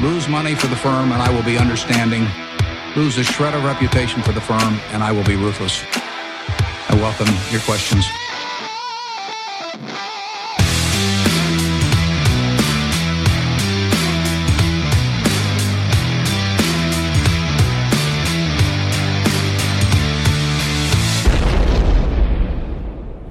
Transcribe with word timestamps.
lose 0.00 0.28
money 0.28 0.54
for 0.54 0.68
the 0.68 0.76
firm 0.76 1.10
and 1.12 1.20
I 1.20 1.30
will 1.34 1.42
be 1.42 1.58
understanding, 1.58 2.26
lose 2.94 3.18
a 3.18 3.24
shred 3.24 3.54
of 3.54 3.64
reputation 3.64 4.22
for 4.22 4.32
the 4.32 4.40
firm 4.40 4.78
and 4.92 5.02
I 5.02 5.10
will 5.12 5.24
be 5.24 5.34
ruthless. 5.34 5.82
I 6.88 6.94
welcome 6.94 7.28
your 7.50 7.60
questions. 7.60 8.06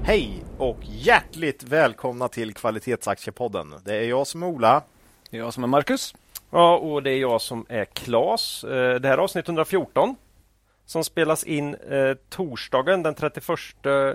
Hej 0.02 0.44
och 0.58 0.78
hjärtligt 0.82 1.62
välkomna 1.62 2.28
till 2.28 2.54
Kvalitetsaktiepodden. 2.54 3.74
Det 3.84 3.96
är 3.96 4.08
jag 4.08 4.26
som 4.26 4.42
är 4.42 4.46
Ola. 4.46 4.82
Det 5.30 5.36
är 5.36 5.40
jag 5.40 5.54
som 5.54 5.62
är 5.62 5.68
Marcus. 5.68 6.14
Ja, 6.50 6.76
och 6.76 7.02
det 7.02 7.10
är 7.10 7.18
jag 7.18 7.40
som 7.40 7.66
är 7.68 7.84
Klas. 7.84 8.64
Eh, 8.64 8.70
Det 8.94 9.08
här 9.08 9.18
är 9.18 9.22
avsnitt 9.22 9.48
114 9.48 10.16
som 10.86 11.04
spelas 11.04 11.44
in 11.44 11.74
eh, 11.74 12.14
torsdagen 12.30 13.02
den 13.02 13.14
31... 13.14 13.58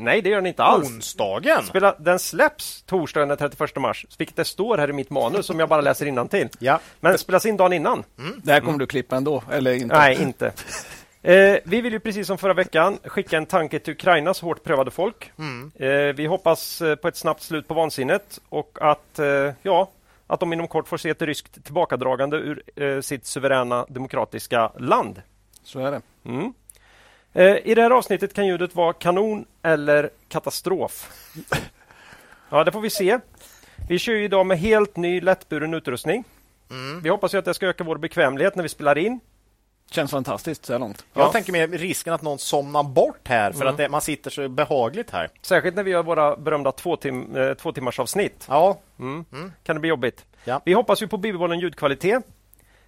Nej, 0.02 0.22
det 0.22 0.30
gör 0.30 0.36
den 0.38 0.46
inte 0.46 0.64
alls. 0.64 0.88
Onsdagen! 0.90 1.64
Spela, 1.64 1.96
den 2.00 2.20
släpps 2.20 2.82
torsdagen 2.84 3.28
den 3.30 3.38
31 3.38 3.76
mars, 3.76 4.06
vilket 4.18 4.36
det 4.36 4.46
står 4.46 4.78
här 4.78 4.90
i 4.90 4.94
mitt 4.94 5.10
manus 5.10 5.46
som 5.46 5.60
jag 5.60 5.70
bara 5.70 5.82
läser 5.82 6.28
till. 6.28 6.50
Ja. 6.60 6.80
Men 7.00 7.18
spelas 7.18 7.46
in 7.46 7.58
dagen 7.58 7.74
innan. 7.74 8.04
Det 8.44 8.52
här 8.52 8.60
kommer 8.60 8.80
du 8.80 8.86
klippa 8.88 9.16
ändå, 9.16 9.44
eller 9.52 9.74
inte? 9.74 9.96
Nej, 9.98 10.22
inte. 10.22 10.52
Eh, 11.26 11.58
vi 11.64 11.82
vill 11.82 11.94
ju 11.94 12.00
precis 12.00 12.28
som 12.28 12.38
förra 12.38 12.54
veckan 12.54 13.00
skicka 13.04 13.38
en 13.38 13.46
tanke 13.46 13.80
till 13.80 13.94
Ukrainas 13.94 14.42
hårt 14.42 14.64
prövade 14.64 14.92
folk. 14.92 15.32
Eh, 15.76 15.88
vi 16.16 16.26
hoppas 16.26 16.82
eh, 16.82 16.96
på 16.96 17.08
ett 17.08 17.16
snabbt 17.18 17.42
slut 17.42 17.68
på 17.68 17.74
vansinnet 17.74 18.40
och 18.50 18.78
att, 18.82 19.20
eh, 19.20 19.52
ja, 19.62 19.90
att 20.28 20.40
de 20.40 20.54
inom 20.54 20.68
kort 20.68 20.88
får 20.88 20.98
se 20.98 21.10
ett 21.10 21.22
ryskt 21.22 21.64
tillbakadragande 21.64 22.38
ur 22.38 22.64
eh, 22.76 23.02
sitt 23.02 23.26
suveräna 23.26 23.86
demokratiska 23.90 24.72
land. 24.78 25.22
Så 25.64 25.80
är 25.80 25.92
det. 25.92 26.02
Mm. 26.26 26.54
Eh, 27.34 27.58
I 27.64 27.76
det 27.76 27.82
här 27.82 27.92
avsnittet 27.92 28.34
kan 28.34 28.48
ljudet 28.48 28.76
vara 28.76 28.94
kanon 28.94 29.46
eller 29.62 30.10
katastrof. 30.28 31.12
Ja, 32.50 32.64
det 32.64 32.72
får 32.72 32.82
vi 32.82 32.90
se. 32.90 33.20
Vi 33.90 34.00
kör 34.00 34.14
ju 34.14 34.24
idag 34.24 34.46
med 34.46 34.60
helt 34.60 34.96
ny 34.98 35.22
lättburen 35.22 35.74
utrustning. 35.74 36.24
Vi 37.04 37.10
hoppas 37.10 37.34
ju 37.34 37.38
att 37.38 37.46
det 37.46 37.54
ska 37.54 37.68
öka 37.68 37.84
vår 37.84 37.98
bekvämlighet 37.98 38.56
när 38.56 38.64
vi 38.64 38.70
spelar 38.70 38.98
in. 38.98 39.20
Känns 39.94 40.12
fantastiskt 40.12 40.66
så 40.66 40.74
här 40.74 40.80
långt. 40.80 41.06
Jag 41.14 41.24
Ja. 41.28 41.32
tänker 41.32 41.52
med 41.52 41.74
risken 41.74 42.14
att 42.14 42.22
någon 42.22 42.40
somnar 42.40 42.84
bort 42.84 43.28
här 43.28 43.52
för 43.52 43.66
att 43.66 43.78
det, 43.78 43.90
man 43.90 44.02
sitter 44.02 44.30
så 44.30 44.50
behagligt 44.50 45.12
här. 45.12 45.30
Särskilt 45.42 45.76
när 45.76 45.84
vi 45.84 45.92
gör 45.92 46.04
våra 46.04 46.36
berömda 46.36 46.72
två, 46.72 46.96
tim 46.96 47.36
eh, 47.36 47.54
två 47.54 47.72
timmars 47.72 48.00
avsnitt. 48.00 48.46
Ja, 48.50 48.78
Kan 49.64 49.76
det 49.76 49.80
bli 49.80 49.90
jobbigt. 49.90 50.26
Ja. 50.44 50.62
Vi 50.66 50.74
hoppas 50.74 51.02
ju 51.02 51.08
på 51.08 51.18
bibehållen 51.18 51.60
ljudkvalitet. 51.60 52.24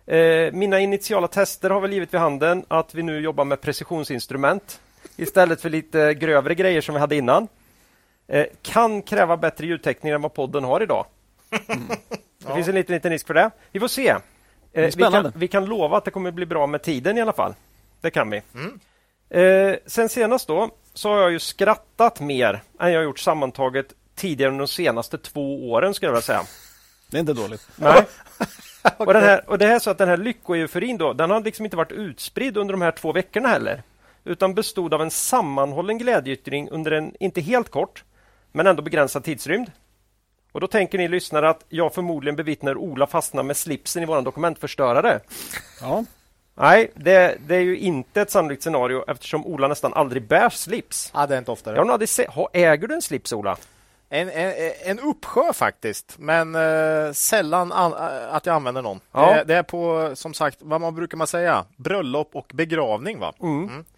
Eh, 0.05 0.51
mina 0.53 0.79
initiala 0.79 1.27
tester 1.27 1.69
har 1.69 1.81
väl 1.81 1.93
givit 1.93 2.13
vid 2.13 2.21
handen 2.21 2.65
att 2.67 2.95
vi 2.95 3.03
nu 3.03 3.19
jobbar 3.19 3.45
med 3.45 3.61
precisionsinstrument 3.61 4.79
istället 5.15 5.61
för 5.61 5.69
lite 5.69 6.13
grövre 6.13 6.55
grejer 6.55 6.81
som 6.81 6.95
vi 6.95 6.99
hade 7.01 7.15
innan. 7.15 7.47
Eh, 8.27 8.45
kan 8.61 9.01
kräva 9.01 9.37
bättre 9.37 9.65
ljudtäckning 9.67 10.13
än 10.13 10.21
vad 10.21 10.33
podden 10.33 10.63
har 10.63 10.83
idag. 10.83 11.05
Det 12.47 12.53
finns 12.55 12.67
en 12.67 12.75
liten, 12.75 12.93
liten 12.95 13.11
risk 13.11 13.27
för 13.27 13.33
det. 13.33 13.51
Vi 13.71 13.79
får 13.79 13.87
se. 13.87 14.15
Eh, 14.75 14.91
vi, 14.97 15.03
kan, 15.03 15.31
vi 15.35 15.47
kan 15.47 15.65
lova 15.65 15.97
att 15.97 16.05
det 16.05 16.11
kommer 16.11 16.31
bli 16.31 16.45
bra 16.45 16.67
med 16.67 16.81
tiden 16.83 17.17
i 17.17 17.21
alla 17.21 17.33
fall. 17.33 17.53
Det 18.01 18.11
kan 18.11 18.29
vi. 18.29 18.41
Eh, 19.29 19.75
sen 19.85 20.09
senast 20.09 20.47
då 20.47 20.69
så 20.93 21.09
har 21.09 21.19
jag 21.19 21.31
ju 21.31 21.39
skrattat 21.39 22.19
mer 22.19 22.61
än 22.79 22.91
jag 22.91 22.99
har 22.99 23.03
gjort 23.03 23.19
sammantaget 23.19 23.93
tidigare 24.15 24.51
under 24.51 24.65
de 24.65 24.67
senaste 24.67 25.17
två 25.17 25.71
åren 25.71 25.93
skulle 25.93 26.07
jag 26.07 26.13
vilja 26.13 26.21
säga. 26.21 26.43
Det 27.09 27.17
är 27.17 27.19
inte 27.19 27.33
dåligt. 27.33 27.67
Nej. 27.75 28.05
och, 28.97 29.13
den 29.13 29.23
här, 29.23 29.49
och 29.49 29.57
det 29.57 29.65
är 29.65 29.79
så 29.79 29.89
att 29.89 29.97
den 29.97 30.09
här 30.09 30.17
lyckoeuforin 30.17 30.97
då, 30.97 31.13
den 31.13 31.29
har 31.29 31.41
liksom 31.41 31.65
inte 31.65 31.77
varit 31.77 31.91
utspridd 31.91 32.57
under 32.57 32.73
de 32.73 32.81
här 32.81 32.91
två 32.91 33.11
veckorna 33.11 33.49
heller. 33.49 33.83
Utan 34.23 34.53
bestod 34.53 34.93
av 34.93 35.01
en 35.01 35.11
sammanhållen 35.11 35.97
glädjeyttring 35.97 36.69
under 36.69 36.91
en, 36.91 37.15
inte 37.19 37.41
helt 37.41 37.69
kort, 37.69 38.03
men 38.51 38.67
ändå 38.67 38.81
begränsad 38.81 39.23
tidsrymd. 39.23 39.71
Och 40.55 40.61
då 40.61 40.67
tänker 40.67 40.97
ni 40.97 41.07
lyssnare 41.07 41.49
att 41.49 41.65
jag 41.69 41.93
förmodligen 41.93 42.35
bevittnar 42.35 42.77
Ola 42.77 43.07
fastna 43.07 43.43
med 43.43 43.57
slipsen 43.57 44.03
i 44.03 44.05
våran 44.05 44.23
dokumentförstörare. 44.23 45.19
Ja, 45.81 46.05
Nej, 46.53 46.91
det, 46.93 47.37
det 47.47 47.55
är 47.55 47.59
ju 47.59 47.77
inte 47.77 48.21
ett 48.21 48.31
sannolikt 48.31 48.63
scenario 48.63 49.03
eftersom 49.07 49.45
Ola 49.45 49.67
nästan 49.67 49.93
aldrig 49.93 50.27
bär 50.27 50.49
slips. 50.49 51.11
ja 51.13 51.27
det 51.27 51.33
är 51.35 51.39
inte 51.39 51.51
oftare. 51.51 51.75
Jag 51.75 52.09
se- 52.09 52.27
ha, 52.27 52.49
äger 52.53 52.87
du 52.87 52.95
en 52.95 53.01
slips, 53.01 53.33
Ola? 53.33 53.57
En, 54.09 54.29
en, 54.29 54.53
en 54.85 54.99
uppsjö 54.99 55.53
faktiskt, 55.53 56.15
men 56.19 56.55
eh, 56.55 57.11
sällan 57.11 57.71
an, 57.71 57.93
eh, 57.93 58.35
att 58.35 58.45
jag 58.45 58.55
använder 58.55 58.81
någon. 58.81 58.99
Ja. 59.11 59.33
Det, 59.35 59.43
det 59.43 59.55
är 59.55 59.63
på, 59.63 60.11
som 60.15 60.33
sagt, 60.33 60.57
vad 60.61 60.81
man 60.81 60.95
brukar 60.95 61.17
man 61.17 61.27
säga, 61.27 61.65
bröllop 61.75 62.29
och 62.33 62.51
begravning 62.53 63.19
va? 63.19 63.33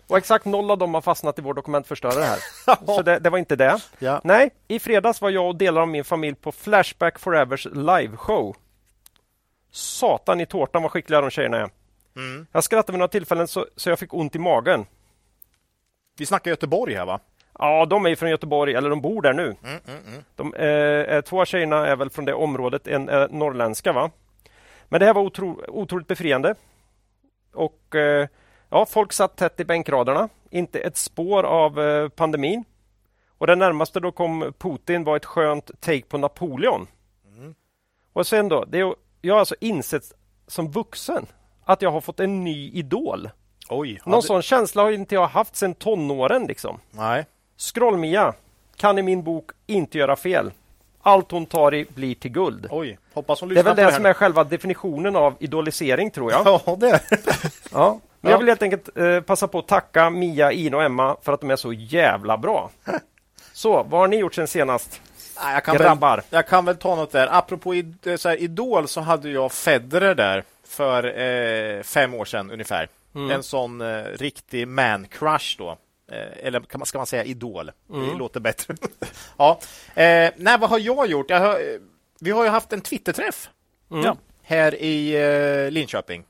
Och 0.08 0.18
exakt 0.18 0.46
noll 0.46 0.72
av 0.72 0.78
dem 0.78 0.94
har 0.94 1.02
fastnat 1.02 1.40
i 1.40 1.42
vår 1.42 1.54
dokumentförstörare 1.54 2.24
här. 2.24 2.40
Så 2.86 3.02
det, 3.02 3.20
det 3.20 3.30
var 3.30 3.38
inte 3.38 3.56
det. 3.56 3.80
Ja. 4.00 4.22
Nej, 4.24 4.50
i 4.68 4.80
fredags 4.80 5.22
var 5.22 5.30
jag 5.30 5.48
och 5.48 5.56
delar 5.56 5.82
av 5.82 5.88
min 5.88 6.04
familj 6.04 6.36
på 6.36 6.52
Flashback 6.52 7.20
Forevers 7.20 7.66
liveshow. 7.66 8.56
Satan 9.72 10.42
i 10.42 10.46
tårtan 10.46 10.82
vad 10.82 10.92
skickliga 10.92 11.22
de 11.22 11.30
tjejerna 11.30 11.58
är. 11.58 11.70
Jag 12.52 12.64
skrattade 12.64 12.92
vid 12.92 13.00
några 13.00 13.08
tillfällen 13.08 13.48
så, 13.48 13.66
så 13.76 13.90
jag 13.90 14.00
fick 14.00 14.14
ont 14.14 14.36
i 14.36 14.40
magen. 14.40 14.86
Vi 16.18 16.26
snackar 16.26 16.52
Göteborg 16.52 16.94
här 16.94 17.06
va? 17.06 17.20
Ja, 17.60 17.86
de 17.86 18.06
är 18.06 18.16
från 18.16 18.30
Göteborg, 18.30 18.74
eller 18.74 18.90
de 18.90 19.02
bor 19.02 19.22
där 19.22 19.34
nu. 19.34 19.56
De, 20.36 20.54
eh, 20.54 21.16
eh, 21.16 21.22
två 21.22 21.42
av 21.42 21.46
tjejerna 21.46 21.88
är 21.88 21.96
väl 21.96 22.10
från 22.10 22.26
det 22.26 22.34
området, 22.34 22.88
en 22.88 23.10
är 23.10 23.28
norrländska 23.28 23.94
va? 23.94 24.12
Men 24.90 25.00
det 25.00 25.06
här 25.06 25.14
var 25.14 25.22
otro, 25.22 25.62
otroligt 25.68 26.08
befriande. 26.08 26.56
Och 27.54 27.96
eh, 27.96 28.28
ja, 28.70 28.86
folk 28.86 29.14
satt 29.14 29.36
tätt 29.36 29.60
i 29.60 29.66
bänkraderna. 29.66 30.30
Inte 30.50 30.80
ett 30.80 30.98
spår 30.98 31.44
av 31.44 31.80
eh, 31.82 32.10
pandemin. 32.10 32.64
Och 33.38 33.48
det 33.48 33.56
närmaste 33.56 34.00
då 34.00 34.12
kom 34.12 34.54
Putin 34.58 35.04
var 35.04 35.16
ett 35.18 35.26
skönt 35.26 35.72
take 35.82 36.02
på 36.02 36.18
Napoleon. 36.18 36.88
Och 38.14 38.28
sen 38.28 38.50
då, 38.50 38.66
det 38.66 38.80
är, 38.80 38.96
jag 39.22 39.34
har 39.36 39.40
alltså 39.40 39.56
insett 39.60 40.04
som 40.48 40.72
vuxen 40.72 41.26
att 41.64 41.82
jag 41.82 41.92
har 41.92 42.02
fått 42.02 42.20
en 42.20 42.44
ny 42.44 42.70
idol. 42.72 43.30
Oj. 43.70 44.02
Någon 44.06 44.22
det- 44.22 44.28
sån 44.28 44.42
känsla 44.42 44.82
har 44.84 44.92
inte 44.92 45.16
jag 45.16 45.28
haft 45.28 45.56
sedan 45.56 45.74
tonåren 45.74 46.44
liksom. 46.46 46.80
Nej. 46.92 47.26
Scroll-Mia 47.58 48.34
kan 48.76 48.98
i 48.98 49.02
min 49.02 49.24
bok 49.24 49.52
inte 49.68 49.98
göra 49.98 50.16
fel. 50.16 50.52
Allt 51.02 51.32
hon 51.32 51.46
tar 51.46 51.74
i 51.74 51.86
blir 51.96 52.16
till 52.16 52.32
guld. 52.32 52.68
Oj, 52.70 52.98
hoppas 53.14 53.40
hon 53.42 53.50
Det 53.50 53.54
är 53.54 53.56
lyssnar 53.56 53.70
väl 53.72 53.76
det 53.76 53.84
här 53.92 53.92
som 53.98 54.06
är 54.06 54.14
själva 54.14 54.44
definitionen 54.44 55.16
av 55.16 55.34
idolisering 55.40 56.12
tror 56.12 56.32
jag. 56.32 56.42
Ja, 56.66 56.76
det 56.76 57.02
Ja. 57.72 58.00
Men 58.28 58.32
Ja. 58.32 58.34
jag 58.34 58.38
vill 58.40 58.48
helt 58.48 58.62
enkelt 58.62 58.98
eh, 58.98 59.22
passa 59.22 59.48
på 59.48 59.60
att 59.60 59.68
tacka 59.68 60.10
Mia, 60.10 60.52
Ina 60.52 60.78
och 60.78 60.84
Emma 60.84 61.18
för 61.22 61.34
att 61.34 61.42
de 61.42 61.52
är 61.52 61.56
så 61.56 61.74
jävla 61.74 62.38
bra. 62.38 62.70
Så, 63.54 63.84
vad 63.84 64.00
har 64.02 64.08
ni 64.08 64.18
gjort 64.18 64.36
sen 64.36 64.48
senast? 64.48 65.02
Jag, 65.36 65.64
kan 65.64 65.78
Grabbar. 65.78 66.18
väl, 66.18 66.26
jag 66.30 66.48
kan 66.48 66.66
väl 66.66 66.76
ta 66.78 66.96
något 66.96 67.12
där. 67.12 67.28
Apropå 67.32 67.76
id, 67.76 67.96
så 68.18 68.30
här, 68.30 68.42
Idol 68.42 68.88
så 68.88 69.02
hade 69.02 69.30
jag 69.30 69.52
Federer 69.52 70.16
där 70.16 70.44
för 70.68 71.20
eh, 71.78 71.84
fem 71.84 72.14
år 72.14 72.26
sedan 72.26 72.52
ungefär. 72.52 72.88
En 73.32 73.44
sån 73.44 73.82
eh, 73.82 74.04
riktig 74.04 74.68
man-crush 74.68 75.56
då. 75.58 75.78
Eh, 76.12 76.46
eller 76.48 76.60
kan 76.60 76.80
man, 76.80 76.86
ska 76.86 76.98
man 76.98 77.08
säga 77.08 77.24
idol? 77.24 77.72
Det 77.88 78.18
låter 78.18 78.40
bättre. 78.40 78.76
ja. 79.38 79.60
eh, 79.96 80.32
nej, 80.36 80.58
vad 80.60 80.70
har 80.70 80.80
jag 80.80 81.08
gjort? 81.08 81.30
Jag 81.30 81.40
har, 81.40 81.54
eh, 81.60 81.80
vi 82.20 82.32
har 82.32 82.44
ju 82.44 82.50
haft 82.50 82.74
en 82.74 82.82
Twitterträff 82.82 83.50
ja 83.90 84.16
här 84.44 84.76
i 84.76 85.16
eh, 85.66 85.72
Linköping. 85.72 86.24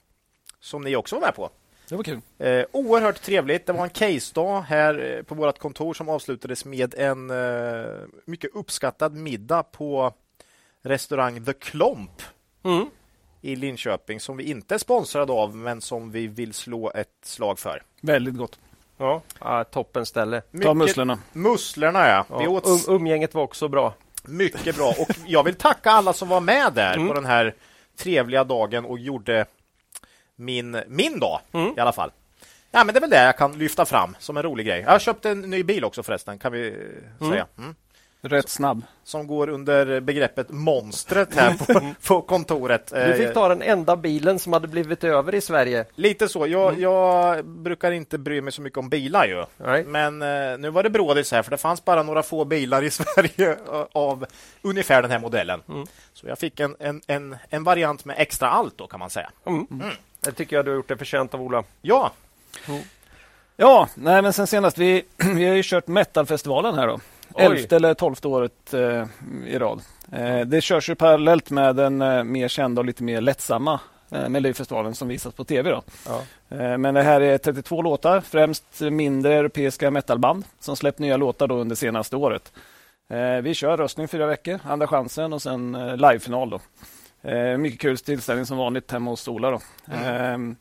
Som 0.60 0.84
ni 0.84 0.96
också 0.96 1.16
var 1.16 1.22
med 1.22 1.36
på. 1.36 1.50
Det 1.90 1.96
var 1.96 2.04
kul. 2.04 2.22
Eh, 2.38 2.66
oerhört 2.72 3.22
trevligt. 3.22 3.66
Det 3.66 3.74
var 3.74 3.84
en 3.84 3.90
case-dag 3.90 4.62
här 4.62 5.16
eh, 5.18 5.24
på 5.24 5.36
vårt 5.36 5.60
kontor 5.60 5.94
som 5.94 6.10
avslutades 6.10 6.66
med 6.66 6.94
en 6.98 7.30
eh, 7.30 7.86
mycket 8.26 8.56
uppskattad 8.56 9.14
middag 9.16 9.64
på 9.64 10.14
restaurang 10.84 11.46
The 11.46 11.54
Klomp 11.54 12.22
Mm. 12.64 12.86
i 13.42 13.56
Linköping 13.56 14.20
som 14.20 14.38
vi 14.38 14.44
inte 14.44 14.76
är 14.76 14.80
sponsrade 14.80 15.34
av 15.34 15.56
men 15.56 15.82
som 15.82 16.12
vi 16.12 16.28
vill 16.28 16.54
slå 16.54 16.92
ett 16.96 17.10
slag 17.24 17.60
för. 17.60 17.84
Väldigt 18.02 18.36
gott. 18.38 18.60
Ja, 18.98 19.22
ah, 19.40 19.64
toppen 19.64 20.06
ställe. 20.06 20.42
Ta 20.64 20.74
musslorna. 20.74 21.20
Musslorna, 21.34 22.08
ja. 22.08 22.26
Vi 22.40 22.44
Ja, 22.44 22.50
åt 22.50 22.68
um, 22.68 22.96
umgänget 22.96 23.34
var 23.34 23.44
också 23.44 23.68
bra. 23.68 23.94
mycket 24.24 24.76
bra. 24.76 24.90
Och 24.90 25.08
jag 25.28 25.44
vill 25.44 25.56
tacka 25.56 25.92
alla 25.92 26.14
som 26.14 26.30
var 26.30 26.40
med 26.42 26.74
där 26.74 27.08
på 27.08 27.14
den 27.14 27.26
här 27.26 27.54
trevliga 27.98 28.44
dagen 28.44 28.86
och 28.86 29.00
gjorde 29.00 29.46
min, 30.38 30.82
min 30.88 31.20
dag 31.20 31.40
i 31.78 31.80
alla 31.80 31.94
fall. 31.94 32.12
Ja, 32.72 32.84
men 32.84 32.94
det 32.94 33.00
är 33.00 33.02
väl 33.02 33.10
det 33.10 33.24
jag 33.24 33.38
kan 33.38 33.58
lyfta 33.58 33.86
fram 33.86 34.16
som 34.20 34.38
en 34.38 34.44
rolig 34.44 34.66
grej. 34.66 34.82
Jag 34.82 34.92
har 34.92 35.00
köpt 35.00 35.26
en 35.26 35.42
ny 35.42 35.64
bil 35.64 35.84
också 35.84 36.04
förresten, 36.04 36.40
kan 36.40 36.52
vi 36.52 36.68
eh, 37.20 37.30
säga. 37.30 37.48
Mm. 37.58 37.76
Rätt 38.22 38.50
snabb. 38.50 38.82
Som 39.04 39.28
går 39.28 39.50
under 39.50 40.00
begreppet 40.00 40.50
monstret 40.50 41.36
här 41.36 41.54
på, 41.54 41.94
på 42.08 42.22
kontoret. 42.22 42.92
Du 42.96 43.14
fick 43.14 43.34
ta 43.34 43.48
den 43.48 43.62
enda 43.62 43.96
bilen 43.96 44.40
som 44.40 44.54
hade 44.54 44.68
blivit 44.68 45.04
över 45.04 45.36
i 45.36 45.42
Sverige. 45.42 45.86
Lite 45.96 46.30
så. 46.30 46.48
Jag, 46.48 46.70
mm. 46.70 46.82
jag 46.82 47.46
brukar 47.46 47.92
inte 47.92 48.18
bry 48.18 48.42
mig 48.42 48.54
så 48.54 48.62
mycket 48.62 48.80
om 48.80 48.90
bilar 48.90 49.26
ju. 49.26 49.46
Nej. 49.58 49.84
Men 49.84 50.22
eh, 50.22 50.58
nu 50.58 50.70
var 50.70 50.84
det 50.84 50.90
brådis 50.90 51.32
här 51.32 51.44
för 51.44 51.52
det 51.52 51.58
fanns 51.58 51.86
bara 51.86 52.04
några 52.04 52.24
få 52.24 52.46
bilar 52.46 52.84
i 52.84 52.90
Sverige 52.92 53.58
av 53.92 54.26
ungefär 54.62 55.02
den 55.02 55.12
här 55.12 55.20
modellen. 55.20 55.62
Mm. 55.70 55.88
Så 56.14 56.28
jag 56.28 56.40
fick 56.40 56.60
en, 56.60 56.76
en, 56.80 57.02
en, 57.08 57.36
en, 57.50 57.64
variant 57.64 58.06
med 58.06 58.16
extra 58.20 58.50
allt 58.50 58.78
då 58.78 58.88
kan 58.88 59.00
man 59.00 59.10
säga. 59.10 59.30
Mm. 59.46 59.68
Mm. 60.28 60.34
Det 60.34 60.38
tycker 60.38 60.56
jag 60.56 60.66
du 60.66 60.72
har 60.72 60.76
gjort 60.76 60.88
det 60.88 60.98
förtjänt 60.98 61.34
av 61.34 61.42
Ola. 61.42 61.64
Ja. 61.82 62.12
Ja, 63.56 63.90
nej 63.96 64.22
men 64.22 64.34
sen 64.34 64.48
senast 64.48 64.78
vi, 64.78 65.06
vi 65.36 65.48
har 65.48 65.56
ju 65.56 65.64
kört 65.64 65.88
Metalfestivalen 65.88 66.76
här 66.76 66.88
då. 66.88 67.00
Elfte 67.36 67.76
eller 67.76 67.94
tolfte 67.94 68.28
året 68.28 68.74
eh, 68.74 69.06
i 69.48 69.58
rad. 69.60 69.82
Eh, 70.12 70.40
det 70.40 70.62
körs 70.62 70.90
ju 70.90 70.96
parallellt 70.96 71.50
med 71.50 71.76
den 71.76 72.02
eh, 72.02 72.24
mer 72.24 72.48
kända 72.48 72.82
och 72.82 72.86
lite 72.86 73.04
mer 73.04 73.22
lättsamma 73.22 73.80
eh, 74.12 74.30
Melodifestivalen 74.30 74.96
som 74.96 75.08
visas 75.08 75.34
på 75.34 75.44
tv. 75.44 75.70
Då. 75.70 75.82
Ja. 76.06 76.22
Eh, 76.58 76.78
men 76.78 76.94
det 76.94 77.02
här 77.02 77.22
är 77.22 77.38
32 77.38 77.82
låtar, 77.82 78.22
främst 78.22 78.82
mindre 78.82 79.34
europeiska 79.34 79.92
metalband 79.92 80.44
som 80.60 80.76
släppt 80.76 81.00
nya 81.00 81.18
låtar 81.18 81.48
då 81.48 81.56
under 81.56 81.76
senaste 81.76 82.16
året. 82.16 82.52
Eh, 83.10 83.42
vi 83.42 83.54
kör 83.54 83.78
röstning 83.78 84.08
fyra 84.08 84.26
veckor, 84.26 84.60
andra 84.64 84.88
chansen 84.88 85.34
och 85.34 85.42
sen 85.42 85.76
eh, 85.76 85.98
livefinal. 85.98 86.50
Då. 86.50 86.60
Mycket 87.58 87.80
kul 87.80 87.98
tillställning 87.98 88.46
som 88.46 88.58
vanligt 88.58 88.92
hemma 88.92 89.12
hos 89.12 89.28
Ola. 89.28 89.52
Då. 89.52 89.62
Mm. 89.92 90.56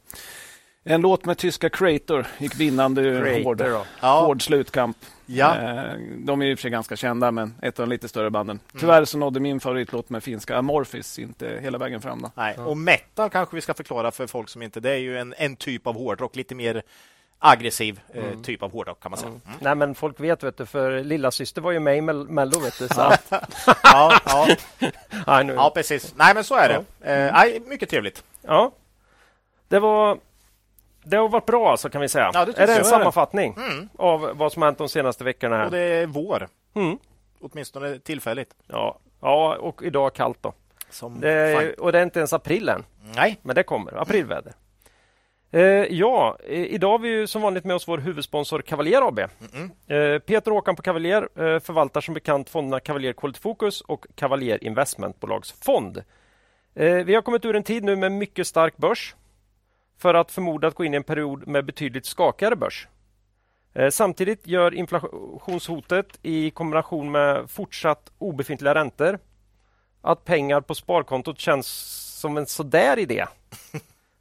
En 0.89 1.01
låt 1.01 1.25
med 1.25 1.39
tyska 1.39 1.71
Creator 1.71 2.27
gick 2.39 2.61
vinnande 2.61 3.03
ur 3.03 3.45
hård, 3.45 3.63
ja. 4.01 4.21
hård 4.21 4.43
slutkamp. 4.43 4.97
Ja. 5.27 5.57
Eh, 5.57 5.93
de 6.19 6.43
är 6.43 6.47
i 6.47 6.55
och 6.55 6.59
för 6.59 6.63
sig 6.63 6.71
ganska 6.71 6.97
kända, 6.97 7.31
men 7.31 7.55
ett 7.63 7.81
av 7.81 7.87
de 7.87 7.91
lite 7.91 8.09
större 8.09 8.31
banden. 8.31 8.61
Mm. 8.71 8.81
Tyvärr 8.81 9.05
så 9.05 9.19
nådde 9.19 9.41
min 9.41 9.61
favoritlåt 9.61 10.11
med 10.11 10.23
finska 10.23 10.57
Amorphis 10.57 11.19
inte 11.19 11.59
hela 11.63 11.79
vägen 11.79 12.01
fram. 12.01 12.23
Då. 12.23 12.31
Nej. 12.35 12.59
Och 12.59 12.77
metal 12.77 13.31
kanske 13.31 13.57
vi 13.57 13.61
ska 13.61 13.75
förklara 13.75 14.11
för 14.11 14.27
folk 14.27 14.49
som 14.49 14.63
inte... 14.63 14.81
Det 14.81 14.91
är 14.91 14.99
ju 14.99 15.19
en, 15.19 15.35
en 15.39 15.57
typ 15.57 15.87
av 15.87 15.95
hårdrock, 15.95 16.37
lite 16.37 16.55
mer 16.55 16.83
aggressiv 17.39 18.01
eh, 18.15 18.25
mm. 18.25 18.43
typ 18.43 18.63
av 18.63 18.73
hårdrock 18.73 19.01
kan 19.01 19.11
man 19.11 19.19
säga. 19.19 19.29
Mm. 19.29 19.41
Nej 19.61 19.75
men 19.75 19.95
folk 19.95 20.21
vet 20.21 20.43
vet 20.43 20.57
du, 20.57 20.67
för 20.67 21.05
lilla 21.05 21.31
syster 21.31 21.63
var 21.63 21.73
ju 21.73 21.81
med 21.81 21.97
i 21.97 22.01
Mello 22.01 22.61
vet 22.61 22.79
du. 22.79 22.89
Så. 22.89 23.13
ja, 23.83 24.21
ja. 24.25 24.49
ja, 25.43 25.73
precis. 25.75 26.15
Nej 26.17 26.35
men 26.35 26.45
så 26.45 26.55
är 26.55 26.69
det. 26.69 26.85
Ja. 27.01 27.07
Eh, 27.07 27.33
nej, 27.33 27.63
mycket 27.67 27.91
trevligt. 27.91 28.25
Ja. 28.43 28.73
Det 29.69 29.79
var 29.79 30.19
det 31.05 31.17
har 31.17 31.29
varit 31.29 31.47
bra 31.47 31.71
alltså, 31.71 31.89
kan 31.91 32.01
vi 32.01 32.09
säga. 32.09 32.31
Ja, 32.35 32.45
det 32.45 32.59
är 32.59 32.67
det 32.67 32.77
en 32.77 32.85
sammanfattning 32.85 33.55
mm. 33.57 33.89
av 33.97 34.31
vad 34.35 34.53
som 34.53 34.63
hänt 34.63 34.79
de 34.79 34.89
senaste 34.89 35.25
veckorna? 35.25 35.57
Här? 35.57 35.65
Och 35.65 35.71
det 35.71 35.79
är 35.79 36.07
vår. 36.07 36.49
Mm. 36.75 36.99
Åtminstone 37.41 37.99
tillfälligt. 37.99 38.55
Ja, 38.67 38.99
ja 39.21 39.57
och 39.61 39.83
idag 39.83 40.15
kallt 40.15 40.39
då. 40.41 40.53
Det 41.21 41.75
och 41.75 41.93
det 41.93 41.99
är 41.99 42.03
inte 42.03 42.19
ens 42.19 42.33
april 42.33 42.69
än. 42.69 42.85
Nej. 43.15 43.39
Men 43.43 43.55
det 43.55 43.63
kommer. 43.63 44.03
Aprilväder. 44.03 44.53
Eh, 45.57 45.87
ja, 45.91 46.39
idag 46.49 46.91
har 46.91 46.99
vi 46.99 47.27
som 47.27 47.43
vanligt 47.43 47.65
med 47.65 47.77
oss 47.77 47.89
vår 47.89 47.99
huvudsponsor 47.99 48.63
Cavalier 48.63 49.09
AB. 49.09 49.19
Mm 49.19 49.71
eh, 49.87 50.19
Peter 50.19 50.51
Håkan 50.51 50.77
på 50.77 50.83
Cavalier 50.83 51.23
eh, 51.23 51.61
förvaltar 51.61 52.01
som 52.01 52.15
bekant 52.15 52.51
fonderna 52.51 52.81
Cavalier 52.81 53.13
Quality 53.13 53.41
Focus 53.41 53.81
och 53.81 54.07
Cavalier 54.15 54.65
Investmentbolagsfond. 54.65 56.03
Eh, 56.75 56.95
vi 56.95 57.15
har 57.15 57.23
kommit 57.23 57.45
ur 57.45 57.57
en 57.57 57.63
tid 57.63 57.85
nu 57.85 57.97
med 57.97 58.13
mycket 58.13 58.47
stark 58.47 58.77
börs 58.77 59.15
för 59.99 60.15
att 60.15 60.31
förmodat 60.31 60.75
gå 60.75 60.85
in 60.85 60.95
i 60.95 60.97
en 60.97 61.05
period 61.05 61.47
med 61.47 61.65
betydligt 61.65 62.07
skakigare 62.07 62.57
börs. 62.57 62.89
Eh, 63.75 63.91
samtidigt 63.91 64.47
gör 64.47 64.75
inflationshotet 64.75 66.19
i 66.23 66.51
kombination 66.51 67.11
med 67.11 67.51
fortsatt 67.51 68.13
obefintliga 68.19 68.75
räntor 68.75 69.19
att 70.01 70.25
pengar 70.25 70.61
på 70.61 70.75
sparkontot 70.75 71.41
känns 71.41 71.67
som 72.21 72.37
en 72.37 72.47
sådär 72.47 72.99
idé, 72.99 73.27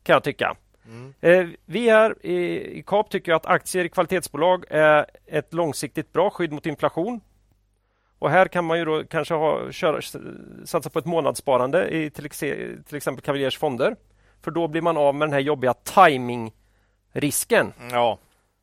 kan 0.04 0.14
jag 0.14 0.24
tycka. 0.24 0.56
Mm. 0.88 1.14
Eh, 1.22 1.48
vi 1.66 1.90
här 1.90 2.26
i 2.26 2.84
KAP 2.88 3.10
tycker 3.10 3.34
att 3.34 3.46
aktier 3.46 3.86
i 3.86 3.90
kvalitetsbolag 3.90 4.66
är 4.70 5.06
ett 5.26 5.54
långsiktigt 5.54 6.14
bra 6.14 6.30
skydd 6.30 6.52
mot 6.52 6.66
inflation. 6.66 7.22
Och 8.20 8.30
här 8.30 8.48
kan 8.48 8.66
man 8.66 8.80
ju 8.80 8.86
då 8.86 9.04
kanske 9.04 9.34
ha, 9.34 9.72
köra, 9.72 10.02
satsa 10.66 10.90
på 10.90 11.00
ett 11.00 11.06
månadssparande 11.06 11.90
i 11.90 12.10
till, 12.10 12.30
till 12.88 12.98
exempel 12.98 13.24
Cavaliers 13.24 13.58
fonder. 13.58 13.96
För 14.42 14.52
då 14.52 14.68
blir 14.68 14.82
man 14.82 14.98
av 14.98 15.16
med 15.16 15.28
den 15.28 15.34
här 15.34 15.40
jobbiga 15.40 15.74
timingrisken. 15.74 17.74
Ja. 17.92 18.20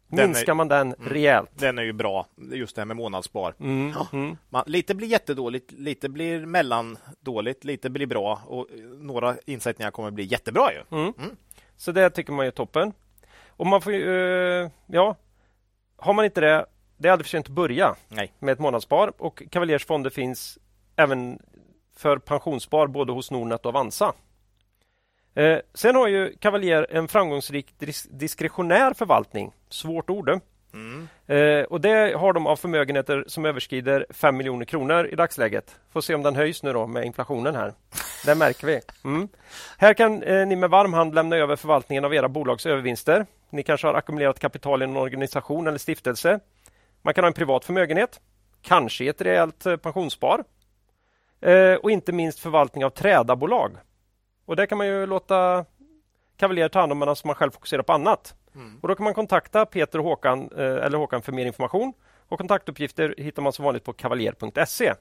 Minskar 0.09 0.53
är, 0.53 0.55
man 0.55 0.69
den 0.69 0.95
mm, 0.95 1.09
rejält. 1.09 1.51
Den 1.55 1.79
är 1.79 1.83
ju 1.83 1.93
bra, 1.93 2.27
just 2.53 2.77
det 2.77 2.81
här 2.81 2.87
med 2.87 2.97
månadsspar. 2.97 3.55
Mm, 3.61 3.95
mm. 4.13 4.37
Man, 4.49 4.65
lite 4.67 4.95
blir 4.95 5.09
jättedåligt, 5.09 5.73
lite 5.73 6.09
blir 6.09 6.47
mellandåligt, 6.47 7.65
lite 7.65 7.91
blir 7.91 8.07
bra 8.07 8.43
och 8.47 8.67
några 8.99 9.37
insättningar 9.47 9.91
kommer 9.91 10.11
bli 10.11 10.25
jättebra. 10.25 10.69
Ju. 10.73 11.13
Så 11.82 11.93
det 11.93 12.11
tycker 12.11 12.32
man 12.32 12.46
är 12.46 12.50
toppen. 12.50 12.93
Och 13.46 13.67
man 13.67 13.81
får 13.81 13.93
uh, 13.93 14.70
ja, 14.87 15.17
har 15.96 16.12
man 16.12 16.25
inte 16.25 16.40
det, 16.40 16.67
det 16.96 17.08
är 17.08 17.12
aldrig 17.12 17.26
för 17.26 17.31
sent 17.31 17.46
att 17.46 17.52
börja 17.52 17.94
Nej. 18.08 18.32
med 18.38 18.52
ett 18.52 18.58
månadsspar 18.58 19.12
och 19.19 19.43
Cavaliers 19.50 19.87
fonder 19.87 20.11
finns 20.11 20.58
även 20.96 21.38
för 21.96 22.19
pensionsspar 22.19 22.87
både 22.87 23.12
hos 23.12 23.31
Nordnet 23.31 23.67
och 23.67 23.69
Avanza. 23.69 24.12
Eh, 25.34 25.58
sen 25.75 25.96
har 25.96 26.08
ju 26.08 26.37
Cavalier 26.37 26.87
en 26.90 27.08
framgångsrik 27.08 27.79
dis 27.79 28.08
diskretionär 28.11 28.94
förvaltning. 28.94 29.52
Svårt 29.69 30.11
ord. 30.11 30.40
Eh. 30.75 30.81
Mm. 30.81 31.09
Eh, 31.27 31.65
och 31.65 31.81
det 31.81 32.19
har 32.19 32.33
de 32.33 32.47
av 32.47 32.57
förmögenheter 32.57 33.25
som 33.27 33.45
överskrider 33.45 34.07
5 34.11 34.37
miljoner 34.37 34.65
kronor 34.65 35.07
i 35.07 35.15
dagsläget. 35.15 35.77
Får 35.93 36.01
se 36.01 36.15
om 36.15 36.23
den 36.23 36.37
höjs 36.37 36.63
nu 36.63 36.73
då 36.73 36.87
med 36.87 37.05
inflationen 37.05 37.55
här. 37.55 37.73
Det 38.27 38.35
märker 38.35 38.67
vi. 38.67 38.81
Mm. 39.05 39.29
Här 39.79 39.95
kan 39.95 40.23
eh, 40.23 40.47
ni 40.47 40.57
med 40.57 40.71
varm 40.71 40.93
hand 40.93 41.15
lämna 41.15 41.37
över 41.37 41.57
förvaltningen 41.57 42.05
av 42.05 42.15
era 42.15 42.29
bolags 42.29 42.67
övervinster. 42.67 43.27
Ni 43.51 43.63
kanske 43.63 43.87
har 43.87 43.95
ackumulerat 43.95 44.39
kapital 44.39 44.83
i 44.83 44.85
en 44.85 44.97
organisation 44.97 45.67
eller 45.67 45.79
stiftelse. 45.79 46.41
Man 47.03 47.15
kan 47.15 47.25
ha 47.25 47.27
en 47.27 47.35
privat 47.35 47.65
förmögenhet, 47.65 48.21
kanske 48.63 49.05
ett 49.05 49.21
rejält 49.21 49.67
eh, 49.67 49.77
pensionsspar 49.77 50.45
eh, 51.41 51.75
och 51.75 51.91
inte 51.91 52.13
minst 52.13 52.39
förvaltning 52.39 52.85
av 52.85 52.91
trädabolag. 52.91 53.73
Och 54.47 54.57
det 54.57 54.67
kan 54.67 54.79
man 54.79 54.87
ju 54.87 55.07
låta 55.07 55.65
Cavalier 56.37 56.69
ta 56.69 56.81
hand 56.81 56.93
om 56.93 56.99
medan 56.99 57.17
man 57.25 57.35
själv 57.35 57.51
fokuserar 57.51 57.83
på 57.83 57.93
annat. 57.93 58.35
Mm. 58.55 58.79
Och 58.83 58.89
Då 58.89 58.95
kan 58.95 59.05
man 59.05 59.15
kontakta 59.15 59.67
Peter 59.67 59.99
och 59.99 60.05
Håkan, 60.05 60.51
eh, 60.57 60.65
eller 60.65 60.99
Håkan 60.99 61.23
för 61.23 61.33
mer 61.33 61.47
information. 61.47 61.93
Och 62.29 62.39
Kontaktuppgifter 62.39 63.15
hittar 63.19 63.43
man 63.43 63.53
som 63.53 63.65
vanligt 63.65 63.85
på 63.85 63.93
kavaljer.se. 63.93 64.95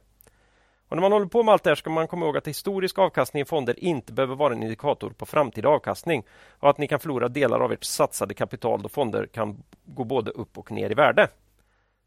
Och 0.91 0.97
när 0.97 1.01
man 1.01 1.11
håller 1.11 1.25
på 1.25 1.43
med 1.43 1.53
allt 1.53 1.63
det 1.63 1.69
här 1.69 1.75
ska 1.75 1.89
man 1.89 2.07
komma 2.07 2.25
ihåg 2.25 2.37
att 2.37 2.47
historisk 2.47 2.99
avkastning 2.99 3.41
i 3.41 3.45
fonder 3.45 3.83
inte 3.83 4.13
behöver 4.13 4.35
vara 4.35 4.53
en 4.53 4.63
indikator 4.63 5.09
på 5.09 5.25
framtida 5.25 5.69
avkastning 5.69 6.23
och 6.59 6.69
att 6.69 6.77
ni 6.77 6.87
kan 6.87 6.99
förlora 6.99 7.27
delar 7.27 7.59
av 7.59 7.71
ert 7.71 7.83
satsade 7.83 8.33
kapital 8.33 8.81
då 8.81 8.89
fonder 8.89 9.25
kan 9.25 9.63
gå 9.85 10.03
både 10.03 10.31
upp 10.31 10.57
och 10.57 10.71
ner 10.71 10.91
i 10.91 10.93
värde. 10.93 11.27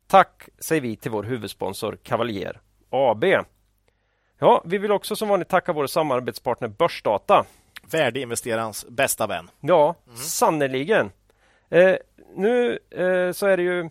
Tack 0.06 0.48
säger 0.58 0.82
vi 0.82 0.96
till 0.96 1.10
vår 1.10 1.22
huvudsponsor 1.22 1.98
Cavalier 2.02 2.60
AB. 2.90 3.24
Ja, 4.38 4.62
vi 4.64 4.78
vill 4.78 4.92
också 4.92 5.16
som 5.16 5.28
vanligt 5.28 5.48
tacka 5.48 5.72
vår 5.72 5.86
samarbetspartner 5.86 6.68
Börsdata. 6.68 7.44
Värdeinvesterarens 7.90 8.86
bästa 8.88 9.26
vän. 9.26 9.50
Ja, 9.60 9.94
mm. 10.06 10.16
sannerligen. 10.16 11.10
Eh, 11.74 11.96
nu 12.34 12.78
eh, 12.90 13.32
så 13.32 13.46
är 13.46 13.56
det 13.56 13.62
ju 13.62 13.90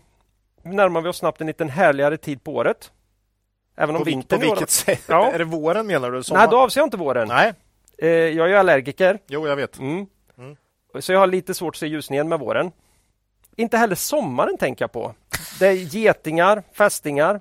närmar 0.62 1.00
vi 1.00 1.08
oss 1.08 1.16
snabbt 1.16 1.40
en 1.40 1.46
liten 1.46 1.68
härligare 1.68 2.16
tid 2.16 2.44
på 2.44 2.54
året. 2.54 2.92
Även 3.76 3.94
om 3.94 4.00
på, 4.00 4.04
vintern 4.04 4.40
på 4.40 4.46
vilket 4.46 4.70
sätt? 4.70 5.02
Ja. 5.08 5.32
Är 5.32 5.38
det 5.38 5.44
våren 5.44 5.86
menar 5.86 6.10
du? 6.10 6.22
Sommar? 6.22 6.40
Nej, 6.40 6.48
då 6.50 6.58
avser 6.58 6.80
jag 6.80 6.86
inte 6.86 6.96
våren. 6.96 7.28
Nej. 7.28 7.52
Eh, 7.98 8.08
jag 8.08 8.50
är 8.50 8.54
allergiker. 8.54 9.18
Jo, 9.26 9.48
jag 9.48 9.56
vet. 9.56 9.78
Mm. 9.78 10.06
Mm. 10.38 10.56
Så 11.00 11.12
jag 11.12 11.18
har 11.18 11.26
lite 11.26 11.54
svårt 11.54 11.74
att 11.74 11.78
se 11.78 11.86
ljusningen 11.86 12.28
med 12.28 12.38
våren. 12.38 12.72
Inte 13.56 13.76
heller 13.76 13.94
sommaren 13.94 14.58
tänker 14.58 14.82
jag 14.82 14.92
på. 14.92 15.14
Det 15.58 15.66
är 15.66 15.72
getingar, 15.72 16.62
fästingar, 16.72 17.40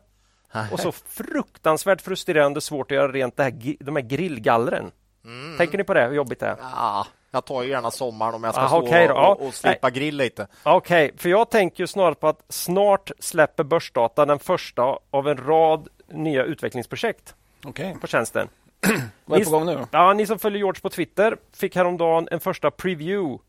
och 0.72 0.80
så 0.80 0.92
fruktansvärt 0.92 2.02
frustrerande 2.02 2.62
svårt 2.62 2.92
att 2.92 2.96
göra 2.96 3.12
rent 3.12 3.38
det 3.38 3.44
här, 3.44 3.84
de 3.84 3.96
här 3.96 4.04
grillgallren. 4.04 4.92
Mm. 5.26 5.58
Tänker 5.58 5.78
ni 5.78 5.84
på 5.84 5.94
det, 5.94 6.06
hur 6.06 6.16
jobbigt 6.16 6.40
det 6.40 6.46
är? 6.46 6.58
Ja, 6.60 7.08
jag 7.34 7.46
tar 7.46 7.64
ju 7.64 7.70
gärna 7.70 7.92
sommaren 7.92 8.36
om 8.36 8.44
jag 8.44 8.54
ska 8.54 8.64
Aha, 8.64 8.78
stå 8.78 8.88
okay 8.88 9.08
och, 9.10 9.32
och, 9.32 9.48
och 9.48 9.54
slippa 9.54 9.88
Nej. 9.88 9.92
grill 9.92 10.18
lite. 10.18 10.48
Okej, 10.64 11.06
okay, 11.06 11.18
för 11.18 11.30
jag 11.30 11.50
tänker 11.50 11.84
ju 11.84 11.88
snarare 11.88 12.16
på 12.16 12.28
att 12.28 12.44
snart 12.50 13.12
släpper 13.20 13.64
Börsdata 13.64 14.26
den 14.26 14.40
första 14.40 14.98
av 15.12 15.28
en 15.28 15.38
rad 15.38 15.88
nya 16.08 16.44
utvecklingsprojekt 16.44 17.36
okay. 17.66 17.94
på 17.96 18.08
tjänsten. 18.08 18.48
Vad 19.26 19.42
är 19.42 19.46
på 19.46 19.52
gång 19.52 19.66
nu? 19.66 19.80
Ja, 19.92 20.14
ni 20.14 20.26
som 20.26 20.40
följer 20.40 20.58
George 20.58 20.82
på 20.82 20.90
Twitter 20.90 21.38
fick 21.54 21.76
häromdagen 21.76 22.28
en 22.32 22.40
första 22.40 22.72
preview 22.72 23.44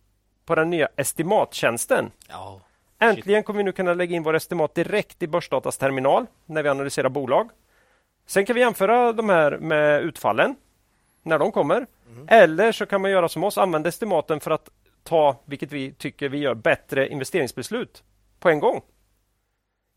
på 0.46 0.54
den 0.54 0.70
nya 0.70 0.88
estimattjänsten. 0.96 2.10
Ja. 2.28 2.60
Äntligen 2.98 3.42
kommer 3.42 3.58
vi 3.58 3.64
nu 3.64 3.72
kunna 3.72 3.94
lägga 3.94 4.16
in 4.16 4.22
våra 4.22 4.36
estimat 4.36 4.74
direkt 4.74 5.22
i 5.22 5.26
Börsdatas 5.26 5.78
terminal 5.78 6.26
när 6.46 6.62
vi 6.62 6.68
analyserar 6.68 7.08
bolag. 7.08 7.50
Sen 8.26 8.46
kan 8.46 8.54
vi 8.54 8.60
jämföra 8.60 9.12
de 9.12 9.28
här 9.28 9.58
med 9.58 10.02
utfallen 10.02 10.56
när 11.22 11.38
de 11.38 11.52
kommer. 11.52 11.86
Mm. 12.14 12.26
Eller 12.30 12.72
så 12.72 12.86
kan 12.86 13.00
man 13.00 13.10
göra 13.10 13.28
som 13.28 13.44
oss, 13.44 13.58
använda 13.58 13.88
estimaten 13.88 14.40
för 14.40 14.50
att 14.50 14.68
ta, 15.02 15.36
vilket 15.44 15.72
vi 15.72 15.92
tycker 15.92 16.28
vi 16.28 16.38
gör, 16.38 16.54
bättre 16.54 17.08
investeringsbeslut 17.08 18.02
på 18.40 18.48
en 18.48 18.60
gång. 18.60 18.82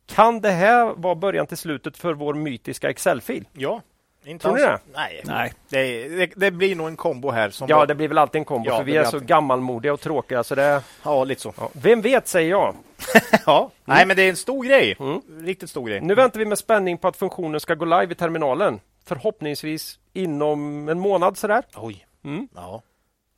Kan 0.05 0.41
det 0.41 0.49
här 0.51 0.85
vara 0.97 1.15
början 1.15 1.47
till 1.47 1.57
slutet 1.57 1.97
för 1.97 2.13
vår 2.13 2.33
mytiska 2.33 2.89
Excel-fil? 2.89 3.47
Ja. 3.53 3.81
Inte 4.25 4.43
Tror 4.43 4.55
ni 4.55 4.61
det? 4.61 4.79
Nej. 4.93 5.21
Nej. 5.25 5.53
Det, 5.69 6.07
det, 6.07 6.31
det 6.35 6.51
blir 6.51 6.75
nog 6.75 6.87
en 6.87 6.95
kombo 6.95 7.31
här. 7.31 7.49
Som 7.49 7.67
Ja, 7.69 7.77
var- 7.77 7.85
det 7.87 7.95
blir 7.95 8.07
väl 8.07 8.17
alltid 8.17 8.39
en 8.39 8.45
kombo, 8.45 8.69
Ja, 8.69 8.77
för 8.77 8.83
vi 8.83 8.91
är 8.95 9.01
blir 9.01 9.09
så 9.09 9.15
alltid. 9.17 9.27
gammalmodiga 9.29 9.93
och 9.93 9.99
tråkiga. 10.01 10.43
Så 10.43 10.55
det, 10.55 10.81
ja, 11.03 11.23
lite 11.23 11.41
så. 11.41 11.53
ja. 11.57 11.69
Vem 11.73 12.01
vet, 12.01 12.27
säger 12.27 12.49
jag. 12.49 12.75
Ja. 13.45 13.71
Nej, 13.85 14.05
men 14.05 14.15
det 14.17 14.23
är 14.23 14.29
en 14.29 14.35
stor 14.35 14.63
grej. 14.63 14.95
Mm. 14.99 15.21
Riktigt 15.45 15.69
stor 15.69 15.87
grej. 15.87 16.01
Nu 16.01 16.15
väntar 16.15 16.39
vi 16.39 16.45
med 16.45 16.57
spänning 16.57 16.97
på 16.97 17.07
att 17.07 17.17
funktionen 17.17 17.59
ska 17.59 17.75
gå 17.75 17.85
live 17.85 18.11
i 18.11 18.15
terminalen. 18.15 18.79
Förhoppningsvis 19.05 19.99
inom 20.13 20.89
en 20.89 20.99
månad 20.99 21.37
sådär. 21.37 21.63
Oj. 21.75 22.06
Mm. 22.27 22.47
Ja. 22.55 22.81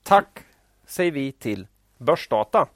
Tack 0.03 0.39
säger 0.85 1.11
vi 1.11 1.31
till 1.31 1.67
Börsdata. 1.97 2.67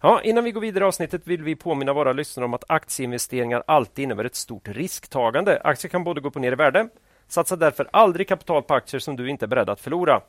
Ja, 0.00 0.22
innan 0.22 0.44
vi 0.44 0.52
går 0.52 0.60
vidare 0.60 0.84
i 0.84 0.86
avsnittet 0.86 1.26
vill 1.26 1.42
vi 1.42 1.56
påminna 1.56 1.92
våra 1.92 2.12
lyssnare 2.12 2.44
om 2.44 2.54
att 2.54 2.64
aktieinvesteringar 2.68 3.62
alltid 3.66 4.02
innebär 4.02 4.24
ett 4.24 4.34
stort 4.34 4.68
risktagande. 4.68 5.60
Aktier 5.64 5.90
kan 5.90 6.04
både 6.04 6.20
gå 6.20 6.28
upp 6.28 6.36
och 6.36 6.42
ner 6.42 6.52
i 6.52 6.54
värde. 6.54 6.88
Satsa 7.28 7.56
därför 7.56 7.88
aldrig 7.92 8.28
kapital 8.28 8.62
på 8.62 8.74
aktier 8.74 9.00
som 9.00 9.16
du 9.16 9.30
inte 9.30 9.44
är 9.44 9.48
beredd 9.48 9.70
att 9.70 9.80
förlora. 9.80 10.20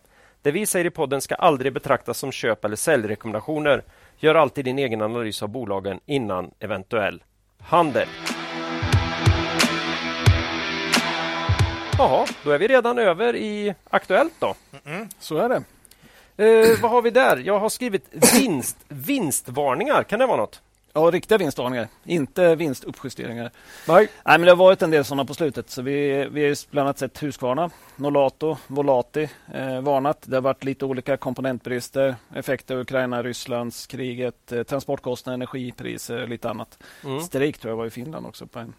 Det 0.42 0.52
vi 0.52 0.66
säger 0.66 0.86
i 0.86 0.90
podden 0.90 1.22
ska 1.22 1.36
aldrig 1.36 1.74
betraktas 1.74 2.18
som 2.18 2.32
köp 2.32 2.66
eller 2.66 2.76
säljrekommendationer. 2.76 3.84
Gör 4.18 4.36
alltid 4.36 4.66
din 4.66 4.80
egen 4.80 5.02
analys 5.02 5.44
av 5.44 5.50
bolagen 5.50 6.00
innan 6.06 6.52
eventuell 6.60 7.24
handel. 7.60 8.08
Jaha, 11.98 12.28
då 12.44 12.52
är 12.52 12.58
vi 12.58 12.68
redan 12.68 13.00
över 13.00 13.36
i 13.36 13.76
Aktuellt 13.90 14.34
då. 14.40 14.56
Så 15.20 15.38
är 15.38 15.50
det. 15.50 15.64
Eh, 16.38 16.82
vad 16.82 16.92
har 16.92 17.02
vi 17.02 17.10
där? 17.10 17.38
Jag 17.38 17.60
har 17.60 17.70
skrivit 17.70 18.06
vinst, 18.34 18.78
vinstvarningar. 18.88 20.04
Kan 20.04 20.20
det 20.20 20.26
vara 20.26 20.38
något? 20.38 20.62
Ja, 20.96 21.02
riktiga 21.02 21.38
vinstvarningar, 21.38 21.88
inte 22.04 22.56
vinstuppjusteringar. 22.56 23.52
Nej. 23.88 24.08
Nej, 24.26 24.38
men 24.38 24.42
det 24.42 24.52
har 24.52 24.56
varit 24.56 24.82
en 24.82 24.92
del 24.92 25.06
sådana 25.06 25.26
på 25.26 25.34
slutet. 25.34 25.70
Så 25.70 25.82
vi, 25.82 26.28
vi 26.32 26.48
har 26.48 26.72
bland 26.72 26.88
annat 26.88 27.00
sett 27.00 27.24
Husqvarna, 27.24 27.70
Nolato, 27.96 28.58
Volati 28.68 29.30
eh, 29.54 29.82
varnat. 29.82 30.18
Det 30.22 30.36
har 30.36 30.42
varit 30.42 30.64
lite 30.64 30.86
olika 30.86 31.18
komponentbrister, 31.18 32.16
effekter 32.36 32.76
av 32.76 32.82
Ukraina, 32.82 33.24
Rysslands 33.24 33.88
kriget, 33.88 34.52
eh, 34.52 34.64
transportkostnader, 34.64 35.34
energipriser, 35.34 36.28
lite 36.28 36.50
annat. 36.50 36.78
Mm. 37.04 37.22
Strejk 37.22 37.58
tror 37.58 37.72
jag 37.72 37.78
var 37.78 37.86
i 37.86 37.90
Finland 37.90 38.26
också. 38.26 38.48
På 38.48 38.60
en. 38.60 38.74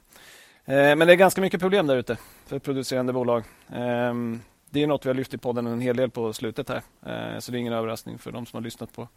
Eh, 0.67 0.97
men 0.97 0.99
det 0.99 1.13
är 1.13 1.17
ganska 1.17 1.41
mycket 1.41 1.61
problem 1.61 1.87
där 1.87 1.97
ute 1.97 2.17
för 2.47 2.59
producerande 2.59 3.13
bolag. 3.13 3.45
Ehm, 3.73 4.41
det 4.71 4.83
är 4.83 4.87
något 4.87 5.07
vi 5.07 5.11
har 5.11 5.15
lyft 5.15 5.35
i 5.35 5.39
podden 5.39 5.67
en 5.67 5.81
hel 5.81 5.97
del 5.97 6.11
på 6.11 6.33
slutet 6.33 6.69
här. 6.69 6.83
Eh, 7.07 7.39
så 7.39 7.53
det 7.53 7.59
är 7.59 7.61
ingen 7.61 7.73
överraskning 7.73 8.19
för 8.19 8.33
de 8.33 8.47
som 8.47 8.57
har 8.57 8.63
lyssnat 8.63 8.93
på, 8.93 9.09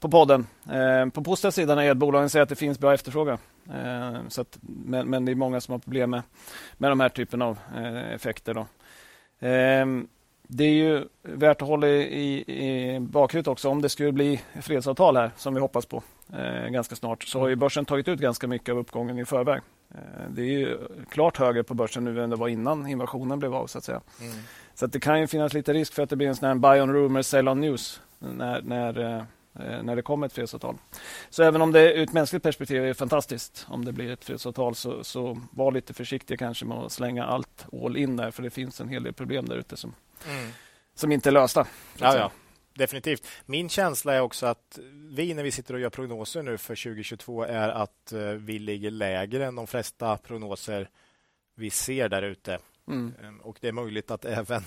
på 0.00 0.08
podden. 0.08 0.46
Ehm, 0.72 1.10
på 1.10 1.24
positiva 1.24 1.52
sidan 1.52 1.78
är 1.78 1.90
att 1.90 1.96
bolagen 1.96 2.30
säger 2.30 2.42
att 2.42 2.48
det 2.48 2.56
finns 2.56 2.78
bra 2.78 2.94
efterfrågan. 2.94 3.38
Ehm, 3.74 4.30
så 4.30 4.40
att, 4.40 4.58
men, 4.62 5.10
men 5.10 5.24
det 5.24 5.32
är 5.32 5.36
många 5.36 5.60
som 5.60 5.72
har 5.72 5.78
problem 5.78 6.10
med, 6.10 6.22
med 6.78 6.90
de 6.90 7.00
här 7.00 7.08
typen 7.08 7.42
av 7.42 7.58
eh, 7.76 8.12
effekter. 8.12 8.54
Då. 8.54 8.66
Det 10.54 10.64
är 10.64 10.74
ju 10.74 11.04
värt 11.22 11.62
att 11.62 11.68
hålla 11.68 11.88
i, 11.88 12.44
i 12.46 13.00
bakhuvudet 13.00 13.48
också. 13.48 13.68
Om 13.68 13.82
det 13.82 13.88
skulle 13.88 14.12
bli 14.12 14.40
fredsavtal 14.62 15.16
här, 15.16 15.30
som 15.36 15.54
vi 15.54 15.60
hoppas 15.60 15.86
på 15.86 16.02
eh, 16.32 16.68
ganska 16.68 16.96
snart, 16.96 17.22
så 17.22 17.40
har 17.40 17.48
ju 17.48 17.56
börsen 17.56 17.84
tagit 17.84 18.08
ut 18.08 18.20
ganska 18.20 18.46
mycket 18.46 18.72
av 18.72 18.78
uppgången 18.78 19.18
i 19.18 19.24
förväg. 19.24 19.60
Eh, 19.90 20.30
det 20.30 20.42
är 20.42 20.58
ju 20.58 20.78
klart 21.10 21.36
högre 21.36 21.62
på 21.62 21.74
börsen 21.74 22.04
nu 22.04 22.22
än 22.22 22.30
det 22.30 22.36
var 22.36 22.48
innan 22.48 22.86
invasionen 22.86 23.38
blev 23.38 23.54
av. 23.54 23.66
så 23.66 23.78
att 23.78 23.84
säga. 23.84 24.00
Mm. 24.20 24.32
Så 24.74 24.84
att 24.84 24.92
det 24.92 25.00
kan 25.00 25.20
ju 25.20 25.26
finnas 25.26 25.52
lite 25.52 25.72
risk 25.72 25.94
för 25.94 26.02
att 26.02 26.10
det 26.10 26.16
blir 26.16 26.28
en 26.28 26.36
sån 26.36 26.48
här 26.48 26.54
buy 26.54 26.80
on 26.80 26.92
rumor, 26.92 27.22
sell 27.22 27.48
on 27.48 27.60
news 27.60 28.00
när, 28.18 28.62
när, 28.62 28.98
eh, 28.98 29.82
när 29.82 29.96
det 29.96 30.02
kommer 30.02 30.26
ett 30.26 30.32
fredsavtal. 30.32 30.76
Så 31.30 31.42
även 31.42 31.62
om 31.62 31.72
det 31.72 31.94
ur 31.94 32.02
ett 32.02 32.12
mänskligt 32.12 32.42
perspektiv 32.42 32.84
är 32.84 32.94
fantastiskt 32.94 33.66
om 33.68 33.84
det 33.84 33.92
blir 33.92 34.10
ett 34.10 34.24
fredsavtal 34.24 34.74
så, 34.74 35.04
så 35.04 35.38
var 35.50 35.72
lite 35.72 35.94
försiktiga 35.94 36.36
kanske 36.36 36.64
med 36.64 36.78
att 36.78 36.92
slänga 36.92 37.24
allt 37.24 37.66
all 37.84 37.96
in 37.96 38.16
där 38.16 38.30
för 38.30 38.42
det 38.42 38.50
finns 38.50 38.80
en 38.80 38.88
hel 38.88 39.02
del 39.02 39.12
problem 39.12 39.46
där 39.46 39.56
ute 39.56 39.76
som, 39.76 39.94
Mm. 40.28 40.50
som 40.94 41.12
inte 41.12 41.28
är 41.28 41.32
lösta. 41.32 41.66
Ja, 41.98 42.16
ja. 42.16 42.30
Definitivt. 42.74 43.26
Min 43.46 43.68
känsla 43.68 44.14
är 44.14 44.20
också 44.20 44.46
att 44.46 44.78
vi 44.92 45.34
när 45.34 45.42
vi 45.42 45.50
sitter 45.50 45.74
och 45.74 45.80
gör 45.80 45.90
prognoser 45.90 46.42
nu 46.42 46.58
för 46.58 46.74
2022 46.76 47.42
är 47.42 47.68
att 47.68 48.12
eh, 48.12 48.20
vi 48.20 48.58
ligger 48.58 48.90
lägre 48.90 49.46
än 49.46 49.54
de 49.54 49.66
flesta 49.66 50.16
prognoser 50.16 50.88
vi 51.54 51.70
ser 51.70 52.08
där 52.08 52.22
ute. 52.22 52.58
Mm. 52.88 53.14
Ehm, 53.22 53.40
Och 53.40 53.58
det 53.60 53.68
är 53.68 53.72
möjligt 53.72 54.10
att 54.10 54.24
även 54.24 54.62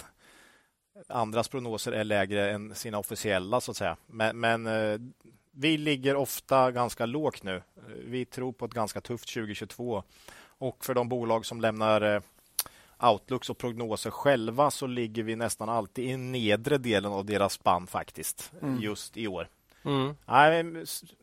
andras 1.10 1.48
prognoser 1.48 1.92
är 1.92 2.04
lägre 2.04 2.52
än 2.52 2.76
sina 2.76 2.98
officiella 2.98 3.62
så 3.62 3.72
att 3.72 3.78
säga. 3.78 3.98
Men, 4.08 4.40
men 4.40 4.68
eh, 4.68 5.00
vi 5.52 5.78
ligger 5.78 6.16
ofta 6.16 6.72
ganska 6.72 7.06
lågt 7.06 7.44
nu. 7.44 7.56
Eh, 7.56 7.62
Vi 8.06 8.26
tror 8.26 8.52
på 8.54 8.66
ett 8.66 8.74
ganska 8.74 9.02
tufft 9.02 9.34
2022 9.34 10.04
och 10.58 10.86
för 10.86 10.94
de 10.94 11.10
bolag 11.10 11.46
som 11.46 11.62
lämnar 11.62 12.22
outlooks 13.00 13.50
och 13.50 13.58
prognoser 13.58 14.12
själva 14.12 14.72
så 14.72 14.88
ligger 14.88 15.24
vi 15.24 15.36
nästan 15.36 15.70
alltid 15.70 16.10
i 16.10 16.18
nedre 16.18 16.78
delen 16.78 17.12
av 17.12 17.26
deras 17.26 17.54
spann 17.54 17.88
faktiskt 17.88 18.52
Mm. 18.62 18.80
just 18.82 19.18
i 19.18 19.28
år. 19.28 19.48
Mm. 19.84 20.16
Nej, 20.26 20.66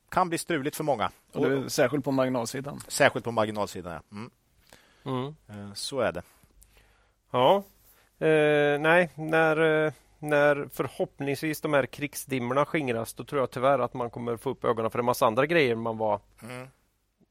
kan 0.09 0.29
bli 0.29 0.39
struligt 0.39 0.77
för 0.77 0.85
många. 0.85 1.11
Och 1.33 1.49
det 1.51 1.57
är 1.57 1.69
särskilt 1.69 2.05
på 2.05 2.11
marginalsidan. 2.13 2.81
Särskilt 2.89 3.25
på 3.25 3.31
marginalsidan. 3.33 3.93
Ja. 3.93 4.17
Mm. 4.17 4.31
Mm. 5.05 5.35
Eh, 5.49 5.75
Så 5.75 6.01
är 6.01 6.13
det. 6.13 6.23
Ja, 7.31 7.57
eh, 8.19 8.81
nej, 8.81 9.11
när, 9.15 9.85
eh, 9.87 9.93
när 10.19 10.69
förhoppningsvis 10.73 11.61
de 11.61 11.73
här 11.73 11.87
krigsdimmorna 11.87 12.65
skingras, 12.65 13.15
då 13.15 13.25
tror 13.25 13.43
jag 13.43 13.51
tyvärr 13.51 13.79
att 13.79 13.95
man 13.95 14.11
kommer 14.11 14.37
få 14.37 14.51
upp 14.51 14.65
ögonen 14.65 14.91
för 14.91 14.99
en 14.99 15.05
massa 15.05 15.27
andra 15.27 15.47
grejer 15.47 15.75
man 15.75 15.99
var 15.99 16.21
Mm. 16.43 16.69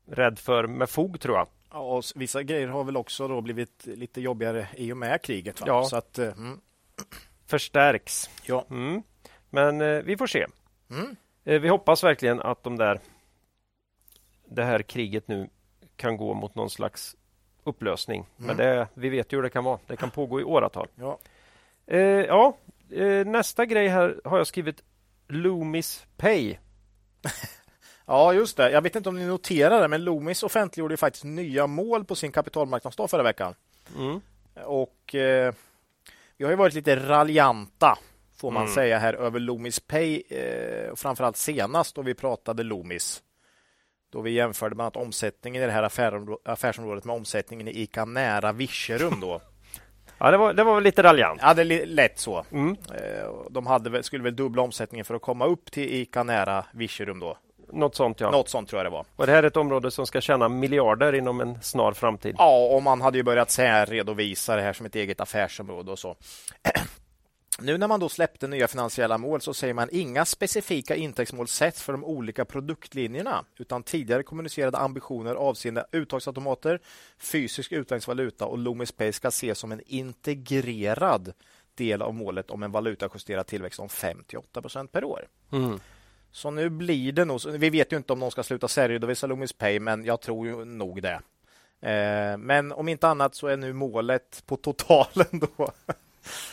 rädd 0.08 0.40
för 0.40 0.68
med 0.68 0.90
fog, 0.90 1.20
tror 1.20 1.38
jag. 1.38 1.48
Ja, 1.74 2.02
vissa 2.16 2.44
grejer 2.44 2.68
har 2.68 2.84
väl 2.84 2.98
också 2.98 3.28
då 3.28 3.42
blivit 3.42 3.86
lite 3.86 4.22
jobbigare 4.22 4.68
i 4.78 4.94
och 4.94 4.98
med 4.98 5.22
kriget. 5.22 5.62
Va? 5.62 5.68
Ja. 5.68 5.84
Så 5.84 5.96
att, 5.98 6.20
eh, 6.20 6.28
mm. 6.28 6.60
Förstärks. 7.48 8.30
Ja. 8.46 8.66
Mm. 8.70 9.04
Men 9.50 9.82
eh, 9.82 10.02
vi 10.02 10.18
får 10.18 10.28
se. 10.28 10.46
Mm. 10.90 11.16
Eh, 11.44 11.62
vi 11.62 11.68
hoppas 11.68 12.04
verkligen 12.04 12.42
att 12.42 12.64
de 12.64 12.78
där 12.78 13.00
det 14.46 14.64
här 14.64 14.82
kriget 14.82 15.28
nu 15.28 15.50
kan 15.96 16.18
gå 16.18 16.34
mot 16.34 16.56
någon 16.56 16.70
slags 16.70 17.16
upplösning. 17.64 18.26
Men 18.38 18.50
Mm. 18.50 18.58
det, 18.58 18.88
vi 18.94 19.10
vet 19.10 19.34
ju 19.34 19.38
hur 19.38 19.44
det 19.44 19.50
kan 19.50 19.64
vara. 19.64 19.80
Det 19.88 19.98
kan 19.98 20.12
pågå 20.12 20.42
i 20.42 20.44
åratal. 20.44 20.88
Ja. 20.96 21.20
Eh, 21.88 22.00
ja, 22.02 22.58
eh, 22.92 23.26
nästa 23.26 23.66
grej 23.66 23.88
här 23.88 24.22
har 24.26 24.38
jag 24.38 24.48
skrivit 24.48 24.84
Loomis 25.28 26.06
Pay. 26.18 26.58
ja, 28.06 28.34
just 28.34 28.58
det. 28.58 28.72
Jag 28.72 28.82
vet 28.82 28.96
inte 28.96 29.10
om 29.10 29.16
ni 29.20 29.26
noterade 29.26 29.88
men 29.88 30.04
Loomis 30.04 30.44
offentliggjorde 30.44 30.98
faktiskt 30.98 31.24
nya 31.24 31.68
mål 31.68 32.06
på 32.06 32.16
sin 32.16 32.32
kapitalmarknadsdag 32.32 33.10
förra 33.10 33.24
veckan. 33.24 33.56
Mm. 33.98 34.22
Och 34.66 35.16
eh, 35.16 35.54
vi 36.38 36.44
har 36.46 36.52
ju 36.52 36.58
varit 36.58 36.74
lite 36.74 36.96
raljanta 36.96 37.98
får 38.38 38.52
man 38.52 38.64
Mm. 38.64 38.74
säga 38.76 38.98
här 39.00 39.14
över 39.14 39.40
Loomis 39.40 39.80
Pay. 39.80 40.22
Eh, 40.30 40.96
framförallt 40.96 41.38
senast 41.38 41.96
då 41.96 42.02
vi 42.02 42.14
pratade 42.14 42.64
Loomis. 42.64 43.22
Då 44.12 44.22
vi 44.22 44.32
jämförde 44.32 44.76
bland 44.76 44.86
annat 44.98 45.08
omsättningen 45.08 45.64
i 45.64 45.66
det 45.66 45.72
här 45.72 45.84
affärsområ- 45.84 46.38
affärsområdet 46.46 47.06
med 47.06 47.16
omsättningen 47.16 47.68
i 47.68 47.72
ICA 47.82 48.06
Nära 48.06 48.52
Virserum. 48.52 49.20
Då. 49.20 49.42
Ja, 50.24 50.32
det 50.32 50.38
var, 50.38 50.54
det 50.54 50.64
var 50.64 50.76
väl 50.76 50.84
lite 50.84 51.04
raljant. 51.04 51.40
Ja, 51.44 51.54
det 51.54 51.62
är 51.62 51.86
lätt 51.86 52.20
så. 52.20 52.46
Mm. 52.52 52.72
Eh, 52.94 53.30
De 53.50 53.68
hade, 53.68 54.04
skulle 54.04 54.24
väl 54.24 54.36
dubbla 54.36 54.62
omsättningen 54.62 55.06
för 55.06 55.16
att 55.16 55.22
komma 55.22 55.46
upp 55.46 55.72
till 55.72 55.94
ICA 55.94 56.24
Nära 56.24 56.66
Virserum. 56.72 57.20
Då. 57.20 57.38
Något 57.74 57.96
sånt 57.96 58.20
ja. 58.20 58.32
Något 58.32 58.50
sånt 58.50 58.70
tror 58.70 58.80
jag 58.80 58.86
det 58.86 58.90
var. 58.90 59.06
Och 59.16 59.26
det 59.26 59.32
här 59.32 59.44
är 59.44 59.48
ett 59.48 59.58
område 59.58 59.92
som 59.92 60.08
ska 60.08 60.22
tjäna 60.22 60.50
miljarder 60.50 61.14
inom 61.14 61.42
en 61.42 61.62
snar 61.62 61.94
framtid. 61.94 62.36
Ja, 62.38 62.76
och 62.76 62.84
man 62.84 63.02
hade 63.02 63.18
ju 63.18 63.24
börjat 63.24 63.52
särredovisa 63.52 64.56
det 64.56 64.62
här 64.62 64.74
som 64.74 64.86
ett 64.86 64.96
eget 64.96 65.22
affärsområde 65.22 65.92
och 65.92 66.00
så. 66.00 66.16
Nu 67.60 67.78
när 67.78 67.88
man 67.88 68.00
då 68.00 68.10
släppte 68.10 68.48
nya 68.48 68.68
finansiella 68.68 69.18
mål 69.18 69.42
så 69.42 69.54
säger 69.54 69.74
man 69.74 69.90
inga 69.92 70.26
specifika 70.26 70.96
intäktsmål 70.96 71.48
sätts 71.48 71.84
för 71.84 71.94
de 71.94 72.04
olika 72.06 72.46
produktlinjerna 72.46 73.46
utan 73.58 73.84
tidigare 73.84 74.24
kommunicerade 74.24 74.78
ambitioner 74.78 75.36
avseende 75.36 75.86
uttagsautomater, 75.92 76.80
fysisk 77.18 77.72
utländsk 77.72 78.08
valuta 78.08 78.46
och 78.46 78.58
Loomis 78.58 78.92
Pay 78.92 79.14
ska 79.14 79.28
ses 79.28 79.60
som 79.60 79.72
en 79.72 79.82
integrerad 79.86 81.34
del 81.76 82.02
av 82.02 82.14
målet 82.14 82.52
om 82.52 82.64
en 82.64 82.72
valutajusterad 82.72 83.48
tillväxt 83.48 83.80
om 83.80 83.88
5-8 83.88 84.62
procent 84.62 84.92
per 84.92 85.04
år. 85.04 85.28
Mm. 85.52 85.80
Så 86.32 86.52
nu 86.52 86.70
blir 86.70 87.12
det 87.12 87.26
nog, 87.26 87.42
vi 87.48 87.70
vet 87.70 87.94
ju 87.94 87.98
inte 87.98 88.14
om 88.14 88.20
de 88.20 88.32
ska 88.32 88.44
sluta 88.44 88.68
särredovisa 88.68 89.28
Loomis 89.28 89.54
Pay, 89.54 89.80
men 89.80 90.06
jag 90.06 90.22
tror 90.22 90.48
ju 90.48 90.66
nog 90.66 91.02
det. 91.02 91.22
Eh, 91.82 92.38
men 92.38 92.72
om 92.72 92.88
inte 92.88 93.08
annat 93.08 93.36
så 93.36 93.48
är 93.48 93.58
nu 93.58 93.74
målet 93.74 94.44
på 94.46 94.58
totalen 94.58 95.28
då. 95.32 95.72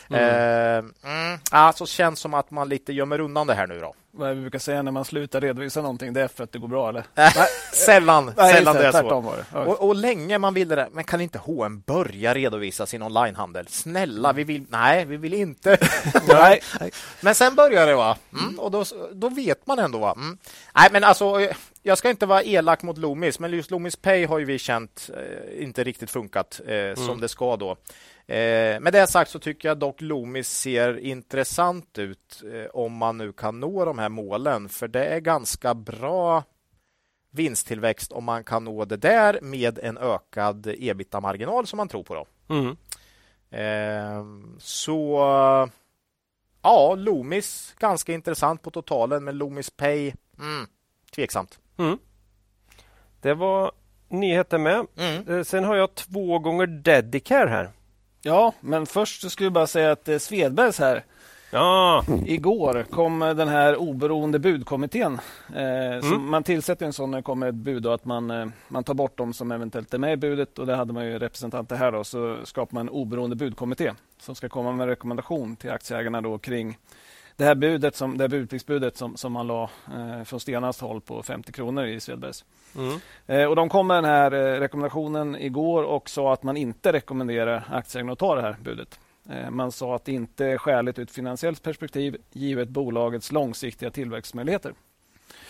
Mm. 0.09 0.23
Eh, 0.23 1.11
mm, 1.11 1.39
alltså 1.51 1.85
känns 1.85 2.19
som 2.19 2.33
att 2.33 2.51
man 2.51 2.69
lite 2.69 2.93
gömmer 2.93 3.19
undan 3.19 3.47
det 3.47 3.53
här 3.53 3.67
nu 3.67 3.79
då. 3.79 3.93
Vad 4.11 4.35
vi 4.35 4.41
brukar 4.41 4.59
säga 4.59 4.81
när 4.81 4.91
man 4.91 5.05
slutar 5.05 5.41
redovisa 5.41 5.81
någonting, 5.81 6.13
det 6.13 6.21
är 6.21 6.27
för 6.27 6.43
att 6.43 6.51
det 6.51 6.59
går 6.59 6.67
bra 6.67 6.89
eller? 6.89 7.03
sällan 7.73 8.33
Nej, 8.37 8.53
sällan 8.53 8.75
det 8.75 8.87
är 8.87 8.91
så. 8.91 9.19
var 9.19 9.37
det. 9.37 9.59
Och, 9.59 9.87
och 9.87 9.95
länge 9.95 10.37
man 10.37 10.53
ville 10.53 10.75
det, 10.75 10.89
men 10.91 11.03
kan 11.03 11.21
inte 11.21 11.37
H&M 11.39 11.83
börja 11.85 12.33
redovisa 12.33 12.85
sin 12.85 13.01
onlinehandel? 13.01 13.67
Snälla, 13.67 14.33
vi 14.33 14.43
vill, 14.43 14.65
nej, 14.69 15.05
vi 15.05 15.17
vill 15.17 15.33
inte. 15.33 15.77
Nej, 16.27 16.61
nej. 16.79 16.91
Men 17.21 17.35
sen 17.35 17.55
börjar 17.55 17.87
det 17.87 17.95
va? 17.95 18.17
Mm, 18.33 18.59
och 18.59 18.71
då, 18.71 18.85
då 19.13 19.29
vet 19.29 19.67
man 19.67 19.79
ändå 19.79 19.99
va? 19.99 20.13
Mm. 20.17 20.37
Nej, 20.75 20.89
men 20.91 21.03
alltså, 21.03 21.41
eh, 21.41 21.55
jag 21.83 21.97
ska 21.97 22.09
inte 22.09 22.25
vara 22.25 22.43
elak 22.43 22.83
mot 22.83 22.97
Loomis, 22.97 23.39
men 23.39 23.51
just 23.51 23.71
Loomis 23.71 23.95
Pay 23.95 24.25
har 24.25 24.39
ju 24.39 24.45
vi 24.45 24.59
känt 24.59 25.09
eh, 25.17 25.63
inte 25.63 25.83
riktigt 25.83 26.11
funkat 26.11 26.61
eh, 26.67 26.75
mm. 26.75 26.95
som 26.95 27.21
det 27.21 27.27
ska 27.27 27.55
då. 27.57 27.77
Eh, 28.29 28.79
med 28.79 28.93
det 28.93 29.07
sagt 29.07 29.31
så 29.31 29.39
tycker 29.39 29.67
jag 29.67 29.77
dock 29.77 30.01
Loomis 30.01 30.49
ser 30.49 30.99
intressant 30.99 31.97
ut 31.97 32.43
eh, 32.53 32.69
om 32.73 32.93
man 32.93 33.17
nu 33.17 33.31
kan 33.33 33.59
nå 33.59 33.85
de 33.85 33.99
här 33.99 34.09
målen, 34.09 34.69
för 34.69 34.87
det 34.87 35.05
är 35.05 35.19
ganska 35.19 35.73
bra 35.73 36.43
vinsttillväxt 37.31 38.11
om 38.11 38.23
man 38.23 38.43
kan 38.43 38.63
nå 38.63 38.85
det 38.85 38.97
där 38.97 39.39
med 39.41 39.79
en 39.79 39.97
ökad 39.97 40.67
ebita-marginal 40.67 41.67
som 41.67 41.77
man 41.77 41.87
tror 41.87 42.03
på. 42.03 42.15
Då. 42.15 42.25
Mm. 42.55 42.77
Eh, 43.49 44.25
så 44.59 45.19
ja, 46.61 46.95
Loomis 46.95 47.75
ganska 47.79 48.13
intressant 48.13 48.61
på 48.61 48.71
totalen, 48.71 49.23
men 49.23 49.37
Loomis 49.37 49.69
Pay 49.69 50.13
mm, 50.39 50.67
tveksamt. 51.15 51.59
Mm. 51.77 51.97
Det 53.21 53.33
var 53.33 53.71
nyheter 54.07 54.57
med. 54.57 54.87
Mm. 54.97 55.27
Eh, 55.27 55.43
sen 55.43 55.63
har 55.63 55.75
jag 55.75 55.95
två 55.95 56.39
gånger 56.39 56.67
Dedicare 56.67 57.49
här. 57.49 57.71
Ja, 58.21 58.53
men 58.59 58.85
först 58.85 59.31
skulle 59.31 59.45
jag 59.45 59.53
bara 59.53 59.67
säga 59.67 59.91
att 59.91 60.07
eh, 60.07 60.17
Svedbergs 60.17 60.79
här 60.79 61.03
Ja. 61.51 62.05
Igår 62.25 62.85
kom 62.89 63.19
den 63.19 63.47
här 63.47 63.75
oberoende 63.75 64.39
budkommittén. 64.39 65.19
Eh, 65.55 65.97
mm. 65.97 66.29
Man 66.29 66.43
tillsätter 66.43 66.85
en 66.85 66.93
sån 66.93 67.11
när 67.11 67.17
det 67.17 67.23
kommer 67.23 67.49
ett 67.49 67.55
bud 67.55 67.85
och 67.85 67.93
att 67.93 68.05
man, 68.05 68.31
eh, 68.31 68.45
man 68.67 68.83
tar 68.83 68.93
bort 68.93 69.17
dem 69.17 69.33
som 69.33 69.51
eventuellt 69.51 69.93
är 69.93 69.97
med 69.97 70.13
i 70.13 70.17
budet. 70.17 70.59
och 70.59 70.65
Det 70.65 70.75
hade 70.75 70.93
man 70.93 71.05
ju 71.05 71.19
representanter 71.19 71.75
här. 71.75 71.91
Då, 71.91 72.03
så 72.03 72.37
skapar 72.43 72.73
man 72.73 72.87
en 72.87 72.89
oberoende 72.89 73.35
budkommitté 73.35 73.91
som 74.19 74.35
ska 74.35 74.49
komma 74.49 74.71
med 74.71 74.87
rekommendation 74.87 75.55
till 75.55 75.71
aktieägarna 75.71 76.21
då 76.21 76.37
kring 76.37 76.77
det 77.39 77.45
här 77.45 77.55
budet 77.55 77.95
som, 77.95 78.17
det 78.17 78.23
här 78.23 78.29
budpliktsbudet 78.29 78.97
som, 78.97 79.17
som 79.17 79.31
man 79.31 79.47
la 79.47 79.69
eh, 79.93 80.23
från 80.23 80.39
Stenas 80.39 80.81
håll 80.81 81.01
på 81.01 81.23
50 81.23 81.51
kronor 81.51 81.85
i 81.85 81.99
Svedbergs. 81.99 82.45
Mm. 82.75 82.99
Eh, 83.27 83.49
och 83.49 83.55
de 83.55 83.69
kom 83.69 83.87
med 83.87 83.97
den 83.97 84.05
här 84.05 84.31
eh, 84.31 84.59
rekommendationen 84.59 85.35
igår 85.35 85.83
och 85.83 86.09
sa 86.09 86.33
att 86.33 86.43
man 86.43 86.57
inte 86.57 86.93
rekommenderar 86.93 87.67
aktieägarna 87.71 88.13
att 88.13 88.19
ta 88.19 88.35
det 88.35 88.41
här 88.41 88.57
budet. 88.63 88.99
Eh, 89.29 89.49
man 89.49 89.71
sa 89.71 89.95
att 89.95 90.05
det 90.05 90.11
inte 90.11 90.45
är 90.45 90.57
skäligt 90.57 90.99
ur 90.99 91.03
ett 91.03 91.11
finansiellt 91.11 91.63
perspektiv 91.63 92.17
givet 92.31 92.69
bolagets 92.69 93.31
långsiktiga 93.31 93.91
tillväxtmöjligheter. 93.91 94.73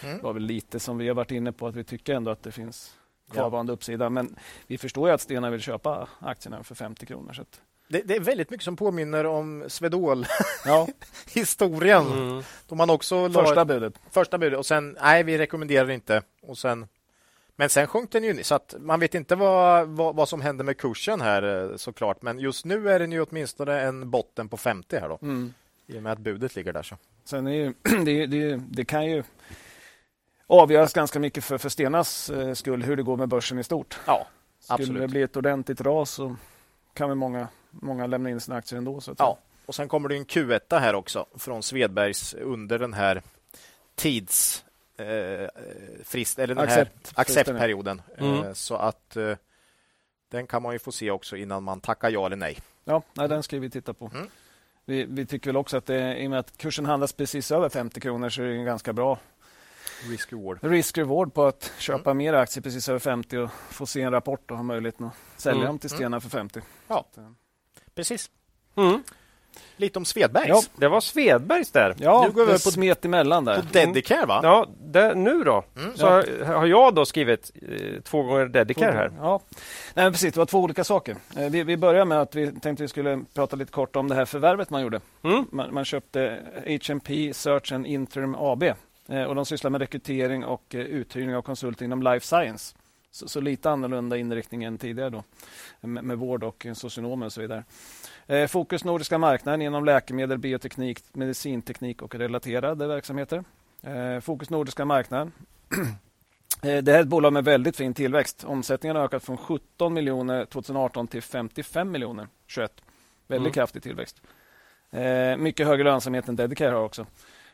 Mm. 0.04 0.18
Det 0.18 0.24
var 0.24 0.34
väl 0.34 0.44
lite 0.44 0.80
som 0.80 0.98
vi 0.98 1.08
har 1.08 1.16
varit 1.16 1.32
inne 1.32 1.52
på 1.52 1.68
att 1.68 1.76
vi 1.76 1.84
tycker 1.84 2.14
ändå 2.14 2.32
att 2.32 2.44
det 2.44 2.52
finns 2.52 2.98
kvarvarande 3.32 3.72
ja. 3.72 3.74
uppsida. 3.74 4.10
Men 4.10 4.36
vi 4.68 4.78
förstår 4.78 5.08
ju 5.08 5.14
att 5.14 5.22
Stena 5.22 5.50
vill 5.50 5.62
köpa 5.62 6.08
aktierna 6.20 6.64
för 6.64 6.76
50 6.76 7.06
kronor. 7.06 7.34
Så 7.34 7.44
det, 7.90 8.02
det, 8.02 8.16
är 8.16 8.20
väldigt 8.20 8.50
mycket 8.50 8.66
som 8.66 8.76
påminner 8.76 9.26
om 9.26 9.64
Swedol-historien. 9.68 12.06
Ja. 12.10 12.14
Mm. 12.70 12.78
man 12.78 12.90
också 12.90 13.30
första 13.30 13.66
budet. 13.66 13.94
Första 14.12 14.38
budet 14.38 14.60
och 14.60 14.66
sen, 14.66 14.98
nej 15.02 15.24
vi 15.24 15.38
rekommenderar 15.38 15.92
inte. 15.92 16.22
Och 16.42 16.58
sen 16.58 16.88
men 17.60 17.70
sen 17.70 17.88
sjönk 17.88 18.12
den 18.12 18.24
ju, 18.24 18.44
så 18.44 18.56
att 18.56 18.76
man 18.80 19.00
vet 19.00 19.16
inte 19.16 19.36
vad, 19.36 19.88
vad, 19.88 20.16
vad, 20.16 20.30
som 20.30 20.42
händer 20.42 20.64
med 20.64 20.78
kursen 20.78 21.22
här 21.22 21.72
eh, 21.72 21.76
såklart. 21.76 22.22
Men 22.22 22.40
just 22.40 22.66
nu 22.66 22.90
är 22.90 23.00
den 23.00 23.12
ju 23.12 23.22
åtminstone 23.22 23.82
en 23.82 24.10
botten 24.10 24.50
på 24.50 24.58
50 24.58 25.00
här 25.00 25.10
då. 25.10 25.20
Mm. 25.22 25.54
I 25.88 25.98
och 25.98 26.04
med 26.04 26.12
att 26.12 26.20
budet 26.20 26.56
ligger 26.56 26.74
där. 26.74 26.84
Så. 26.84 26.98
Sen 27.24 27.48
är 27.48 27.52
ju, 27.52 27.74
det, 28.06 28.26
det, 28.26 28.62
det 28.70 28.86
kan 28.86 29.06
ju 29.06 29.24
avgöras 30.48 30.94
ganska 30.94 31.20
mycket 31.20 31.44
för, 31.44 31.58
för 31.58 31.70
Stenas 31.70 32.30
eh, 32.30 32.54
skull 32.54 32.84
hur 32.84 32.96
det 32.96 33.04
går 33.04 33.18
med 33.18 33.30
börsen 33.30 33.60
i 33.60 33.64
stort. 33.64 34.00
Ja, 34.06 34.28
Skulle 34.60 34.76
absolut. 34.76 35.02
det 35.02 35.08
bli 35.08 35.22
ett 35.22 35.38
ordentligt 35.38 35.82
ras 35.82 36.12
så 36.12 36.36
kan 36.94 37.10
väl 37.10 37.18
många, 37.18 37.48
många 37.72 38.08
lämna 38.08 38.30
in 38.30 38.40
sina 38.40 38.58
aktier 38.58 38.78
ändå. 38.78 39.02
Så 39.02 39.12
att 39.12 39.20
ja, 39.20 39.38
och 39.66 39.76
sen 39.76 39.88
kommer 39.88 40.10
det 40.10 40.16
en 40.16 40.26
Q1 40.26 40.80
här 40.80 40.96
också 40.96 41.26
från 41.36 41.64
Svedbergs 41.64 42.34
under 42.34 42.80
den 42.80 42.94
här 42.94 43.22
tids 43.96 44.66
eh, 44.98 45.48
frist, 46.04 46.40
eller 46.40 46.56
den 46.56 46.64
Accept, 46.64 47.14
här 47.16 47.22
acceptperioden. 47.22 48.02
Mm. 48.18 48.44
Eh, 48.44 48.54
så 48.54 48.76
att 48.76 49.16
eh, 49.16 49.36
den 50.30 50.48
kan 50.48 50.62
man 50.62 50.74
ju 50.74 50.80
få 50.80 50.92
se 50.92 51.12
också 51.12 51.38
innan 51.38 51.64
man 51.64 51.82
tackar 51.82 52.10
ja 52.10 52.26
eller 52.26 52.36
nej. 52.36 52.58
Ja, 52.84 53.02
nej, 53.14 53.30
den 53.30 53.44
ska 53.44 53.60
vi 53.60 53.70
titta 53.70 53.94
på. 53.94 54.12
Mm. 54.14 54.28
Vi, 54.86 55.06
vi, 55.06 55.26
tycker 55.26 55.50
väl 55.50 55.58
också 55.58 55.78
att 55.78 55.86
det, 55.86 56.18
i 56.18 56.28
och 56.28 56.30
med 56.30 56.40
att 56.40 56.58
kursen 56.58 56.86
handlas 56.86 57.14
precis 57.14 57.52
över 57.52 57.70
50 57.70 58.00
kronor 58.00 58.30
så 58.30 58.42
är 58.42 58.46
det 58.46 58.56
en 58.56 58.66
ganska 58.66 58.94
bra 58.94 59.20
risk 60.10 60.34
reward, 60.34 60.60
risk 60.62 60.98
-reward 60.98 61.30
på 61.30 61.46
att 61.46 61.74
köpa 61.78 62.12
mm. 62.12 62.18
mer 62.18 62.34
aktier 62.34 62.64
precis 62.64 62.90
över 62.90 63.00
50 63.00 63.38
och 63.38 63.52
få 63.52 63.86
se 63.86 64.02
en 64.02 64.12
rapport 64.12 64.52
och 64.52 64.58
ha 64.58 64.64
möjligheten 64.64 65.06
att 65.06 65.14
sälja 65.38 65.58
mm. 65.58 65.68
dem 65.68 65.80
till 65.80 65.90
Stena 65.90 66.06
mm. 66.06 66.22
för 66.22 66.30
50. 66.30 66.62
Ja, 66.88 67.00
att, 67.00 67.18
eh, 67.18 67.32
precis. 67.96 68.30
Mm. 68.76 69.04
Lite 69.78 70.00
om 70.00 70.06
Svedbergs. 70.06 70.48
Ja, 70.50 70.62
det 70.76 70.88
var 70.88 71.02
Svedbergs 71.02 71.72
där. 71.72 71.96
Ja, 71.98 72.24
nu 72.28 72.32
går 72.32 72.46
vi 72.46 72.52
på 72.52 72.72
smet 72.72 73.06
emellan 73.06 73.46
där. 73.46 73.56
På 73.56 73.62
Dedicare 73.72 74.26
va? 74.26 74.40
Ja, 74.44 74.68
det, 74.80 75.16
nu 75.16 75.44
då. 75.44 75.64
Mm. 75.78 75.98
Så 75.98 76.06
ja. 76.06 76.46
har 76.46 76.66
jag 76.66 76.96
då 76.96 77.06
skrivit 77.06 77.52
eh, 77.62 78.02
två 78.02 78.24
gånger 78.24 78.46
Dedicare 78.46 78.92
här. 78.92 79.12
Ja, 79.18 79.40
Nej, 79.94 80.12
precis. 80.12 80.34
Det 80.34 80.40
var 80.40 80.46
två 80.46 80.60
olika 80.60 80.84
saker. 80.84 81.16
Eh, 81.38 81.50
vi, 81.50 81.64
vi 81.64 81.78
börjar 81.78 82.06
med 82.06 82.22
att 82.22 82.36
vi 82.36 82.52
tänkte 82.52 82.84
vi 82.84 82.88
skulle 82.88 83.24
prata 83.34 83.56
lite 83.56 83.72
kort 83.72 83.96
om 83.96 84.08
det 84.08 84.16
här 84.16 84.26
förvärvet 84.26 84.70
man 84.70 84.82
gjorde. 84.82 85.00
Mm. 85.24 85.46
Man, 85.52 85.74
man, 85.74 85.86
köpte 85.86 86.40
HMP 86.88 87.34
Search 87.34 87.72
and 87.72 87.86
Interim 87.86 88.36
AB 88.36 88.64
eh, 88.64 89.24
och 89.24 89.36
de 89.36 89.46
sysslar 89.46 89.72
med 89.72 89.82
rekrytering 89.82 90.46
och 90.46 90.76
eh, 90.76 90.82
uthyrning 90.82 91.36
av 91.36 91.42
konsulter 91.42 91.86
inom 91.86 92.04
life 92.04 92.26
science. 92.26 92.76
Så, 93.12 93.28
så, 93.28 93.42
lite 93.42 93.70
annorlunda 93.70 94.18
inriktning 94.18 94.64
än 94.64 94.78
tidigare 94.78 95.10
då 95.10 95.24
med, 95.82 96.04
med 96.04 96.18
vård 96.18 96.44
och 96.44 96.66
socionomer 96.74 97.26
och 97.26 97.34
så 97.34 97.42
vidare. 97.42 97.64
Eh, 98.28 98.48
fokus 98.48 98.84
nordiska 98.84 99.18
marknaden 99.18 99.62
inom 99.62 99.86
läkemedel, 99.86 100.38
bioteknik, 100.38 101.04
medicinteknik 101.14 102.02
och 102.02 102.16
relaterade 102.16 102.88
verksamheter. 102.88 103.44
Eh, 103.82 104.20
fokus 104.20 104.50
nordiska 104.50 104.86
marknaden. 104.86 105.32
Eh, 106.64 106.84
det 106.84 106.92
här 106.92 107.00
är 107.00 107.04
ett 107.04 107.08
bolag 107.08 107.34
med 107.34 107.46
väldigt 107.46 107.76
fin 107.76 107.94
tillväxt. 107.94 108.44
Omsättningen 108.44 108.96
har 108.96 109.04
ökat 109.04 109.24
från 109.24 109.38
17 109.38 109.94
miljoner 109.94 110.46
2018 110.46 111.08
till 111.08 111.22
55 111.22 111.92
miljoner 111.92 112.28
2021. 112.56 112.82
Väldigt 113.28 113.46
mm. 113.46 113.54
kraftig 113.54 113.84
tillväxt. 113.84 114.22
Mycket 115.38 115.68
högre 115.68 115.84
lönsamhet 115.84 116.28
än 116.28 116.36
Dedicare 116.36 116.76
har 116.76 116.84
också. 116.84 117.06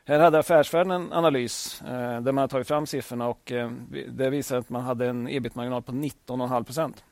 Här 0.06 0.20
hade 0.20 0.40
Affärsvärlden 0.40 0.92
en 0.92 1.14
analys 1.14 1.82
där 1.86 2.32
man 2.32 2.38
har 2.38 2.48
tagit 2.48 2.68
fram 2.68 2.86
siffrorna 2.86 3.28
och 3.28 3.52
det 4.08 4.30
visar 4.30 4.58
att 4.58 4.70
man 4.70 4.82
hade 4.82 5.08
en 5.08 5.28
ebit-marginal 5.28 5.82
på 5.82 5.92
19,5 5.92 6.64
procent 6.64 7.04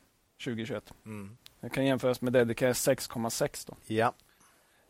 2021. 0.44 0.94
Mm. 1.06 1.38
Det 1.62 1.70
kan 1.70 1.86
jämföras 1.86 2.22
med 2.22 2.34
Dedicare 2.34 2.74
6,6. 2.74 3.74
Ja. 3.88 4.14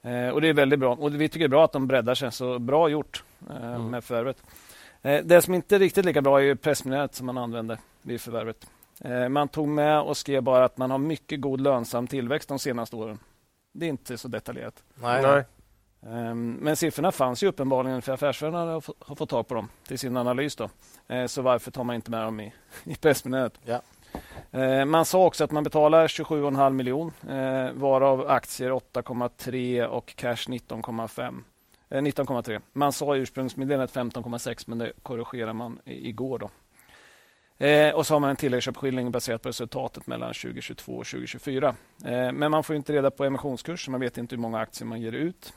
Eh, 0.01 0.29
och 0.29 0.41
Det 0.41 0.47
är 0.47 0.53
väldigt 0.53 0.79
bra. 0.79 0.95
Och 0.95 1.21
Vi 1.21 1.29
tycker 1.29 1.39
det 1.39 1.45
är 1.45 1.49
bra 1.49 1.65
att 1.65 1.71
de 1.71 1.87
breddar 1.87 2.15
sig. 2.15 2.31
Så 2.31 2.59
bra 2.59 2.89
gjort 2.89 3.23
eh, 3.49 3.65
mm. 3.65 3.87
med 3.87 4.03
förvärvet. 4.03 4.43
Eh, 5.01 5.23
det 5.23 5.41
som 5.41 5.53
inte 5.53 5.75
är 5.75 5.79
riktigt 5.79 6.05
lika 6.05 6.21
bra 6.21 6.43
är 6.43 6.55
pressmeddelandet 6.55 7.15
som 7.15 7.25
man 7.25 7.37
använde 7.37 7.77
vid 8.01 8.21
förvärvet. 8.21 8.67
Eh, 8.99 9.29
man 9.29 9.47
tog 9.47 9.67
med 9.67 10.01
och 10.01 10.17
skrev 10.17 10.43
bara 10.43 10.65
att 10.65 10.77
man 10.77 10.91
har 10.91 10.97
mycket 10.97 11.41
god 11.41 11.61
lönsam 11.61 12.07
tillväxt 12.07 12.49
de 12.49 12.59
senaste 12.59 12.95
åren. 12.95 13.19
Det 13.71 13.85
är 13.85 13.89
inte 13.89 14.17
så 14.17 14.27
detaljerat. 14.27 14.83
Nej. 14.95 15.21
Nej. 15.21 15.43
Ehm, 16.09 16.51
men 16.61 16.75
siffrorna 16.75 17.11
fanns 17.11 17.43
ju 17.43 17.47
uppenbarligen 17.47 18.01
för 18.01 18.11
affärsvärlden 18.11 18.59
har 18.99 19.15
fått 19.15 19.29
tag 19.29 19.47
på 19.47 19.53
dem 19.53 19.69
till 19.87 19.99
sin 19.99 20.17
analys. 20.17 20.55
Då. 20.55 20.69
Eh, 21.07 21.25
så 21.25 21.41
varför 21.41 21.71
tar 21.71 21.83
man 21.83 21.95
inte 21.95 22.11
med 22.11 22.23
dem 22.23 22.39
i, 22.39 22.53
i 22.83 22.95
pressmeddelandet? 22.95 23.59
Ja. 23.65 23.81
Eh, 24.59 24.85
man 24.85 25.05
sa 25.05 25.25
också 25.25 25.43
att 25.43 25.51
man 25.51 25.63
betalar 25.63 26.07
27,5 26.07 26.69
miljon 26.69 27.11
varav 27.73 28.29
aktier 28.29 28.71
8,3 28.71 29.85
och 29.85 30.15
cash 30.15 30.35
19,5. 30.35 31.43
19,3. 31.89 32.53
Eh, 32.53 32.61
man 32.73 32.93
sa 32.93 33.15
i 33.15 33.19
ursprungsmeddelandet 33.19 33.95
15,6 33.95 34.63
men 34.67 34.77
det 34.77 34.91
korrigerar 35.03 35.53
man 35.53 35.79
igår. 35.85 36.39
Då. 36.39 36.49
och 37.95 38.07
så 38.07 38.13
har 38.15 38.19
man 38.19 38.29
en 38.29 38.35
tilläggsköpeskilling 38.35 39.11
baserat 39.11 39.41
på 39.41 39.49
resultatet 39.49 40.07
mellan 40.07 40.33
2022 40.33 40.91
och 40.91 41.05
2024. 41.05 41.75
men 42.33 42.51
man 42.51 42.63
får 42.63 42.75
inte 42.75 42.93
reda 42.93 43.11
på 43.11 43.25
emissionskurs 43.25 43.85
så 43.85 43.91
man 43.91 43.99
vet 43.99 44.17
inte 44.17 44.35
hur 44.35 44.41
många 44.41 44.59
aktier 44.59 44.87
man 44.87 45.01
ger 45.01 45.11
ut, 45.11 45.53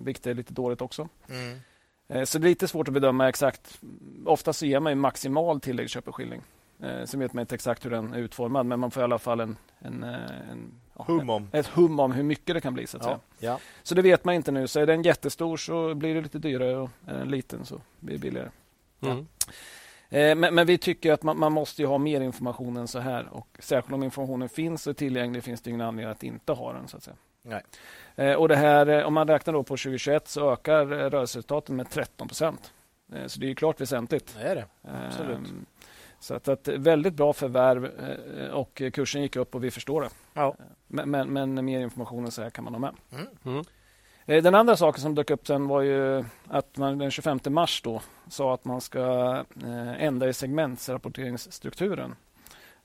vilket 0.00 0.26
är 0.26 0.34
lite 0.34 0.52
dåligt 0.52 0.80
också. 0.80 1.08
Mm. 1.28 2.26
så 2.26 2.38
det 2.38 2.46
är 2.46 2.48
lite 2.48 2.68
svårt 2.68 2.88
att 2.88 2.94
bedöma 2.94 3.28
exakt. 3.28 3.80
Ofta 4.26 4.52
så 4.52 4.66
ger 4.66 4.80
man 4.80 4.98
maximal 4.98 5.60
tilläggsköpeskilling. 5.60 6.42
Eh, 6.82 7.04
sen 7.04 7.20
vet 7.20 7.32
man 7.32 7.40
inte 7.40 7.54
exakt 7.54 7.84
hur 7.84 7.90
den 7.90 8.14
är 8.14 8.18
utformad, 8.18 8.66
men 8.66 8.80
man 8.80 8.90
får 8.90 9.00
i 9.00 9.04
alla 9.04 9.18
fall 9.18 9.40
en, 9.40 9.56
en, 9.78 10.02
eh, 10.02 10.50
en 10.50 10.72
hum 10.94 11.30
om. 11.30 11.48
ett 11.52 11.66
hum 11.66 12.00
om 12.00 12.12
hur 12.12 12.22
mycket 12.22 12.54
det 12.54 12.60
kan 12.60 12.74
bli. 12.74 12.86
Så, 12.86 12.98
ja. 13.00 13.20
Ja. 13.38 13.58
så 13.82 13.94
det 13.94 14.02
vet 14.02 14.24
man 14.24 14.34
inte 14.34 14.52
nu. 14.52 14.68
Så 14.68 14.80
är 14.80 14.86
den 14.86 15.02
jättestor 15.02 15.56
så 15.56 15.94
blir 15.94 16.14
det 16.14 16.20
lite 16.20 16.38
dyrare 16.38 16.76
och 16.76 16.90
är 17.06 17.18
den 17.18 17.30
liten 17.30 17.64
så 17.64 17.80
blir 18.00 18.14
det 18.14 18.20
billigare. 18.20 18.50
Mm. 19.00 19.26
Eh, 20.08 20.34
men, 20.34 20.54
men, 20.54 20.66
vi 20.66 20.78
tycker 20.78 21.12
att 21.12 21.22
man, 21.22 21.38
man, 21.38 21.52
måste 21.52 21.84
ha 21.84 21.98
mer 21.98 22.20
information 22.20 22.76
än 22.76 22.88
så 22.88 22.98
här. 22.98 23.28
Och 23.28 23.48
särskilt 23.58 23.94
om 23.94 24.02
informationen 24.02 24.48
finns 24.48 24.86
och 24.86 24.90
är 24.90 24.94
tillgänglig 24.94 25.44
finns 25.44 25.60
det 25.60 25.70
ingen 25.70 25.80
anledning 25.80 26.12
att 26.12 26.22
inte 26.22 26.52
ha 26.52 26.72
den. 26.72 26.88
så 26.88 26.96
att 26.96 27.02
säga. 27.02 27.16
Nej. 27.42 27.62
Eh, 28.16 28.34
och 28.34 28.48
det 28.48 28.56
här, 28.56 29.04
om 29.04 29.14
man 29.14 29.28
räknar 29.28 29.52
då 29.52 29.62
på 29.62 29.76
2021 29.76 30.28
så 30.28 30.52
ökar 30.52 30.86
rörelseresultaten 30.86 31.76
med 31.76 31.90
13 31.90 32.28
procent. 32.28 32.72
Så 33.26 33.40
det 33.40 33.50
är 33.50 33.54
klart 33.54 33.80
väsentligt. 33.80 34.36
Det 34.38 34.48
är 34.48 34.54
det. 34.54 34.66
Absolut. 35.06 35.38
Ehm, 35.38 35.66
så 36.22 36.34
att, 36.34 36.48
att 36.48 36.68
väldigt 36.68 37.14
bra 37.14 37.32
förvärv 37.32 37.84
eh, 37.84 38.46
och 38.46 38.82
kursen 38.92 39.22
gick 39.22 39.36
upp 39.36 39.54
och 39.54 39.64
vi 39.64 39.70
förstår 39.70 40.00
det. 40.02 40.08
Ja. 40.34 40.54
Men, 40.86 41.10
men, 41.10 41.32
men 41.32 41.64
mer 41.64 41.80
information 41.80 42.30
så 42.30 42.42
här 42.42 42.50
kan 42.50 42.64
man 42.64 42.74
ha 42.74 42.80
med. 42.80 42.94
Mm. 43.12 43.26
Mm. 43.44 43.64
Eh, 44.26 44.42
den 44.42 44.54
andra 44.54 44.76
saken 44.76 45.02
som 45.02 45.14
dök 45.14 45.30
upp 45.30 45.46
sen 45.46 45.68
var 45.68 45.80
ju 45.80 46.24
att 46.48 46.76
man 46.76 46.98
den 46.98 47.10
25 47.10 47.40
mars 47.46 47.82
då 47.82 48.02
sa 48.28 48.54
att 48.54 48.64
man 48.64 48.80
ska 48.80 49.34
eh, 49.62 50.02
ändra 50.02 50.28
i 50.28 50.32
segmentsrapporteringsstrukturen. 50.32 52.14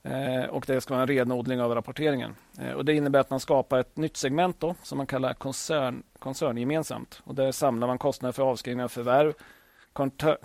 Eh, 0.02 0.44
och 0.44 0.64
det 0.66 0.80
ska 0.80 0.94
vara 0.94 1.02
en 1.02 1.08
renodling 1.08 1.60
av 1.60 1.74
rapporteringen. 1.74 2.34
Och 2.76 2.84
det 2.84 2.94
innebär 2.94 3.20
att 3.20 3.30
man 3.30 3.40
skapar 3.40 3.78
ett 3.78 3.96
nytt 3.96 4.16
segment 4.16 4.60
då, 4.60 4.74
som 4.82 4.98
man 4.98 5.06
kallar 5.06 5.34
koncern, 5.34 6.02
koncerngemensamt. 6.18 7.20
Och 7.24 7.34
där 7.34 7.52
samlar 7.52 7.86
man 7.86 7.98
kostnader 7.98 8.32
för 8.32 8.42
avskrivningar 8.42 8.84
av 8.84 8.88
förvärv, 8.88 9.32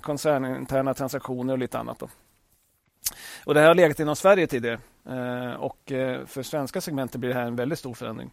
koncerninterna 0.02 0.94
transaktioner 0.94 1.54
och 1.54 1.60
lite 1.60 1.80
annat. 1.80 2.00
Då. 2.00 2.10
Och 3.46 3.54
det 3.54 3.60
här 3.60 3.68
har 3.68 3.76
legat 3.76 4.00
inom 4.00 4.16
Sverige 4.16 4.48
tidigare. 4.48 4.80
Och 5.58 5.82
för 6.26 6.44
svenska 6.44 6.82
segmentet 6.82 7.20
blir 7.22 7.30
det 7.30 7.36
här 7.36 7.48
en 7.48 7.56
väldigt 7.56 7.80
stor 7.80 7.94
förändring. 7.94 8.32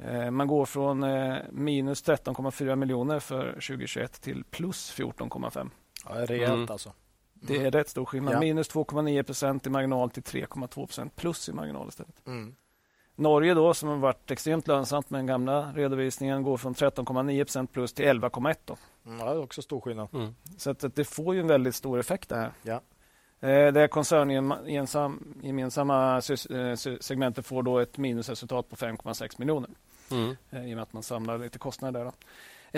Mm. 0.00 0.36
Man 0.36 0.46
går 0.46 0.66
från 0.66 1.02
eh, 1.02 1.36
minus 1.50 2.04
13,4 2.04 2.76
miljoner 2.76 3.20
för 3.20 3.52
2021 3.52 4.20
till 4.20 4.44
plus 4.44 4.94
14,5. 4.98 5.70
Ja, 6.08 6.14
rejält 6.14 6.52
mm. 6.52 6.70
alltså. 6.70 6.92
Det 7.46 7.66
är 7.66 7.70
rätt 7.70 7.88
stor 7.88 8.04
skillnad. 8.04 8.34
Ja. 8.34 8.40
Minus 8.40 8.70
2,9 8.70 9.22
procent 9.22 9.66
i 9.66 9.70
marginal 9.70 10.10
till 10.10 10.22
3,2 10.22 10.68
procent 10.68 11.16
plus 11.16 11.48
i 11.48 11.52
marginal 11.52 11.88
istället. 11.88 12.26
Mm. 12.26 12.54
Norge 13.16 13.54
då, 13.54 13.74
som 13.74 13.88
har 13.88 13.96
varit 13.96 14.30
extremt 14.30 14.68
lönsamt 14.68 15.10
med 15.10 15.18
den 15.18 15.26
gamla 15.26 15.72
redovisningen, 15.72 16.42
går 16.42 16.56
från 16.56 16.74
13,9 16.74 17.44
procent 17.44 17.72
plus 17.72 17.92
till 17.92 18.04
11,1. 18.04 18.76
Mm, 19.06 19.18
ja, 19.18 19.24
det 19.24 19.30
är 19.30 19.42
också 19.42 19.62
stor 19.62 19.80
skillnad. 19.80 20.08
Mm. 20.12 20.34
Så 20.58 20.70
att, 20.70 20.84
att, 20.84 20.96
det 20.96 21.04
får 21.04 21.34
ju 21.34 21.40
en 21.40 21.46
väldigt 21.46 21.74
stor 21.74 21.98
effekt 21.98 22.28
det 22.28 22.36
här. 22.36 22.52
Ja. 22.62 22.80
Eh, 23.48 23.72
det 23.72 23.88
koncerngemensamma 23.88 26.16
eh, 26.16 26.20
segmentet 27.00 27.46
får 27.46 27.62
då 27.62 27.78
ett 27.78 27.98
minusresultat 27.98 28.68
på 28.68 28.76
5,6 28.76 29.34
miljoner. 29.38 29.70
Mm. 30.10 30.36
Eh, 30.50 30.66
I 30.66 30.72
och 30.72 30.76
med 30.76 30.82
att 30.82 30.92
man 30.92 31.02
samlar 31.02 31.38
lite 31.38 31.58
kostnader 31.58 32.04
där. 32.04 32.12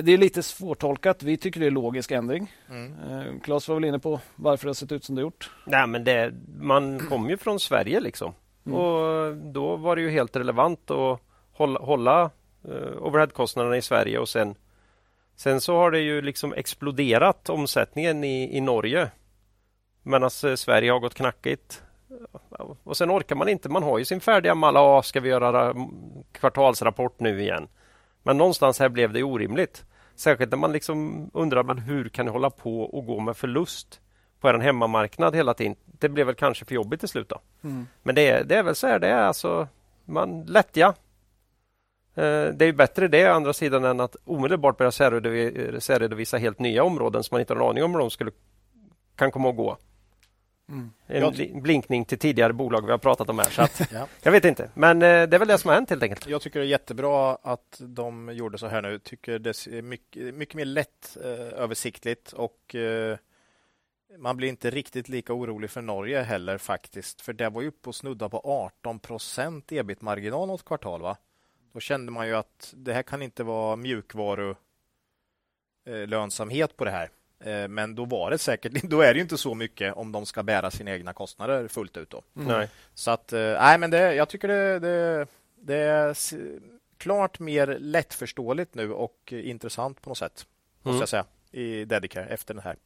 Det 0.02 0.12
är 0.12 0.18
lite 0.18 0.42
svårtolkat. 0.42 1.22
Vi 1.22 1.36
tycker 1.36 1.60
det 1.60 1.66
är 1.66 1.70
logisk 1.70 2.10
ändring. 2.10 2.52
Mm. 2.70 3.40
Claes 3.40 3.68
var 3.68 3.74
väl 3.74 3.84
inne 3.84 3.98
på 3.98 4.20
varför 4.36 4.64
det 4.64 4.68
har 4.68 4.74
sett 4.74 4.92
ut 4.92 5.04
som 5.04 5.14
det 5.14 5.20
gjort. 5.20 5.50
Nej, 5.64 5.86
men 5.86 6.04
det, 6.04 6.34
man 6.58 6.98
kommer 6.98 7.30
ju 7.30 7.36
från 7.36 7.60
Sverige 7.60 8.00
liksom. 8.00 8.34
Mm. 8.66 8.78
Och 8.78 9.36
Då 9.36 9.76
var 9.76 9.96
det 9.96 10.02
ju 10.02 10.10
helt 10.10 10.36
relevant 10.36 10.90
att 10.90 11.20
hålla, 11.52 11.80
hålla 11.80 12.30
overheadkostnaderna 13.00 13.76
i 13.76 13.82
Sverige 13.82 14.18
och 14.18 14.28
sen 14.28 14.54
Sen 15.36 15.60
så 15.60 15.76
har 15.76 15.90
det 15.90 16.00
ju 16.00 16.22
liksom 16.22 16.52
exploderat 16.52 17.48
omsättningen 17.48 18.24
i, 18.24 18.56
i 18.56 18.60
Norge. 18.60 19.10
Medan 20.02 20.30
eh, 20.44 20.54
Sverige 20.54 20.92
har 20.92 21.00
gått 21.00 21.14
knackigt. 21.14 21.82
Och 22.82 22.96
sen 22.96 23.10
orkar 23.10 23.36
man 23.36 23.48
inte. 23.48 23.68
Man 23.68 23.82
har 23.82 23.98
ju 23.98 24.04
sin 24.04 24.20
färdiga 24.20 24.54
mall. 24.54 24.76
Ah, 24.76 25.02
ska 25.02 25.20
vi 25.20 25.28
göra 25.28 25.74
kvartalsrapport 26.32 27.20
nu 27.20 27.40
igen? 27.42 27.68
Men 28.26 28.38
någonstans 28.38 28.78
här 28.78 28.88
blev 28.88 29.12
det 29.12 29.22
orimligt. 29.22 29.84
Särskilt 30.14 30.50
när 30.50 30.58
man 30.58 30.72
liksom 30.72 31.30
undrar 31.34 31.62
men 31.62 31.78
hur 31.78 32.08
kan 32.08 32.26
ni 32.26 32.32
hålla 32.32 32.50
på 32.50 32.80
och 32.82 33.06
gå 33.06 33.20
med 33.20 33.36
förlust 33.36 34.00
på 34.40 34.48
er 34.48 34.58
hemmamarknad 34.58 35.36
hela 35.36 35.54
tiden? 35.54 35.76
Det 35.84 36.08
blev 36.08 36.26
väl 36.26 36.34
kanske 36.34 36.64
för 36.64 36.74
jobbigt 36.74 37.00
till 37.00 37.08
slut. 37.08 37.28
Då. 37.28 37.40
Mm. 37.64 37.86
Men 38.02 38.14
det 38.14 38.28
är, 38.28 38.44
det 38.44 38.56
är 38.56 38.62
väl 38.62 38.74
så 38.74 38.86
här, 38.86 38.98
det 38.98 39.08
är 39.08 39.22
alltså 39.22 39.68
man 40.04 40.44
lättja. 40.44 40.86
Eh, 42.14 42.44
det 42.54 42.64
är 42.64 42.72
bättre 42.72 43.08
det 43.08 43.30
å 43.30 43.34
andra 43.34 43.52
sidan 43.52 43.84
än 43.84 44.00
att 44.00 44.16
omedelbart 44.24 44.78
börja 44.78 44.92
särredovisa 45.80 46.36
helt 46.36 46.58
nya 46.58 46.84
områden 46.84 47.22
som 47.22 47.34
man 47.34 47.40
inte 47.40 47.54
har 47.54 47.60
en 47.60 47.68
aning 47.68 47.84
om 47.84 47.92
hur 47.92 47.98
de 47.98 48.10
skulle 48.10 48.30
kan 49.16 49.30
komma 49.30 49.50
att 49.50 49.56
gå. 49.56 49.76
Mm. 50.68 50.90
En 51.06 51.62
blinkning 51.62 52.04
till 52.04 52.18
tidigare 52.18 52.52
bolag 52.52 52.86
vi 52.86 52.90
har 52.90 52.98
pratat 52.98 53.28
om 53.28 53.38
här. 53.38 53.50
Så 53.50 53.62
att, 53.62 53.80
ja. 53.92 54.06
Jag 54.22 54.32
vet 54.32 54.44
inte, 54.44 54.70
men 54.74 55.02
eh, 55.02 55.28
det 55.28 55.36
är 55.36 55.38
väl 55.38 55.48
det 55.48 55.58
som 55.58 55.68
har 55.68 55.74
hänt 55.74 55.90
helt 55.90 56.02
enkelt. 56.02 56.26
Jag 56.26 56.42
tycker 56.42 56.60
det 56.60 56.66
är 56.66 56.68
jättebra 56.68 57.38
att 57.42 57.76
de 57.80 58.30
gjorde 58.32 58.58
så 58.58 58.66
här 58.66 58.82
nu. 58.82 58.98
tycker 58.98 59.38
det 59.38 59.66
är 59.66 59.82
mycket, 59.82 60.34
mycket 60.34 60.54
mer 60.54 60.64
lätt 60.64 61.16
eh, 61.24 61.62
översiktligt 61.62 62.32
och 62.32 62.74
eh, 62.74 63.16
man 64.18 64.36
blir 64.36 64.48
inte 64.48 64.70
riktigt 64.70 65.08
lika 65.08 65.32
orolig 65.32 65.70
för 65.70 65.82
Norge 65.82 66.22
heller 66.22 66.58
faktiskt. 66.58 67.20
För 67.20 67.32
det 67.32 67.48
var 67.48 67.62
ju 67.62 67.70
på 67.70 67.92
snudda 67.92 68.28
på 68.28 68.40
18 68.44 68.98
procent 68.98 69.72
ebit-marginal 69.72 70.48
något 70.48 70.64
kvartal. 70.64 71.02
Va? 71.02 71.16
Då 71.72 71.80
kände 71.80 72.12
man 72.12 72.28
ju 72.28 72.34
att 72.34 72.74
det 72.76 72.92
här 72.92 73.02
kan 73.02 73.22
inte 73.22 73.44
vara 73.44 73.76
mjukvaru 73.76 74.54
eh, 75.84 76.06
lönsamhet 76.06 76.76
på 76.76 76.84
det 76.84 76.90
här. 76.90 77.10
Eh, 77.46 77.68
men 77.68 77.94
då 77.94 78.04
var 78.04 78.30
det 78.30 78.38
säkert, 78.38 78.72
då 78.82 79.00
är 79.00 79.14
det 79.14 79.20
inte 79.20 79.38
så 79.38 79.54
mycket 79.54 79.94
om 79.94 80.12
de 80.12 80.26
ska 80.26 80.42
bära 80.42 80.70
sina 80.70 80.90
egna 80.90 81.12
kostnader 81.12 81.68
fullt 81.68 81.96
ut. 81.96 82.10
Då. 82.10 82.22
Mm. 82.36 82.48
Nej. 82.48 82.68
Så 82.94 83.10
att, 83.10 83.32
eh, 83.32 83.40
nej 83.40 83.78
men 83.78 83.90
det, 83.90 84.14
jag 84.14 84.28
tycker 84.28 84.48
det, 84.48 84.78
det, 84.78 85.26
det 85.60 85.76
är 85.76 86.16
klart 86.98 87.38
mer 87.38 87.76
lättförståeligt 87.80 88.74
nu 88.74 88.92
och 88.92 89.32
intressant 89.32 90.02
på 90.02 90.10
något 90.10 90.18
sätt. 90.18 90.46
Måste 90.82 90.90
mm. 90.90 91.00
jag 91.00 91.08
säga 91.08 91.24
i 91.50 91.84
Dedicare 91.84 92.26
efter 92.26 92.54
det 92.54 92.60
här 92.60 92.76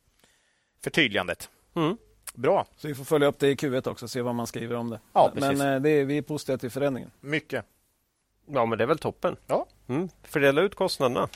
förtydligandet. 0.85 1.51
Mm. 1.75 1.97
Bra. 2.35 2.67
Så 2.77 2.89
vi 2.89 2.95
får 2.95 3.05
följa 3.05 3.29
upp 3.29 3.39
det 3.39 3.49
i 3.49 3.55
Q1 3.55 3.89
också 3.89 4.05
och 4.07 4.11
se 4.11 4.23
vad 4.23 4.35
man 4.35 4.47
skriver 4.47 4.77
om 4.77 4.91
det. 4.91 5.01
Ja, 5.13 5.33
men 5.35 5.61
eh, 5.61 5.81
det 5.81 5.91
är, 5.91 6.05
vi 6.05 6.19
är 6.19 6.23
positiva 6.23 6.59
till 6.59 6.71
förändringen. 6.71 7.11
Mycket. 7.21 7.65
Ja, 8.47 8.67
men 8.67 8.79
det 8.79 8.85
är 8.85 8.89
väl 8.89 8.99
toppen. 8.99 9.37
Ja. 9.47 9.67
Mm. 9.89 10.09
Fördela 10.23 10.61
ut 10.61 10.75
kostnaderna. 10.75 11.29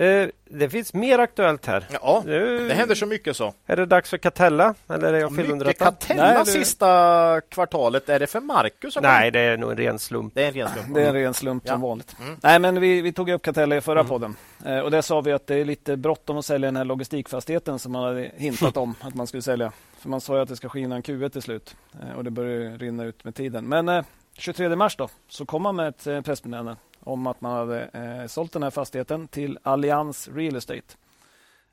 Eh, 0.00 0.28
det 0.44 0.70
finns 0.70 0.94
mer 0.94 1.18
aktuellt 1.18 1.66
här. 1.66 1.86
Ja, 1.92 2.22
det 2.26 2.74
händer 2.74 2.94
så 2.94 3.06
mycket 3.06 3.36
så. 3.36 3.54
Är 3.66 3.76
det 3.76 3.86
dags 3.86 4.10
för 4.10 4.18
Catella? 4.18 4.74
Eller 4.88 5.12
är 5.12 5.20
jag 5.20 5.32
mycket 5.32 5.78
Catella 5.78 6.34
Nej, 6.34 6.46
sista 6.46 7.40
kvartalet. 7.48 8.08
Är 8.08 8.18
det 8.18 8.26
för 8.26 8.40
Marcus? 8.40 8.98
Nej, 9.02 9.30
det 9.30 9.40
är 9.40 9.56
nog 9.56 9.70
en 9.70 9.76
ren 9.76 9.98
slump. 9.98 10.34
Det 10.34 10.42
är 10.42 10.48
en 10.48 10.54
ren 10.54 10.68
slump, 10.68 10.94
det 10.94 11.02
är 11.02 11.08
en 11.08 11.14
ren 11.14 11.34
slump 11.34 11.62
ja. 11.66 11.72
som 11.72 11.80
vanligt. 11.80 12.16
Mm. 12.20 12.36
Nej, 12.42 12.58
men 12.58 12.80
vi, 12.80 13.00
vi 13.00 13.12
tog 13.12 13.30
upp 13.30 13.42
Catella 13.42 13.76
i 13.76 13.80
förra 13.80 14.00
mm. 14.00 14.08
podden. 14.08 14.36
Eh, 14.64 14.78
och 14.78 14.90
där 14.90 15.02
sa 15.02 15.20
vi 15.20 15.32
att 15.32 15.46
det 15.46 15.54
är 15.54 15.64
lite 15.64 15.96
bråttom 15.96 16.38
att 16.38 16.44
sälja 16.44 16.68
den 16.68 16.76
här 16.76 16.84
logistikfastigheten 16.84 17.78
som 17.78 17.92
man 17.92 18.02
hade 18.04 18.30
hintat 18.36 18.76
om 18.76 18.94
att 19.00 19.14
man 19.14 19.26
skulle 19.26 19.42
sälja. 19.42 19.72
För 19.98 20.08
man 20.08 20.20
sa 20.20 20.36
ju 20.36 20.42
att 20.42 20.48
det 20.48 20.56
ska 20.56 20.68
ske 20.68 20.80
innan 20.80 21.02
Q1 21.02 21.28
till 21.28 21.42
slut. 21.42 21.76
Eh, 22.02 22.16
och 22.16 22.24
det 22.24 22.30
börjar 22.30 22.78
rinna 22.78 23.04
ut 23.04 23.24
med 23.24 23.34
tiden. 23.34 23.68
Men 23.68 24.04
23 24.32 24.76
mars 24.76 24.96
då, 24.96 25.08
så 25.28 25.46
kom 25.46 25.62
man 25.62 25.76
med 25.76 25.88
ett 25.88 26.24
pressmeddelande 26.24 26.76
om 27.00 27.26
att 27.26 27.40
man 27.40 27.52
hade 27.52 27.82
eh, 27.82 28.26
sålt 28.26 28.52
den 28.52 28.62
här 28.62 28.70
fastigheten 28.70 29.28
till 29.28 29.58
Allians 29.62 30.28
Real 30.28 30.56
Estate 30.56 30.94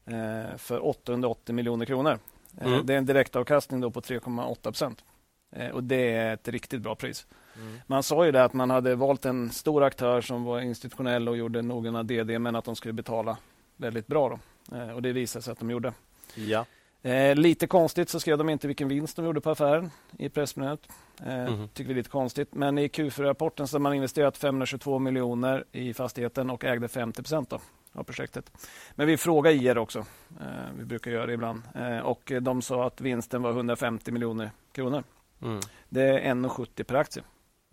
eh, 0.05 0.57
för 0.57 0.85
880 0.85 1.55
miljoner 1.55 1.85
kronor. 1.85 2.19
Eh, 2.61 2.67
mm. 2.67 2.85
Det 2.85 2.93
är 2.93 2.97
en 2.97 3.05
direktavkastning 3.05 3.81
då 3.81 3.91
på 3.91 4.01
3,8 4.01 4.61
procent. 4.61 5.03
Eh, 5.51 5.69
och 5.69 5.83
det 5.83 6.13
är 6.13 6.33
ett 6.33 6.47
riktigt 6.47 6.81
bra 6.81 6.95
pris. 6.95 7.27
Mm. 7.55 7.79
Man 7.87 8.03
sa 8.03 8.25
ju 8.25 8.31
det 8.31 8.43
att 8.43 8.53
man 8.53 8.69
hade 8.69 8.95
valt 8.95 9.25
en 9.25 9.49
stor 9.49 9.83
aktör 9.83 10.21
som 10.21 10.43
var 10.43 10.61
institutionell 10.61 11.29
och 11.29 11.37
gjorde 11.37 11.61
noggranna 11.61 12.03
DD 12.03 12.39
men 12.39 12.55
att 12.55 12.65
de 12.65 12.75
skulle 12.75 12.93
betala 12.93 13.37
väldigt 13.77 14.07
bra. 14.07 14.29
Då. 14.29 14.77
Eh, 14.77 14.89
och 14.89 15.01
det 15.01 15.11
visade 15.11 15.43
sig 15.43 15.51
att 15.51 15.59
de 15.59 15.69
gjorde. 15.69 15.93
Ja. 16.35 16.65
Eh, 17.07 17.35
lite 17.35 17.67
konstigt 17.67 18.09
så 18.09 18.19
skrev 18.19 18.37
de 18.37 18.49
inte 18.49 18.67
vilken 18.67 18.87
vinst 18.87 19.15
de 19.15 19.25
gjorde 19.25 19.41
på 19.41 19.49
affären 19.49 19.91
i 20.17 20.29
pressmeddelandet. 20.29 20.89
Eh, 21.25 21.33
mm. 21.33 21.67
Tycker 21.67 21.87
vi 21.87 21.93
är 21.93 21.97
lite 21.97 22.09
konstigt. 22.09 22.53
Men 22.53 22.77
i 22.77 22.87
Q4-rapporten 22.87 23.67
så 23.67 23.75
har 23.75 23.79
man 23.79 23.93
investerat 23.93 24.37
522 24.37 24.99
miljoner 24.99 25.65
i 25.71 25.93
fastigheten 25.93 26.49
och 26.49 26.63
ägde 26.63 26.87
50 26.87 27.21
procent 27.21 27.53
av 27.93 28.03
projektet. 28.03 28.51
Men 28.95 29.07
vi 29.07 29.17
frågade 29.17 29.55
IR 29.55 29.77
också. 29.77 29.99
Eh, 30.39 30.45
vi 30.77 30.85
brukar 30.85 31.11
göra 31.11 31.25
det 31.25 31.33
ibland. 31.33 31.61
Eh, 31.75 31.99
och 31.99 32.31
de 32.41 32.61
sa 32.61 32.87
att 32.87 33.01
vinsten 33.01 33.41
var 33.41 33.51
150 33.51 34.11
miljoner 34.11 34.51
kronor. 34.71 35.03
Mm. 35.41 35.59
Det 35.89 36.01
är 36.01 36.33
1,70 36.33 36.83
per 36.83 36.95
aktie. 36.95 37.23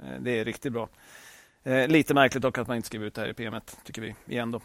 Eh, 0.03 0.20
det 0.20 0.31
är 0.31 0.44
riktigt 0.44 0.73
bra. 0.73 0.88
Eh, 1.62 1.88
lite 1.88 2.14
märkligt 2.14 2.42
dock 2.42 2.59
att 2.59 2.68
man 2.68 2.77
inte 2.77 2.87
skriver 2.87 3.07
ut 3.07 3.14
det 3.14 3.20
här 3.20 3.29
i 3.29 3.35
PM, 3.35 3.61
tycker 3.85 4.03
vi 4.03 4.14
igen. 4.27 4.51
Då. 4.51 4.61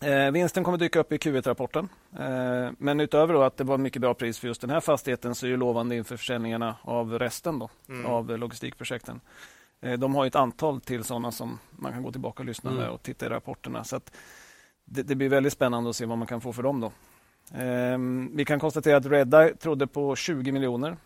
Eh, 0.00 0.30
vinsten 0.30 0.64
kommer 0.64 0.78
dyka 0.78 0.98
upp 0.98 1.12
i 1.12 1.16
Q1-rapporten. 1.16 1.88
Eh, 2.18 2.70
men 2.78 3.00
utöver 3.00 3.46
att 3.46 3.56
det 3.56 3.64
var 3.64 3.78
mycket 3.78 4.02
bra 4.02 4.14
pris 4.14 4.38
för 4.38 4.48
just 4.48 4.60
den 4.60 4.70
här 4.70 4.80
fastigheten 4.80 5.34
så 5.34 5.46
är 5.46 5.50
det 5.50 5.56
lovande 5.56 5.96
inför 5.96 6.16
försäljningarna 6.16 6.76
av 6.82 7.18
resten 7.18 7.58
då, 7.58 7.70
mm. 7.88 8.06
av 8.06 8.38
logistikprojekten. 8.38 9.20
Eh, 9.80 9.92
de 9.92 10.14
har 10.14 10.26
ett 10.26 10.36
antal 10.36 10.80
till 10.80 11.04
sådana 11.04 11.32
som 11.32 11.58
man 11.70 11.92
kan 11.92 12.02
gå 12.02 12.12
tillbaka 12.12 12.42
och 12.42 12.46
lyssna 12.46 12.70
mm. 12.70 12.82
med 12.82 12.90
och 12.90 13.02
titta 13.02 13.26
i 13.26 13.28
rapporterna. 13.28 13.84
Så 13.84 14.00
det, 14.84 15.02
det, 15.02 15.14
blir 15.14 15.28
väldigt 15.28 15.52
spännande 15.52 15.90
att 15.90 15.96
se 15.96 16.06
vad 16.06 16.18
man 16.18 16.26
kan 16.26 16.40
få 16.40 16.52
för 16.52 16.62
dem. 16.62 16.80
Då. 16.80 16.92
Eh, 17.58 17.98
vi 18.32 18.44
kan 18.44 18.60
konstatera 18.60 18.96
att 18.96 19.06
Redeye 19.06 19.54
trodde 19.54 19.86
på 19.86 20.16
20 20.16 20.52
miljoner 20.52 20.96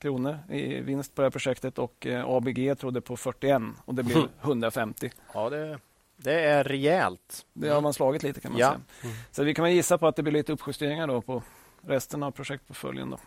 kronor 0.00 0.38
i 0.48 0.80
vinst 0.80 1.14
på 1.14 1.22
det 1.22 1.26
här 1.26 1.30
projektet 1.30 1.78
och 1.78 2.06
eh, 2.06 2.28
ABG 2.28 2.78
trodde 2.78 3.00
på 3.00 3.16
41 3.16 3.62
och 3.84 3.94
det 3.94 4.02
blev 4.02 4.28
150. 4.42 5.10
Ja, 5.34 5.50
det 5.50 5.78
det 6.22 6.40
är 6.40 6.64
rejält. 6.64 7.46
Det 7.52 7.68
har 7.68 7.80
man 7.80 7.94
slagit 7.94 8.22
lite 8.22 8.40
kan 8.40 8.52
man 8.52 8.60
ja. 8.60 8.68
säga. 8.68 8.80
Mm. 9.02 9.16
Så 9.30 9.44
vi 9.44 9.54
kan 9.54 9.72
gissa 9.72 9.98
på 9.98 10.06
att 10.06 10.16
det 10.16 10.22
blir 10.22 10.32
lite 10.32 10.52
uppjusteringar 10.52 11.06
då 11.06 11.20
på 11.20 11.42
resten 11.80 12.22
av 12.22 12.30
projektportföljen. 12.30 13.10
Då. 13.10 13.18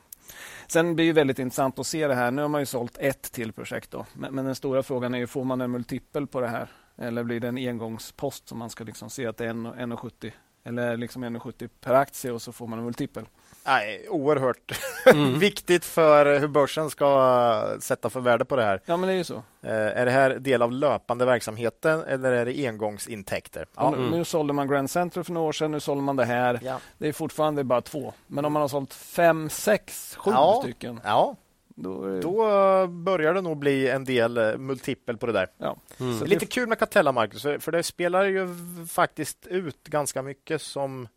Sen 0.68 0.96
blir 0.96 1.06
det 1.06 1.14
väldigt 1.14 1.40
intressant 1.40 1.80
att 1.80 1.88
se 1.88 2.08
det 2.08 2.16
här. 2.16 2.32
Nu 2.32 2.42
har 2.42 2.50
man 2.50 2.62
ju 2.62 2.66
sålt 2.66 2.98
ett 2.98 3.32
till 3.32 3.54
projekt. 3.54 3.92
Då. 3.92 4.06
Men, 4.14 4.36
men 4.36 4.46
den 4.46 4.56
stora 4.56 4.84
frågan 4.84 5.14
är 5.14 5.18
ju, 5.18 5.28
får 5.28 5.44
man 5.44 5.62
en 5.62 5.72
multipel 5.72 6.28
på 6.28 6.40
det 6.40 6.48
här? 6.48 6.68
Eller 6.98 7.24
blir 7.24 7.40
det 7.40 7.48
en 7.48 7.58
engångspost 7.58 8.50
som 8.50 8.58
man 8.58 8.70
ska 8.70 8.84
liksom 8.84 9.10
se 9.10 9.26
att 9.26 9.38
det 9.38 9.46
är 9.46 9.54
1,70 9.54 10.32
Eller 10.64 10.98
liksom 10.98 11.26
1,70 11.26 11.70
per 11.82 11.94
aktie 11.94 12.32
och 12.32 12.42
så 12.42 12.52
får 12.52 12.68
man 12.68 12.80
en 12.80 12.86
multipel. 12.86 13.26
Nej, 13.66 14.10
oerhört 14.10 14.72
mm. 15.06 15.40
viktigt 15.40 15.86
för 15.86 16.40
hur 16.40 16.48
börsen 16.48 16.90
ska 16.90 17.78
sätta 17.80 18.10
för 18.10 18.20
värde 18.20 18.46
på 18.46 18.56
det 18.56 18.64
här. 18.64 18.82
Ja, 18.86 18.98
men 18.98 19.08
det 19.08 19.14
är 19.14 19.18
ju 19.18 19.24
så. 19.24 19.36
Eh, 19.62 19.72
är 19.72 20.06
det 20.06 20.12
här 20.12 20.30
del 20.40 20.62
av 20.62 20.72
löpande 20.72 21.26
verksamheten 21.26 22.04
eller 22.04 22.32
är 22.32 22.46
det 22.46 22.68
engångsintäkter? 22.68 23.66
Ja. 23.76 23.88
Mm. 23.88 24.10
Nu 24.10 24.26
sålde 24.26 24.54
man 24.54 24.68
Grand 24.68 24.90
Central 24.90 25.24
för 25.24 25.34
några 25.34 25.48
år 25.48 25.52
sedan, 25.52 25.72
nu 25.72 25.80
sålde 25.80 26.04
man 26.04 26.16
det 26.16 26.26
här. 26.26 26.60
Ja. 26.64 26.80
Det 26.98 27.08
är 27.08 27.14
fortfarande 27.14 27.64
bara 27.64 27.82
två. 27.82 28.14
Men 28.28 28.46
om 28.46 28.54
man 28.54 28.62
har 28.62 28.70
sålt 28.70 28.94
fem, 28.94 29.50
sex, 29.50 30.16
sju 30.20 30.32
ja. 30.32 30.60
stycken. 30.64 31.00
Ja, 31.04 31.36
då, 31.76 32.04
är... 32.04 32.22
då, 32.22 32.88
börjar 32.88 33.34
det 33.34 33.42
nog 33.42 33.58
bli 33.58 33.90
en 33.90 34.06
del 34.06 34.38
eh, 34.38 34.58
multipel 34.58 35.18
på 35.18 35.26
det 35.26 35.34
där. 35.34 35.48
Ja. 35.58 35.76
Mm. 36.00 36.24
Lite 36.26 36.46
kul 36.46 36.70
med 36.70 36.80
Catella, 36.80 37.12
Marcus, 37.12 37.42
för 37.42 37.72
det 37.72 37.84
spelar 37.84 38.24
ju 38.24 38.56
faktiskt 38.90 39.48
ut 39.48 39.84
ganska 39.84 40.22
mycket 40.22 40.62
som 40.62 41.08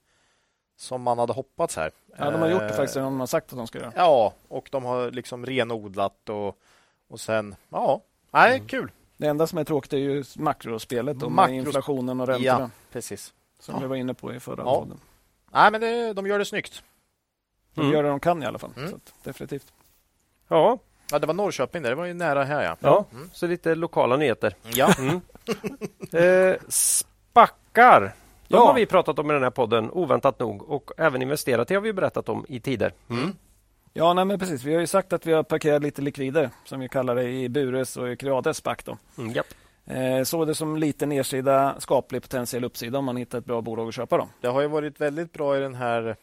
som 0.77 1.03
man 1.03 1.19
hade 1.19 1.33
hoppats 1.33 1.77
här. 1.77 1.91
Ja, 2.19 2.31
de 2.31 2.41
har 2.41 2.49
gjort 2.49 2.61
det 2.61 2.69
faktiskt, 2.69 2.95
de 2.95 3.21
har 3.21 3.27
sagt 3.27 3.53
att 3.53 3.59
de 3.59 3.67
ska 3.67 3.79
göra. 3.79 3.93
Ja, 3.97 4.33
och 4.49 4.69
de 4.73 4.85
har 4.85 5.11
liksom 5.11 5.47
renodlat 5.47 6.29
och, 6.29 6.59
och 7.09 7.21
sen, 7.21 7.55
ja, 7.69 8.01
nej, 8.31 8.57
mm. 8.57 8.69
kul. 8.69 8.91
Det 9.17 9.27
enda 9.27 9.47
som 9.47 9.59
är 9.59 9.65
tråkigt 9.65 9.93
är 9.93 9.99
ju 9.99 10.25
makrospelet 10.37 11.23
och 11.23 11.33
Makros... 11.33 11.57
inflationen 11.57 12.21
och 12.21 12.27
räntorna. 12.27 12.61
Ja, 12.61 12.71
precis. 12.93 13.35
Som 13.59 13.75
ja. 13.75 13.81
vi 13.81 13.87
var 13.87 13.97
inne 13.97 14.15
på 14.15 14.35
i 14.35 14.41
förra 14.41 14.63
ja. 14.63 14.81
podden. 14.81 15.01
Nej, 15.53 15.71
men 15.71 15.81
det, 15.81 16.13
de 16.13 16.27
gör 16.27 16.39
det 16.39 16.45
snyggt. 16.45 16.83
De 17.75 17.81
mm. 17.81 17.93
gör 17.93 18.03
det 18.03 18.09
de 18.09 18.21
kan 18.21 18.43
i 18.43 18.47
alla 18.47 18.59
fall. 18.59 18.71
Mm. 18.77 18.91
Så 18.91 18.99
definitivt. 19.23 19.73
Ja. 20.49 20.79
ja, 21.11 21.19
det 21.19 21.27
var 21.27 21.35
Norrköping 21.35 21.83
där. 21.83 21.91
Det 21.91 21.97
var 21.97 22.05
ju 22.05 22.15
nära 22.15 22.45
här. 22.45 22.63
Ja, 22.63 22.77
ja 22.81 23.05
mm. 23.13 23.31
så 23.33 23.47
lite 23.47 23.75
lokala 23.75 24.17
nyheter. 24.17 24.55
Ja. 24.63 24.95
Mm. 24.99 25.21
eh, 26.53 26.57
spackar 26.69 28.15
de 28.49 28.55
ja. 28.57 28.67
har 28.67 28.75
vi 28.75 28.87
pratat 28.87 29.19
om 29.19 29.31
i 29.31 29.35
den 29.35 29.43
här 29.43 29.51
podden, 29.51 29.91
oväntat 29.91 30.39
nog. 30.39 30.71
Och 30.71 30.91
även 30.97 31.23
investerat 31.23 31.71
i 31.71 31.75
har 31.75 31.81
vi 31.81 31.93
berättat 31.93 32.29
om 32.29 32.47
i 32.49 32.61
tider. 32.61 32.93
Mm. 33.11 33.33
Ja, 33.93 34.13
nej, 34.13 34.25
men 34.25 34.39
precis. 34.39 34.65
Vi 34.65 34.75
har 34.75 34.81
ju 34.81 34.87
sagt 34.87 35.13
att 35.13 35.27
vi 35.27 35.33
har 35.33 35.43
parkerat 35.43 35.83
lite 35.83 36.03
likvider, 36.03 36.51
som 36.65 36.81
vi 36.81 36.89
kallar 36.89 37.15
det, 37.15 37.31
i 37.31 37.49
Bures 37.49 37.97
och 37.97 38.09
i 38.09 38.17
Creades 38.17 38.63
back. 38.63 38.85
Då. 38.85 38.99
Mm, 39.19 39.37
yep. 39.37 39.47
eh, 39.87 40.25
så 40.25 40.45
det 40.45 40.55
som 40.55 40.77
lite 40.77 41.07
nedsida, 41.07 41.75
skaplig 41.79 42.23
potentiell 42.23 42.65
uppsida 42.65 42.99
om 42.99 43.05
man 43.05 43.17
hittar 43.17 43.39
ett 43.39 43.45
bra 43.45 43.61
bolag 43.61 43.89
att 43.89 43.95
köpa. 43.95 44.19
Då. 44.19 44.29
Det 44.41 44.49
har 44.49 44.61
ju 44.61 44.69
varit 44.69 45.01
väldigt 45.01 45.33
bra 45.33 45.57
i 45.57 45.61
den 45.61 45.75
här 45.75 46.17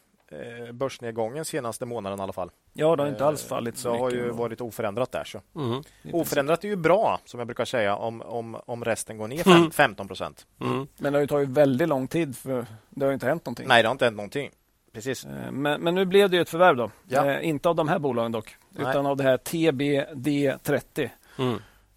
börsnedgången 0.72 1.46
senaste 1.46 1.86
månaden 1.86 2.20
i 2.20 2.22
alla 2.22 2.34
fall. 2.34 2.52
Ja, 2.74 2.96
det 2.96 3.04
har 3.04 3.10
inte 3.10 3.26
alls 3.26 3.44
fallit 3.44 3.78
så 3.78 3.94
Det 3.94 4.00
har 4.00 4.12
ju 4.12 4.30
varit 4.30 4.62
oförändrat 4.62 5.12
där. 5.12 5.24
Så. 5.24 5.42
Mm. 5.56 5.84
Oförändrat 6.12 6.64
är 6.64 6.68
ju 6.68 6.76
bra, 6.76 7.20
som 7.26 7.40
jag 7.40 7.48
brukar 7.48 7.66
säga, 7.66 7.96
om, 7.96 8.22
om, 8.22 8.58
om 8.66 8.86
resten 8.86 9.18
går 9.18 9.28
ner 9.28 9.48
mm. 9.48 9.72
15 9.72 10.08
procent. 10.08 10.48
Mm. 10.62 10.88
Men 10.98 11.14
det 11.14 11.18
har 11.18 11.22
ju 11.22 11.28
tagit 11.28 11.50
väldigt 11.50 11.90
lång 11.90 12.08
tid, 12.08 12.38
för 12.38 12.66
det 12.90 13.06
har 13.06 13.14
inte 13.14 13.26
hänt 13.26 13.46
någonting. 13.46 13.68
Nej, 13.68 13.84
det 13.84 13.88
har 13.88 13.92
inte 13.92 14.06
hänt 14.06 14.18
någonting. 14.18 14.52
Precis. 14.94 15.26
Eh, 15.26 15.52
men, 15.52 15.82
men 15.82 15.96
nu 15.96 16.06
blev 16.06 16.30
det 16.30 16.38
ett 16.38 16.50
förvärv 16.50 16.78
då. 16.78 16.92
Ja. 17.08 17.32
Eh, 17.32 17.48
inte 17.48 17.70
av 17.70 17.76
de 17.76 17.88
här 17.88 18.00
bolagen 18.00 18.32
dock, 18.32 18.56
Nej. 18.70 18.90
utan 18.90 19.06
av 19.06 19.18
det 19.18 19.24
här 19.24 19.38
TBD30. 19.38 21.10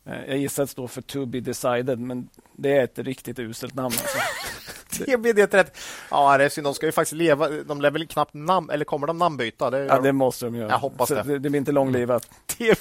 Mm. 0.07 0.19
Eh, 0.21 0.27
jag 0.29 0.39
gissar 0.39 0.63
att 0.63 0.69
det 0.69 0.73
står 0.73 0.89
för 0.89 1.03
To 1.03 1.27
be 1.27 1.41
decided, 1.41 1.99
men 1.99 2.29
det 2.53 2.77
är 2.77 2.85
ett 2.85 2.99
riktigt 2.99 3.39
uselt 3.39 3.75
namn. 3.75 3.95
Alltså. 4.01 4.19
TBD30. 5.05 5.67
Ja, 6.11 6.39
det 6.39 6.45
är 6.45 6.49
synd. 6.49 6.67
De 6.67 6.75
ska 6.75 6.87
ju 6.87 6.93
faktiskt 6.93 7.13
leva. 7.13 7.49
De 7.49 7.81
lär 7.81 7.91
väl 7.91 8.07
knappt 8.07 8.35
namn, 8.35 8.71
eller 8.71 8.85
kommer 8.85 9.07
de 9.07 9.19
namnbyta? 9.19 9.71
Det, 9.71 9.85
ja, 9.85 10.01
det 10.01 10.13
måste 10.13 10.45
de 10.45 10.55
göra. 10.55 10.71
Jag 10.71 10.79
hoppas 10.79 11.09
det. 11.09 11.23
det. 11.23 11.39
det. 11.39 11.51
blir 11.51 11.57
inte 11.57 11.73
långlivat. 11.73 12.31
TB... 12.47 12.77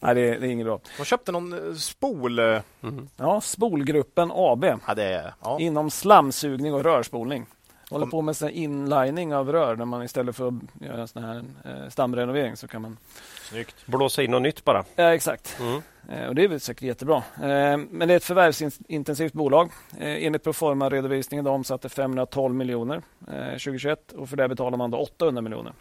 Nej, 0.00 0.14
det, 0.14 0.20
det, 0.38 0.46
är 0.46 0.50
inget 0.50 0.66
bra. 0.66 0.80
De 0.98 1.04
köpte 1.04 1.32
någon 1.32 1.52
eh, 1.52 1.74
spol... 1.74 2.38
Mm. 2.38 3.08
Ja, 3.16 3.40
Spolgruppen 3.40 4.30
AB. 4.34 4.64
Ja, 4.64 4.94
det 4.94 5.04
är, 5.04 5.34
ja. 5.42 5.60
Inom 5.60 5.90
slamsugning 5.90 6.74
och 6.74 6.84
rörspolning. 6.84 7.46
Håller 7.90 8.06
på 8.06 8.22
med 8.22 8.36
inlining 8.52 9.34
av 9.34 9.52
rör 9.52 9.76
när 9.76 9.84
man 9.84 10.02
istället 10.02 10.36
för 10.36 10.48
att 10.48 10.54
göra 10.80 11.00
en 11.00 11.08
sån 11.08 11.24
här 11.24 11.44
eh, 11.64 11.88
stamrenovering 11.88 12.56
så 12.56 12.68
kan 12.68 12.82
man 12.82 12.96
Snyggt. 13.50 13.86
Blåsa 13.86 14.22
in 14.22 14.30
något 14.30 14.42
nytt 14.42 14.64
bara. 14.64 14.84
Ja, 14.96 15.14
exakt. 15.14 15.56
Mm. 15.60 15.82
Eh, 16.08 16.28
och 16.28 16.34
Det 16.34 16.44
är 16.44 16.48
väl 16.48 16.60
säkert 16.60 16.82
jättebra. 16.82 17.16
Eh, 17.16 17.76
men 17.90 18.08
det 18.08 18.14
är 18.14 18.16
ett 18.16 18.24
förvärvsintensivt 18.24 19.32
bolag. 19.32 19.70
Eh, 19.98 20.26
enligt 20.26 20.44
proforma-redovisningen 20.44 21.46
omsatte 21.46 21.88
512 21.88 22.54
miljoner 22.54 23.02
2021 23.50 24.12
och 24.12 24.28
för 24.28 24.36
det 24.36 24.48
betalar 24.48 24.78
man 24.78 24.90
då 24.90 24.98
800 24.98 25.42
miljoner. 25.42 25.72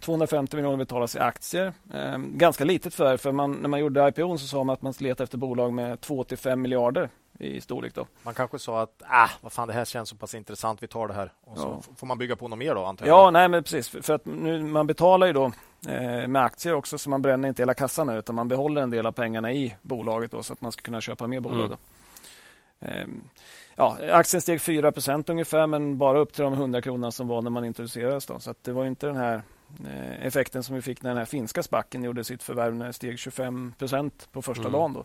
250 0.00 0.56
miljoner 0.56 0.76
betalas 0.76 1.16
i 1.16 1.18
aktier. 1.18 1.72
ganska 2.18 2.64
litet 2.64 2.94
för, 2.94 3.16
för 3.16 3.32
man, 3.32 3.52
när 3.52 3.68
man 3.68 3.80
gjorde 3.80 4.08
IPO 4.08 4.38
så 4.38 4.46
sa 4.46 4.64
man 4.64 4.74
att 4.74 4.82
man 4.82 4.94
letade 4.98 5.24
efter 5.24 5.38
bolag 5.38 5.72
med 5.72 6.00
2 6.00 6.24
till 6.24 6.38
5 6.38 6.62
miljarder 6.62 7.08
i 7.38 7.60
storlek. 7.60 7.94
Då. 7.94 8.06
Man 8.22 8.34
kanske 8.34 8.58
sa 8.58 8.82
att 8.82 9.02
ah, 9.06 9.30
vad 9.40 9.52
fan, 9.52 9.68
det 9.68 9.74
här 9.74 9.84
känns 9.84 10.08
så 10.08 10.16
pass 10.16 10.34
intressant, 10.34 10.82
vi 10.82 10.86
tar 10.86 11.08
det 11.08 11.14
här. 11.14 11.32
Och 11.44 11.58
så 11.58 11.82
får 11.96 12.06
man 12.06 12.18
bygga 12.18 12.36
på 12.36 12.48
något 12.48 12.58
mer 12.58 12.74
då, 12.74 12.84
antar 12.84 13.06
jag? 13.06 13.18
Ja, 13.18 13.30
nej, 13.30 13.48
men 13.48 13.62
precis. 13.62 13.88
För, 13.88 14.00
för 14.00 14.14
att 14.14 14.26
nu, 14.26 14.62
man 14.62 14.86
betalar 14.86 15.26
ju 15.26 15.32
då 15.32 15.44
eh, 15.88 16.28
med 16.28 16.42
aktier 16.42 16.74
också, 16.74 16.98
så 16.98 17.10
man 17.10 17.22
bränner 17.22 17.48
inte 17.48 17.62
hela 17.62 17.74
kassan 17.74 18.08
utan 18.08 18.34
man 18.34 18.48
behåller 18.48 18.82
en 18.82 18.90
del 18.90 19.06
av 19.06 19.12
pengarna 19.12 19.52
i 19.52 19.76
bolaget 19.82 20.30
då, 20.30 20.42
så 20.42 20.52
att 20.52 20.60
man 20.60 20.72
ska 20.72 20.82
kunna 20.82 21.00
köpa 21.00 21.26
mer 21.26 21.40
bolag. 21.40 21.64
Mm. 21.66 21.76
Eh, 22.80 23.06
ja, 23.76 23.98
aktien 24.10 24.40
steg 24.40 24.58
4% 24.58 25.30
ungefär, 25.30 25.66
men 25.66 25.98
bara 25.98 26.18
upp 26.18 26.32
till 26.32 26.44
de 26.44 26.52
100 26.52 26.82
kronorna 26.82 27.10
som 27.10 27.28
var 27.28 27.42
när 27.42 27.50
man 27.50 27.64
introducerades. 27.64 28.26
Då. 28.26 28.38
Så 28.38 28.54
det 28.62 28.72
var 28.72 28.86
inte 28.86 29.06
den 29.06 29.16
här 29.16 29.34
eh, 29.34 29.40
effekten 30.20 30.62
som 30.62 30.74
vi 30.74 30.82
fick 30.82 31.02
när 31.02 31.10
den 31.10 31.18
här 31.18 31.24
finska 31.24 31.62
spacken 31.62 32.04
gjorde 32.04 32.24
sitt 32.24 32.42
förvärv 32.42 32.74
när 32.74 32.86
det 32.86 32.92
steg 32.92 33.16
25% 33.16 34.10
på 34.32 34.42
första 34.42 34.62
mm. 34.62 34.72
dagen. 34.72 34.92
Då. 34.92 35.04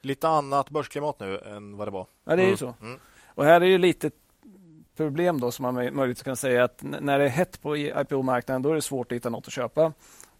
Lite 0.00 0.28
annat 0.28 0.70
börsklimat 0.70 1.20
nu 1.20 1.38
än 1.38 1.76
vad 1.76 1.86
det 1.86 1.92
var. 1.92 2.06
Ja, 2.24 2.36
det 2.36 2.42
är 2.42 2.44
ju 2.44 2.48
mm. 2.48 2.56
så. 2.56 2.74
Mm. 2.80 2.98
Och 3.26 3.44
här 3.44 3.60
är 3.60 3.66
ju 3.66 3.78
lite 3.78 4.10
problem 4.96 5.40
då 5.40 5.50
som 5.50 5.62
man 5.62 5.74
möjligtvis 5.74 6.22
kan 6.22 6.36
säga 6.36 6.64
att 6.64 6.82
när 6.82 7.18
det 7.18 7.24
är 7.24 7.28
hett 7.28 7.62
på 7.62 7.76
IPO-marknaden 7.76 8.62
då 8.62 8.70
är 8.70 8.74
det 8.74 8.82
svårt 8.82 9.12
att 9.12 9.16
hitta 9.16 9.30
något 9.30 9.46
att 9.46 9.52
köpa. 9.52 9.92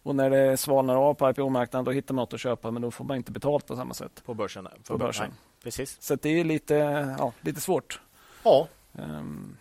Och 0.03 0.15
när 0.15 0.29
det 0.29 0.57
svalnar 0.57 0.95
av 0.95 1.13
på 1.13 1.29
IPO-marknaden 1.29 1.85
då 1.85 1.91
hittar 1.91 2.13
man 2.13 2.21
något 2.21 2.33
att 2.33 2.39
köpa 2.39 2.71
men 2.71 2.81
då 2.81 2.91
får 2.91 3.05
man 3.05 3.17
inte 3.17 3.31
betalt 3.31 3.67
på 3.67 3.75
samma 3.75 3.93
sätt. 3.93 4.23
På 4.25 4.33
börsen? 4.33 4.67
På 4.87 4.97
börsen. 4.97 5.29
Nej, 5.29 5.37
precis. 5.63 6.01
Så 6.01 6.15
det 6.15 6.29
är 6.29 6.43
lite, 6.43 6.75
ja, 7.19 7.33
lite 7.41 7.61
svårt. 7.61 8.01
Ja. 8.43 8.67
Um, 8.93 9.57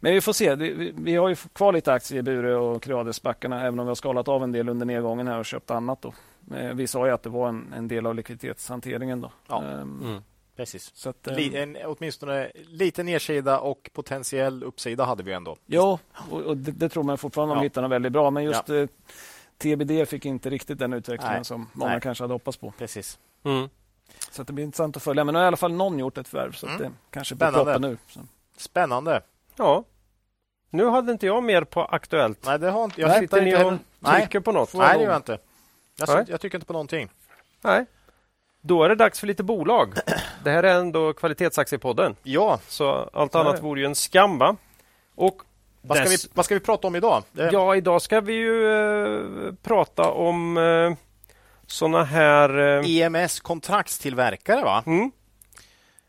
men 0.00 0.14
vi 0.14 0.20
får 0.20 0.32
se. 0.32 0.54
Vi, 0.54 0.92
vi, 0.96 1.16
har 1.16 1.28
ju 1.28 1.36
kvar 1.52 1.72
lite 1.72 1.92
aktier 1.92 2.18
i 2.18 2.22
Bure 2.22 2.56
och 2.56 2.82
Creades-backarna 2.82 3.60
även 3.60 3.78
om 3.78 3.86
vi 3.86 3.90
har 3.90 3.94
skalat 3.94 4.28
av 4.28 4.44
en 4.44 4.52
del 4.52 4.68
under 4.68 4.86
nedgången 4.86 5.28
här 5.28 5.38
och 5.38 5.46
köpt 5.46 5.70
annat. 5.70 6.02
Då. 6.02 6.12
Eh, 6.56 6.74
vi 6.74 6.86
sa 6.86 7.06
ju 7.06 7.12
att 7.12 7.22
det 7.22 7.28
var 7.28 7.48
en, 7.48 7.72
en 7.76 7.88
del 7.88 8.06
av 8.06 8.14
likviditetshanteringen. 8.14 9.20
Då. 9.20 9.32
Ja. 9.48 9.62
Um, 9.64 10.02
mm. 10.04 10.22
Precis. 10.56 10.90
Så 10.94 11.10
att, 11.10 11.28
um, 11.28 11.54
en, 11.54 11.76
åtminstone 11.84 12.50
lite 12.54 13.02
nedsida 13.02 13.58
och 13.58 13.90
potentiell 13.92 14.64
uppsida 14.64 15.04
hade 15.04 15.22
vi 15.22 15.32
ändå. 15.32 15.56
Ja, 15.66 15.98
och, 16.30 16.40
och 16.40 16.56
det, 16.56 16.72
det, 16.72 16.88
tror 16.88 17.02
man 17.02 17.18
fortfarande 17.18 17.52
om 17.52 17.58
ja. 17.58 17.62
hittar 17.62 17.88
väldigt 17.88 18.12
bra. 18.12 18.30
Men 18.30 18.44
just 18.44 18.68
ja. 18.68 18.74
eh, 18.74 18.88
TBD 19.58 20.08
fick 20.08 20.24
inte 20.24 20.50
riktigt 20.50 20.78
den 20.78 20.92
utvecklingen 20.92 21.36
Nej. 21.36 21.44
som 21.44 21.70
många 21.72 21.92
Nej. 21.92 22.00
kanske 22.00 22.24
hade 22.24 22.34
hoppats 22.34 22.56
på. 22.56 22.72
Precis. 22.78 23.18
Mm. 23.44 23.68
Så 24.30 24.42
det 24.42 24.52
blir 24.52 24.64
intressant 24.64 24.96
att 24.96 25.02
följa. 25.02 25.24
Men 25.24 25.32
nu 25.32 25.38
har 25.38 25.44
i 25.44 25.46
alla 25.46 25.56
fall 25.56 25.72
någon 25.72 25.98
gjort 25.98 26.18
ett 26.18 26.28
förvärv. 26.28 26.52
Så 26.52 26.66
mm. 26.66 26.78
det 26.78 26.92
kanske 27.10 27.34
blir 27.34 27.52
proppen 27.52 27.82
nu. 27.82 27.98
Så. 28.08 28.20
Spännande. 28.56 29.22
Ja. 29.56 29.84
Nu 30.70 30.88
hade 30.88 31.12
inte 31.12 31.26
jag 31.26 31.42
mer 31.42 31.64
på 31.64 31.84
Aktuellt. 31.84 32.38
Nej, 32.46 32.58
det 32.58 32.70
har 32.70 32.84
inte 32.84 33.00
jag. 33.00 33.18
Sitter 33.18 33.42
ni 33.42 33.54
och 33.54 33.78
trycker 34.16 34.40
på 34.40 34.52
något? 34.52 34.74
Nej, 34.74 34.98
det 34.98 35.04
gör 35.04 35.10
jag 35.10 35.18
inte. 35.18 35.38
Jag, 35.98 36.28
jag 36.28 36.40
tycker 36.40 36.58
inte 36.58 36.66
på 36.66 36.72
någonting. 36.72 37.08
Nej. 37.62 37.86
Då 38.60 38.84
är 38.84 38.88
det 38.88 38.94
dags 38.94 39.20
för 39.20 39.26
lite 39.26 39.42
bolag. 39.42 39.94
Det 40.44 40.50
här 40.50 40.62
är 40.62 40.80
ändå 40.80 41.12
Kvalitetsaktiepodden. 41.12 42.16
Ja. 42.22 42.60
Så 42.68 43.10
allt 43.12 43.34
annat 43.34 43.62
vore 43.62 43.80
ju 43.80 43.86
en 43.86 43.94
skam. 43.94 44.38
Va? 44.38 44.56
Och 45.14 45.42
vad 45.82 45.98
ska, 45.98 46.08
vi, 46.08 46.16
vad 46.34 46.44
ska 46.44 46.54
vi 46.54 46.60
prata 46.60 46.86
om 46.86 46.96
idag? 46.96 47.22
Ja, 47.32 47.76
idag 47.76 48.02
ska 48.02 48.20
vi 48.20 48.32
ju 48.32 48.72
eh, 48.72 49.54
prata 49.62 50.10
om 50.10 50.56
eh, 50.56 50.92
såna 51.66 52.04
här... 52.04 52.58
Eh... 52.58 53.00
EMS 53.00 53.40
kontraktstillverkare 53.40 54.64
va? 54.64 54.82
Mm. 54.86 55.10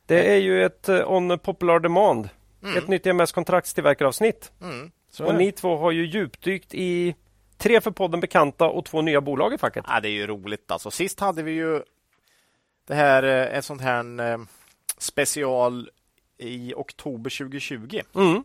Det 0.06 0.34
är 0.34 0.38
ju 0.38 0.66
ett 0.66 0.90
eh, 0.90 1.12
On 1.12 1.40
Popular 1.40 1.80
Demand. 1.80 2.30
Mm. 2.64 2.78
Ett 2.78 2.88
nytt 2.88 3.06
EMS 3.06 3.32
kontraktstillverkaravsnitt. 3.32 4.52
Mm. 4.62 4.92
Och 5.20 5.36
ni 5.36 5.52
två 5.52 5.78
har 5.78 5.92
ju 5.92 6.06
djupdykt 6.06 6.74
i 6.74 7.16
tre 7.58 7.82
för 7.82 7.92
podden 7.92 8.20
bekanta 8.20 8.66
och 8.66 8.86
två 8.86 9.02
nya 9.02 9.22
bolag 9.22 9.54
i 9.54 9.58
facket. 9.58 9.86
Ja, 9.88 10.00
det 10.00 10.10
är 10.10 10.12
ju 10.12 10.28
roligt 10.28 10.72
alltså. 10.72 10.92
Sist 10.92 11.20
hade 11.20 11.44
vi 11.44 11.52
ju 11.52 11.84
det 12.88 12.96
här, 12.96 13.24
ett 13.24 13.66
sånt 13.66 13.82
här 13.82 14.32
eh, 14.32 14.38
special 14.98 15.90
i 16.38 16.74
oktober 16.74 17.38
2020. 17.38 18.02
Mm. 18.16 18.44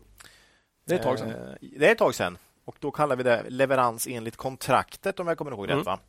Det 0.85 0.93
är 0.93 0.97
ett 0.97 1.03
tag 1.03 1.19
sedan. 1.19 1.29
Eh, 1.29 1.35
det 1.61 1.87
är 1.87 1.91
ett 1.91 1.97
tag 1.97 2.15
sedan. 2.15 2.37
Och 2.65 2.75
då 2.79 2.91
kallar 2.91 3.15
vi 3.15 3.23
det 3.23 3.43
leverans 3.49 4.07
enligt 4.07 4.37
kontraktet 4.37 5.19
om 5.19 5.27
jag 5.27 5.37
kommer 5.37 5.51
ihåg 5.51 5.65
mm. 5.65 5.77
rätt. 5.77 5.85
Va? 5.85 5.99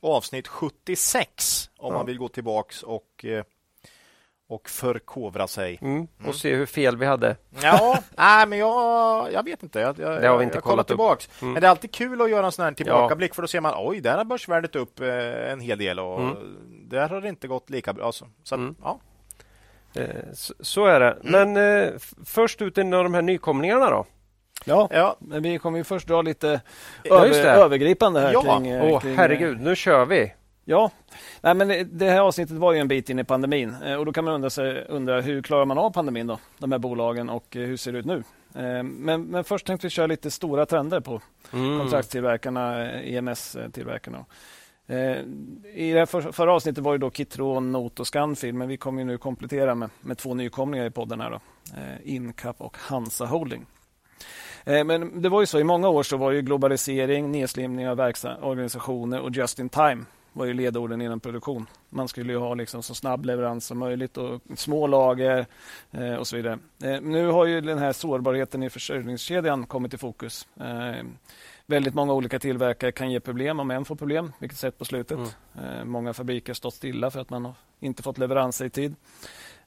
Avsnitt 0.00 0.48
76 0.48 1.70
om 1.76 1.92
ja. 1.92 1.98
man 1.98 2.06
vill 2.06 2.18
gå 2.18 2.28
tillbaks 2.28 2.82
och 2.82 3.24
eh, 3.24 3.44
och 4.54 4.68
förkovra 4.68 5.46
sig. 5.46 5.78
Mm. 5.82 6.02
Och 6.16 6.20
mm. 6.20 6.32
se 6.32 6.54
hur 6.54 6.66
fel 6.66 6.96
vi 6.96 7.06
hade. 7.06 7.36
Ja, 7.62 7.98
nej, 8.16 8.46
men 8.46 8.58
jag, 8.58 9.32
jag 9.32 9.42
vet 9.42 9.62
inte. 9.62 9.80
Jag, 9.80 9.98
jag, 9.98 10.22
det 10.22 10.28
har 10.28 10.38
vi 10.38 10.44
inte 10.44 10.56
jag 10.56 10.64
kollat 10.64 10.86
tillbaks. 10.86 11.28
Mm. 11.42 11.52
Men 11.52 11.60
det 11.60 11.66
är 11.66 11.70
alltid 11.70 11.92
kul 11.92 12.22
att 12.22 12.30
göra 12.30 12.46
en 12.46 12.52
sån 12.52 12.64
här 12.64 12.72
tillbakablick 12.72 13.30
ja. 13.30 13.34
för 13.34 13.42
då 13.42 13.48
ser 13.48 13.60
man 13.60 13.74
oj, 13.76 14.00
där 14.00 14.16
har 14.16 14.24
börsvärdet 14.24 14.76
upp 14.76 15.00
eh, 15.00 15.52
en 15.52 15.60
hel 15.60 15.78
del 15.78 15.98
och 15.98 16.20
mm. 16.20 16.36
där 16.88 17.08
har 17.08 17.20
det 17.20 17.28
inte 17.28 17.48
gått 17.48 17.70
lika 17.70 17.92
bra. 17.92 18.12
Så, 18.12 18.26
så 18.42 18.54
mm. 18.54 18.74
ja. 18.82 19.00
Så, 20.32 20.54
så 20.60 20.86
är 20.86 21.00
det. 21.00 21.10
Mm. 21.24 21.54
Men 21.54 21.82
eh, 21.84 21.92
först 22.24 22.62
ut 22.62 22.78
en 22.78 22.94
av 22.94 23.04
de 23.04 23.14
här 23.14 23.22
nykomlingarna 23.22 23.90
då? 23.90 24.06
Ja, 24.64 24.88
ja. 24.90 25.16
men 25.18 25.42
vi 25.42 25.58
kommer 25.58 25.78
ju 25.78 25.84
först 25.84 26.08
dra 26.08 26.22
lite 26.22 26.60
ja, 27.02 27.26
över, 27.26 27.44
övergripande 27.44 28.20
här 28.20 28.32
ja. 28.32 28.42
kring... 28.42 28.80
Åh, 28.80 29.00
kring, 29.00 29.16
herregud, 29.16 29.60
nu 29.60 29.76
kör 29.76 30.04
vi! 30.04 30.32
Ja, 30.64 30.90
Nej, 31.40 31.54
men 31.54 31.88
det 31.98 32.10
här 32.10 32.20
avsnittet 32.20 32.56
var 32.56 32.72
ju 32.72 32.78
en 32.78 32.88
bit 32.88 33.10
in 33.10 33.18
i 33.18 33.24
pandemin 33.24 33.76
och 33.98 34.06
då 34.06 34.12
kan 34.12 34.24
man 34.24 34.34
undra, 34.34 34.50
sig, 34.50 34.84
undra 34.88 35.20
hur 35.20 35.42
klarar 35.42 35.64
man 35.64 35.78
av 35.78 35.90
pandemin 35.90 36.26
då, 36.26 36.38
de 36.58 36.72
här 36.72 36.78
bolagen 36.78 37.30
och 37.30 37.46
hur 37.50 37.76
ser 37.76 37.92
det 37.92 37.98
ut 37.98 38.06
nu? 38.06 38.22
Men, 38.82 39.22
men 39.22 39.44
först 39.44 39.66
tänkte 39.66 39.86
vi 39.86 39.90
köra 39.90 40.06
lite 40.06 40.30
stora 40.30 40.66
trender 40.66 41.00
på 41.00 41.20
mm. 41.52 41.78
kontraktstillverkarna, 41.78 42.92
EMS-tillverkarna. 43.02 44.24
Eh, 44.86 45.16
I 45.74 45.92
det 45.92 46.06
för, 46.06 46.32
förra 46.32 46.52
avsnittet 46.52 46.84
var 46.84 46.92
det 46.92 46.98
då 46.98 47.10
Kitron, 47.10 47.72
Not 47.72 48.00
och 48.00 48.06
Scanfil 48.06 48.54
men 48.54 48.68
vi 48.68 48.76
kommer 48.76 49.04
nu 49.04 49.18
komplettera 49.18 49.74
med, 49.74 49.90
med 50.00 50.18
två 50.18 50.34
nykomlingar 50.34 50.86
i 50.86 50.90
podden. 50.90 51.20
Här 51.20 51.30
då. 51.30 51.40
Eh, 51.76 52.14
Incap 52.14 52.60
och 52.60 52.76
Hansa 52.78 53.26
Holding. 53.26 53.66
Eh, 54.64 54.84
men 54.84 55.22
det 55.22 55.28
var 55.28 55.40
ju 55.40 55.46
så 55.46 55.58
i 55.58 55.64
många 55.64 55.88
år 55.88 56.02
så 56.02 56.16
var 56.16 56.30
ju 56.30 56.42
globalisering, 56.42 57.32
nedslimning 57.32 57.88
av 57.88 58.00
organisationer 58.42 59.20
och 59.20 59.30
just 59.30 59.58
in 59.58 59.68
time 59.68 60.04
var 60.34 60.46
ju 60.46 60.54
ledorden 60.54 61.02
inom 61.02 61.20
produktion. 61.20 61.66
Man 61.90 62.08
skulle 62.08 62.32
ju 62.32 62.38
ha 62.38 62.54
liksom 62.54 62.82
så 62.82 62.94
snabb 62.94 63.24
leverans 63.24 63.66
som 63.66 63.78
möjligt 63.78 64.16
och 64.16 64.40
små 64.56 64.86
lager 64.86 65.46
eh, 65.90 66.14
och 66.14 66.26
så 66.26 66.36
vidare. 66.36 66.58
Eh, 66.82 67.00
nu 67.00 67.26
har 67.26 67.46
ju 67.46 67.60
den 67.60 67.78
här 67.78 67.92
sårbarheten 67.92 68.62
i 68.62 68.70
försörjningskedjan 68.70 69.66
kommit 69.66 69.94
i 69.94 69.98
fokus. 69.98 70.48
Eh, 70.60 71.04
väldigt 71.66 71.94
många 71.94 72.12
olika 72.12 72.38
tillverkare 72.38 72.92
kan 72.92 73.10
ge 73.10 73.20
problem 73.20 73.60
om 73.60 73.70
en 73.70 73.84
får 73.84 73.96
problem, 73.96 74.32
vilket 74.38 74.58
sett 74.58 74.78
på 74.78 74.84
slutet. 74.84 75.18
Mm. 75.18 75.78
Eh, 75.78 75.84
många 75.84 76.12
fabriker 76.12 76.48
har 76.48 76.54
stått 76.54 76.74
stilla 76.74 77.10
för 77.10 77.20
att 77.20 77.30
man 77.30 77.54
inte 77.80 78.02
fått 78.02 78.18
leveranser 78.18 78.64
i 78.64 78.70
tid. 78.70 78.94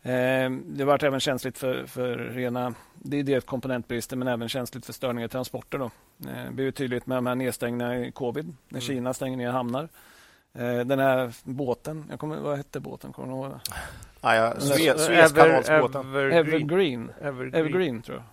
Eh, 0.02 0.50
det 0.66 0.80
har 0.80 0.86
varit 0.86 1.04
även 1.04 1.20
känsligt 1.20 1.58
för, 1.58 1.86
för 1.86 2.18
rena 2.18 2.74
det 2.94 3.20
är 3.20 3.24
dels 3.24 3.46
komponentbrister 3.46 4.18
men 4.18 4.28
även 4.28 4.50
känsligt 4.50 4.86
för 4.86 4.94
störningar 4.94 5.26
i 5.26 5.30
transporter. 5.30 5.78
Då. 5.78 5.86
Eh, 6.30 6.46
det 6.46 6.52
blir 6.52 6.72
tydligt 6.72 7.08
med 7.08 7.18
de 7.18 7.28
här 7.28 7.36
nedstängningarna 7.36 8.06
i 8.06 8.12
covid 8.12 8.46
när 8.46 8.80
mm. 8.80 8.82
Kina 8.82 9.14
stänger 9.14 9.38
ner 9.38 9.50
hamnar. 9.50 9.90
Den 10.86 11.00
här 11.00 11.34
båten, 11.44 12.06
jag 12.10 12.20
kommer, 12.20 12.38
vad 12.38 12.58
hette 12.58 12.80
båten? 12.80 13.14
Kommer 13.14 13.28
du 13.28 13.34
ihåg 13.34 13.50
det? 13.50 13.60
Ah, 14.22 14.36
ja, 14.36 14.60
Suezkanalsbåten. 14.60 16.16
Evergreen. 16.16 17.12
Evergreen. 17.22 17.54
Evergreen 17.54 18.02
tror 18.02 18.18
jag. 18.18 18.26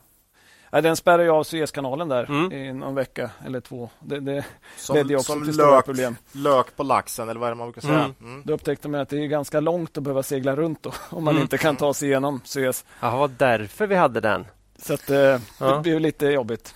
Ja, 0.74 0.80
den 0.80 0.96
spärrar 0.96 1.22
ju 1.22 1.30
av 1.30 1.44
Suezkanalen 1.44 2.08
där 2.08 2.24
mm. 2.24 2.52
i 2.52 2.72
någon 2.72 2.94
vecka 2.94 3.30
eller 3.46 3.60
två. 3.60 3.90
Det, 4.00 4.20
det 4.20 4.44
som, 4.76 4.96
ledde 4.96 5.16
också 5.16 5.40
till 5.40 5.54
stora 5.54 5.70
lök, 5.70 5.84
problem. 5.84 6.16
Lök 6.32 6.76
på 6.76 6.82
laxen 6.82 7.28
eller 7.28 7.40
vad 7.40 7.46
är 7.46 7.50
det 7.50 7.56
man 7.56 7.66
brukar 7.66 7.80
säga. 7.80 7.98
Mm. 7.98 8.14
Mm. 8.20 8.42
Då 8.44 8.52
upptäckte 8.52 8.88
man 8.88 9.00
att 9.00 9.08
det 9.08 9.18
är 9.18 9.26
ganska 9.26 9.60
långt 9.60 9.98
att 9.98 10.04
behöva 10.04 10.22
segla 10.22 10.56
runt 10.56 10.82
då, 10.82 10.92
om 11.10 11.24
man 11.24 11.34
mm. 11.34 11.42
inte 11.42 11.58
kan 11.58 11.76
ta 11.76 11.94
sig 11.94 12.08
igenom 12.08 12.40
Suez. 12.44 12.84
Ja, 13.00 13.16
var 13.16 13.30
därför 13.38 13.86
vi 13.86 13.94
hade 13.94 14.20
den. 14.20 14.46
Så 14.78 14.94
att, 14.94 15.10
eh, 15.10 15.18
ja. 15.18 15.40
det 15.58 15.80
blev 15.82 16.00
lite 16.00 16.26
jobbigt. 16.26 16.74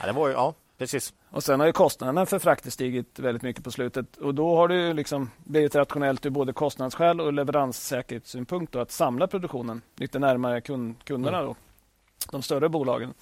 Ja, 0.00 0.06
det 0.06 0.12
var 0.12 0.28
ju, 0.28 0.34
ja, 0.34 0.54
precis. 0.78 1.12
Och 1.30 1.44
Sen 1.44 1.60
har 1.60 1.66
ju 1.66 1.72
kostnaderna 1.72 2.26
för 2.26 2.38
frakter 2.38 2.70
stigit 2.70 3.18
väldigt 3.18 3.42
mycket 3.42 3.64
på 3.64 3.70
slutet. 3.70 4.16
Och 4.16 4.34
Då 4.34 4.56
har 4.56 4.68
det 4.68 4.92
liksom 4.92 5.30
blivit 5.44 5.74
rationellt 5.74 6.26
ur 6.26 6.30
både 6.30 6.52
kostnadsskäl 6.52 7.20
och 7.20 7.32
leveranssäkerhetssynpunkt 7.32 8.76
att 8.76 8.90
samla 8.90 9.26
produktionen 9.26 9.82
lite 9.96 10.18
närmare 10.18 10.60
kund, 10.60 10.94
kunderna. 11.04 11.38
Mm. 11.38 11.48
Då 11.48 11.56
de 12.30 12.42
större 12.42 12.68
bolagen. 12.68 13.14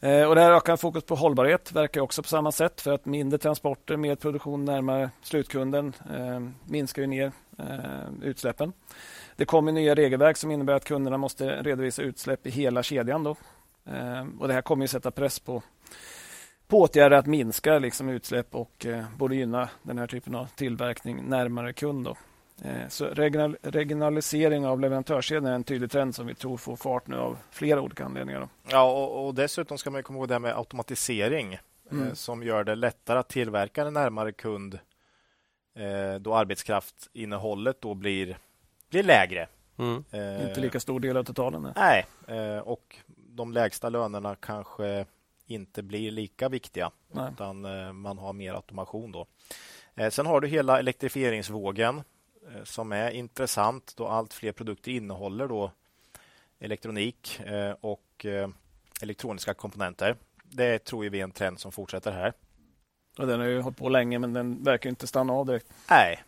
Eh, 0.00 0.22
och 0.22 0.34
det 0.34 0.40
här 0.40 0.52
ökar 0.52 0.76
fokus 0.76 1.04
på 1.04 1.14
hållbarhet 1.14 1.72
verkar 1.72 2.00
också 2.00 2.22
på 2.22 2.28
samma 2.28 2.52
sätt 2.52 2.80
för 2.80 2.92
att 2.92 3.06
mindre 3.06 3.38
transporter, 3.38 3.96
mer 3.96 4.14
produktion 4.14 4.64
närmare 4.64 5.10
slutkunden 5.22 5.92
eh, 6.16 6.70
minskar 6.70 7.02
ju 7.02 7.08
ner 7.08 7.32
eh, 7.58 7.66
utsläppen. 8.22 8.72
Det 9.36 9.44
kommer 9.44 9.72
nya 9.72 9.94
regelverk 9.94 10.36
som 10.36 10.50
innebär 10.50 10.74
att 10.74 10.84
kunderna 10.84 11.16
måste 11.16 11.62
redovisa 11.62 12.02
utsläpp 12.02 12.46
i 12.46 12.50
hela 12.50 12.82
kedjan. 12.82 13.24
Då. 13.24 13.36
Eh, 13.84 14.26
och 14.38 14.48
Det 14.48 14.54
här 14.54 14.62
kommer 14.62 14.84
att 14.84 14.90
sätta 14.90 15.10
press 15.10 15.38
på, 15.38 15.62
på 16.68 16.80
åtgärder 16.80 17.16
att 17.16 17.26
minska 17.26 17.78
liksom, 17.78 18.08
utsläpp 18.08 18.54
och 18.54 18.86
eh, 18.86 19.04
borde 19.16 19.36
gynna 19.36 19.68
den 19.82 19.98
här 19.98 20.06
typen 20.06 20.34
av 20.34 20.46
tillverkning 20.46 21.24
närmare 21.28 21.72
kund. 21.72 22.04
Då. 22.04 22.16
Eh, 22.62 22.88
så 22.88 23.06
regional, 23.06 23.56
regionalisering 23.62 24.66
av 24.66 24.80
leverantörskedjan 24.80 25.46
är 25.46 25.52
en 25.52 25.64
tydlig 25.64 25.90
trend 25.90 26.14
som 26.14 26.26
vi 26.26 26.34
tror 26.34 26.56
får 26.56 26.76
fart 26.76 27.06
nu 27.06 27.16
av 27.16 27.38
flera 27.50 27.80
olika 27.80 28.04
anledningar. 28.04 28.48
Ja, 28.68 28.92
och, 28.92 29.26
och, 29.26 29.34
dessutom 29.34 29.78
ska 29.78 29.90
man 29.90 30.02
komma 30.02 30.18
ihåg 30.18 30.28
det 30.28 30.34
här 30.34 30.38
med 30.38 30.56
automatisering 30.56 31.54
eh, 31.54 31.60
mm. 31.92 32.08
eh, 32.08 32.14
som 32.14 32.42
gör 32.42 32.64
det 32.64 32.74
lättare 32.74 33.18
att 33.18 33.28
tillverka 33.28 33.82
en 33.82 33.94
närmare 33.94 34.32
kund 34.32 34.78
eh, 35.78 36.20
då 36.20 36.34
arbetskraftinnehållet 36.34 37.80
då 37.80 37.94
blir, 37.94 38.38
blir 38.90 39.02
lägre. 39.02 39.48
Mm. 39.78 40.04
Eh, 40.10 40.48
inte 40.48 40.60
lika 40.60 40.80
stor 40.80 41.00
del 41.00 41.16
av 41.16 41.24
totalen. 41.24 41.72
Nej, 41.76 42.06
eh, 42.26 42.58
och 42.58 42.96
de 43.06 43.52
lägsta 43.52 43.88
lönerna 43.88 44.34
kanske 44.34 45.06
inte 45.48 45.82
blir 45.82 46.10
lika 46.10 46.48
viktiga 46.48 46.90
nej. 47.12 47.32
utan 47.32 47.60
man 48.00 48.18
har 48.18 48.32
mer 48.32 48.54
automation 48.54 49.12
då. 49.12 49.26
Sen 50.10 50.26
har 50.26 50.40
du 50.40 50.48
hela 50.48 50.78
elektrifieringsvågen 50.78 52.02
Eh, 52.54 52.64
som 52.64 52.92
är 52.92 53.10
intressant 53.10 53.94
då 53.96 54.06
allt 54.06 54.34
fler 54.34 54.52
produkter 54.52 54.92
innehåller 54.92 55.48
då 55.48 55.72
elektronik 56.58 57.40
eh, 57.40 57.74
och 57.80 58.26
eh, 58.26 58.48
elektroniska 59.02 59.54
komponenter. 59.54 60.16
Det 60.42 60.78
tror 60.78 61.04
vi 61.10 61.20
är 61.20 61.24
en 61.24 61.30
trend 61.30 61.60
som 61.60 61.72
fortsätter 61.72 62.12
här. 62.12 62.32
Och 63.18 63.26
den 63.26 63.40
har 63.40 63.46
ju 63.46 63.60
hållit 63.60 63.78
på 63.78 63.88
länge 63.88 64.18
men 64.18 64.32
den 64.32 64.64
verkar 64.64 64.90
inte 64.90 65.06
stanna 65.06 65.32
av 65.32 65.46
direkt. 65.46 65.66
Nej. 65.90 66.22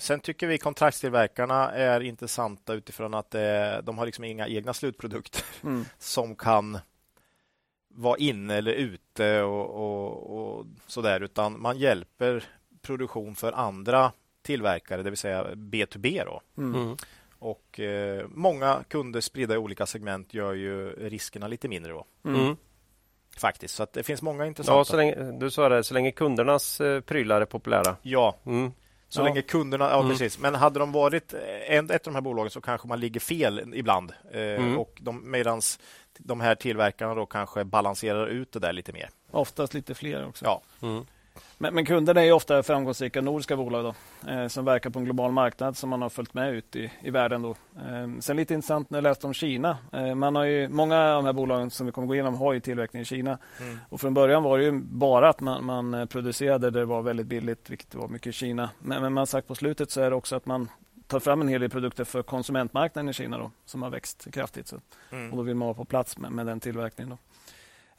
sen 0.00 0.20
tycker 0.20 0.46
vi 0.46 0.58
kontraktstillverkarna 0.58 1.70
är 1.70 2.00
intressanta 2.00 2.74
utifrån 2.74 3.14
att 3.14 3.30
de 3.82 3.98
har 3.98 4.06
liksom 4.06 4.24
inga 4.24 4.48
egna 4.48 4.74
slutprodukter 4.74 5.42
mm. 5.62 5.84
som 5.98 6.36
kan 6.36 6.78
vara 7.98 8.16
inne 8.18 8.54
eller 8.54 8.72
ute 8.72 9.42
och, 9.42 9.70
och, 9.70 10.58
och 10.58 10.66
sådär 10.86 11.20
utan 11.20 11.60
man 11.60 11.78
hjälper 11.78 12.44
produktion 12.82 13.34
för 13.34 13.52
andra 13.52 14.12
tillverkare, 14.42 15.02
det 15.02 15.10
vill 15.10 15.18
säga 15.18 15.44
B2B. 15.44 16.24
Då. 16.24 16.40
Mm. 16.62 16.82
mm. 16.82 16.96
Och 17.38 17.80
eh, 17.80 18.26
Många 18.28 18.84
kunder 18.88 19.20
spridda 19.20 19.54
i 19.54 19.58
olika 19.58 19.86
segment 19.86 20.34
gör 20.34 20.52
ju 20.52 20.90
riskerna 20.90 21.48
lite 21.48 21.68
mindre. 21.68 21.92
Då. 21.92 22.04
Mm. 22.24 22.40
mm. 22.40 22.56
Faktiskt, 23.36 23.74
så 23.74 23.86
det 23.92 24.02
finns 24.02 24.22
många 24.22 24.46
intressanta. 24.46 24.78
Ja, 24.78 24.84
så 24.84 24.96
länge, 24.96 25.14
du 25.40 25.50
sa 25.50 25.68
det, 25.68 25.84
så 25.84 25.94
länge 25.94 26.10
kundernas 26.10 26.80
eh, 26.80 27.00
prylar 27.00 27.40
är 27.40 27.44
populära. 27.44 27.96
Ja, 28.02 28.36
mm. 28.46 28.72
så 29.08 29.20
ja. 29.20 29.24
länge 29.24 29.42
kunderna... 29.42 29.90
Ja, 29.90 30.08
precis. 30.08 30.38
Men 30.38 30.54
hade 30.54 30.78
de 30.78 30.92
varit 30.92 31.34
en, 31.68 31.90
ett 31.90 32.06
av 32.06 32.12
de 32.12 32.14
här 32.14 32.22
bolagen 32.22 32.50
så 32.50 32.60
kanske 32.60 32.88
man 32.88 33.00
ligger 33.00 33.20
fel 33.20 33.74
ibland. 33.74 34.12
Eh, 34.32 34.74
och 34.74 34.98
de, 35.00 35.30
medans 35.30 35.78
de 36.18 36.40
här 36.40 36.54
tillverkarna 36.54 37.14
då 37.14 37.26
kanske 37.26 37.64
balanserar 37.64 38.26
ut 38.26 38.52
det 38.52 38.58
där 38.58 38.72
lite 38.72 38.92
mer. 38.92 39.10
Oftast 39.30 39.74
lite 39.74 39.94
fler 39.94 40.26
också. 40.26 40.44
Ja. 40.44 40.62
Men, 41.58 41.74
men 41.74 41.84
kunderna 41.84 42.24
är 42.24 42.32
ofta 42.32 42.62
framgångsrika 42.62 43.20
nordiska 43.20 43.56
bolag 43.56 43.84
då, 43.84 43.94
eh, 44.30 44.48
som 44.48 44.64
verkar 44.64 44.90
på 44.90 44.98
en 44.98 45.04
global 45.04 45.32
marknad 45.32 45.76
som 45.76 45.90
man 45.90 46.02
har 46.02 46.08
följt 46.08 46.34
med 46.34 46.54
ut 46.54 46.76
i, 46.76 46.90
i 47.02 47.10
världen. 47.10 47.42
Då. 47.42 47.50
Eh, 47.50 48.20
sen 48.20 48.36
lite 48.36 48.54
intressant 48.54 48.90
när 48.90 48.96
jag 48.96 49.02
läste 49.02 49.26
om 49.26 49.34
Kina. 49.34 49.78
Eh, 49.92 50.14
man 50.14 50.36
har 50.36 50.44
ju, 50.44 50.68
många 50.68 50.98
av 50.98 51.22
de 51.22 51.24
här 51.24 51.32
bolagen 51.32 51.70
som 51.70 51.86
vi 51.86 51.92
kommer 51.92 52.08
gå 52.08 52.14
igenom 52.14 52.34
har 52.34 52.52
ju 52.52 52.60
tillverkning 52.60 53.02
i 53.02 53.04
Kina. 53.04 53.38
Mm. 53.60 53.78
Och 53.88 54.00
från 54.00 54.14
början 54.14 54.42
var 54.42 54.58
det 54.58 54.64
ju 54.64 54.72
bara 54.82 55.28
att 55.28 55.40
man, 55.40 55.64
man 55.64 55.94
eh, 55.94 56.06
producerade 56.06 56.70
där 56.70 56.80
det 56.80 56.86
var 56.86 57.02
väldigt 57.02 57.26
billigt, 57.26 57.70
vilket 57.70 57.94
var 57.94 58.08
mycket 58.08 58.26
i 58.26 58.32
Kina. 58.32 58.70
Men, 58.78 59.02
men 59.02 59.12
man 59.12 59.26
sagt 59.26 59.48
på 59.48 59.54
slutet 59.54 59.90
så 59.90 60.00
är 60.00 60.10
det 60.10 60.16
också 60.16 60.36
att 60.36 60.46
man 60.46 60.68
tar 61.08 61.20
fram 61.20 61.40
en 61.40 61.48
hel 61.48 61.60
del 61.60 61.70
produkter 61.70 62.04
för 62.04 62.22
konsumentmarknaden 62.22 63.08
i 63.08 63.12
Kina 63.12 63.38
då, 63.38 63.50
som 63.64 63.82
har 63.82 63.90
växt 63.90 64.28
kraftigt. 64.32 64.68
Så. 64.68 64.80
Mm. 65.10 65.30
Och 65.30 65.36
då 65.36 65.42
vill 65.42 65.54
man 65.54 65.66
vara 65.66 65.74
på 65.74 65.84
plats 65.84 66.18
med, 66.18 66.32
med 66.32 66.46
den 66.46 66.60
tillverkningen. 66.60 67.10
Då. 67.10 67.18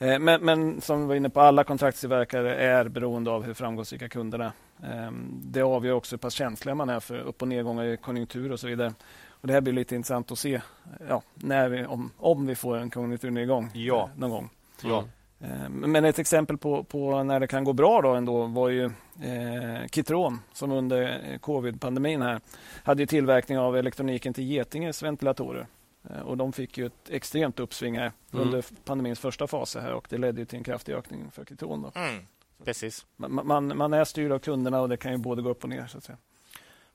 Eh, 0.06 0.20
men, 0.20 0.42
men, 0.42 0.82
som 0.82 1.02
vi 1.02 1.08
var 1.08 1.16
inne 1.16 1.30
på, 1.30 1.42
alla 1.42 1.64
kontraktstillverkare 1.64 2.56
är 2.56 2.88
beroende 2.88 3.32
av 3.32 3.44
hur 3.44 3.54
framgångsrika 3.54 4.10
kunderna 4.10 4.52
är. 4.84 5.08
Ehm, 5.08 5.42
det 5.44 5.62
avgör 5.62 5.94
också 5.94 6.16
hur 6.16 6.18
pass 6.20 6.34
känsliga 6.34 6.76
man 6.76 6.90
är 6.90 7.00
för 7.00 7.20
upp 7.20 7.42
och 7.42 7.48
nedgångar 7.48 7.86
i 7.86 7.98
konjunktur 7.98 8.52
och 8.52 8.60
så 8.60 8.68
vidare. 8.68 8.94
Och 9.30 9.48
det 9.48 9.54
här 9.54 9.62
blir 9.62 9.74
lite 9.74 9.96
intressant 9.96 10.32
att 10.32 10.40
se 10.40 10.62
ja, 11.10 11.22
när 11.36 11.70
vi, 11.70 11.86
om, 11.86 12.12
om 12.18 12.46
vi 12.46 12.56
får 12.56 12.78
en 12.78 12.90
konjunkturnedgång 12.90 13.72
ja. 13.74 14.10
Eh, 14.14 14.20
någon 14.20 14.30
gång. 14.30 14.50
Ja. 14.84 15.06
Ehm, 15.40 15.74
men 15.92 16.06
ett 16.06 16.20
exempel 16.20 16.58
på, 16.58 16.84
på, 16.84 17.24
när 17.24 17.40
det 17.40 17.48
kan 17.48 17.64
gå 17.64 17.74
bra 17.74 18.02
då 18.02 18.10
ändå 18.10 18.46
var 18.46 18.70
ju 18.70 18.86
eh, 19.22 19.88
Kitron 19.92 20.40
som 20.54 20.72
under 20.72 21.38
covid-pandemin 21.38 22.22
här 22.22 22.42
hade 22.84 23.06
tillverkning 23.06 23.58
av 23.60 23.78
elektroniken 23.78 24.34
till 24.34 24.44
Getinges 24.44 25.04
ventilatorer. 25.04 25.68
Eh, 26.10 26.20
och 26.20 26.38
de 26.38 26.54
fick 26.54 26.78
ju 26.78 26.86
ett 26.86 27.10
extremt 27.10 27.60
uppsving 27.60 27.98
här 27.98 28.12
mm. 28.34 28.46
under 28.46 28.66
pandemins 28.86 29.20
första 29.20 29.48
fas 29.48 29.76
här 29.76 29.94
och 29.94 30.08
det 30.10 30.18
ledde 30.18 30.46
till 30.46 30.58
en 30.58 30.64
kraftig 30.64 30.94
ökning 30.94 31.32
för 31.32 31.46
Kiton. 31.46 31.92
Mm. 31.96 32.26
Precis. 32.64 33.06
Man, 33.16 33.48
man, 33.48 33.78
man, 33.78 33.94
är 33.94 34.04
styrd 34.04 34.32
av 34.32 34.40
kunderna 34.40 34.82
och 34.82 34.90
det 34.90 34.98
kan 34.98 35.12
ju 35.12 35.18
både 35.18 35.42
gå 35.42 35.50
upp 35.50 35.64
och 35.64 35.70
ner. 35.70 35.88
så 35.88 35.98
att 35.98 36.04
säga. 36.04 36.18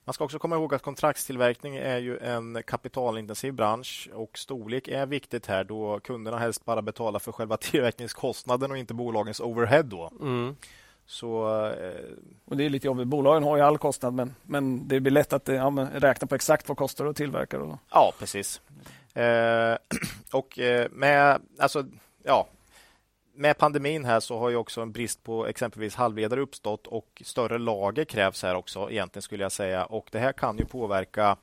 Man 0.05 0.15
ska 0.15 0.25
också 0.25 0.39
komma 0.39 0.57
ihåg 0.57 0.75
att 0.75 0.83
kontraktstillverkning 0.83 1.77
är 1.77 1.99
ju 1.99 2.19
en 2.19 2.63
kapitalintensiv 2.67 3.53
bransch 3.53 4.09
och 4.15 4.39
storlek 4.39 4.89
är 4.89 5.07
viktigt 5.07 5.47
här 5.47 5.65
då 5.65 6.01
kunderna 6.01 6.39
helst 6.39 6.65
bara 6.65 6.83
betalar 6.83 7.19
för 7.19 7.33
själva 7.33 7.57
tillverkningskostnaden 7.61 8.71
och 8.71 8.79
inte 8.79 8.95
bolagens 8.95 9.41
overhead. 9.41 9.83
Då. 9.83 10.13
Mm. 10.21 10.57
Så, 11.07 11.49
eh... 11.69 12.05
och 12.45 12.57
Det 12.57 12.65
är 12.65 12.71
lite 12.71 12.87
jobbigt. 12.87 13.07
Bolagen 13.07 13.43
har 13.43 13.57
ju 13.57 13.63
all 13.63 13.79
kostnad 13.79 14.15
men, 14.15 14.35
men 14.43 14.89
det 14.89 15.01
blir 15.01 15.13
lätt 15.13 15.33
att 15.33 15.49
ja, 15.49 15.89
räkna 15.95 16.27
på 16.27 16.35
exakt 16.35 16.69
vad 16.69 16.79
kostar 16.79 17.07
att 17.07 17.17
tillverka. 17.17 17.61
Och... 17.61 17.79
Ja, 17.91 18.13
precis. 18.19 18.61
Eh, 19.15 19.77
och 20.33 20.59
eh, 20.59 20.89
med, 20.91 21.41
alltså, 21.59 21.85
ja, 22.23 22.47
med 23.35 23.59
pandemin 23.59 24.05
här 24.05 24.21
så 24.21 24.39
har 24.39 24.51
ju 24.51 24.57
också 24.57 24.81
en 24.81 24.93
brist 24.93 25.23
på 25.23 25.47
exempelvis 25.47 25.95
halvledare 25.95 26.41
uppstått 26.41 26.87
och 26.87 27.23
större 27.25 27.59
lager 27.59 28.05
krävs 28.05 28.43
här 28.43 28.55
också 28.55 28.91
egentligen 28.91 29.23
skulle 29.23 29.43
jag 29.43 29.53
säga. 29.53 29.85
Och 29.85 30.09
det 30.13 30.19
här 30.19 30.33
kan 30.33 30.59
ju 30.59 30.65
påverka 30.65 31.37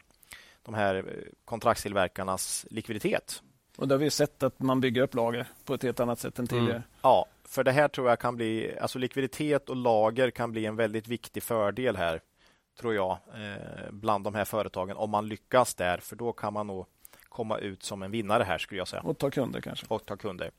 de 0.64 0.74
här 0.74 0.96
eh, 0.96 1.04
kontraktstillverkarnas 1.46 2.66
likviditet. 2.70 3.44
Och 3.78 3.88
det 3.88 3.94
har 3.94 4.00
vi 4.00 4.10
sett 4.10 4.44
att 4.44 4.60
man 4.60 4.82
bygger 4.82 5.02
upp 5.02 5.16
lager 5.16 5.48
på 5.66 5.74
ett 5.74 5.84
helt 5.84 6.00
annat 6.00 6.20
sätt 6.20 6.40
än 6.40 6.48
tidigare. 6.48 6.72
Mm. 6.72 6.84
Ja, 7.02 7.26
för 7.44 7.64
det 7.64 7.72
här 7.72 7.88
tror 7.88 8.10
jag 8.10 8.20
kan 8.20 8.36
bli, 8.36 8.78
alltså 8.82 9.00
likviditet 9.00 9.70
och 9.70 9.76
lager 9.76 10.32
kan 10.32 10.52
bli 10.52 10.66
en 10.66 10.76
väldigt 10.76 11.08
viktig 11.08 11.44
fördel 11.44 11.96
här, 11.96 12.22
tror 12.80 12.96
jag, 12.96 13.12
eh, 13.12 13.92
bland 13.92 14.24
de 14.24 14.36
här 14.36 14.46
företagen 14.46 14.98
om 14.98 15.10
man 15.10 15.28
lyckas 15.28 15.76
där, 15.76 15.98
för 15.98 16.16
då 16.16 16.34
kan 16.34 16.54
man 16.54 16.68
nog 16.68 16.86
komma 17.32 17.58
ut 17.58 17.84
som 17.84 18.04
en 18.04 18.12
vinnare 18.12 18.44
här 18.44 18.58
skulle 18.58 18.82
jag 18.82 18.88
säga. 18.88 19.02
Och 19.02 19.18
ta 19.18 19.32
kunder 19.32 19.62
kanske. 19.62 19.86
Och 19.90 20.06
ta 20.06 20.18
kunder. 20.18 20.52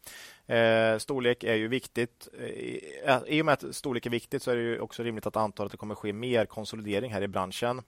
Eh, 0.46 0.98
storlek 0.98 1.44
är 1.44 1.54
ju 1.54 1.68
viktigt. 1.68 2.28
Eh, 3.04 3.18
I 3.26 3.42
och 3.42 3.46
med 3.46 3.52
att 3.52 3.74
storlek 3.74 4.06
är 4.06 4.10
viktigt 4.10 4.42
så 4.42 4.50
är 4.50 4.56
det 4.56 4.80
också 4.80 5.02
rimligt 5.02 5.26
att 5.26 5.36
anta 5.36 5.62
att 5.62 5.70
det 5.70 5.76
kommer 5.76 5.94
ske 5.94 6.12
mer 6.12 6.46
konsolidering 6.46 7.12
här 7.12 7.22
i 7.22 7.28
branschen 7.28 7.82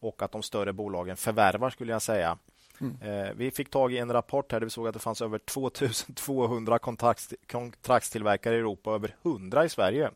och 0.00 0.22
att 0.22 0.32
de 0.32 0.42
större 0.42 0.72
bolagen 0.72 1.16
förvärvar 1.16 1.70
skulle 1.70 1.92
jag 1.92 2.02
säga. 2.02 2.38
Mm. 2.80 3.26
Eh, 3.26 3.32
vi 3.36 3.50
fick 3.50 3.70
tag 3.70 3.92
i 3.92 3.98
en 3.98 4.12
rapport 4.12 4.52
här 4.52 4.60
där 4.60 4.66
vi 4.66 4.70
såg 4.70 4.88
att 4.88 4.94
det 4.94 5.00
fanns 5.00 5.22
över 5.22 5.38
2200 5.38 6.78
kontraktstillverkare 6.78 8.54
i 8.54 8.58
Europa 8.58 8.90
och 8.90 8.96
över 8.96 9.16
100 9.22 9.64
i 9.64 9.68
Sverige. 9.68 10.10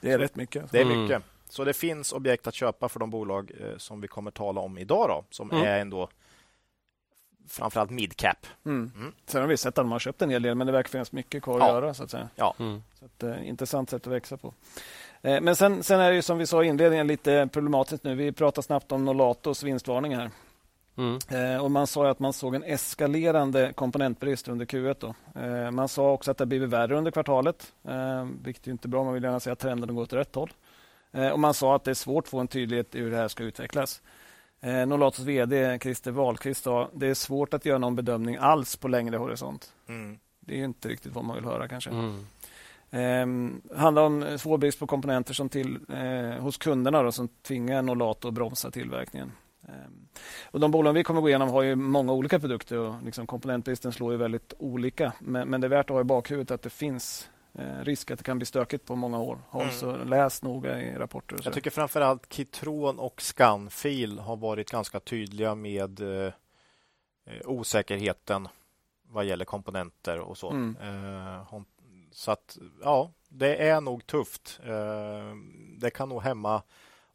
Det 0.00 0.10
är 0.10 0.18
rätt 0.18 0.36
mycket. 0.36 0.72
Det 0.72 0.80
är 0.80 0.84
mycket. 0.84 1.16
Mm. 1.16 1.22
Så 1.48 1.64
det 1.64 1.72
finns 1.72 2.12
objekt 2.12 2.46
att 2.46 2.54
köpa 2.54 2.88
för 2.88 3.00
de 3.00 3.10
bolag 3.10 3.52
eh, 3.60 3.76
som 3.76 4.00
vi 4.00 4.08
kommer 4.08 4.30
tala 4.30 4.60
om 4.60 4.78
idag 4.78 5.08
då, 5.08 5.24
som 5.30 5.50
mm. 5.50 5.64
är 5.64 5.78
ändå 5.78 6.08
framförallt 7.50 7.90
midcap. 7.90 8.46
Mm. 8.64 8.92
Mm. 8.96 9.12
Sen 9.26 9.40
har 9.40 9.48
vi 9.48 9.56
sett 9.56 9.68
att 9.68 9.74
de 9.74 9.92
har 9.92 9.98
köpt 9.98 10.22
en 10.22 10.30
hel 10.30 10.42
del, 10.42 10.54
men 10.54 10.66
det 10.66 10.72
verkar 10.72 10.90
finnas 10.90 11.12
mycket 11.12 11.42
kvar 11.42 11.60
att 11.60 11.66
ja. 11.66 11.74
göra. 11.74 11.94
Så 11.94 12.04
att 12.04 12.10
säga. 12.10 12.28
Ja. 12.34 12.54
Mm. 12.58 12.82
Så 12.98 13.04
att, 13.04 13.22
eh, 13.22 13.48
intressant 13.48 13.90
sätt 13.90 14.06
att 14.06 14.12
växa 14.12 14.36
på. 14.36 14.54
Eh, 15.22 15.40
men 15.40 15.56
sen, 15.56 15.82
sen 15.82 16.00
är 16.00 16.12
det 16.12 16.22
som 16.22 16.38
vi 16.38 16.46
sa 16.46 16.64
i 16.64 16.66
inledningen 16.66 17.06
lite 17.06 17.48
problematiskt 17.52 18.04
nu. 18.04 18.14
Vi 18.14 18.32
pratar 18.32 18.62
snabbt 18.62 18.92
om 18.92 19.04
Nolatos 19.04 19.62
vinstvarning 19.62 20.16
här. 20.16 20.30
Mm. 20.96 21.18
Eh, 21.28 21.64
och 21.64 21.70
Man 21.70 21.86
sa 21.86 22.10
att 22.10 22.18
man 22.18 22.32
såg 22.32 22.54
en 22.54 22.64
eskalerande 22.64 23.72
komponentbrist 23.74 24.48
under 24.48 24.66
Q1. 24.66 24.96
Då. 25.00 25.14
Eh, 25.40 25.70
man 25.70 25.88
sa 25.88 26.12
också 26.12 26.30
att 26.30 26.38
det 26.38 26.46
blivit 26.46 26.68
värre 26.68 26.98
under 26.98 27.10
kvartalet, 27.10 27.72
eh, 27.88 28.26
vilket 28.42 28.66
är 28.66 28.70
inte 28.70 28.88
bra. 28.88 29.04
Man 29.04 29.14
vill 29.14 29.22
gärna 29.22 29.40
säga 29.40 29.52
att 29.52 29.58
trenden 29.58 29.94
går 29.94 30.02
åt 30.02 30.12
rätt 30.12 30.34
håll. 30.34 30.52
Eh, 31.12 31.28
och 31.28 31.40
Man 31.40 31.54
sa 31.54 31.76
att 31.76 31.84
det 31.84 31.90
är 31.90 31.94
svårt 31.94 32.24
att 32.24 32.30
få 32.30 32.40
en 32.40 32.48
tydlighet 32.48 32.94
i 32.94 33.00
hur 33.00 33.10
det 33.10 33.16
här 33.16 33.28
ska 33.28 33.44
utvecklas. 33.44 34.02
Eh, 34.60 34.86
Nolatos 34.86 35.24
VD 35.24 35.78
Christer 35.78 36.10
Wahlqvist 36.10 36.64
sa 36.64 36.90
det 36.94 37.06
är 37.06 37.14
svårt 37.14 37.54
att 37.54 37.64
göra 37.64 37.78
någon 37.78 37.96
bedömning 37.96 38.36
alls 38.36 38.76
på 38.76 38.88
längre 38.88 39.16
horisont. 39.16 39.72
Mm. 39.88 40.18
Det 40.40 40.60
är 40.60 40.64
inte 40.64 40.88
riktigt 40.88 41.12
vad 41.12 41.24
man 41.24 41.36
vill 41.36 41.44
höra 41.44 41.68
kanske. 41.68 41.90
Mm. 41.90 42.24
Eh, 42.90 43.76
handlar 43.78 44.02
om 44.02 44.38
svår 44.38 44.58
brist 44.58 44.78
på 44.78 44.86
komponenter 44.86 45.34
som 45.34 45.48
till, 45.48 45.78
eh, 45.88 46.42
hos 46.42 46.56
kunderna 46.56 47.02
då, 47.02 47.12
som 47.12 47.28
tvingar 47.28 47.82
Nolato 47.82 48.28
att 48.28 48.34
bromsa 48.34 48.70
tillverkningen. 48.70 49.32
Eh, 49.68 49.74
och 50.44 50.60
de 50.60 50.70
bolag 50.70 50.92
vi 50.92 51.04
kommer 51.04 51.20
gå 51.20 51.28
igenom 51.28 51.48
har 51.48 51.62
ju 51.62 51.74
många 51.74 52.12
olika 52.12 52.40
produkter 52.40 52.78
och 52.78 52.94
liksom 53.04 53.26
komponentbristen 53.26 53.92
slår 53.92 54.12
ju 54.12 54.18
väldigt 54.18 54.54
olika. 54.58 55.12
Men, 55.18 55.48
men 55.48 55.60
det 55.60 55.66
är 55.66 55.68
värt 55.68 55.90
att 55.90 55.94
ha 55.94 56.00
i 56.00 56.04
bakhuvudet 56.04 56.50
att 56.50 56.62
det 56.62 56.70
finns 56.70 57.29
Eh, 57.54 57.84
risk 57.84 58.10
att 58.10 58.18
det 58.18 58.24
kan 58.24 58.38
bli 58.38 58.46
stökigt 58.46 58.86
på 58.86 58.96
många 58.96 59.18
år. 59.18 59.38
Håll 59.48 59.62
mm. 59.62 59.74
så 59.74 59.96
läs 59.96 60.42
noga 60.42 60.80
i 60.80 60.94
rapporter. 60.94 61.40
Jag 61.44 61.54
tycker 61.54 61.70
framförallt 61.70 62.32
Kitron 62.32 62.98
och 62.98 63.22
Scanfil 63.22 64.18
har 64.18 64.36
varit 64.36 64.70
ganska 64.70 65.00
tydliga 65.00 65.54
med 65.54 66.00
eh, 66.00 66.32
eh, 67.26 67.40
osäkerheten 67.44 68.48
vad 69.02 69.24
gäller 69.24 69.44
komponenter 69.44 70.18
och 70.20 70.38
så. 70.38 70.50
Mm. 70.50 70.76
Eh, 70.80 71.60
så 72.12 72.30
att 72.30 72.58
ja, 72.82 73.12
det 73.28 73.68
är 73.68 73.80
nog 73.80 74.06
tufft. 74.06 74.60
Eh, 74.64 75.34
det 75.78 75.90
kan 75.90 76.08
nog 76.08 76.22
hämma 76.22 76.62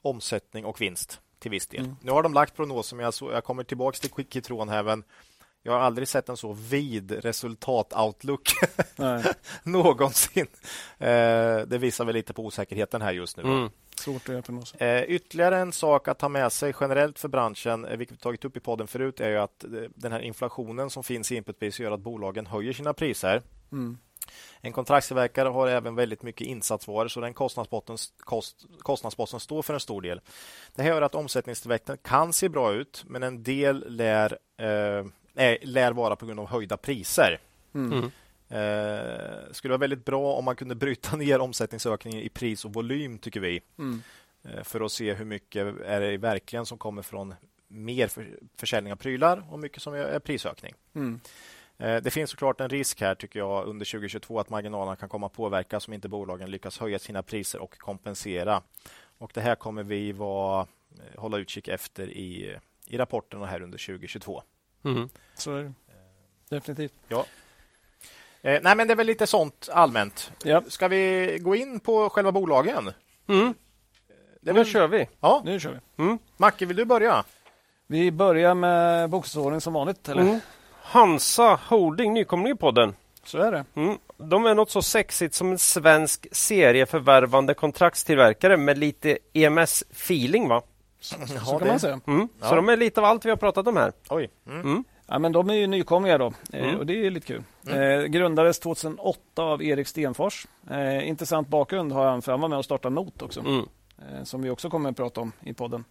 omsättning 0.02 0.66
och 0.66 0.82
vinst 0.82 1.22
till 1.40 1.52
viss 1.52 1.68
del. 1.68 1.86
Mm. 1.86 1.96
Nu 2.02 2.12
har 2.12 2.24
de 2.24 2.34
lagt 2.34 2.56
prognoser, 2.56 2.96
men 2.96 3.04
jag, 3.04 3.14
så, 3.14 3.32
jag 3.32 3.44
kommer 3.44 3.64
tillbaka 3.64 3.98
till 3.98 4.26
Kitron 4.30 4.70
här. 4.70 4.84
Men 4.84 5.04
jag 5.66 5.74
har 5.74 5.80
aldrig 5.80 6.08
sett 6.08 6.30
en 6.30 6.38
så 6.38 6.54
vid 6.54 7.12
resultat-outlook 7.12 8.54
någonsin. 9.64 10.48
Eh, 10.98 11.58
det 11.68 11.78
visar 11.80 12.06
väl 12.06 12.16
lite 12.16 12.34
på 12.34 12.46
osäkerheten 12.46 13.02
här 13.02 13.12
just 13.12 13.38
nu. 13.38 13.44
Mm. 13.44 13.70
Svårt 13.96 14.30
att 14.30 14.82
eh, 14.82 15.04
Ytterligare 15.04 15.58
en 15.58 15.72
sak 15.72 16.08
att 16.08 16.20
ta 16.20 16.30
med 16.30 16.52
sig 16.52 16.74
generellt 16.80 17.20
för 17.20 17.28
branschen, 17.28 17.86
eh, 17.86 17.98
vilket 17.98 18.18
vi 18.18 18.20
tagit 18.20 18.46
upp 18.46 18.58
i 18.58 18.60
podden 18.60 18.88
förut, 18.88 19.20
är 19.20 19.30
ju 19.30 19.38
att 19.38 19.64
eh, 19.64 19.70
den 19.96 20.12
här 20.12 20.20
inflationen 20.20 20.90
som 20.90 21.04
finns 21.04 21.32
i 21.32 21.36
inputpris 21.36 21.80
gör 21.80 21.92
att 21.92 22.00
bolagen 22.00 22.46
höjer 22.46 22.74
sina 22.74 22.94
priser. 22.94 23.42
Mm. 23.72 23.98
En 24.62 24.72
kontraktstillverkare 24.72 25.50
har 25.50 25.68
även 25.68 25.96
väldigt 25.96 26.24
mycket 26.24 26.48
insatsvaror 26.48 27.08
så 27.08 27.22
den 27.22 27.34
kostnadsposten, 27.34 27.98
kost, 28.20 29.42
står 29.44 29.62
för 29.62 29.74
en 29.74 29.80
stor 29.80 30.02
del. 30.02 30.22
Det 30.76 30.82
här 30.82 30.90
gör 30.90 31.02
att 31.02 31.16
omsättningstillväxten 31.16 31.98
kan 31.98 32.34
se 32.34 32.50
bra 32.50 32.74
ut 32.74 33.04
men 33.08 33.24
en 33.24 33.44
del 33.44 33.86
lär 33.88 34.38
eh, 34.58 35.06
är, 35.36 35.58
lär 35.62 35.92
vara 35.92 36.16
på 36.16 36.26
grund 36.26 36.40
av 36.40 36.48
höjda 36.48 36.78
priser. 36.78 37.40
Mm. 37.74 37.92
mm. 37.92 38.12
Eh, 38.50 39.52
skulle 39.52 39.72
vara 39.72 39.80
väldigt 39.80 40.06
bra 40.06 40.34
om 40.34 40.46
man 40.46 40.56
kunde 40.56 40.76
bryta 40.76 41.16
ner 41.18 41.40
omsättningsökningen 41.40 42.22
i 42.22 42.30
pris 42.30 42.66
och 42.66 42.74
volym, 42.74 43.18
tycker 43.18 43.40
vi. 43.40 43.62
Mm. 43.78 44.02
Eh, 44.44 44.64
för 44.64 44.82
att 44.82 44.92
se 44.92 45.14
hur 45.14 45.26
mycket 45.26 45.82
är 45.86 46.02
det 46.02 46.18
verkligen 46.18 46.66
som 46.66 46.78
kommer 46.78 47.02
från 47.02 47.36
mer 47.68 48.08
för, 48.08 48.40
försäljning 48.58 48.94
av 48.94 48.98
prylar 48.98 49.44
och 49.52 49.60
mycket 49.60 49.82
som 49.82 49.94
är 49.94 50.20
prisökning. 50.20 50.74
Mm. 50.96 51.20
Eh, 51.78 52.02
det 52.02 52.12
finns 52.12 52.30
såklart 52.30 52.62
en 52.62 52.70
risk 52.70 53.02
här, 53.02 53.16
tycker 53.16 53.40
jag, 53.40 53.68
under 53.68 53.86
2022 53.86 54.40
att 54.40 54.50
marginalerna 54.50 54.96
kan 54.96 55.10
komma 55.10 55.28
att 55.28 55.34
påverkas 55.34 55.88
om 55.88 55.94
inte 55.94 56.10
bolagen 56.10 56.52
lyckas 56.52 56.78
höja 56.78 57.00
sina 57.00 57.24
priser 57.24 57.60
och 57.60 57.78
kompensera. 57.78 58.62
Och 59.18 59.32
Det 59.34 59.42
här 59.42 59.56
kommer 59.56 59.84
vi 59.84 60.12
vara, 60.12 60.68
eh, 60.92 61.20
hålla 61.20 61.38
utkik 61.38 61.68
efter 61.68 62.10
i, 62.10 62.58
i 62.88 62.98
rapporterna 62.98 63.46
här 63.46 63.62
under 63.62 63.78
2022. 63.78 64.44
Mm. 64.86 65.10
Så 65.36 65.56
är 65.56 65.64
det. 65.64 65.74
Definitivt. 66.50 66.94
Ja. 67.08 67.26
Eh, 68.42 68.60
nej, 68.64 68.76
men 68.76 68.88
det 68.88 68.94
är 68.94 68.96
väl 68.96 69.08
lite 69.08 69.28
sånt 69.28 69.70
allmänt. 69.72 70.32
Ja. 70.44 70.64
Ska 70.68 70.88
vi 70.88 71.38
gå 71.42 71.56
in 71.56 71.80
på 71.80 72.10
själva 72.10 72.32
bolagen? 72.32 72.92
Mm. 73.28 73.54
Det 74.42 74.52
väl... 74.52 74.66
Nu 74.66 74.72
kör 74.72 74.88
vi. 74.88 75.10
Ja. 75.20 75.42
Nu 75.46 75.60
kör 75.60 75.72
vi. 75.72 76.04
Mm. 76.04 76.20
Macke, 76.38 76.66
vill 76.66 76.78
du 76.78 76.86
börja? 76.86 77.24
Vi 77.88 78.12
börjar 78.12 78.54
med 78.54 79.10
bokstavsordning 79.10 79.62
som 79.62 79.74
vanligt. 79.74 80.10
Eller? 80.10 80.22
Mm. 80.22 80.40
Hansa 80.82 81.60
Holding, 81.68 82.14
nykomling 82.14 82.54
i 82.54 82.56
podden. 82.56 82.96
Så 83.24 83.38
är 83.38 83.52
det. 83.52 83.66
Mm. 83.76 83.98
De 84.18 84.46
är 84.46 84.56
något 84.56 84.72
så 84.72 84.82
sexigt 84.82 85.36
som 85.36 85.52
en 85.52 85.60
svensk 85.60 86.28
serieförvärvande 86.32 87.54
kontraktstillverkare 87.54 88.58
med 88.58 88.78
lite 88.78 89.18
EMS-feeling, 89.34 90.48
va? 90.48 90.62
Så, 91.06 91.16
så 91.46 91.60
kan 91.60 91.68
man 91.68 91.80
säga. 91.80 92.00
Mm. 92.08 92.30
Ja. 92.42 92.50
Så 92.50 92.56
de 92.56 92.70
är 92.70 92.78
lite 92.78 93.02
av 93.02 93.06
allt 93.06 93.26
vi 93.26 93.30
har 93.30 93.38
pratat 93.38 93.68
om 93.68 93.78
här. 93.78 93.92
Oj. 94.10 94.30
Mm. 94.48 94.62
mm. 94.62 94.84
Ja, 95.08 95.20
men 95.20 95.32
de 95.32 95.50
är 95.50 95.54
ju 95.54 95.68
nykomlingar 95.68 96.20
då 96.20 96.34
eh, 96.54 96.64
mm. 96.64 96.80
och 96.80 96.86
det 96.86 97.06
är 97.06 97.12
lite 97.12 97.28
kul. 97.28 97.44
Mm. 97.68 98.00
Eh, 98.00 98.06
grundades 98.06 98.60
2008 98.60 99.42
av 99.42 99.64
Erik 99.64 99.88
Stenfors. 99.88 100.48
Eh, 100.70 101.08
intressant 101.08 101.48
bakgrund 101.48 101.92
har 101.92 102.06
han 102.06 102.22
för 102.22 102.32
han 102.32 102.42
var 102.42 102.50
med 102.50 102.58
och 102.58 102.66
startade 102.66 102.96
Not 102.96 103.22
också. 103.22 103.40
Mm. 103.40 103.66
Eh, 103.98 104.24
som 104.24 104.42
vi 104.42 104.50
också 104.50 104.70
kommer 104.70 104.90
att 104.90 104.98
prata 104.98 105.22
om 105.22 105.32
i 105.42 105.54
podden 105.54 105.84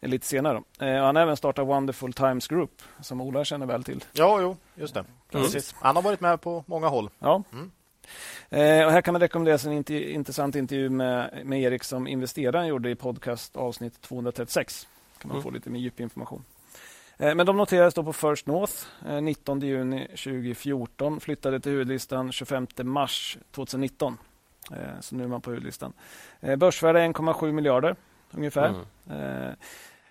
eh, 0.00 0.08
lite 0.08 0.26
senare. 0.26 0.62
Eh, 0.80 1.02
han 1.02 1.16
har 1.16 1.22
även 1.22 1.36
startat 1.36 1.66
Wonderful 1.66 2.12
Times 2.12 2.48
Group 2.48 2.82
som 3.00 3.20
Ola 3.20 3.44
känner 3.44 3.66
väl 3.66 3.84
till. 3.84 4.04
Ja, 4.12 4.40
jo, 4.40 4.56
just 4.74 4.94
det. 4.94 5.04
Precis. 5.30 5.74
Han 5.78 5.96
har 5.96 6.02
varit 6.02 6.20
med 6.20 6.40
på 6.40 6.64
många 6.66 6.88
håll. 6.88 7.10
Ja. 7.18 7.42
Eh, 8.50 8.84
och 8.86 8.92
här 8.92 9.00
kan 9.00 9.12
man 9.12 9.20
rekommendera 9.20 9.70
en 9.70 9.92
intressant 9.92 10.56
intervju 10.56 10.90
med, 10.90 11.40
med 11.44 11.62
Erik 11.62 11.84
som 11.84 12.06
investeraren 12.06 12.66
gjorde 12.66 12.90
i 12.90 12.94
podcast 12.94 13.56
avsnitt 13.56 14.00
236. 14.00 14.88
kan 15.18 15.28
man 15.28 15.36
mm. 15.36 15.42
få 15.42 15.50
lite 15.50 15.70
mer 15.70 15.80
djup 15.80 16.00
information. 16.00 16.44
Eh, 17.18 17.34
men 17.34 17.46
de 17.46 17.56
noterades 17.56 17.94
då 17.94 18.02
på 18.02 18.12
First 18.12 18.46
North 18.46 18.74
19 19.22 19.62
eh, 19.62 19.68
juni 19.68 20.06
2014, 20.06 21.20
flyttade 21.20 21.60
till 21.60 21.72
huvudlistan 21.72 22.32
25 22.32 22.66
mars 22.82 23.38
2019. 23.50 24.18
Eh, 24.70 25.00
så 25.00 25.16
nu 25.16 25.24
är 25.24 25.28
man 25.28 25.40
på 25.40 25.50
huvudlistan. 25.50 25.92
Börsvärde 26.40 26.98
1,7 27.00 27.52
miljarder 27.52 27.96
ungefär. 28.30 28.68
Mm. 29.08 29.56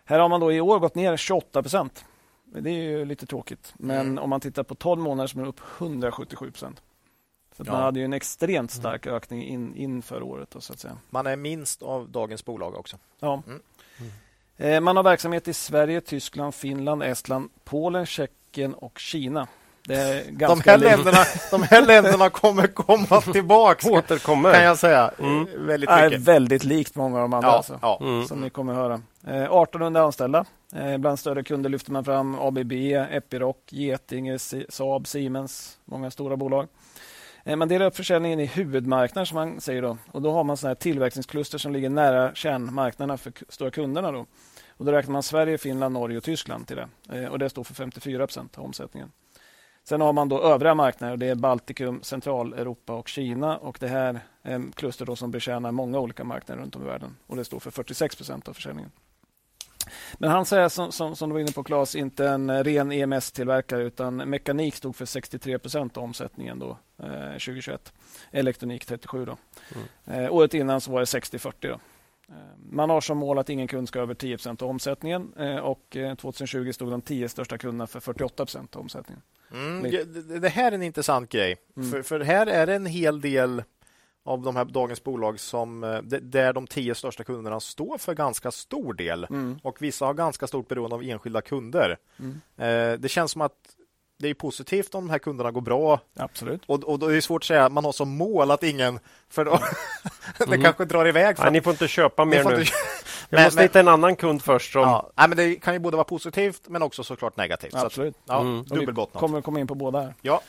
Här 0.05 0.19
har 0.19 0.29
man 0.29 0.39
då 0.39 0.51
i 0.51 0.61
år 0.61 0.79
gått 0.79 0.95
ner 0.95 1.17
28 1.17 1.61
procent. 1.61 2.05
Det 2.45 2.69
är 2.69 2.83
ju 2.83 3.05
lite 3.05 3.25
tråkigt. 3.25 3.73
Men 3.77 3.99
mm. 3.99 4.23
om 4.23 4.29
man 4.29 4.41
tittar 4.41 4.63
på 4.63 4.75
12 4.75 5.01
månader 5.01 5.27
så 5.27 5.37
är 5.37 5.39
man 5.39 5.49
upp 5.49 5.61
177 5.79 6.51
procent. 6.51 6.81
Så 7.57 7.63
ja. 7.65 7.71
Man 7.71 7.81
hade 7.81 7.99
ju 7.99 8.05
en 8.05 8.13
extremt 8.13 8.71
stark 8.71 9.05
mm. 9.05 9.15
ökning 9.15 9.43
in, 9.43 9.75
inför 9.75 10.23
året. 10.23 10.51
Då, 10.51 10.61
så 10.61 10.73
att 10.73 10.79
säga. 10.79 10.97
Man 11.09 11.27
är 11.27 11.35
minst 11.35 11.81
av 11.81 12.09
dagens 12.09 12.45
bolag 12.45 12.75
också. 12.75 12.97
Ja. 13.19 13.43
Mm. 13.47 13.61
Eh, 14.57 14.79
man 14.79 14.97
har 14.97 15.03
verksamhet 15.03 15.47
i 15.47 15.53
Sverige, 15.53 16.01
Tyskland, 16.01 16.55
Finland, 16.55 17.03
Estland, 17.03 17.49
Polen, 17.63 18.05
Tjeckien 18.05 18.73
och 18.73 18.99
Kina. 18.99 19.47
de, 19.83 20.61
här 20.65 20.77
länderna, 20.77 21.17
de 21.51 21.63
här 21.63 21.85
länderna 21.85 22.29
kommer 22.29 22.67
komma 22.67 23.21
tillbaka. 23.33 23.89
Återkommer. 23.89 24.53
Kan 24.53 24.63
jag 24.63 24.77
säga. 24.77 25.11
Mm. 25.19 25.45
Väldigt 25.45 25.89
mycket. 25.89 26.13
Är 26.13 26.17
väldigt 26.17 26.63
likt 26.63 26.95
många 26.95 27.15
av 27.15 27.21
de 27.21 27.33
andra. 27.33 27.49
Ja, 27.49 27.55
alltså, 27.57 27.79
ja. 27.81 27.99
Mm. 28.01 28.25
Som 28.27 28.41
ni 28.41 28.49
kommer 28.49 28.73
höra. 28.73 29.01
1800 29.25 30.01
anställda. 30.01 30.45
bland 30.99 31.19
större 31.19 31.43
kunder 31.43 31.69
lyfter 31.69 31.91
man 31.91 32.05
fram 32.05 32.39
ABB, 32.39 32.71
Epiroc, 33.11 33.55
Getinge, 33.69 34.39
Saab, 34.69 35.07
Siemens. 35.07 35.77
Många 35.85 36.11
stora 36.11 36.37
bolag. 36.37 36.67
Eh, 37.43 37.55
man 37.55 37.67
delar 37.67 37.85
upp 37.85 37.95
försäljningen 37.95 38.39
i 38.39 38.45
huvudmarknader 38.45 39.25
som 39.25 39.35
man 39.35 39.61
säger 39.61 39.81
då. 39.81 39.97
Och 40.11 40.21
då 40.21 40.31
har 40.31 40.43
man 40.43 40.57
såna 40.57 40.69
här 40.69 40.75
tillverkningskluster 40.75 41.57
som 41.57 41.73
ligger 41.73 41.89
nära 41.89 42.35
kärnmarknaderna 42.35 43.17
för 43.17 43.33
stora 43.49 43.71
kunderna. 43.71 44.11
Då. 44.11 44.25
Och 44.77 44.85
då 44.85 44.91
räknar 44.91 45.13
man 45.13 45.23
Sverige, 45.23 45.57
Finland, 45.57 45.93
Norge 45.93 46.17
och 46.17 46.23
Tyskland 46.23 46.67
till 46.67 46.75
det. 46.75 46.87
Eh, 47.09 47.25
och 47.25 47.39
det 47.39 47.49
står 47.49 47.63
för 47.63 47.73
54 47.73 48.27
procent 48.27 48.57
av 48.57 48.65
omsättningen. 48.65 49.11
Sen 49.83 50.01
har 50.01 50.13
man 50.13 50.29
då 50.29 50.41
övriga 50.41 50.75
marknader. 50.75 51.17
Det 51.17 51.27
är 51.27 51.35
Baltikum, 51.35 51.99
Centraleuropa 52.03 52.93
och 52.93 53.07
Kina. 53.07 53.57
Och 53.57 53.77
Det 53.79 53.87
här 53.87 54.19
är 54.43 54.71
kluster 54.75 55.05
då 55.05 55.15
som 55.15 55.31
betjänar 55.31 55.71
många 55.71 55.99
olika 55.99 56.23
marknader 56.23 56.61
runt 56.61 56.75
om 56.75 56.81
i 56.81 56.85
världen. 56.85 57.15
Och 57.27 57.35
Det 57.35 57.45
står 57.45 57.59
för 57.59 57.71
46 57.71 58.15
procent 58.15 58.47
av 58.47 58.53
försäljningen. 58.53 58.91
Men 60.17 60.29
han 60.29 60.45
säger, 60.45 60.69
som, 60.69 60.91
som, 60.91 61.15
som, 61.15 61.29
du 61.29 61.33
var 61.33 61.39
inne 61.39 61.51
på 61.51 61.63
Claes, 61.63 61.95
inte 61.95 62.27
en 62.27 62.63
ren 62.63 62.91
EMS-tillverkare 62.91 63.81
utan 63.81 64.15
mekanik 64.15 64.75
stod 64.75 64.95
för 64.95 65.05
63 65.05 65.59
procent 65.59 65.97
av 65.97 66.03
omsättningen 66.03 66.59
då, 66.59 66.77
eh, 67.03 67.31
2021. 67.31 67.93
Elektronik 68.31 68.85
37 68.85 69.25
då. 69.25 69.37
Mm. 69.75 70.23
Eh, 70.23 70.33
året 70.33 70.53
innan 70.53 70.81
så 70.81 70.91
var 70.91 70.99
det 70.99 71.05
60-40. 71.05 71.79
Eh, 72.29 72.35
man 72.69 72.89
har 72.89 73.01
som 73.01 73.17
mål 73.17 73.37
att 73.37 73.49
ingen 73.49 73.67
kund 73.67 73.87
ska 73.87 73.99
över 73.99 74.13
10 74.13 74.37
procent 74.37 74.61
av 74.61 74.69
omsättningen 74.69 75.33
eh, 75.37 75.57
och 75.57 75.97
2020 76.17 76.67
eh, 76.67 76.71
stod 76.71 76.91
de 76.91 77.01
10 77.01 77.29
största 77.29 77.57
kunderna 77.57 77.87
för 77.87 77.99
48 77.99 78.45
procent 78.45 78.75
av 78.75 78.81
omsättningen. 78.81 79.21
Mm, 79.53 79.91
det 80.41 80.49
här 80.49 80.71
är 80.71 80.75
en 80.75 80.83
intressant 80.83 81.29
grej. 81.29 81.55
Mm. 81.77 81.91
För, 81.91 82.01
för 82.01 82.19
här 82.19 82.47
är 82.47 82.67
det 82.67 82.75
en 82.75 82.85
hel 82.85 83.21
del 83.21 83.63
av 84.25 84.41
de 84.41 84.55
här 84.55 84.65
dagens 84.65 85.03
bolag 85.03 85.39
som 85.39 85.83
eh, 85.83 86.01
där 86.01 86.53
de 86.53 86.67
tio 86.67 86.95
största 86.95 87.23
kunderna 87.23 87.59
står 87.59 87.97
för 87.97 88.13
ganska 88.13 88.51
stor 88.51 88.93
del 88.93 89.27
mm. 89.29 89.59
och 89.63 89.81
vissa 89.81 90.05
har 90.05 90.13
ganska 90.13 90.47
stort 90.47 90.67
beroende 90.67 90.95
av 90.95 91.03
enskilda 91.03 91.41
kunder. 91.41 91.97
Mm. 92.19 92.41
Eh, 92.57 92.99
det 92.99 93.09
känns 93.09 93.31
som 93.31 93.41
att 93.41 93.53
det 94.19 94.29
är 94.29 94.33
positivt 94.33 94.95
om 94.95 95.07
de 95.07 95.11
här 95.11 95.19
kunderna 95.19 95.51
går 95.51 95.61
bra. 95.61 95.99
Absolut. 96.15 96.61
Och, 96.65 96.83
och 96.83 96.99
då 96.99 97.07
är 97.07 97.13
det 97.13 97.21
svårt 97.21 97.41
att 97.41 97.47
säga 97.47 97.65
att 97.65 97.71
man 97.71 97.85
har 97.85 97.91
som 97.91 98.17
mål 98.17 98.51
att 98.51 98.63
ingen, 98.63 98.99
för 99.29 99.45
då, 99.45 99.59
det 100.37 100.45
mm. 100.45 100.61
kanske 100.61 100.85
drar 100.85 101.07
iväg. 101.07 101.37
För 101.37 101.43
Nej, 101.43 101.53
ni 101.53 101.61
får 101.61 101.71
inte 101.71 101.87
köpa 101.87 102.25
mer 102.25 102.43
nu. 102.43 102.59
Inte... 102.59 102.71
Vi 103.29 103.43
måste 103.43 103.55
men, 103.55 103.63
hitta 103.63 103.79
en 103.79 103.87
annan 103.87 104.15
kund 104.15 104.43
först. 104.43 104.71
Som... 104.71 104.81
Ja. 104.81 105.11
Nej, 105.15 105.27
men 105.27 105.37
det 105.37 105.55
kan 105.55 105.73
ju 105.73 105.79
både 105.79 105.97
vara 105.97 106.03
positivt 106.03 106.61
men 106.67 106.81
också 106.81 107.03
såklart 107.03 107.37
negativt. 107.37 107.75
Absolut. 107.75 108.15
Så 108.15 108.33
att, 108.33 108.37
ja, 108.37 108.41
mm. 108.41 108.63
Dubbelbottnat. 108.63 109.19
kommer 109.19 109.41
komma 109.41 109.59
in 109.59 109.67
på 109.67 109.75
båda 109.75 110.01
här. 110.01 110.13
Ja. 110.21 110.41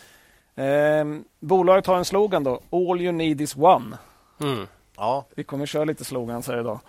Eh, 0.56 1.04
bolaget 1.40 1.86
har 1.86 1.96
en 1.96 2.04
slogan 2.04 2.44
då. 2.44 2.60
All 2.70 3.00
you 3.00 3.12
need 3.12 3.40
is 3.40 3.56
one. 3.56 3.98
Mm. 4.40 4.66
Ja. 4.96 5.26
Vi 5.34 5.44
kommer 5.44 5.66
köra 5.66 5.84
lite 5.84 6.04
slogans 6.04 6.48
här 6.48 6.60
idag. 6.60 6.80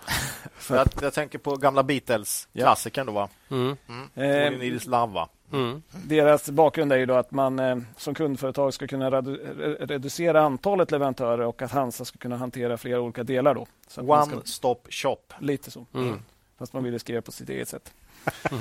jag, 0.70 0.88
jag 1.02 1.14
tänker 1.14 1.40
på 1.40 1.56
gamla 1.56 1.84
Beatles-klassikern. 1.84 3.16
Ja. 3.16 3.30
Mm. 3.50 3.78
Mm. 3.88 4.10
All 4.16 4.54
you 4.54 4.64
need 4.64 4.74
is 4.74 4.86
love, 4.86 5.14
va? 5.14 5.30
Mm. 5.54 5.82
Deras 5.92 6.50
bakgrund 6.50 6.94
är 6.94 6.98
ju 6.98 7.06
då 7.06 7.14
att 7.14 7.32
man 7.32 7.60
eh, 7.60 7.78
som 7.98 8.14
kundföretag 8.14 8.74
ska 8.74 8.88
kunna 8.88 9.12
redu 9.12 9.38
reducera 9.80 10.42
antalet 10.42 10.92
leverantörer 10.92 11.46
och 11.46 11.62
att 11.62 11.72
Hansa 11.72 12.06
ska 12.06 12.18
kunna 12.18 12.38
hantera 12.38 12.78
flera 12.78 13.02
olika 13.02 13.24
delar. 13.24 13.54
Då, 13.54 13.68
One 13.98 14.26
ska... 14.26 14.42
stop 14.46 14.80
shop. 14.90 15.18
Lite 15.40 15.72
så. 15.72 15.86
Mm. 15.94 16.20
Fast 16.58 16.74
man 16.74 16.84
vill 16.84 17.00
skriva 17.00 17.22
på 17.22 17.32
sitt 17.32 17.50
eget 17.50 17.68
sätt. 17.68 17.94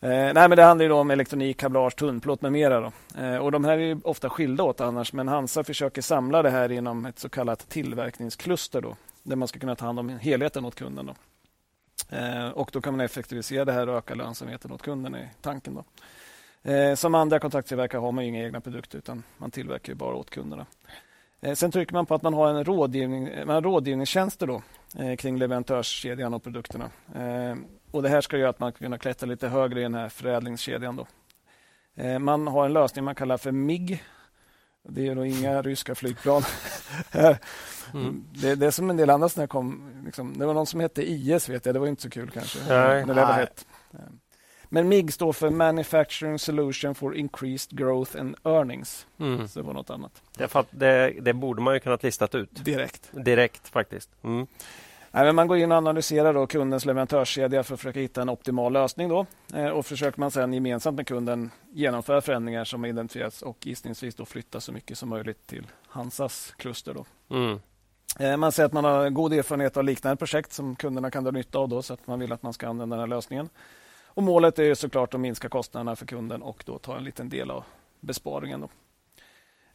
eh, 0.00 0.08
nej, 0.10 0.34
men 0.34 0.50
det 0.50 0.62
handlar 0.62 0.84
ju 0.84 0.92
om 0.92 1.10
elektronik, 1.10 1.56
kablage, 1.56 1.96
tunnplåt 1.96 2.42
med 2.42 2.52
mera. 2.52 2.92
Eh, 3.18 3.36
och 3.36 3.52
de 3.52 3.64
här 3.64 3.78
är 3.78 4.06
ofta 4.06 4.30
skilda 4.30 4.62
åt 4.62 4.80
annars, 4.80 5.12
men 5.12 5.28
Hansa 5.28 5.64
försöker 5.64 6.02
samla 6.02 6.42
det 6.42 6.50
här 6.50 6.72
inom 6.72 7.06
ett 7.06 7.18
så 7.18 7.28
kallat 7.28 7.68
tillverkningskluster 7.68 8.80
då, 8.80 8.96
där 9.22 9.36
man 9.36 9.48
ska 9.48 9.58
kunna 9.58 9.76
ta 9.76 9.84
hand 9.84 9.98
om 9.98 10.08
helheten 10.08 10.64
åt 10.64 10.74
kunden. 10.74 11.06
Då. 11.06 11.14
Eh, 12.16 12.48
och 12.48 12.70
då 12.72 12.80
kan 12.80 12.96
man 12.96 13.04
effektivisera 13.04 13.64
det 13.64 13.72
här 13.72 13.88
och 13.88 13.96
öka 13.96 14.14
lönsamheten 14.14 14.72
åt 14.72 14.82
kunden 14.82 15.14
i 15.14 15.28
tanken. 15.40 15.74
Då. 15.74 15.84
Eh, 16.70 16.94
som 16.94 17.14
andra 17.14 17.38
kontakttillverkare 17.38 18.00
har 18.00 18.12
man 18.12 18.24
inga 18.24 18.44
egna 18.44 18.60
produkter 18.60 18.98
utan 18.98 19.22
man 19.38 19.50
tillverkar 19.50 19.94
bara 19.94 20.14
åt 20.14 20.30
kunderna. 20.30 20.66
Eh, 21.40 21.54
sen 21.54 21.70
trycker 21.70 21.92
man 21.94 22.06
på 22.06 22.14
att 22.14 22.22
man 22.22 22.34
har 22.34 22.48
en 22.48 22.64
rådgivning, 22.64 23.30
man 23.46 23.54
har 23.54 23.62
rådgivningstjänster 23.62 24.46
då, 24.46 24.62
eh, 24.98 25.16
kring 25.16 25.38
leverantörskedjan 25.38 26.34
och 26.34 26.42
produkterna. 26.42 26.90
Eh, 27.14 27.56
och 27.92 28.02
Det 28.02 28.08
här 28.08 28.20
ska 28.20 28.38
göra 28.38 28.50
att 28.50 28.60
man 28.60 28.72
kan 28.72 28.98
klättra 28.98 29.26
lite 29.26 29.48
högre 29.48 29.80
i 29.80 29.82
den 29.82 29.94
här 29.94 30.08
förädlingskedjan. 30.08 30.96
Då. 30.96 31.06
Eh, 31.94 32.18
man 32.18 32.46
har 32.46 32.64
en 32.64 32.72
lösning 32.72 33.04
man 33.04 33.14
kallar 33.14 33.36
för 33.36 33.52
MIG. 33.52 34.04
Det 34.82 35.08
är 35.08 35.14
då 35.14 35.26
inga 35.26 35.62
ryska 35.62 35.94
flygplan. 35.94 36.42
mm. 37.94 38.24
det, 38.32 38.54
det, 38.54 38.66
är 38.66 38.70
som 38.70 38.90
en 38.90 38.96
del 38.96 39.10
andra 39.10 39.28
som 39.28 39.48
kom. 39.48 39.90
Liksom, 40.04 40.38
det 40.38 40.46
var 40.46 40.54
någon 40.54 40.66
som 40.66 40.80
hette 40.80 41.02
IS, 41.10 41.48
vet 41.48 41.66
jag. 41.66 41.74
Det 41.74 41.78
var 41.78 41.86
inte 41.86 42.02
så 42.02 42.10
kul 42.10 42.30
kanske. 42.30 42.58
Nej. 42.68 43.04
Det 43.06 43.14
var 43.14 43.32
hett. 43.32 43.66
Men 44.68 44.88
MIG 44.88 45.12
står 45.12 45.32
för 45.32 45.50
Manufacturing 45.50 46.38
Solution 46.38 46.94
for 46.94 47.16
Increased 47.16 47.78
Growth 47.78 48.20
and 48.20 48.36
Earnings. 48.44 49.06
Mm. 49.20 49.48
Så 49.48 49.60
det 49.60 49.66
var 49.66 49.74
något 49.74 49.90
annat. 49.90 50.22
Det, 50.36 50.66
det, 50.70 51.14
det 51.20 51.32
borde 51.32 51.62
man 51.62 51.74
ju 51.74 51.80
kunnat 51.80 52.02
listat 52.02 52.34
ut. 52.34 52.64
Direkt. 52.64 53.10
Direkt 53.12 53.68
faktiskt. 53.68 54.10
Mm. 54.22 54.46
Nej, 55.14 55.24
men 55.24 55.34
man 55.34 55.48
går 55.48 55.58
in 55.58 55.72
och 55.72 55.78
analyserar 55.78 56.34
då 56.34 56.46
kundens 56.46 56.84
leverantörskedja 56.84 57.62
för 57.62 57.74
att 57.74 57.80
försöka 57.80 58.00
hitta 58.00 58.22
en 58.22 58.28
optimal 58.28 58.72
lösning. 58.72 59.08
Då. 59.08 59.26
Eh, 59.54 59.68
och 59.68 59.86
försöker 59.86 60.20
man 60.20 60.30
sedan 60.30 60.52
gemensamt 60.52 60.96
med 60.96 61.06
kunden 61.06 61.50
genomföra 61.72 62.20
förändringar 62.20 62.64
som 62.64 62.84
identifierats 62.84 63.42
och 63.42 63.66
gissningsvis 63.66 64.14
då 64.14 64.24
flytta 64.24 64.60
så 64.60 64.72
mycket 64.72 64.98
som 64.98 65.08
möjligt 65.08 65.46
till 65.46 65.66
Hansas 65.86 66.54
kluster. 66.56 66.94
Då. 66.94 67.04
Mm. 67.36 67.60
Eh, 68.18 68.36
man 68.36 68.52
säger 68.52 68.66
att 68.66 68.72
man 68.72 68.84
har 68.84 69.10
god 69.10 69.32
erfarenhet 69.32 69.76
av 69.76 69.84
liknande 69.84 70.16
projekt 70.16 70.52
som 70.52 70.76
kunderna 70.76 71.10
kan 71.10 71.24
dra 71.24 71.30
nytta 71.30 71.58
av 71.58 71.68
då, 71.68 71.82
så 71.82 71.94
att 71.94 72.06
man 72.06 72.20
vill 72.20 72.32
att 72.32 72.42
man 72.42 72.52
ska 72.52 72.68
använda 72.68 72.96
den 72.96 73.00
här 73.00 73.16
lösningen. 73.16 73.48
Och 74.06 74.22
målet 74.22 74.58
är 74.58 74.74
såklart 74.74 75.14
att 75.14 75.20
minska 75.20 75.48
kostnaderna 75.48 75.96
för 75.96 76.06
kunden 76.06 76.42
och 76.42 76.62
då 76.66 76.78
ta 76.78 76.96
en 76.96 77.04
liten 77.04 77.28
del 77.28 77.50
av 77.50 77.64
besparingen. 78.00 78.60
Då. 78.60 78.68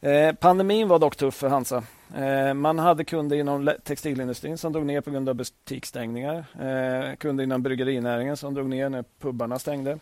Eh, 0.00 0.34
pandemin 0.34 0.88
var 0.88 0.98
dock 0.98 1.16
tuff 1.16 1.34
för 1.34 1.48
Hansa. 1.48 1.82
Eh, 2.16 2.54
man 2.54 2.78
hade 2.78 3.04
kunder 3.04 3.36
inom 3.36 3.70
textilindustrin 3.84 4.58
som 4.58 4.72
drog 4.72 4.86
ner 4.86 5.00
på 5.00 5.10
grund 5.10 5.28
av 5.28 5.34
butiksstängningar. 5.34 6.44
Eh, 6.60 7.16
kunder 7.16 7.44
inom 7.44 7.62
bryggerinäringen 7.62 8.36
som 8.36 8.54
drog 8.54 8.68
ner 8.68 8.88
när 8.88 9.04
pubbarna 9.18 9.58
stängde 9.58 9.98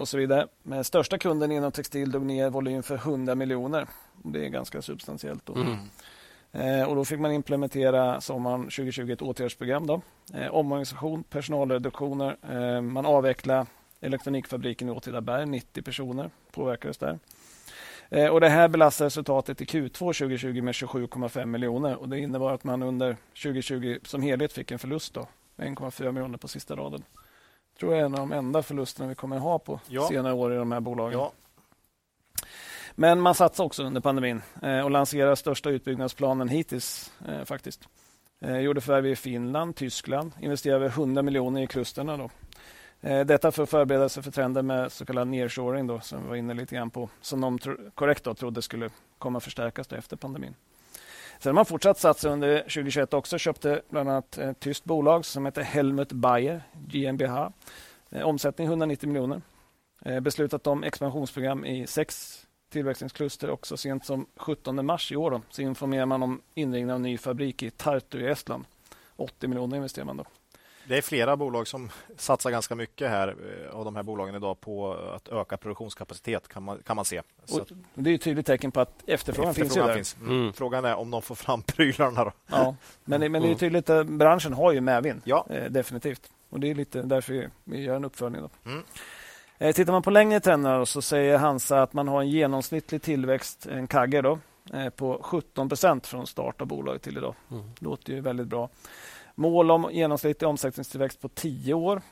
och 0.00 0.08
så 0.08 0.18
vidare. 0.18 0.46
Men 0.62 0.84
största 0.84 1.18
kunden 1.18 1.52
inom 1.52 1.72
textil 1.72 2.10
drog 2.10 2.26
ner 2.26 2.50
volym 2.50 2.82
för 2.82 2.94
100 2.94 3.34
miljoner. 3.34 3.86
Det 4.22 4.44
är 4.44 4.48
ganska 4.48 4.82
substantiellt. 4.82 5.46
Då. 5.46 5.54
Mm. 5.54 6.88
och 6.88 6.96
då 6.96 7.04
fick 7.04 7.20
man 7.20 7.32
implementera 7.32 8.20
sommaren 8.20 8.62
2020 8.62 9.12
ett 9.12 9.22
åtgärdsprogram. 9.22 9.86
Då. 9.86 10.00
omorganisation, 10.50 11.22
personalreduktioner. 11.22 12.80
man 12.80 13.06
avvecklade 13.06 13.66
elektronikfabriken 14.00 14.88
i 14.88 14.92
Åtvidaberg. 14.92 15.46
90 15.46 15.82
personer 15.82 16.30
påverkades 16.52 16.98
där. 16.98 17.18
Eh, 18.10 18.28
och 18.28 18.40
det 18.40 18.48
här 18.48 18.68
belastar 18.68 19.04
resultatet 19.04 19.60
i 19.60 19.64
Q2 19.64 19.98
2020 19.98 20.62
med 20.62 20.72
27,5 20.72 21.46
miljoner. 21.46 21.96
Och 21.96 22.08
det 22.08 22.18
innebar 22.18 22.52
att 22.52 22.64
man 22.64 22.82
under 22.82 23.16
2020 23.42 23.98
som 24.02 24.22
helhet 24.22 24.52
fick 24.52 24.70
en 24.70 24.78
förlust. 24.78 25.16
1,4 25.56 26.12
miljoner 26.12 26.38
på 26.38 26.48
sista 26.48 26.76
raden. 26.76 27.04
Jag 27.72 27.80
tror 27.80 27.92
jag 27.92 28.00
är 28.00 28.04
en 28.06 28.14
av 28.14 28.20
de 28.20 28.32
enda 28.32 28.62
förlusterna 28.62 29.08
vi 29.08 29.14
kommer 29.14 29.38
ha 29.38 29.58
på 29.58 29.80
ja. 29.88 30.08
senare 30.08 30.32
år 30.32 30.52
i 30.52 30.56
de 30.56 30.72
här 30.72 30.80
bolagen. 30.80 31.18
Ja. 31.18 31.32
Men 32.94 33.20
man 33.20 33.34
satsade 33.34 33.66
också 33.66 33.82
under 33.82 34.00
pandemin 34.00 34.42
eh, 34.62 34.80
och 34.80 34.90
lanserade 34.90 35.36
största 35.36 35.70
utbyggnadsplanen 35.70 36.48
hittills. 36.48 37.12
Eh, 37.28 37.44
faktiskt. 37.44 37.88
Gjorde 38.62 38.80
förvärv 38.80 39.06
i 39.06 39.16
Finland, 39.16 39.76
Tyskland, 39.76 40.32
investerade 40.40 40.86
100 40.86 41.22
miljoner 41.22 41.62
i 41.62 41.66
klusterna. 41.66 42.16
Då. 42.16 42.30
Eh, 43.04 43.26
detta 43.26 43.52
för 43.52 43.62
att 43.62 43.70
förbereda 43.70 44.08
sig 44.08 44.22
för 44.22 44.30
trenden 44.30 44.66
med 44.66 44.92
så 44.92 45.04
kallad 45.04 45.28
nearshoring 45.28 45.86
då, 45.86 46.00
som 46.00 46.22
vi 46.22 46.28
var 46.28 46.36
inne 46.36 46.54
lite 46.54 46.74
grann 46.74 46.90
på, 46.90 47.08
som 47.20 47.40
de 47.40 47.58
korrekt 47.94 48.24
då, 48.24 48.34
trodde 48.34 48.62
skulle 48.62 48.90
komma 49.18 49.36
att 49.36 49.44
förstärkas 49.44 49.92
efter 49.92 50.16
pandemin. 50.16 50.54
Sen 51.38 51.50
har 51.50 51.54
man 51.54 51.66
fortsatt 51.66 51.98
satsa 51.98 52.28
under 52.28 52.58
2021 52.58 53.14
också. 53.14 53.38
Köpte 53.38 53.82
bland 53.88 54.10
annat 54.10 54.38
ett 54.38 54.60
tyskt 54.60 54.84
bolag 54.84 55.24
som 55.24 55.46
heter 55.46 55.62
Helmut 55.62 56.12
Bayer 56.12 56.62
GmbH. 56.72 57.48
Eh, 58.10 58.22
omsättning 58.22 58.66
190 58.66 59.08
miljoner. 59.08 59.42
Eh, 60.04 60.20
beslutat 60.20 60.66
om 60.66 60.84
expansionsprogram 60.84 61.64
i 61.64 61.86
sex 61.86 62.40
tillverkningskluster 62.70 63.50
också 63.50 63.76
sent 63.76 64.06
som 64.06 64.26
17 64.36 64.86
mars 64.86 65.12
i 65.12 65.16
år. 65.16 65.30
Då, 65.30 65.40
så 65.50 65.62
informerar 65.62 66.06
man 66.06 66.22
om 66.22 66.40
inringning 66.54 66.92
av 66.92 67.00
ny 67.00 67.18
fabrik 67.18 67.62
i 67.62 67.70
Tartu 67.70 68.20
i 68.20 68.26
Estland. 68.26 68.64
80 69.16 69.48
miljoner 69.48 69.76
investerar 69.76 70.04
man 70.04 70.16
då. 70.16 70.24
Det 70.88 70.96
är 70.96 71.02
flera 71.02 71.36
bolag 71.36 71.68
som 71.68 71.90
satsar 72.16 72.50
ganska 72.50 72.74
mycket 72.74 73.10
här 73.10 73.28
eh, 73.28 73.76
av 73.76 73.84
de 73.84 73.96
här 73.96 74.02
bolagen 74.02 74.34
idag 74.34 74.60
på 74.60 74.94
att 74.94 75.28
öka 75.28 75.56
produktionskapacitet 75.56 76.48
kan 76.48 76.62
man, 76.62 76.78
kan 76.86 76.96
man 76.96 77.04
se. 77.04 77.22
Och 77.52 77.68
det 77.94 78.10
är 78.10 78.14
ett 78.14 78.22
tydligt 78.22 78.46
tecken 78.46 78.72
på 78.72 78.80
att 78.80 78.92
efterfrågan, 79.06 79.50
efterfrågan 79.50 79.94
finns. 79.94 80.14
finns. 80.14 80.28
Mm. 80.28 80.52
Frågan 80.52 80.84
är 80.84 80.94
om 80.94 81.10
de 81.10 81.22
får 81.22 81.34
fram 81.34 81.62
prylarna. 81.66 82.24
Då. 82.24 82.32
Ja, 82.46 82.76
men, 83.04 83.20
men 83.20 83.32
det 83.32 83.38
är 83.38 83.44
mm. 83.46 83.58
tydligt 83.58 83.90
att 83.90 84.06
branschen 84.06 84.52
har 84.52 84.72
ju 84.72 84.80
medvind. 84.80 85.20
Ja. 85.24 85.46
Eh, 85.50 85.64
definitivt. 85.64 86.30
Och 86.50 86.60
Det 86.60 86.70
är 86.70 86.74
lite 86.74 87.02
därför 87.02 87.50
vi 87.64 87.82
gör 87.82 87.96
en 87.96 88.04
uppföljning. 88.04 88.42
Då. 88.42 88.70
Mm. 88.70 88.84
Eh, 89.58 89.74
tittar 89.74 89.92
man 89.92 90.02
på 90.02 90.10
längre 90.10 90.40
trender 90.40 90.84
så 90.84 91.02
säger 91.02 91.38
Hansa 91.38 91.82
att 91.82 91.92
man 91.92 92.08
har 92.08 92.20
en 92.20 92.28
genomsnittlig 92.28 93.02
tillväxt, 93.02 93.66
en 93.66 93.86
CAGR 93.86 94.22
då, 94.22 94.38
eh, 94.72 94.90
på 94.90 95.20
17 95.22 95.68
procent 95.68 96.06
från 96.06 96.26
start 96.26 96.60
av 96.60 96.66
bolaget 96.66 97.02
till 97.02 97.16
idag. 97.16 97.34
Mm. 97.50 97.64
låter 97.78 98.12
ju 98.12 98.20
väldigt 98.20 98.46
bra. 98.46 98.68
Mål 99.34 99.70
om 99.70 99.88
genomsnittlig 99.92 100.48
omsättningstillväxt 100.48 101.20
på 101.20 101.28
10 101.28 101.74
år. 101.74 102.02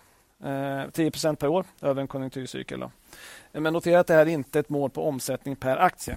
10 0.92 1.10
procent 1.10 1.38
per 1.38 1.48
år 1.48 1.64
över 1.80 2.00
en 2.00 2.08
konjunkturcykel. 2.08 2.80
Då. 2.80 2.90
Men 3.52 3.72
notera 3.72 4.00
att 4.00 4.06
det 4.06 4.14
här 4.14 4.26
är 4.26 4.30
inte 4.30 4.58
ett 4.58 4.68
mål 4.68 4.90
på 4.90 5.08
omsättning 5.08 5.56
per 5.56 5.76
aktie. 5.76 6.16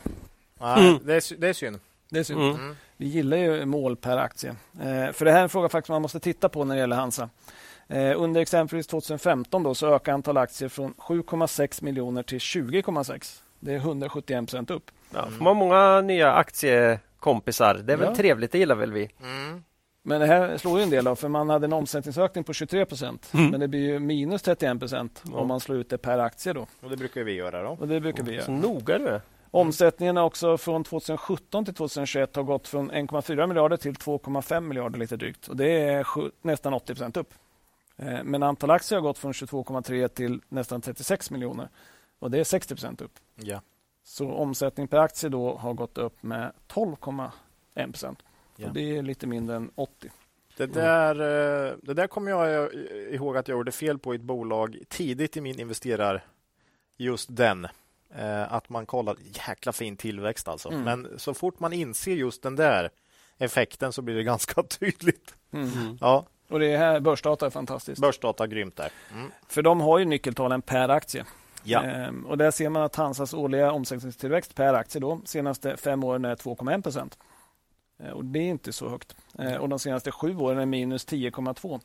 Nej, 0.59 0.89
mm. 0.89 0.99
det, 1.05 1.13
är, 1.13 1.37
det 1.37 1.47
är 1.47 1.53
synd. 1.53 1.79
Det 2.09 2.19
är 2.19 2.23
synd. 2.23 2.41
Mm. 2.41 2.75
Vi 2.97 3.05
gillar 3.07 3.37
ju 3.37 3.65
mål 3.65 3.95
per 3.95 4.17
aktie. 4.17 4.55
För 5.13 5.25
det 5.25 5.31
här 5.31 5.39
är 5.39 5.43
en 5.43 5.49
fråga 5.49 5.69
faktiskt 5.69 5.89
man 5.89 6.01
måste 6.01 6.19
titta 6.19 6.49
på 6.49 6.63
när 6.63 6.75
det 6.75 6.81
gäller 6.81 6.95
Hansa. 6.95 7.29
Eh, 7.87 8.21
under 8.21 8.41
exempelvis 8.41 8.87
2015 8.87 9.63
då, 9.63 9.75
så 9.75 9.95
ökade 9.95 10.15
antal 10.15 10.37
aktier 10.37 10.69
från 10.69 10.93
7,6 10.93 11.83
miljoner 11.83 12.23
till 12.23 12.39
20,6. 12.39 13.41
Det 13.59 13.73
är 13.73 13.77
171 13.77 14.45
procent 14.45 14.71
upp. 14.71 14.91
Ja, 15.13 15.27
får 15.37 15.43
man 15.43 15.57
många 15.57 16.01
nya 16.01 16.33
aktiekompisar. 16.33 17.75
Det 17.75 17.93
är 17.93 17.97
väl 17.97 18.09
ja. 18.09 18.15
trevligt, 18.15 18.51
det 18.51 18.57
gillar 18.57 18.75
väl 18.75 18.93
vi. 18.93 19.09
Mm. 19.21 19.63
Men 20.07 20.21
det 20.21 20.27
här 20.27 20.57
slår 20.57 20.77
ju 20.77 20.83
en 20.83 20.89
del 20.89 21.07
av, 21.07 21.15
för 21.15 21.27
man 21.27 21.49
hade 21.49 21.65
en 21.65 21.73
omsättningsökning 21.73 22.43
på 22.43 22.53
23 22.53 22.85
procent. 22.85 23.33
Mm. 23.33 23.51
Men 23.51 23.59
det 23.59 23.67
blir 23.67 23.79
ju 23.79 23.99
minus 23.99 24.41
31 24.41 24.79
procent 24.79 25.23
ja. 25.31 25.37
om 25.37 25.47
man 25.47 25.59
slår 25.59 25.77
ut 25.77 25.89
det 25.89 25.97
per 25.97 26.17
aktie. 26.17 26.53
Då. 26.53 26.67
Och 26.81 26.89
det 26.89 26.97
brukar 26.97 27.23
vi 27.23 27.31
göra 27.31 27.63
då. 27.63 27.69
Och 27.69 27.87
det 27.87 27.99
brukar 27.99 28.23
vi 28.23 28.33
göra. 28.33 28.45
Så 28.45 28.51
noga 28.51 28.97
du 28.97 29.07
är. 29.07 29.21
Omsättningen 29.51 30.17
också 30.17 30.57
från 30.57 30.83
2017 30.83 31.65
till 31.65 31.73
2021 31.73 32.35
har 32.35 32.43
gått 32.43 32.67
från 32.67 32.91
1,4 32.91 33.47
miljarder 33.47 33.77
till 33.77 33.93
2,5 33.93 34.59
miljarder 34.59 34.99
lite 34.99 35.17
drygt. 35.17 35.47
Och 35.47 35.55
det 35.55 35.83
är 35.83 36.05
nästan 36.41 36.73
80 36.73 36.93
procent 36.93 37.17
upp. 37.17 37.33
Eh, 37.97 38.23
men 38.23 38.43
antal 38.43 38.71
aktier 38.71 38.99
har 38.99 39.03
gått 39.03 39.17
från 39.17 39.31
22,3 39.31 40.07
till 40.07 40.41
nästan 40.49 40.81
36 40.81 41.31
miljoner. 41.31 41.69
Och 42.19 42.31
det 42.31 42.39
är 42.39 42.43
60 42.43 42.75
procent 42.75 43.01
upp. 43.01 43.13
Ja. 43.35 43.61
Så 44.03 44.31
omsättning 44.31 44.87
per 44.87 44.97
aktie 44.97 45.29
då 45.29 45.55
har 45.55 45.73
gått 45.73 45.97
upp 45.97 46.23
med 46.23 46.51
12,1 46.73 47.91
procent. 47.91 48.19
Ja. 48.55 48.67
Det 48.73 48.97
är 48.97 49.01
lite 49.01 49.27
mindre 49.27 49.55
än 49.55 49.71
80. 49.75 50.11
Det 50.57 50.65
där, 50.65 51.15
eh, 51.15 51.73
det 51.81 51.93
där 51.93 52.07
kommer 52.07 52.31
jag 52.31 52.73
ihåg 53.11 53.37
att 53.37 53.47
jag 53.47 53.57
gjorde 53.57 53.71
fel 53.71 53.99
på 53.99 54.13
i 54.13 54.15
ett 54.15 54.21
bolag 54.21 54.77
tidigt 54.89 55.37
i 55.37 55.41
min 55.41 55.59
investerar 55.59 56.25
just 56.97 57.27
den. 57.31 57.67
Eh, 58.15 58.53
att 58.53 58.69
man 58.69 58.85
kollar, 58.85 59.15
jäkla 59.47 59.71
fin 59.71 59.97
tillväxt 59.97 60.47
alltså. 60.47 60.69
Mm. 60.69 60.83
Men 60.83 61.19
så 61.19 61.33
fort 61.33 61.59
man 61.59 61.73
inser 61.73 62.15
just 62.15 62.43
den 62.43 62.55
där 62.55 62.89
effekten 63.37 63.93
så 63.93 64.01
blir 64.01 64.15
det 64.15 64.23
ganska 64.33 64.63
tydligt. 64.63 65.35
Mm. 65.51 65.97
Ja. 66.01 66.25
Och 66.49 66.59
det 66.59 66.77
här, 66.77 66.99
börsdata 66.99 67.45
är 67.45 67.49
fantastiskt. 67.49 68.01
Börsdata 68.01 68.43
är 68.43 68.47
grymt 68.47 68.75
där. 68.75 68.89
Mm. 69.13 69.31
För 69.47 69.61
de 69.61 69.81
har 69.81 69.99
ju 69.99 70.05
nyckeltalen 70.05 70.61
per 70.61 70.89
aktie. 70.89 71.25
Ja. 71.63 71.83
Ehm, 71.83 72.25
och 72.25 72.37
där 72.37 72.51
ser 72.51 72.69
man 72.69 72.83
att 72.83 72.95
Hansas 72.95 73.33
årliga 73.33 73.71
omsättningstillväxt 73.71 74.55
per 74.55 74.73
aktie 74.73 75.01
då, 75.01 75.21
senaste 75.25 75.77
fem 75.77 76.03
åren 76.03 76.25
är 76.25 76.35
2,1 76.35 76.81
procent. 76.81 77.17
Ehm, 77.99 78.13
och 78.13 78.25
det 78.25 78.39
är 78.39 78.49
inte 78.49 78.73
så 78.73 78.89
högt. 78.89 79.15
Ehm, 79.39 79.61
och 79.61 79.69
de 79.69 79.79
senaste 79.79 80.11
sju 80.11 80.37
åren 80.37 80.59
är 80.59 80.65
minus 80.65 81.05
10,2. 81.05 81.79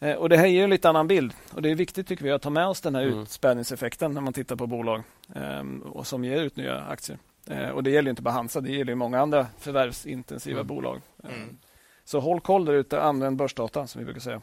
Ehm, 0.00 0.18
och 0.18 0.28
det 0.28 0.36
här 0.36 0.46
ger 0.46 0.64
en 0.64 0.70
lite 0.70 0.88
annan 0.88 1.08
bild. 1.08 1.34
Och 1.52 1.62
det 1.62 1.70
är 1.70 1.74
viktigt 1.74 2.08
tycker 2.08 2.24
vi 2.24 2.30
att 2.30 2.42
ta 2.42 2.50
med 2.50 2.66
oss 2.66 2.80
den 2.80 2.94
här 2.94 3.02
mm. 3.02 3.18
utspädningseffekten 3.18 4.12
när 4.12 4.20
man 4.20 4.32
tittar 4.32 4.56
på 4.56 4.66
bolag 4.66 5.02
ehm, 5.34 5.82
och 5.82 6.06
som 6.06 6.24
ger 6.24 6.42
ut 6.42 6.56
nya 6.56 6.80
aktier. 6.80 7.18
Och 7.74 7.82
det 7.82 7.90
gäller 7.90 8.10
inte 8.10 8.22
bara 8.22 8.34
Hansa, 8.34 8.60
det 8.60 8.72
gäller 8.72 8.94
många 8.94 9.20
andra 9.20 9.46
förvärvsintensiva 9.58 10.60
mm. 10.60 10.66
bolag. 10.66 11.00
Mm. 11.24 11.58
Så 12.04 12.20
håll 12.20 12.40
koll 12.40 12.64
där 12.64 12.72
ute, 12.72 13.02
använd 13.02 13.36
börsdata 13.36 13.86
som 13.86 13.98
vi 13.98 14.04
brukar 14.04 14.20
säga. 14.20 14.42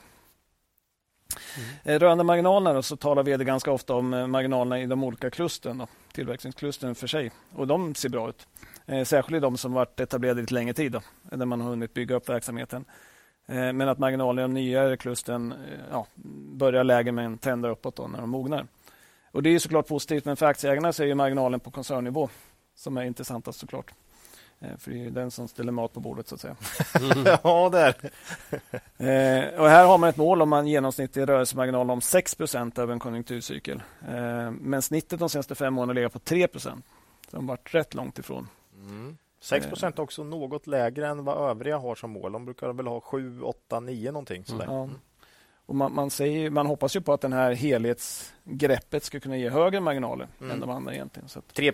Mm. 1.57 1.69
Eh, 1.83 1.99
rörande 1.99 2.23
marginalerna 2.23 2.81
så 2.81 2.95
talar 2.95 3.23
vd 3.23 3.45
ganska 3.45 3.71
ofta 3.71 3.93
om 3.93 4.13
eh, 4.13 4.27
marginalerna 4.27 4.79
i 4.79 4.85
de 4.85 5.03
olika 5.03 5.29
klustren, 5.29 5.87
Tillverkningsklustren 6.11 6.95
för 6.95 7.07
sig. 7.07 7.31
Och 7.55 7.67
de 7.67 7.95
ser 7.95 8.09
bra 8.09 8.29
ut. 8.29 8.47
Eh, 8.85 9.03
särskilt 9.03 9.37
i 9.37 9.39
de 9.39 9.57
som 9.57 9.73
varit 9.73 9.99
etablerade 9.99 10.41
lite 10.41 10.53
längre 10.53 10.73
tid, 10.73 10.91
då, 10.91 11.01
där 11.21 11.45
man 11.45 11.61
har 11.61 11.69
hunnit 11.69 11.93
bygga 11.93 12.15
upp 12.15 12.29
verksamheten. 12.29 12.85
Men 13.51 13.81
att 13.81 13.99
marginalerna 13.99 14.41
i 14.41 14.43
de 14.43 14.53
nyare 14.53 14.97
klustren 14.97 15.53
ja, 15.91 16.07
börjar 16.53 16.83
lägre 16.83 17.11
men 17.11 17.37
tänder 17.37 17.69
uppåt 17.69 17.95
då 17.95 18.07
när 18.07 18.19
de 18.19 18.29
mognar. 18.29 18.67
Och 19.31 19.43
Det 19.43 19.49
är 19.49 19.59
såklart 19.59 19.87
positivt, 19.87 20.25
men 20.25 20.37
för 20.37 20.45
aktieägarna 20.45 20.93
så 20.93 21.03
är 21.03 21.15
marginalen 21.15 21.59
på 21.59 21.71
koncernnivå 21.71 22.29
som 22.75 22.97
är 22.97 23.03
intressantast 23.03 23.59
såklart. 23.59 23.91
Eh, 24.61 24.77
för 24.77 24.91
det 24.91 25.05
är 25.05 25.09
den 25.09 25.31
som 25.31 25.47
ställer 25.47 25.71
mat 25.71 25.93
på 25.93 25.99
bordet 25.99 26.27
så 26.27 26.35
att 26.35 26.41
säga. 26.41 26.55
Mm. 26.99 27.37
ja, 27.43 27.69
det 27.69 27.79
är 27.79 29.47
eh, 29.47 29.59
och 29.59 29.69
Här 29.69 29.85
har 29.85 29.97
man 29.97 30.09
ett 30.09 30.17
mål 30.17 30.41
om 30.41 30.53
en 30.53 30.67
genomsnittlig 30.67 31.29
rörelsemarginal 31.29 31.91
om 31.91 31.99
6% 31.99 32.79
över 32.79 32.93
en 32.93 32.99
konjunkturcykel. 32.99 33.83
Eh, 34.07 34.51
men 34.51 34.81
snittet 34.81 35.19
de 35.19 35.29
senaste 35.29 35.55
fem 35.55 35.77
åren 35.77 35.95
ligger 35.95 36.09
på 36.09 36.19
3 36.19 36.47
Så 36.53 36.69
de 37.31 37.47
har 37.47 37.55
varit 37.55 37.75
rätt 37.75 37.93
långt 37.93 38.19
ifrån. 38.19 38.47
Mm. 38.75 39.17
6 39.41 39.83
är 39.83 39.99
också 39.99 40.23
något 40.23 40.67
lägre 40.67 41.07
än 41.07 41.23
vad 41.23 41.49
övriga 41.49 41.77
har 41.77 41.95
som 41.95 42.11
mål. 42.11 42.31
De 42.31 42.45
brukar 42.45 42.73
väl 42.73 42.87
ha 42.87 43.01
7, 43.01 43.41
8, 43.41 43.79
9 43.79 44.11
någonting. 44.11 44.45
Sådär. 44.45 44.65
Mm. 44.65 44.75
Ja. 44.75 44.89
Och 45.69 45.75
man, 45.75 45.93
man, 45.93 46.09
säger, 46.09 46.49
man 46.49 46.65
hoppas 46.65 46.95
ju 46.95 47.01
på 47.01 47.13
att 47.13 47.21
det 47.21 47.35
här 47.35 47.53
helhetsgreppet 47.53 49.03
ska 49.03 49.19
kunna 49.19 49.37
ge 49.37 49.49
högre 49.49 49.79
marginaler 49.79 50.27
mm. 50.39 50.51
än 50.51 50.59
de 50.59 50.69
andra. 50.69 50.93
egentligen. 50.93 51.29
Så 51.29 51.39
att... 51.39 51.53
3 51.53 51.71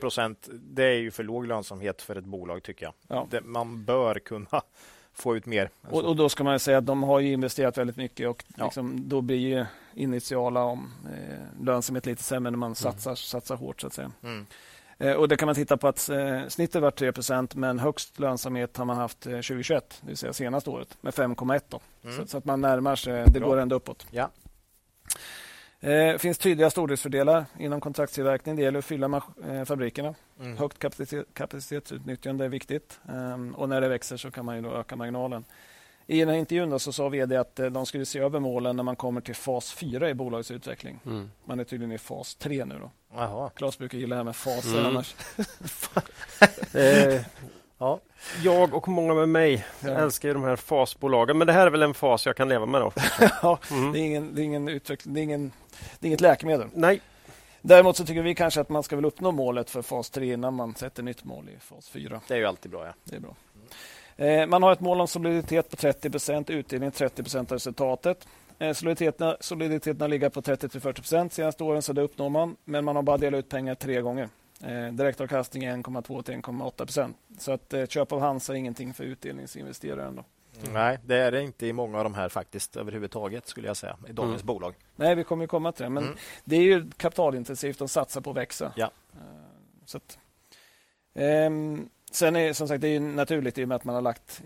det 0.52 0.84
är 0.84 0.94
ju 0.94 1.12
för 1.12 1.24
låg 1.24 1.48
lönsamhet 1.48 2.02
för 2.02 2.16
ett 2.16 2.26
bolag, 2.26 2.64
tycker 2.64 2.86
jag. 2.86 2.94
Ja. 3.08 3.28
Det, 3.32 3.42
man 3.42 3.86
bör 3.86 4.20
kunna 4.20 4.62
få 5.14 5.38
ut 5.38 5.46
mer. 5.46 5.70
Och, 5.90 6.04
och, 6.04 6.16
Då 6.16 6.30
ska 6.30 6.44
man 6.44 6.60
säga 6.60 6.78
att 6.78 6.86
de 6.86 7.04
har 7.04 7.20
investerat 7.20 7.78
väldigt 7.78 7.98
mycket 7.98 8.30
och 8.30 8.44
ja. 8.58 8.66
liksom, 8.66 9.10
då 9.10 9.22
blir 9.22 9.68
initiala 9.94 10.64
om, 10.64 10.92
eh, 11.06 11.64
lönsamhet 11.66 12.06
lite 12.06 12.24
sämre 12.24 12.52
när 12.52 12.58
man 12.58 12.68
mm. 12.68 12.76
satsar, 12.76 13.12
mm. 13.12 13.16
satsar 13.16 13.56
hårt. 13.56 13.82
så 13.82 13.88
att 13.88 13.94
säga. 13.94 14.12
Mm. 14.24 14.46
Eh, 14.98 15.14
och 15.14 15.28
Det 15.28 15.38
kan 15.38 15.46
man 15.46 15.56
titta 15.56 15.78
på 15.78 15.88
att 15.88 16.10
eh, 16.10 16.48
snittet 16.48 16.82
var 16.82 16.92
3% 16.92 17.56
men 17.56 17.80
högst 17.80 18.20
lönsamhet 18.20 18.78
har 18.78 18.86
man 18.86 18.98
haft 18.98 19.20
2021, 19.20 19.84
eh, 19.84 19.98
det 20.02 20.08
vill 20.08 20.18
säga 20.18 20.34
senaste 20.34 20.70
året, 20.70 20.98
med 21.02 21.14
5,1. 21.14 21.80
Mm. 22.04 22.18
Så, 22.18 22.28
så, 22.28 22.38
att 22.38 22.46
man 22.46 22.62
närmar 22.62 22.96
sig, 22.96 23.24
det 23.28 23.40
Bra. 23.40 23.50
går 23.50 23.58
ändå 23.58 23.76
uppåt. 23.76 24.08
Ja. 24.12 24.30
Det 25.80 26.22
finns 26.22 26.38
tydliga 26.38 26.70
stordriftsfördelar 26.70 27.46
inom 27.60 27.82
kontraktstillverkning. 27.82 28.56
Det 28.56 28.62
gäller 28.62 28.80
att 28.80 28.86
fylla 28.86 29.22
fabrikerna. 29.66 30.16
Mm. 30.40 30.58
Högt 30.58 30.80
kapacitet, 30.80 31.26
kapacitetsutnyttjande 31.34 32.46
är 32.46 32.50
viktigt. 32.50 33.00
Ehm, 33.10 33.56
och 33.56 33.70
när 33.70 33.82
det 33.82 33.88
växer 33.88 34.18
så 34.18 34.32
kan 34.32 34.46
man 34.46 34.56
ju 34.56 34.62
då 34.62 34.76
öka 34.76 34.96
marginalen. 34.96 35.46
I 36.08 36.20
den 36.20 36.30
här 36.30 36.36
intervjun 36.36 36.80
så 36.80 36.92
sa 36.92 37.10
vd 37.10 37.38
att 37.38 37.56
de 37.56 37.86
skulle 37.86 38.06
se 38.06 38.20
över 38.20 38.40
målen 38.40 38.76
när 38.76 38.84
man 38.84 38.96
kommer 38.96 39.22
till 39.22 39.36
fas 39.36 39.74
4 39.74 40.10
i 40.10 40.14
bolagets 40.14 40.52
utveckling. 40.52 41.00
Mm. 41.06 41.32
Man 41.46 41.60
är 41.60 41.64
tydligen 41.64 41.92
i 41.92 41.98
fas 41.98 42.36
3 42.36 42.66
nu. 42.66 42.80
Då. 42.80 42.92
Jaha. 43.14 43.50
Claes 43.50 43.78
brukar 43.78 43.98
gilla 43.98 44.16
det 44.16 44.20
här 44.20 44.24
med 44.24 44.36
faser 44.36 44.80
mm. 44.80 44.86
annars. 44.86 45.16
eh, 46.74 47.22
ja. 47.78 48.00
Jag 48.44 48.74
och 48.74 48.88
många 48.88 49.14
med 49.14 49.30
mig 49.30 49.66
ja. 49.80 49.90
älskar 49.90 50.34
de 50.34 50.44
här 50.44 50.56
fasbolagen. 50.56 51.38
Men 51.38 51.48
det 51.48 51.54
här 51.54 51.68
är 51.68 51.72
väl 51.72 51.82
en 51.82 51.94
fas 51.94 52.26
jag 52.26 52.36
kan 52.36 52.50
leva 52.50 52.66
med 52.66 52.82
då? 52.82 52.92
ja, 53.42 53.60
mm. 53.72 53.92
det, 53.92 54.00
är 54.00 54.04
ingen, 54.04 54.36
det, 54.36 54.42
är 54.42 54.44
ingen 54.44 54.68
utveckling, 54.68 55.14
det, 55.14 55.20
är 55.20 55.24
ingen, 55.24 55.52
det 56.00 56.06
är 56.06 56.08
inget 56.08 56.22
läkemedel. 56.22 56.68
Nej. 56.74 57.02
Däremot 57.62 57.98
så 57.98 58.06
tycker 58.06 58.22
vi 58.22 58.36
kanske 58.36 58.62
att 58.62 58.70
man 58.70 58.84
ska 58.84 58.96
väl 58.96 59.06
uppnå 59.06 59.32
målet 59.32 59.70
för 59.70 59.82
fas 59.82 60.10
3 60.10 60.34
innan 60.34 60.54
man 60.54 60.76
sätter 60.76 61.04
nytt 61.04 61.24
mål 61.24 61.50
i 61.50 61.60
fas 61.60 61.90
4. 61.90 62.22
Det 62.28 62.34
är 62.34 62.38
ju 62.38 62.46
alltid 62.46 62.72
bra. 62.72 62.86
Ja. 62.86 62.94
Det 63.04 63.16
är 63.16 63.20
bra. 63.20 63.36
Eh, 64.18 64.48
man 64.48 64.64
har 64.64 64.72
ett 64.72 64.80
mål 64.80 65.02
om 65.02 65.08
soliditet 65.08 65.70
på 65.70 65.76
30% 65.76 66.52
utdelning 66.52 66.92
30% 66.92 67.40
av 67.40 67.46
resultatet. 67.46 68.28
Eh, 68.60 68.74
soliditeten, 68.74 69.36
soliditeten 69.40 70.02
har 70.02 70.08
legat 70.08 70.34
på 70.34 70.42
30-40 70.42 71.30
senaste 71.30 71.64
åren, 71.64 71.82
så 71.82 71.94
det 71.94 72.02
uppnår 72.02 72.30
man. 72.30 72.56
Men 72.66 72.86
man 72.86 72.96
har 72.96 73.04
bara 73.04 73.18
delat 73.18 73.40
ut 73.40 73.50
pengar 73.50 73.76
tre 73.76 74.02
gånger. 74.02 74.30
Eh, 74.64 74.94
direktavkastning 74.94 75.64
är 75.64 75.78
1,2-1,8% 75.78 77.14
Så 77.38 77.52
att 77.52 77.74
köp 77.90 78.12
av 78.12 78.20
Hansa 78.20 78.54
är 78.54 78.58
ingenting 78.58 78.94
för 78.94 79.04
utdelningsinvesteraren. 79.04 80.16
Då. 80.16 80.24
Mm. 80.62 80.74
Nej, 80.74 81.00
det 81.06 81.16
är 81.16 81.32
det 81.32 81.44
inte 81.44 81.68
i 81.68 81.74
många 81.74 81.98
av 81.98 82.04
de 82.04 82.14
här 82.14 82.30
faktiskt 82.30 82.76
överhuvudtaget 82.76 83.48
skulle 83.48 83.68
jag 83.68 83.78
säga 83.78 83.98
i 84.08 84.12
dagens 84.12 84.42
mm. 84.42 84.46
bolag. 84.46 84.74
Nej, 84.96 85.16
vi 85.16 85.24
kommer 85.24 85.48
komma 85.48 85.72
till 85.72 85.84
det. 85.84 85.90
Men 85.90 86.04
mm. 86.04 86.18
det 86.44 86.56
är 86.56 86.62
ju 86.62 86.92
kapitalintensivt. 86.98 87.80
De 87.80 87.88
satsar 87.88 88.22
på 88.22 88.30
att 88.30 88.38
växa. 88.38 88.74
Ja. 88.76 88.92
Så 89.86 89.98
att, 89.98 90.18
um, 91.14 91.90
Sen 92.16 92.36
är 92.36 92.54
som 92.54 92.68
sagt 92.68 92.82
det 92.82 92.88
är 92.88 93.00
naturligt 93.00 93.58
i 93.58 93.64
och 93.64 93.68
med 93.68 93.76
att 93.76 93.84
man 93.84 93.96
har 93.96 94.02
lagt 94.02 94.42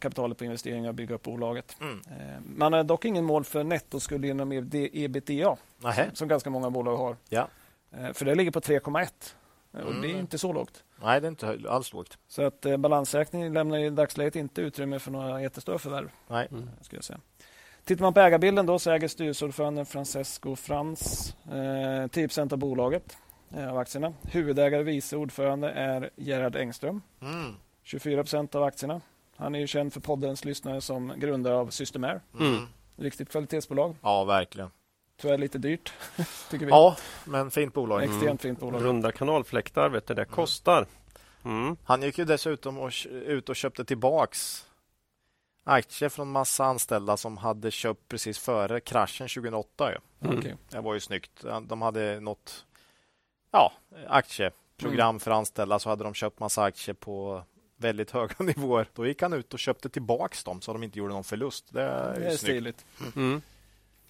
kapitalet 0.00 0.38
på 0.38 0.44
investeringar 0.44 0.88
och 0.88 0.94
bygga 0.94 1.14
upp 1.14 1.22
bolaget. 1.22 1.76
Mm. 1.80 2.00
Eh, 2.06 2.40
man 2.56 2.72
har 2.72 2.84
dock 2.84 3.04
ingen 3.04 3.24
mål 3.24 3.44
för 3.44 3.64
nettoskuld 3.64 4.24
inom 4.24 4.52
ebitda 4.52 5.56
Nähe. 5.78 6.10
som 6.14 6.28
ganska 6.28 6.50
många 6.50 6.70
bolag 6.70 6.96
har. 6.96 7.16
Ja. 7.28 7.48
Eh, 7.90 8.12
för 8.12 8.24
det 8.24 8.34
ligger 8.34 8.50
på 8.50 8.60
3,1 8.60 9.08
och 9.72 9.80
mm. 9.80 10.00
det 10.00 10.08
är 10.08 10.10
mm. 10.10 10.20
inte 10.20 10.38
så 10.38 10.52
lågt. 10.52 10.84
Nej, 11.02 11.20
det 11.20 11.26
är 11.26 11.28
inte 11.28 11.58
alls 11.68 11.92
lågt. 11.92 12.18
Så 12.28 12.42
att 12.42 12.66
eh, 12.66 12.76
balansräkningen 12.76 13.52
lämnar 13.52 13.78
i 13.78 13.90
dagsläget 13.90 14.36
inte 14.36 14.60
utrymme 14.60 14.98
för 14.98 15.10
några 15.10 15.42
jättestora 15.42 15.78
förvärv. 15.78 16.10
Nej. 16.28 16.48
Mm. 16.50 16.70
Ska 16.80 16.96
jag 16.96 17.04
säga. 17.04 17.20
Tittar 17.84 18.02
man 18.02 18.14
på 18.14 18.20
ägarbilden 18.20 18.66
då 18.66 18.78
så 18.78 18.90
äger 18.90 19.08
styrelseordföranden 19.08 19.86
Francesco 19.86 20.56
Frans 20.56 21.34
eh, 21.52 22.06
10 22.06 22.28
av 22.42 22.58
bolaget. 22.58 23.16
Eh, 23.54 23.70
av 23.70 23.78
aktierna. 23.78 24.14
Huvudägare 24.22 24.80
och 24.80 24.88
vice 24.88 25.16
ordförande 25.16 25.70
är 25.70 26.10
Gerhard 26.16 26.56
Engström. 26.56 27.02
Mm. 27.20 27.54
24 27.82 28.22
procent 28.22 28.54
av 28.54 28.62
aktierna. 28.62 29.00
Han 29.36 29.54
är 29.54 29.58
ju 29.58 29.66
känd 29.66 29.92
för 29.92 30.00
poddens 30.00 30.44
lyssnare 30.44 30.80
som 30.80 31.12
grundare 31.16 31.54
av 31.54 31.70
Systemair. 31.70 32.20
Mm. 32.40 32.66
Riktigt 32.96 33.30
kvalitetsbolag. 33.30 33.96
Ja, 34.02 34.24
verkligen. 34.24 34.70
Är 35.22 35.38
lite 35.38 35.58
dyrt, 35.58 35.92
tycker 36.50 36.66
vi. 36.66 36.70
Ja, 36.70 36.96
men 37.24 37.50
fint 37.50 37.74
bolag. 37.74 38.02
Extremt 38.02 38.42
fint 38.42 38.60
bolag. 38.60 38.84
Runda 38.84 39.12
kanalfläktar, 39.12 39.88
vet 39.88 40.06
du, 40.06 40.14
det 40.14 40.24
kostar. 40.24 40.86
Mm. 41.44 41.76
Han 41.84 42.02
gick 42.02 42.18
ju 42.18 42.24
dessutom 42.24 42.78
och, 42.78 42.92
ut 43.10 43.48
och 43.48 43.56
köpte 43.56 43.84
tillbaks 43.84 44.66
aktier 45.64 46.08
från 46.08 46.30
massa 46.30 46.64
anställda 46.64 47.16
som 47.16 47.36
hade 47.36 47.70
köpt 47.70 48.08
precis 48.08 48.38
före 48.38 48.80
kraschen 48.80 49.28
2008. 49.28 49.90
Ju. 49.90 50.28
Mm. 50.28 50.56
Det 50.70 50.80
var 50.80 50.94
ju 50.94 51.00
snyggt. 51.00 51.44
De 51.62 51.82
hade 51.82 52.20
något 52.20 52.65
ja, 53.50 53.72
aktieprogram 54.08 55.08
Mm. 55.10 55.20
för 55.20 55.30
anställda 55.30 55.78
så 55.78 55.88
hade 55.88 56.04
de 56.04 56.14
köpt 56.14 56.40
massa 56.40 56.62
aktier 56.62 56.94
på 56.94 57.42
väldigt 57.76 58.10
höga 58.10 58.34
nivåer. 58.38 58.88
Då 58.94 59.06
gick 59.06 59.22
han 59.22 59.32
ut 59.32 59.52
och 59.54 59.58
köpte 59.60 59.88
tillbaks 59.88 60.44
dem 60.44 60.60
så 60.60 60.72
de 60.72 60.82
inte 60.82 60.98
gjorde 60.98 61.14
någon 61.14 61.24
förlust. 61.24 61.64
Det 61.70 61.82
är, 61.82 62.14
Det 62.14 62.20
ju 62.20 62.26
är 62.26 62.30
stiligt. 62.36 62.84
Mm. 63.16 63.42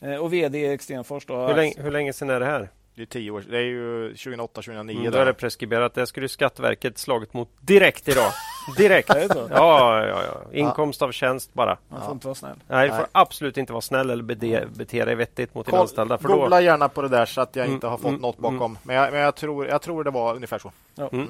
Eh, 0.01 0.15
Och 0.17 0.33
VD 0.33 0.59
Erik 0.59 0.83
Stenfors 0.83 1.27
då. 1.27 1.47
Hur, 1.47 1.55
länge, 1.55 1.75
hur 1.83 1.91
länge 1.91 2.13
sedan 2.13 2.31
är 2.31 2.41
det 2.41 2.47
här? 2.47 2.71
Det 2.95 3.03
är 3.03 3.07
tio 3.07 3.31
år. 3.31 3.45
Det 3.51 3.59
är 3.59 3.63
ju 3.63 4.09
2008, 4.09 4.53
2009. 4.63 4.99
Mm, 5.01 5.13
då 5.13 5.19
är 5.19 5.27
det 5.27 5.35
preskriberat. 5.35 5.95
Det 5.95 6.07
skulle 6.07 6.29
Skatteverket 6.29 6.99
slagit 6.99 7.33
mot 7.35 7.49
direkt 7.61 8.09
idag. 8.09 8.33
Direkt. 8.77 9.11
Är 9.11 9.21
det 9.29 9.35
så? 9.35 9.47
Ja, 9.51 10.07
ja, 10.07 10.23
ja. 10.27 10.53
Inkomst 10.53 11.03
av 11.03 11.13
tjänst 11.13 11.55
bara. 11.55 11.79
Man 11.89 12.03
får 12.03 12.13
inte 12.13 12.27
vara 12.27 12.35
snäll. 12.35 12.57
Nej, 12.69 12.87
du 12.89 12.91
får 12.93 12.99
Nej. 12.99 13.07
absolut 13.13 13.57
inte 13.57 13.73
vara 13.73 13.81
snäll 13.81 14.11
eller 14.11 14.23
bete, 14.23 14.65
bete 14.75 15.05
dig 15.05 15.15
vettigt 15.15 15.55
mot 15.55 15.67
dina 15.67 15.77
Koll- 15.79 15.83
anställda. 15.83 16.19
För 16.19 16.29
då, 16.29 16.37
Googla 16.37 16.61
gärna 16.61 16.89
på 16.89 17.03
det 17.03 17.09
där 17.09 17.27
så 17.27 17.41
att 17.41 17.57
jag 17.57 17.65
Mm, 17.65 17.75
inte 17.75 17.87
har 17.87 17.97
fått 17.99 18.09
mm, 18.09 18.21
något 18.21 18.39
bakom. 18.39 18.79
Men, 18.83 18.97
jag, 18.97 19.13
men 19.13 19.21
jag, 19.21 19.35
tror, 19.35 19.67
jag 19.67 19.83
tror 19.83 20.05
det 20.05 20.11
var 20.11 20.35
ungefär 20.35 20.59
så. 20.59 20.73
Mm. 21.13 21.29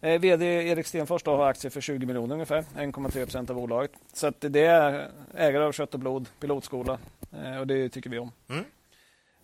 Eh, 0.00 0.20
VD 0.20 0.44
Erik 0.68 0.86
Stenfors 0.86 1.22
då 1.22 1.36
har 1.36 1.46
aktier 1.46 1.70
för 1.70 1.80
20 1.80 2.06
miljoner 2.06 2.34
ungefär, 2.34 2.64
1,3 2.76 3.24
procent 3.24 3.50
av 3.50 3.56
bolaget. 3.56 3.90
Så 4.12 4.26
att 4.26 4.34
det 4.40 4.64
är 4.66 5.08
ägare 5.36 5.64
av 5.64 5.72
kött 5.72 5.94
och 5.94 6.00
blod, 6.00 6.28
pilotskola 6.40 6.98
eh, 7.44 7.60
och 7.60 7.66
det 7.66 7.88
tycker 7.88 8.10
vi 8.10 8.18
om. 8.18 8.32
Mm. 8.50 8.64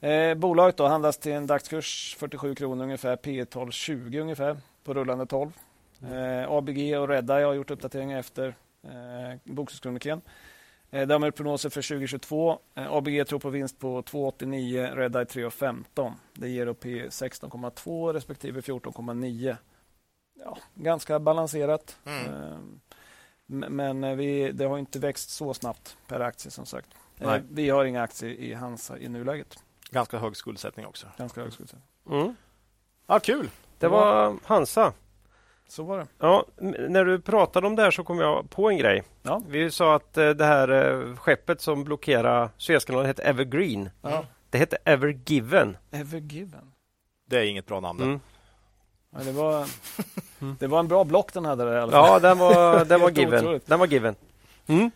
Eh, 0.01 0.35
bolaget 0.35 0.77
då 0.77 0.87
handlas 0.87 1.19
till 1.19 1.33
en 1.33 1.47
dagskurs 1.47 2.17
47 2.19 2.55
kronor 2.55 2.85
ungefär, 2.85 3.17
P 3.17 3.45
12 3.45 3.71
20 3.71 4.21
ungefär 4.21 4.57
på 4.85 4.95
rullande 4.95 5.27
12. 5.27 5.51
Eh, 6.03 6.51
ABG 6.51 6.97
och 6.99 7.09
Redeye 7.09 7.45
har 7.45 7.55
gjort 7.55 7.71
uppdateringar 7.71 8.19
efter 8.19 8.57
eh, 8.83 9.39
bokslutskrönikan. 9.45 10.21
Eh, 10.91 11.07
de 11.07 11.23
har 11.23 11.31
prognoser 11.31 11.71
för 11.71 11.83
2022. 11.83 12.59
Eh, 12.75 12.93
ABG 12.93 13.25
tror 13.27 13.39
på 13.39 13.51
vinst 13.51 13.79
på 13.79 14.03
2,89, 14.03 14.95
Redeye 14.95 15.25
3,15. 15.25 16.13
Det 16.35 16.49
ger 16.49 16.67
upp 16.67 16.81
P 16.81 17.09
16,2 17.09 18.13
respektive 18.13 18.61
14,9 18.61 19.57
ja, 20.45 20.59
ganska 20.75 21.19
balanserat. 21.19 21.99
Mm. 22.05 22.27
Eh, 22.27 22.59
Men 23.47 24.05
eh, 24.05 24.15
vi, 24.17 24.53
det 24.53 24.65
har 24.65 24.79
inte 24.79 24.99
växt 24.99 25.31
så 25.31 25.55
snabbt 25.55 25.97
per 26.07 26.21
aktie 26.21 26.51
som 26.51 26.67
sagt. 26.67 26.89
Eh. 27.19 27.37
Vi 27.51 27.69
har 27.71 27.85
inga 27.85 28.03
aktier 28.03 28.31
i 28.31 28.55
Hansa 28.55 28.99
i 28.99 29.09
nuläget. 29.09 29.59
Ganska 29.91 30.19
hög 30.19 30.37
skuldsättning 30.37 30.87
också. 30.87 31.07
Ganska 31.19 31.41
hög 31.41 31.53
skuldsättning. 31.53 31.89
mm. 32.11 32.37
Ja, 33.07 33.19
kul! 33.21 33.51
Det 33.79 33.89
var 33.89 34.37
Hansa. 34.45 34.93
Så 35.69 35.83
var 35.83 35.99
det. 35.99 36.07
Ja, 36.19 36.45
när 36.89 37.05
du 37.05 37.21
pratade 37.21 37.67
om 37.67 37.77
det 37.77 37.83
här 37.83 37.91
så 37.91 38.05
kom 38.05 38.19
jag 38.19 38.51
på 38.51 38.69
en 38.71 38.77
grej. 38.77 39.03
Ja. 39.23 39.43
Vi 39.49 39.71
sa 39.71 39.95
att 39.95 40.17
eh, 40.17 40.31
det 40.31 40.45
här 40.45 40.69
eh, 40.69 41.17
skeppet 41.17 41.61
som 41.61 41.85
blockerar 41.85 42.51
Suezkanalen 42.57 43.07
hette 43.07 43.23
Evergreen. 43.23 43.91
Ja. 44.03 44.25
Det 44.51 44.59
hette 44.59 44.77
Evergiven. 44.85 45.77
Evergiven. 45.91 46.73
Det 47.29 47.39
är 47.39 47.43
inget 47.45 47.67
bra 47.67 47.81
namn. 47.81 47.99
det. 47.99 48.05
Mm. 48.05 48.21
Ja, 49.11 49.19
det, 49.25 49.33
var, 49.33 49.67
det 50.59 50.67
var 50.67 50.79
en 50.81 50.89
bra 50.89 51.05
block 51.05 51.33
den 51.33 51.45
hade 51.45 51.65
där 51.65 51.77
i 51.77 51.81
alla 51.81 51.93
fall. 51.93 52.09
Ja, 52.09 52.19
den 52.19 52.39
var, 52.39 52.85
den 52.85 53.01
var 53.01 53.11
given. 53.11 53.39
otroligt. 53.41 53.67
Den 53.67 53.79
var 53.79 53.87
given. 53.87 54.15
Mm. 54.67 54.91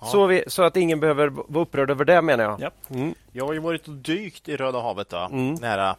Ja. 0.00 0.06
Så, 0.06 0.26
vi, 0.26 0.44
så 0.46 0.62
att 0.62 0.76
ingen 0.76 1.00
behöver 1.00 1.28
vara 1.28 1.62
upprörd 1.62 1.90
över 1.90 2.04
det 2.04 2.22
menar 2.22 2.44
jag. 2.44 2.60
Ja. 2.60 2.70
Mm. 2.96 3.14
Jag 3.32 3.46
har 3.46 3.52
ju 3.52 3.58
varit 3.58 3.88
och 3.88 3.94
dykt 3.94 4.48
i 4.48 4.56
Röda 4.56 4.80
havet. 4.80 5.08
Då, 5.08 5.16
Mm. 5.32 5.54
nära. 5.54 5.96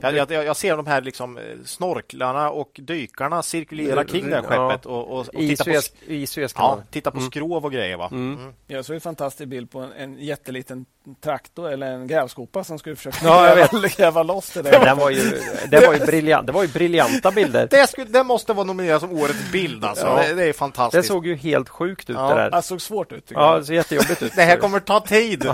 Jag, 0.00 0.14
jag, 0.30 0.44
jag 0.44 0.56
ser 0.56 0.76
de 0.76 0.86
här 0.86 1.00
liksom, 1.00 1.38
eh, 1.38 1.42
snorklarna 1.64 2.50
och 2.50 2.70
dykarna 2.74 3.42
cirkulera 3.42 4.04
kring 4.04 4.30
det 4.30 4.36
här 4.36 4.42
skeppet 4.42 4.86
och, 4.86 5.08
och, 5.12 5.18
och 5.28 5.34
I, 5.42 5.48
titta, 5.48 5.64
Suez, 5.64 5.88
på, 5.88 6.12
i 6.12 6.26
ja, 6.56 6.78
titta 6.90 7.10
på 7.10 7.16
Mm. 7.18 7.30
skrov 7.30 7.64
och 7.64 7.72
grejer. 7.72 7.96
Va? 7.96 8.08
Mm. 8.12 8.38
Mm. 8.40 8.52
Jag 8.66 8.84
såg 8.84 8.94
en 8.94 9.00
fantastisk 9.00 9.48
bild 9.48 9.70
på 9.70 9.78
en, 9.80 9.92
en 9.92 10.18
jätteliten 10.18 10.86
traktor 11.24 11.70
eller 11.72 11.86
en 11.92 12.06
grävskopa 12.06 12.64
som 12.64 12.78
skulle 12.78 12.96
försöka 12.96 13.16
Ja, 13.22 13.48
jag 13.58 13.70
gräva, 13.70 13.88
gräva 13.88 14.22
loss 14.22 14.50
det 14.50 14.62
där. 14.62 14.84
Den 14.84 14.96
var 14.98 15.10
ju, 15.10 15.40
det, 15.70 15.86
var 15.86 15.94
ju 15.94 16.00
briljant, 16.06 16.46
det 16.46 16.52
var 16.52 16.62
ju 16.62 16.68
briljanta 16.68 17.30
bilder. 17.30 17.68
Det, 17.70 17.86
skulle, 17.86 18.06
det 18.10 18.24
måste 18.24 18.52
vara 18.52 18.64
nominerat 18.64 19.00
som 19.00 19.12
årets 19.12 19.52
bild. 19.52 19.84
Alltså. 19.84 20.06
Ja. 20.06 20.16
Det, 20.22 20.34
det 20.34 20.42
är 20.42 20.46
Det 20.46 20.52
fantastiskt. 20.52 21.08
såg 21.08 21.26
ju 21.26 21.34
helt 21.36 21.68
sjukt 21.68 22.10
ut 22.10 22.16
Ja, 22.16 22.28
det 22.28 22.34
där. 22.34 22.50
Det 22.50 22.62
såg 22.62 22.82
svårt 22.82 23.12
ut. 23.12 23.24
Ja, 23.34 23.58
det 23.58 23.64
ser 23.64 23.74
jättejobbigt 23.74 24.22
ut. 24.22 24.32
Det 24.36 24.42
här 24.42 24.56
kommer 24.56 24.80
ta 24.80 25.00
tid. 25.00 25.44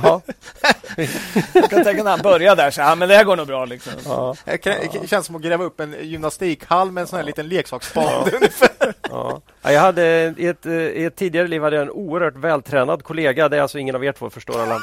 Jag 1.54 1.70
kan 1.70 1.84
tänka 1.84 2.02
när 2.02 2.10
han 2.10 2.20
började 2.22 2.62
där, 2.62 2.70
så 2.70 2.80
ja, 2.80 2.94
men 2.94 3.08
det 3.08 3.16
här 3.16 3.24
går 3.24 3.36
nog 3.36 3.46
bra. 3.46 3.64
Liksom. 3.64 3.92
Ja, 4.04 4.31
Det 4.44 4.58
kan- 4.58 4.74
det 5.02 5.08
känns 5.08 5.26
som 5.26 5.36
att 5.36 5.42
gräva 5.42 5.64
upp 5.64 5.80
en 5.80 5.94
gymnastikhall 6.00 6.90
med 6.92 7.00
en 7.00 7.06
sån 7.06 7.16
här 7.16 7.26
liten 7.26 7.48
ungefär. 8.34 8.94
ja. 9.10 9.40
Ja, 9.62 9.72
jag 9.72 9.80
hade, 9.80 10.34
i, 10.36 10.46
ett, 10.46 10.66
eh, 10.66 10.72
I 10.72 11.04
ett 11.04 11.16
tidigare 11.16 11.48
liv 11.48 11.62
hade 11.62 11.76
jag 11.76 11.82
en 11.82 11.90
oerhört 11.90 12.36
vältränad 12.36 13.04
kollega. 13.04 13.48
Det 13.48 13.56
är 13.56 13.60
alltså 13.62 13.78
ingen 13.78 13.94
av 13.94 14.04
er 14.04 14.12
två 14.12 14.30
förstår 14.30 14.62
alla. 14.62 14.78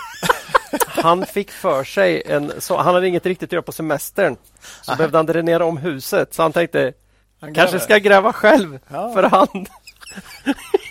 Han 0.88 1.26
fick 1.26 1.52
för 1.52 1.84
sig 1.84 2.24
en... 2.26 2.52
Så, 2.58 2.78
han 2.78 2.94
hade 2.94 3.08
inget 3.08 3.26
riktigt 3.26 3.48
att 3.50 3.52
göra 3.54 3.62
på 3.62 3.72
semestern. 3.72 4.36
Så 4.82 4.96
behövde 4.96 5.18
han 5.18 5.26
dränera 5.26 5.66
om 5.66 5.78
huset. 5.78 6.34
Så 6.34 6.42
han 6.42 6.52
tänkte, 6.52 6.94
Han 7.42 7.54
kanske 7.54 7.80
ska 7.80 7.94
jag 7.94 8.04
gräva 8.04 8.34
själv 8.34 8.80
Ja. 8.88 9.14
för 9.14 9.24
hand. 9.24 9.70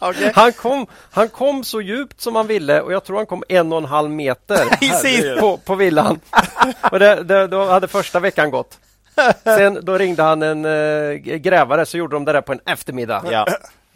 Okej. 0.00 0.32
Han 0.34 0.52
kom, 0.52 0.86
han 1.10 1.28
kom 1.28 1.64
så 1.64 1.80
djupt 1.80 2.20
som 2.20 2.36
han 2.36 2.46
ville 2.46 2.80
och 2.80 2.92
jag 2.92 3.04
tror 3.04 3.16
han 3.16 3.26
kom 3.26 3.42
en 3.48 3.72
och 3.72 3.78
en 3.78 3.84
halv 3.84 4.10
meter 4.10 5.40
på, 5.40 5.56
på 5.56 5.74
villan. 5.74 6.20
Och 6.90 6.98
det, 6.98 7.22
det, 7.22 7.46
då 7.46 7.64
hade 7.64 7.88
första 7.88 8.20
veckan 8.20 8.50
gått. 8.50 8.78
Sen 9.44 9.78
då 9.82 9.98
ringde 9.98 10.22
han 10.22 10.42
en 10.42 10.64
eh, 10.64 11.14
grävare 11.16 11.86
så 11.86 11.96
gjorde 11.96 12.16
de 12.16 12.24
det 12.24 12.32
där 12.32 12.40
på 12.40 12.52
en 12.52 12.60
eftermiddag. 12.66 13.24
Ja. 13.30 13.46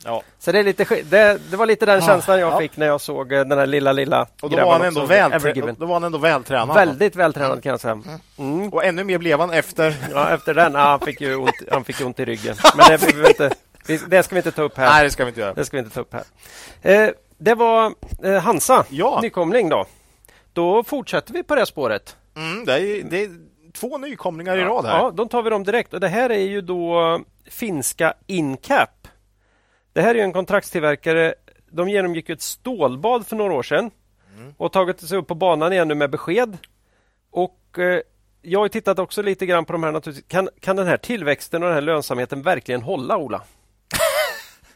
Ja. 0.04 0.22
Så 0.38 0.52
det, 0.52 0.58
är 0.58 0.64
lite, 0.64 0.84
det, 1.02 1.38
det 1.50 1.56
var 1.56 1.66
lite 1.66 1.86
den 1.86 2.00
känslan 2.00 2.40
jag 2.40 2.52
ja. 2.52 2.58
fick 2.58 2.76
när 2.76 2.86
jag 2.86 3.00
såg 3.00 3.32
eh, 3.32 3.44
den 3.44 3.58
här 3.58 3.66
lilla, 3.66 3.92
lilla 3.92 4.26
Och 4.42 4.50
då 4.50 4.56
var, 4.56 4.72
han 4.72 4.82
ändå 4.82 5.06
väl, 5.06 5.30
då 5.78 5.86
var 5.86 5.94
han 5.94 6.04
ändå 6.04 6.18
vältränad. 6.18 6.76
Väldigt 6.76 7.16
vältränad 7.16 7.62
kan 7.62 7.70
jag 7.70 7.80
säga. 7.80 8.02
Mm. 8.38 8.68
Och 8.68 8.84
ännu 8.84 9.04
mer 9.04 9.18
blev 9.18 9.40
han 9.40 9.50
efter. 9.50 9.96
Ja, 10.12 10.30
efter 10.30 10.54
den, 10.54 10.76
ah, 10.76 10.88
han, 10.88 11.00
fick 11.00 11.20
ju 11.20 11.36
ont, 11.36 11.54
han 11.70 11.84
fick 11.84 12.00
ont 12.00 12.20
i 12.20 12.24
ryggen. 12.24 12.56
Men 12.76 12.86
det, 12.88 13.06
vi, 13.06 13.12
vi 13.12 13.28
inte, 13.28 13.50
det 14.08 14.22
ska 14.22 14.34
vi 14.34 14.38
inte 14.38 14.52
ta 14.52 14.62
upp 14.62 14.76
här. 14.76 14.86
Nej, 14.90 15.04
det 15.04 15.10
ska 15.10 15.24
vi 15.24 15.28
inte 15.28 15.40
göra. 15.40 15.54
Det 15.54 15.64
ska 15.64 15.76
vi 15.76 15.82
inte 15.82 15.94
ta 15.94 16.00
upp 16.00 16.12
här. 16.14 16.24
Eh, 16.82 17.10
det 17.38 17.54
var 17.54 17.94
eh, 18.24 18.38
Hansa, 18.42 18.84
Ja. 18.90 19.18
nykomling 19.22 19.68
då. 19.68 19.86
Då 20.52 20.84
fortsätter 20.84 21.32
vi 21.32 21.42
på 21.42 21.54
det 21.54 21.66
spåret. 21.66 22.16
Mm, 22.36 22.64
det, 22.64 22.72
är, 22.72 23.02
det 23.02 23.22
är 23.24 23.30
två 23.72 23.98
nykomlingar 23.98 24.56
i 24.56 24.60
rad 24.64 24.86
här. 24.86 24.98
Ja, 24.98 25.10
då 25.14 25.26
tar 25.26 25.42
vi 25.42 25.50
dem 25.50 25.64
direkt. 25.64 25.94
Och 25.94 26.00
det 26.00 26.08
här 26.08 26.30
är 26.30 26.38
ju 26.38 26.60
då 26.60 27.20
finska 27.50 28.14
Incap. 28.26 29.08
Det 29.92 30.02
här 30.02 30.10
är 30.10 30.14
ju 30.14 30.20
en 30.20 30.32
kontraktstillverkare. 30.32 31.34
De 31.70 31.88
genomgick 31.88 32.30
ett 32.30 32.42
stålbad 32.42 33.26
för 33.26 33.36
några 33.36 33.52
år 33.54 33.62
sedan 33.62 33.90
och 34.56 34.72
tagit 34.72 35.00
sig 35.00 35.18
upp 35.18 35.26
på 35.26 35.34
banan 35.34 35.72
igen 35.72 35.88
nu 35.88 35.94
med 35.94 36.10
besked. 36.10 36.58
Och 37.30 37.78
eh, 37.78 38.00
jag 38.42 38.60
har 38.60 38.68
tittat 38.68 38.98
också 38.98 39.22
lite 39.22 39.46
grann 39.46 39.64
på 39.64 39.72
de 39.72 39.82
här 39.82 39.92
naturligtvis. 39.92 40.28
Kan, 40.28 40.48
kan 40.60 40.76
den 40.76 40.86
här 40.86 40.96
tillväxten 40.96 41.62
och 41.62 41.66
den 41.68 41.74
här 41.74 41.82
lönsamheten 41.82 42.42
verkligen 42.42 42.82
hålla, 42.82 43.16
Ola? 43.16 43.42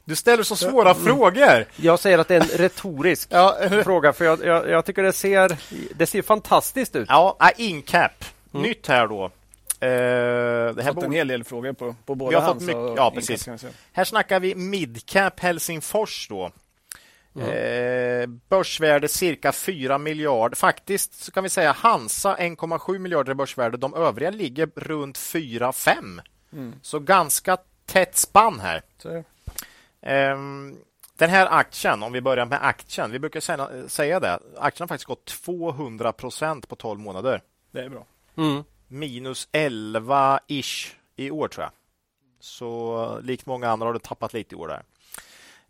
Du 0.08 0.16
ställer 0.16 0.42
så 0.42 0.56
svåra 0.56 0.94
frågor. 0.94 1.64
Jag 1.76 1.98
säger 1.98 2.18
att 2.18 2.28
det 2.28 2.36
är 2.36 2.40
en 2.40 2.46
retorisk 2.58 3.28
Ja, 3.32 3.56
fråga 3.84 4.12
för 4.12 4.24
jag, 4.24 4.44
jag, 4.44 4.68
jag 4.68 4.84
tycker 4.84 5.02
det 5.02 5.12
ser, 5.12 5.56
det 5.94 6.06
ser 6.06 6.22
fantastiskt 6.22 6.96
ut. 6.96 7.06
ja 7.08 7.36
äh, 7.40 7.64
Incap. 7.68 8.24
Nytt 8.50 8.86
här 8.86 9.06
då. 9.06 9.24
Eh, 9.24 9.30
det 9.80 9.86
här 9.86 10.74
fått 10.74 10.86
en 10.86 10.94
borde- 10.94 11.16
hel 11.16 11.28
del 11.28 11.44
frågor 11.44 11.72
på, 11.72 11.94
på 12.06 12.14
både 12.14 12.36
Vi 12.36 12.40
har 12.42 12.54
fått 12.54 12.62
mycket- 12.62 12.96
ja, 12.96 13.10
precis. 13.14 13.46
jag. 13.46 13.58
Här 13.92 14.04
snackar 14.04 14.40
vi 14.40 14.54
Midcap 14.54 15.40
Helsingfors 15.40 16.28
då. 16.28 16.50
Eh, 17.40 18.26
börsvärde 18.48 19.08
cirka 19.08 19.52
4 19.52 19.98
miljarder. 19.98 20.56
Faktiskt 20.56 21.24
så 21.24 21.30
kan 21.32 21.42
vi 21.42 21.48
säga 21.50 21.72
Hansa 21.72 22.36
1,7 22.36 22.98
miljarder 22.98 23.32
i 23.32 23.34
börsvärde. 23.34 23.76
De 23.76 23.94
övriga 23.94 24.30
ligger 24.30 24.70
runt 24.76 25.18
4-5. 25.18 26.20
Så 26.82 26.98
ganska 26.98 27.56
tätt 27.86 28.16
spann 28.16 28.60
här. 28.60 28.82
Så 29.02 29.24
den 31.16 31.30
här 31.30 31.46
aktien, 31.50 32.02
om 32.02 32.12
vi 32.12 32.20
börjar 32.20 32.46
med 32.46 32.66
aktien. 32.66 33.10
Vi 33.10 33.18
brukar 33.18 33.40
säga, 33.40 33.88
säga 33.88 34.20
det. 34.20 34.38
Aktien 34.56 34.84
har 34.84 34.88
faktiskt 34.88 35.06
gått 35.06 35.24
200 35.24 36.12
procent 36.12 36.68
på 36.68 36.76
12 36.76 37.00
månader. 37.00 37.42
det 37.70 37.80
är 37.80 37.88
bra. 37.88 38.06
Mm. 38.36 38.64
Minus 38.88 39.48
11-ish 39.52 40.92
i 41.16 41.30
år 41.30 41.48
tror 41.48 41.64
jag. 41.64 41.72
Så 42.40 43.20
likt 43.22 43.46
många 43.46 43.70
andra 43.70 43.86
har 43.86 43.92
det 43.92 43.98
tappat 43.98 44.32
lite 44.32 44.54
i 44.54 44.58
år 44.58 44.68
där. 44.68 44.82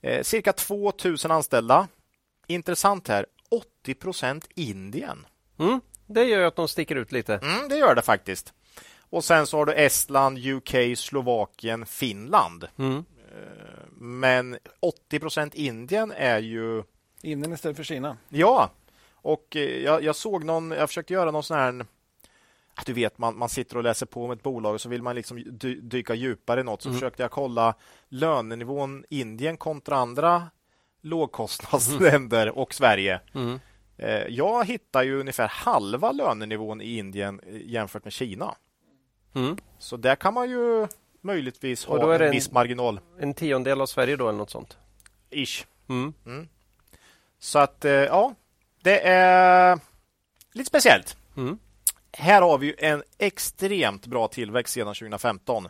Eh, 0.00 0.22
cirka 0.22 0.52
2000 0.52 1.30
anställda. 1.30 1.88
Intressant 2.46 3.08
här. 3.08 3.26
80 3.50 3.94
procent 3.94 4.48
Indien. 4.54 5.26
Mm. 5.58 5.80
Det 6.06 6.24
gör 6.24 6.42
att 6.42 6.56
de 6.56 6.68
sticker 6.68 6.96
ut 6.96 7.12
lite. 7.12 7.34
Mm, 7.34 7.68
det 7.68 7.76
gör 7.76 7.94
det 7.94 8.02
faktiskt. 8.02 8.52
Och 9.10 9.24
sen 9.24 9.46
så 9.46 9.56
har 9.56 9.66
du 9.66 9.72
Estland, 9.72 10.38
UK, 10.38 10.98
Slovakien, 10.98 11.86
Finland. 11.86 12.68
Mm. 12.78 13.04
Men 14.00 14.58
80 14.80 15.18
procent 15.18 15.54
Indien 15.54 16.12
är 16.16 16.38
ju 16.38 16.82
Indien 17.22 17.52
istället 17.52 17.76
för 17.76 17.84
Kina. 17.84 18.16
Ja, 18.28 18.70
Och 19.12 19.56
eh, 19.56 19.82
jag, 19.82 20.02
jag, 20.02 20.16
såg 20.16 20.44
någon, 20.44 20.70
jag 20.70 20.88
försökte 20.88 21.12
göra 21.12 21.30
någon 21.30 21.42
sån 21.42 21.56
här 21.56 21.84
du 22.86 22.92
vet, 22.92 23.18
man, 23.18 23.38
man 23.38 23.48
sitter 23.48 23.76
och 23.76 23.82
läser 23.82 24.06
på 24.06 24.24
om 24.24 24.30
ett 24.30 24.42
bolag 24.42 24.74
och 24.74 24.80
så 24.80 24.88
vill 24.88 25.02
man 25.02 25.14
liksom 25.14 25.42
dy, 25.46 25.80
dyka 25.80 26.14
djupare 26.14 26.60
i 26.60 26.64
något. 26.64 26.82
Så 26.82 26.88
mm. 26.88 27.00
försökte 27.00 27.22
jag 27.22 27.30
kolla 27.30 27.74
lönenivån 28.08 29.04
Indien 29.10 29.56
kontra 29.56 29.96
andra 29.96 30.50
lågkostnadsländer 31.00 32.42
mm. 32.42 32.54
och 32.54 32.74
Sverige. 32.74 33.20
Mm. 33.34 33.60
Eh, 33.96 34.26
jag 34.28 34.66
hittar 34.66 35.02
ju 35.02 35.20
ungefär 35.20 35.48
halva 35.48 36.12
lönenivån 36.12 36.80
i 36.80 36.98
Indien 36.98 37.40
eh, 37.46 37.56
jämfört 37.66 38.04
med 38.04 38.12
Kina. 38.12 38.54
Mm. 39.34 39.56
Så 39.78 39.96
där 39.96 40.16
kan 40.16 40.34
man 40.34 40.50
ju 40.50 40.86
möjligtvis 41.20 41.84
ha 41.84 42.14
en, 42.14 42.22
en 42.22 42.30
viss 42.30 42.52
marginal. 42.52 43.00
En 43.18 43.34
tiondel 43.34 43.80
av 43.80 43.86
Sverige 43.86 44.16
då 44.16 44.28
eller 44.28 44.38
något 44.38 44.50
sånt? 44.50 44.76
Ish. 45.30 45.66
Mm. 45.88 46.12
Mm. 46.26 46.48
Så 47.38 47.58
att 47.58 47.84
eh, 47.84 47.92
ja, 47.92 48.34
det 48.82 49.00
är 49.08 49.78
lite 50.52 50.68
speciellt. 50.68 51.16
Mm. 51.36 51.58
Här 52.12 52.42
har 52.42 52.58
vi 52.58 52.74
en 52.78 53.02
extremt 53.18 54.06
bra 54.06 54.28
tillväxt 54.28 54.74
sedan 54.74 54.94
2015. 54.94 55.68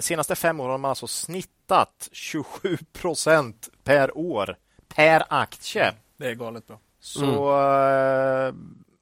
Senaste 0.00 0.34
fem 0.34 0.60
åren 0.60 0.70
har 0.70 0.78
man 0.78 0.88
alltså 0.88 1.06
snittat 1.06 2.08
27 2.12 2.78
procent 2.92 3.68
per 3.84 4.18
år 4.18 4.56
per 4.88 5.22
aktie. 5.28 5.92
Det 6.16 6.28
är 6.28 6.34
galet 6.34 6.66
bra. 6.66 6.78
Så 7.00 7.52
mm. 7.52 8.48
uh, 8.48 8.54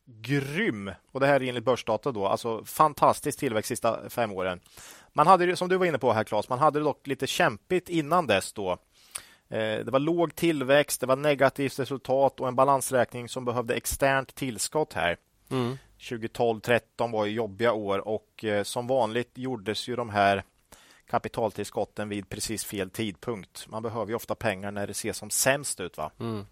grym! 0.07 0.93
Och 1.13 1.21
det 1.21 1.27
här 1.27 1.43
är 1.43 1.49
enligt 1.49 1.65
börsdata 1.65 2.13
då. 2.13 2.27
Alltså 2.27 2.65
fantastisk 2.65 3.39
tillväxt 3.39 3.69
sista 3.69 4.11
fem 4.11 4.33
åren. 4.33 4.61
Man 5.13 5.27
hade 5.27 5.57
som 5.57 5.69
du 5.69 5.77
var 5.77 5.87
inne 5.87 5.99
på 5.99 6.13
här 6.13 6.25
Claes, 6.25 6.49
man 6.49 6.59
hade 6.59 6.79
det 6.79 6.85
dock 6.85 7.07
lite 7.07 7.27
kämpigt 7.27 7.89
innan 7.89 8.27
dess 8.27 8.53
då. 8.53 8.71
Eh, 9.49 9.85
det 9.85 9.91
var 9.91 9.99
låg 9.99 10.35
tillväxt, 10.35 11.01
det 11.01 11.07
var 11.07 11.17
negativt 11.17 11.79
resultat 11.79 12.41
och 12.41 12.49
en 12.49 12.57
balansräkning 12.57 13.29
som 13.29 13.45
behövde 13.45 13.75
externt 13.75 14.35
tillskott 14.35 14.93
här. 14.93 15.17
Mm. 15.51 15.79
2012-13 15.99 16.81
var 17.13 17.27
jobbiga 17.27 17.73
år 17.73 18.09
och 18.09 18.45
eh, 18.45 18.63
som 18.63 18.87
vanligt 18.87 19.31
gjordes 19.35 19.89
ju 19.89 19.97
de 19.97 20.11
här 20.11 20.45
kapitaltillskotten 21.11 22.09
vid 22.09 22.29
precis 22.29 22.65
fel 22.65 22.91
tidpunkt. 22.91 23.67
Man 23.69 23.83
behöver 23.83 24.09
ju 24.09 24.15
ofta 24.15 24.35
pengar 24.35 24.71
när 24.71 24.87
det 24.87 24.95
ser 24.95 25.13
som 25.13 25.31
sämst 25.31 25.81
ut. 25.81 25.97
va? 25.97 26.11
Mm. 26.21 26.47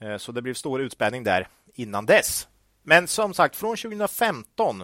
Eh, 0.00 0.16
så 0.16 0.32
det 0.32 0.42
blev 0.42 0.54
stor 0.54 0.80
utspänning 0.80 1.24
där 1.24 1.48
innan 1.74 2.06
dess. 2.06 2.48
Men 2.82 3.08
som 3.08 3.34
sagt, 3.34 3.56
från 3.56 3.76
2015 3.76 4.82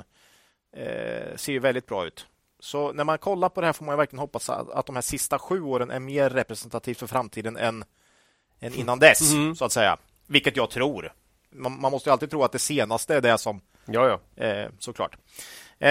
eh, 0.77 1.37
ser 1.37 1.53
ju 1.53 1.59
väldigt 1.59 1.87
bra 1.87 2.07
ut. 2.07 2.27
Så 2.61 2.93
när 2.93 3.05
man 3.05 3.19
kollar 3.19 3.49
på 3.49 3.61
det 3.61 3.67
här 3.67 3.73
får 3.73 3.85
man 3.85 3.97
verkligen 3.97 4.21
hoppas 4.21 4.51
att, 4.51 4.87
de 4.87 4.95
här 4.95 5.03
sista 5.03 5.39
sju 5.39 5.63
åren 5.63 5.91
är 5.91 6.01
mer 6.01 6.31
representativt 6.31 6.99
för 6.99 7.07
framtiden 7.07 7.57
än, 7.57 7.85
än 8.61 8.75
innan 8.75 8.99
dess, 8.99 9.33
mm. 9.33 9.57
så 9.57 9.65
att 9.65 9.73
säga. 9.73 9.97
Vilket 10.27 10.57
jag 10.57 10.71
tror. 10.71 11.13
Man, 11.51 11.81
man, 11.81 11.93
måste 11.93 12.13
alltid 12.13 12.31
tro 12.31 12.43
att 12.43 12.53
det 12.53 12.59
senaste 12.59 13.15
är 13.15 13.21
det 13.21 13.39
som... 13.39 13.61
Ja, 13.87 14.21
ja. 14.37 14.45
Eh, 14.45 14.69
såklart. 14.79 15.17
Eh, 15.79 15.91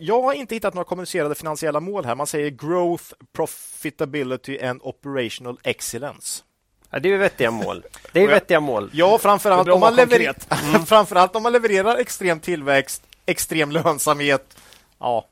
jag 0.00 0.22
har 0.22 0.32
inte 0.32 0.54
hittat 0.54 0.74
några 0.74 0.84
kommunicerade 0.84 1.34
finansiella 1.34 1.80
mål 1.80 2.04
här. 2.04 2.14
Man 2.14 2.26
säger 2.26 2.50
growth, 2.50 3.04
profitability 3.32 4.58
and 4.60 4.80
operational 4.82 5.58
excellence. 5.62 6.42
Ja, 6.90 6.98
det 6.98 7.12
är 7.12 7.18
vettiga 7.18 7.50
mål. 7.50 7.84
Det 8.12 8.22
är 8.22 8.28
vettiga 8.28 8.60
mål. 8.60 8.90
Ja, 8.92 9.18
framförallt 9.18 9.68
om, 9.68 9.80
man 9.80 9.96
levererar, 9.96 10.36
mm. 10.68 10.86
framförallt 10.86 11.36
om 11.36 11.42
man 11.42 11.52
levererar 11.52 11.96
extrem 11.96 12.40
tillväxt, 12.40 13.02
extrem 13.26 13.70
lönsamhet. 13.70 14.56
Ja, 14.98 15.26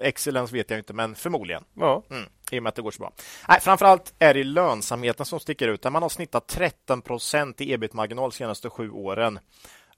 excellens 0.00 0.52
vet 0.52 0.70
jag 0.70 0.78
inte, 0.80 0.92
men 0.92 1.14
förmodligen. 1.14 1.64
Ja. 1.74 2.02
Mm, 2.10 2.28
I 2.50 2.58
och 2.58 2.62
med 2.62 2.68
att 2.68 2.74
det 2.74 2.82
går 2.82 2.90
så 2.90 2.98
bra. 2.98 3.12
Nej, 3.48 3.60
framförallt 3.60 4.14
är 4.18 4.34
det 4.34 4.44
lönsamheten 4.44 5.26
som 5.26 5.40
sticker 5.40 5.68
ut. 5.68 5.82
Där 5.82 5.90
man 5.90 6.02
har 6.02 6.08
snittat 6.08 6.48
13 6.48 7.02
procent 7.02 7.60
i 7.60 7.72
ebit-marginal 7.72 8.30
de 8.30 8.36
senaste 8.36 8.70
sju 8.70 8.90
åren 8.90 9.38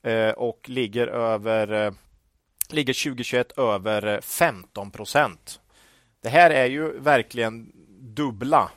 eh, 0.02 0.30
och 0.30 0.68
ligger 0.68 1.06
över 1.06 1.86
eh, 1.86 1.92
ligger 2.70 3.04
2021 3.04 3.58
över 3.58 4.20
15 4.20 4.90
procent. 4.90 5.60
Det 6.22 6.28
här 6.28 6.50
är 6.50 6.66
ju 6.66 6.98
verkligen 6.98 7.72
dubbla 8.00 8.70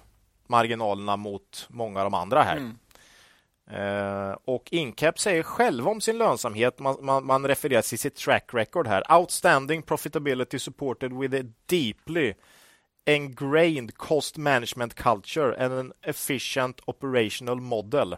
marginalerna 0.47 1.17
mot 1.17 1.67
många 1.69 1.99
av 1.99 2.05
de 2.05 2.13
andra 2.13 2.43
här. 2.43 2.57
Mm. 2.57 2.77
Uh, 3.73 4.37
och 4.45 4.67
Incap 4.71 5.19
säger 5.19 5.43
själv 5.43 5.87
om 5.87 6.01
sin 6.01 6.17
lönsamhet, 6.17 6.79
man, 6.79 6.97
man, 7.01 7.25
man 7.25 7.47
refererar 7.47 7.81
till 7.81 7.99
sitt 7.99 8.15
track 8.15 8.49
record 8.53 8.87
här. 8.87 9.17
Outstanding 9.17 9.81
profitability 9.81 10.59
supported 10.59 11.13
with 11.13 11.35
a 11.35 11.43
deeply 11.65 12.33
ingrained 13.05 13.97
cost 13.97 14.37
management 14.37 14.93
culture 14.93 15.65
and 15.65 15.73
an 15.73 15.93
efficient 16.01 16.81
operational 16.85 17.61
model. 17.61 18.15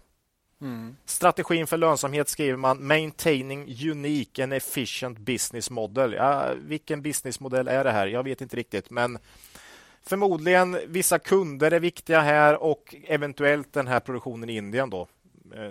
Mm. 0.62 0.96
Strategin 1.06 1.68
för 1.68 1.78
lönsamhet 1.78 2.30
skriver 2.30 2.58
man 2.58 2.88
maintaining 2.88 3.76
unique 3.92 4.44
and 4.44 4.54
efficient 4.54 5.20
business 5.20 5.70
model. 5.70 6.14
Ja, 6.14 6.54
vilken 6.58 7.02
businessmodell 7.02 7.68
är 7.68 7.84
det 7.84 7.92
här? 7.92 8.08
Jag 8.08 8.24
vet 8.24 8.42
inte 8.42 8.56
riktigt, 8.56 8.90
men 8.90 9.20
Förmodligen 10.02 10.80
vissa 10.88 11.20
kunder 11.20 11.72
är 11.72 11.80
viktiga 11.80 12.20
här 12.22 12.64
och 12.64 12.96
eventuellt 13.04 13.74
den 13.74 13.88
här 13.88 14.00
produktionen 14.00 14.50
i 14.50 14.56
Indien 14.56 14.90
då 14.90 15.02
eh, 15.02 15.08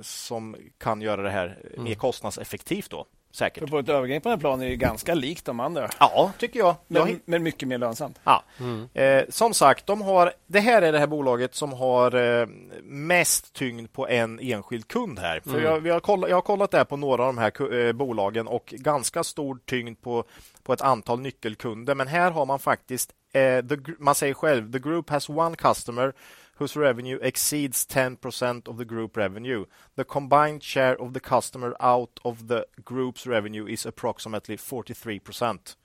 som 0.03 0.57
kan 0.79 1.01
göra 1.01 1.23
det 1.23 1.31
här 1.31 1.59
mer 1.77 1.81
mm. 1.81 1.95
kostnadseffektivt 1.95 2.91
då. 2.91 3.07
Säkert. 3.31 3.61
För 3.61 3.67
på 3.67 3.79
ett 3.79 3.89
övergripande 3.89 4.39
plan 4.39 4.63
är 4.63 4.69
det 4.69 4.77
ganska 4.77 5.15
likt 5.15 5.45
de 5.45 5.61
andra. 5.61 5.91
Ja, 6.01 6.33
tycker 6.39 6.59
jag. 6.59 6.77
Men, 6.87 7.09
jag... 7.09 7.21
men 7.25 7.43
mycket 7.43 7.69
mer 7.69 7.79
lönsamt. 7.79 8.21
Ja. 8.25 8.45
Mm. 8.61 8.89
Eh, 8.95 9.25
som 9.29 9.55
sagt, 9.55 9.87
de 9.87 10.03
har, 10.03 10.33
det 10.47 10.61
här 10.61 10.83
är 10.83 10.93
det 10.93 10.99
här 10.99 11.07
bolaget 11.07 11.55
som 11.55 11.73
har 11.73 12.15
eh, 12.15 12.47
mest 12.83 13.53
tyngd 13.53 13.93
på 13.93 14.09
en 14.09 14.41
enskild 14.41 14.89
kund 14.89 15.19
här. 15.19 15.41
För 15.41 15.51
mm. 15.51 15.65
jag, 15.65 15.81
vi 15.81 15.91
har 15.91 16.01
kollat, 16.01 16.31
jag 16.31 16.37
har 16.37 16.43
kollat 16.43 16.71
det 16.71 16.85
på 16.85 16.97
några 16.97 17.23
av 17.23 17.35
de 17.35 17.39
här 17.39 17.75
eh, 17.75 17.93
bolagen 17.93 18.47
och 18.47 18.75
ganska 18.77 19.25
stor 19.25 19.59
tyngd 19.65 20.01
på, 20.01 20.25
på 20.63 20.73
ett 20.73 20.83
antal 20.83 21.21
nyckelkunder. 21.21 21.95
Men 21.95 22.07
här 22.07 22.31
har 22.31 22.47
man 22.47 22.59
faktiskt 22.59 23.15
Uh, 23.37 23.69
the, 23.69 23.77
man 23.99 24.15
säger 24.15 24.35
själv, 24.35 24.73
the 24.73 24.79
group 24.79 25.11
has 25.11 25.29
one 25.29 25.57
customer 25.57 26.13
whose 26.59 26.77
revenue 26.77 27.19
exceeds 27.23 27.87
10% 27.87 28.69
of 28.69 28.79
the 28.79 28.85
group 28.85 29.17
revenue. 29.17 29.65
The 29.97 30.05
combined 30.05 30.63
share 30.63 30.97
of 31.01 31.15
the 31.15 31.21
customer 31.21 31.77
out 31.81 32.21
of 32.23 32.49
the 32.49 32.65
group's 32.85 33.27
revenue 33.27 33.69
is 33.69 33.87
approximately 33.87 34.57
43%. 34.57 35.77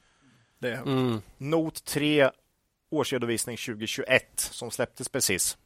Det 0.59 0.71
är 0.71 0.81
mm. 0.81 1.21
Not 1.37 1.83
3 1.85 2.29
årsredovisning 2.89 3.57
2021 3.57 4.39
som 4.39 4.71
släpptes 4.71 5.09
precis. 5.09 5.57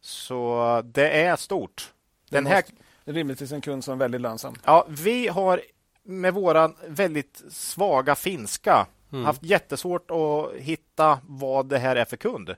Så 0.00 0.82
det 0.84 1.10
är 1.10 1.36
stort. 1.36 1.92
Den 2.30 2.44
det 2.44 2.50
här... 2.50 2.64
Det 3.04 3.10
är 3.10 3.14
rimligtvis 3.14 3.52
en 3.52 3.60
kund 3.60 3.84
som 3.84 3.94
är 3.94 3.98
väldigt 3.98 4.20
lönsam. 4.20 4.54
Ja, 4.64 4.86
vi 4.88 5.28
har 5.28 5.62
med 6.02 6.34
våran 6.34 6.74
väldigt 6.86 7.42
svaga 7.50 8.14
finska 8.14 8.86
mm. 9.12 9.24
haft 9.24 9.42
jättesvårt 9.42 10.10
att 10.10 10.60
hitta 10.60 11.20
vad 11.26 11.68
det 11.68 11.78
här 11.78 11.96
är 11.96 12.04
för 12.04 12.16
kund. 12.16 12.56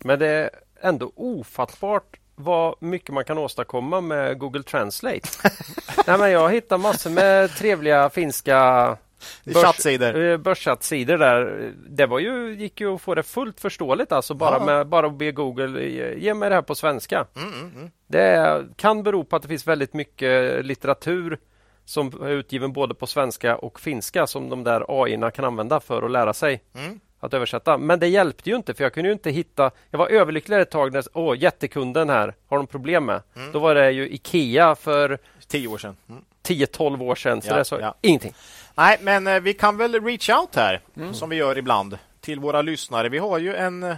Men 0.00 0.18
det 0.18 0.26
är 0.26 0.50
ändå 0.80 1.12
ofattbart 1.16 2.16
vad 2.34 2.74
mycket 2.80 3.14
man 3.14 3.24
kan 3.24 3.38
åstadkomma 3.38 4.00
med 4.00 4.38
Google 4.38 4.62
Translate. 4.62 5.28
Nej, 6.06 6.18
men 6.18 6.30
jag 6.30 6.52
hittar 6.52 6.78
massor 6.78 7.10
med 7.10 7.50
trevliga 7.50 8.10
finska 8.10 8.96
börs, 9.44 9.64
chattsidor. 9.64 10.20
Eh, 10.20 10.36
börschattsidor 10.36 11.18
där. 11.18 11.72
Det 11.88 12.06
var 12.06 12.18
ju, 12.18 12.54
gick 12.54 12.80
ju 12.80 12.94
att 12.94 13.02
få 13.02 13.14
det 13.14 13.22
fullt 13.22 13.60
förståeligt 13.60 14.12
alltså 14.12 14.34
bara 14.34 14.58
ja. 14.58 14.64
med 14.64 14.86
bara 14.86 15.10
be 15.10 15.32
Google 15.32 15.84
ge 16.18 16.34
mig 16.34 16.48
det 16.48 16.54
här 16.54 16.62
på 16.62 16.74
svenska. 16.74 17.26
Mm, 17.36 17.52
mm, 17.52 17.72
mm. 17.76 17.90
Det 18.06 18.64
kan 18.76 19.02
bero 19.02 19.24
på 19.24 19.36
att 19.36 19.42
det 19.42 19.48
finns 19.48 19.66
väldigt 19.66 19.94
mycket 19.94 20.64
litteratur 20.64 21.38
som 21.84 22.22
är 22.22 22.30
utgiven 22.30 22.72
både 22.72 22.94
på 22.94 23.06
svenska 23.06 23.56
och 23.56 23.80
finska 23.80 24.26
som 24.26 24.48
de 24.48 24.64
där 24.64 25.02
AI 25.02 25.30
kan 25.34 25.44
använda 25.44 25.80
för 25.80 26.02
att 26.02 26.10
lära 26.10 26.34
sig 26.34 26.62
mm. 26.74 27.00
Att 27.20 27.34
översätta. 27.34 27.78
Men 27.78 27.98
det 27.98 28.08
hjälpte 28.08 28.50
ju 28.50 28.56
inte 28.56 28.74
för 28.74 28.84
jag 28.84 28.94
kunde 28.94 29.08
ju 29.08 29.12
inte 29.12 29.30
hitta. 29.30 29.70
Jag 29.90 29.98
var 29.98 30.08
överlycklig 30.08 30.60
ett 30.60 30.70
tag 30.70 30.92
när 30.92 31.04
åh, 31.14 31.38
jättekunden 31.38 32.08
här 32.08 32.34
har 32.48 32.56
de 32.56 32.66
problem 32.66 33.04
med. 33.04 33.22
Mm. 33.36 33.52
Då 33.52 33.58
var 33.58 33.74
det 33.74 33.90
ju 33.90 34.08
Ikea 34.08 34.74
för 34.74 35.18
tio 35.46 35.68
år 35.68 35.78
sedan. 35.78 35.96
Mm. 36.08 36.24
10-12 36.42 37.02
år 37.02 37.14
sedan. 37.14 37.42
Så 37.42 37.48
ja, 37.48 37.56
det 37.56 37.64
sa 37.64 37.80
ja. 37.80 37.94
ingenting. 38.00 38.34
Nej, 38.74 38.98
men 39.00 39.26
eh, 39.26 39.40
vi 39.40 39.54
kan 39.54 39.76
väl 39.76 40.04
reach 40.04 40.30
out 40.30 40.56
här 40.56 40.80
mm. 40.96 41.14
som 41.14 41.30
vi 41.30 41.36
gör 41.36 41.58
ibland 41.58 41.98
till 42.20 42.40
våra 42.40 42.62
lyssnare. 42.62 43.08
Vi 43.08 43.18
har 43.18 43.38
ju 43.38 43.54
en 43.54 43.82
eh, 43.82 43.96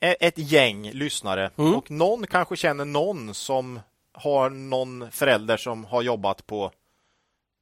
ett 0.00 0.38
gäng 0.38 0.90
lyssnare 0.90 1.50
mm. 1.56 1.74
och 1.74 1.90
någon 1.90 2.26
kanske 2.26 2.56
känner 2.56 2.84
någon 2.84 3.34
som 3.34 3.80
har 4.12 4.50
någon 4.50 5.10
förälder 5.10 5.56
som 5.56 5.84
har 5.84 6.02
jobbat 6.02 6.46
på 6.46 6.70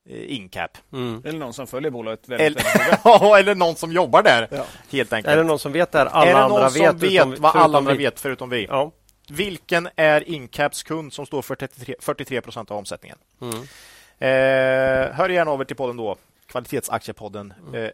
Incap. 0.08 0.78
Mm. 0.92 1.22
Eller 1.24 1.38
någon 1.38 1.52
som 1.54 1.66
följer 1.66 1.90
bolaget 1.90 2.28
väldigt, 2.28 2.46
eller, 2.46 2.78
väldigt 2.78 3.32
eller 3.40 3.54
någon 3.54 3.76
som 3.76 3.92
jobbar 3.92 4.22
där. 4.22 4.48
Ja. 4.50 4.64
Helt 4.90 5.12
enkelt. 5.12 5.32
Eller 5.32 5.44
någon 5.44 5.58
som 5.58 5.72
vet 5.72 5.92
det 5.92 5.98
här 5.98 6.06
alla 6.06 6.42
andra 6.44 6.68
vet. 6.68 6.72
Som 6.72 6.98
vet 6.98 7.12
utom, 7.12 7.36
vad 7.38 7.56
alla 7.56 7.78
andra 7.78 7.92
vi. 7.92 7.98
vet 7.98 8.20
förutom 8.20 8.50
vi. 8.50 8.64
Ja. 8.64 8.92
Vilken 9.30 9.88
är 9.96 10.28
Incaps 10.28 10.82
kund 10.82 11.12
som 11.12 11.26
står 11.26 11.42
för 11.42 11.54
33, 11.54 11.94
43 12.00 12.40
procent 12.40 12.70
av 12.70 12.76
omsättningen? 12.76 13.18
Mm. 13.40 13.54
Eh, 14.18 15.14
hör 15.14 15.28
gärna 15.28 15.50
över 15.52 15.64
till 15.64 15.76
podden 15.76 15.96
då. 15.96 16.16
Kvalitetsaktiepodden. 16.46 17.54
Mm. 17.68 17.84
Eh, 17.84 17.90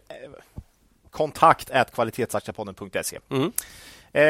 kontakt 1.11 1.71
kvalitetsaktiepodden.se. 1.93 3.19
Mm. 3.29 3.51
Eh, 4.13 4.23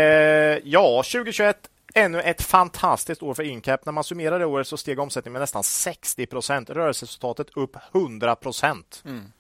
ja, 0.64 1.04
2021 1.04 1.70
ännu 1.96 2.22
ett 2.22 2.42
fantastiskt 2.42 3.24
år 3.24 3.34
för 3.34 3.44
Incap. 3.44 3.86
När 3.86 3.94
man 3.94 4.04
summerar 4.04 4.40
det 4.40 4.46
året 4.46 4.68
så 4.68 4.78
steg 4.78 5.00
omsättningen 5.00 5.34
med 5.34 5.42
nästan 5.42 5.64
60 5.64 6.26
procent. 6.26 6.70
Rörelseresultatet 6.70 7.50
upp 7.58 7.78
100 7.94 8.36
procent. 8.36 9.04
Mm. 9.06 9.32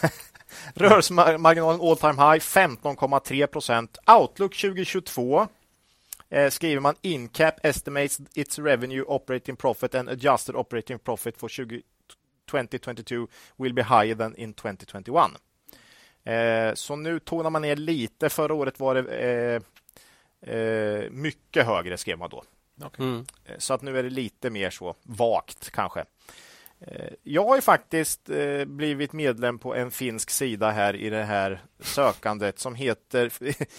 Rörelsemarginalen 0.74 1.80
all 1.80 1.96
time 1.96 2.12
high 2.12 2.38
15,3 2.38 3.46
procent. 3.46 3.98
Outlook 4.06 4.56
2022 4.56 5.48
eh, 6.30 6.50
skriver 6.50 6.80
man 6.80 6.94
Incap 7.02 7.64
estimates 7.64 8.18
its 8.34 8.58
revenue, 8.58 9.02
operating 9.02 9.56
profit 9.56 9.94
and 9.94 10.08
adjusted 10.08 10.56
operating 10.56 10.98
profit 10.98 11.38
for 11.38 11.48
20, 11.48 11.82
2022 12.50 13.28
will 13.56 13.74
be 13.74 13.82
higher 13.82 14.14
than 14.14 14.36
in 14.36 14.52
2021. 14.52 15.30
Eh, 16.24 16.74
så 16.74 16.96
nu 16.96 17.18
tonar 17.18 17.50
man 17.50 17.62
ner 17.62 17.76
lite. 17.76 18.28
Förra 18.28 18.54
året 18.54 18.80
var 18.80 18.94
det 18.94 19.02
eh, 19.02 19.62
eh, 20.42 21.10
mycket 21.10 21.66
högre, 21.66 21.96
skrev 21.96 22.18
man 22.18 22.30
då. 22.30 22.44
Okay. 22.84 23.06
Mm. 23.06 23.24
Eh, 23.44 23.58
så 23.58 23.74
att 23.74 23.82
nu 23.82 23.98
är 23.98 24.02
det 24.02 24.10
lite 24.10 24.50
mer 24.50 24.70
så 24.70 24.94
vagt 25.02 25.70
kanske. 25.70 26.04
Eh, 26.80 27.12
jag 27.22 27.44
har 27.44 27.56
ju 27.56 27.62
faktiskt 27.62 28.30
eh, 28.30 28.64
blivit 28.64 29.12
medlem 29.12 29.58
på 29.58 29.74
en 29.74 29.90
finsk 29.90 30.30
sida 30.30 30.70
här 30.70 30.96
i 30.96 31.10
det 31.10 31.24
här 31.24 31.60
sökandet 31.80 32.58
som 32.58 32.74
heter 32.74 33.32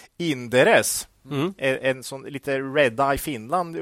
Inderes. 0.16 1.08
Mm. 1.30 1.54
En, 1.58 1.78
en 1.78 2.02
sån 2.02 2.22
lite 2.22 2.60
Red 2.60 3.00
Eye 3.00 3.18
Finland 3.18 3.76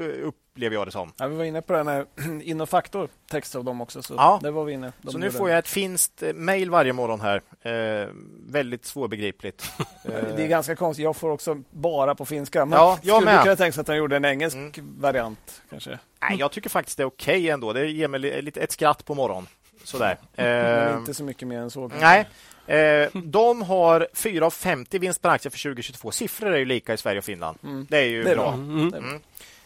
upplever 0.57 0.75
jag 0.75 0.87
det 0.87 0.91
som. 0.91 1.13
Ja, 1.17 1.27
vi 1.27 1.35
var 1.35 1.43
inne 1.43 1.61
på 1.61 1.73
den 1.73 1.87
här 1.87 2.05
Innofaktor 2.43 3.09
text 3.29 3.55
av 3.55 3.63
dem 3.63 3.81
också. 3.81 4.01
Så 4.01 4.13
ja. 4.13 4.39
där 4.43 4.51
var 4.51 4.63
vi 4.65 4.73
inne. 4.73 4.91
De 5.01 5.11
så 5.11 5.17
nu 5.17 5.31
får 5.31 5.49
jag 5.49 5.59
ett 5.59 5.67
finskt 5.67 6.23
mejl 6.35 6.69
varje 6.69 6.93
morgon 6.93 7.21
här. 7.21 7.41
Eh, 7.61 8.07
väldigt 8.47 8.85
svårbegripligt. 8.85 9.71
det 10.03 10.43
är 10.43 10.47
ganska 10.47 10.75
konstigt. 10.75 11.03
Jag 11.03 11.15
får 11.15 11.29
också 11.29 11.63
bara 11.69 12.15
på 12.15 12.25
finska. 12.25 12.65
Men 12.65 12.79
ja, 12.79 12.99
jag 13.01 13.21
skulle 13.21 13.33
med. 13.35 13.43
kunna 13.43 13.55
tänka 13.55 13.73
sig 13.73 13.81
att 13.81 13.87
han 13.87 13.97
gjorde 13.97 14.15
en 14.15 14.25
engelsk 14.25 14.55
mm. 14.55 14.95
variant. 14.99 15.61
Kanske. 15.69 15.99
Nej, 16.21 16.39
jag 16.39 16.51
tycker 16.51 16.69
faktiskt 16.69 16.97
det 16.97 17.03
är 17.03 17.07
okej 17.07 17.37
okay 17.37 17.49
ändå. 17.49 17.73
Det 17.73 17.87
ger 17.87 18.07
mig 18.07 18.41
lite, 18.41 18.61
ett 18.61 18.71
skratt 18.71 19.05
på 19.05 19.15
morgonen. 19.15 19.47
Sådär. 19.83 20.17
Men 20.35 20.87
eh, 20.91 20.97
inte 20.97 21.13
så 21.13 21.23
mycket 21.23 21.47
mer 21.47 21.59
än 21.59 21.71
så. 21.71 21.91
Nej. 21.99 22.27
Eh, 22.67 23.09
de 23.13 23.61
har 23.61 24.07
4,50 24.13 24.99
vinst 24.99 25.21
per 25.21 25.29
aktie 25.29 25.51
för 25.51 25.59
2022. 25.59 26.11
Siffror 26.11 26.53
är 26.53 26.57
ju 26.57 26.65
lika 26.65 26.93
i 26.93 26.97
Sverige 26.97 27.17
och 27.17 27.25
Finland. 27.25 27.57
Mm. 27.63 27.87
Det 27.89 27.97
är 27.97 28.05
ju 28.05 28.23
det 28.23 28.31
är 28.31 28.35
bra. 28.35 28.43
bra. 28.43 28.53
Mm. 28.53 29.21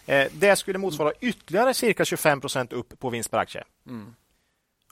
Eh, 0.05 0.27
det 0.31 0.55
skulle 0.55 0.79
motsvara 0.79 1.13
ytterligare 1.19 1.73
cirka 1.73 2.05
25 2.05 2.41
procent 2.41 2.73
upp 2.73 2.99
på 2.99 3.09
vinst 3.09 3.31
per 3.31 3.37
aktie. 3.37 3.63
Mm. 3.87 4.15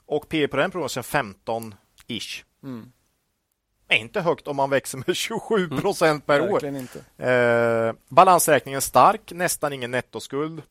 Och 0.06 0.28
P 0.28 0.48
på 0.48 0.56
den 0.56 0.70
prognosen 0.70 1.02
15-ish. 1.02 2.44
Mm. 2.62 2.92
Är 3.88 3.96
inte 3.96 4.20
högt 4.20 4.48
om 4.48 4.56
man 4.56 4.70
växer 4.70 5.02
med 5.06 5.16
27 5.16 5.68
procent 5.68 6.26
per 6.26 6.50
år. 6.50 6.64
Eh, 7.24 7.94
balansräkningen 8.08 8.80
stark, 8.80 9.32
nästan 9.32 9.72
ingen 9.72 9.90
nettoskuld. 9.90 10.62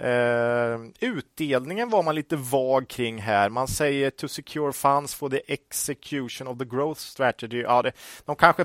Uh, 0.00 0.86
utdelningen 1.00 1.90
var 1.90 2.02
man 2.02 2.14
lite 2.14 2.36
vag 2.36 2.88
kring 2.88 3.18
här. 3.18 3.48
Man 3.48 3.68
säger 3.68 4.10
to 4.10 4.28
secure 4.28 4.72
funds 4.72 5.14
for 5.14 5.28
the 5.28 5.40
execution 5.46 6.48
of 6.48 6.58
the 6.58 6.64
growth 6.64 7.00
strategy. 7.00 7.62
Ja, 7.62 7.82
det, 7.82 7.92
de 8.24 8.36
kanske 8.36 8.64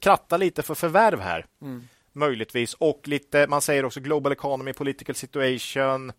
krattar 0.00 0.38
lite 0.38 0.62
för 0.62 0.74
förvärv 0.74 1.20
här, 1.20 1.46
mm. 1.62 1.88
Möjligtvis. 2.16 2.74
Och 2.74 3.00
lite, 3.04 3.46
man 3.46 3.60
säger 3.60 3.84
också 3.84 4.00
global 4.00 4.32
economy, 4.32 4.72
political 4.72 5.14
situation, 5.14 6.12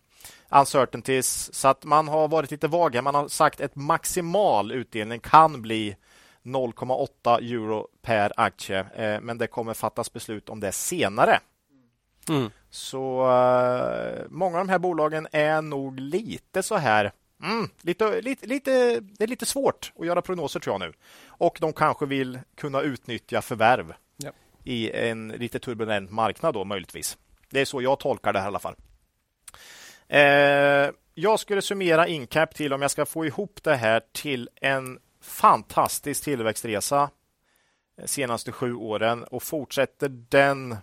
uncertainties. 0.48 1.54
Så 1.54 1.68
att 1.68 1.84
man 1.84 2.08
har 2.08 2.28
varit 2.28 2.50
lite 2.50 2.68
vag 2.68 2.94
här. 2.94 3.02
Man 3.02 3.14
har 3.14 3.28
sagt 3.28 3.60
att 3.60 3.76
maximal 3.76 4.72
utdelning 4.72 5.20
kan 5.20 5.62
bli 5.62 5.96
0,8 6.42 7.54
euro 7.54 7.88
per 8.02 8.32
aktie, 8.36 8.80
uh, 8.80 9.20
men 9.20 9.38
det 9.38 9.46
kommer 9.46 9.74
fattas 9.74 10.12
beslut 10.12 10.48
om 10.48 10.60
det 10.60 10.72
senare. 10.72 11.40
Mm. 12.28 12.50
Så 12.70 13.20
uh, 13.20 14.26
många 14.28 14.58
av 14.58 14.66
de 14.66 14.70
här 14.70 14.78
bolagen 14.78 15.28
är 15.32 15.62
nog 15.62 16.00
lite 16.00 16.62
så 16.62 16.76
här 16.76 17.12
Mm, 17.42 17.68
lite, 17.82 18.20
lite, 18.20 18.46
lite, 18.46 19.00
det 19.00 19.24
är 19.24 19.28
lite 19.28 19.46
svårt 19.46 19.92
att 19.98 20.06
göra 20.06 20.22
prognoser 20.22 20.60
tror 20.60 20.74
jag 20.74 20.80
nu. 20.80 20.92
Och 21.26 21.58
de 21.60 21.72
kanske 21.72 22.06
vill 22.06 22.38
kunna 22.54 22.80
utnyttja 22.80 23.42
förvärv 23.42 23.94
ja. 24.16 24.30
I 24.68 24.90
en 24.90 25.28
lite 25.28 25.58
turbulent 25.58 26.10
marknad 26.10 26.54
då 26.54 26.64
möjligtvis. 26.64 27.18
Det 27.50 27.60
är 27.60 27.64
så 27.64 27.82
jag 27.82 27.98
tolkar 27.98 28.32
det 28.32 28.38
här 28.38 28.46
i 28.46 28.48
alla 28.48 28.58
fall. 28.58 28.74
Eh, 30.08 30.90
jag 31.14 31.40
skulle 31.40 31.62
summera 31.62 32.08
Incap 32.08 32.54
till 32.54 32.72
om 32.72 32.82
jag 32.82 32.90
ska 32.90 33.06
få 33.06 33.26
ihop 33.26 33.60
det 33.62 33.76
här 33.76 34.02
till 34.12 34.48
en 34.54 34.98
fantastisk 35.20 36.24
tillväxtresa 36.24 37.10
senaste 38.04 38.52
sju 38.52 38.74
åren 38.74 39.24
och 39.24 39.42
fortsätter 39.42 40.08
den 40.08 40.76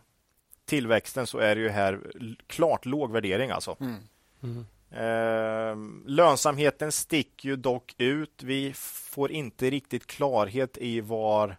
tillväxten 0.66 1.28
så 1.28 1.38
är 1.38 1.56
det 1.56 1.62
ju 1.62 1.70
här 1.70 2.00
klart 2.48 2.86
låg 2.86 3.12
värdering 3.12 3.52
alltså. 3.52 3.78
Mm. 3.80 3.96
Mm. 4.44 4.66
Eh, 4.92 5.78
lönsamheten 6.10 6.92
sticker 6.92 7.50
ju 7.50 7.56
dock 7.56 7.96
ut. 7.98 8.44
Vi 8.44 8.74
får 8.76 9.32
inte 9.32 9.70
riktigt 9.70 10.08
klarhet 10.08 10.78
i 10.78 11.02
var 11.02 11.58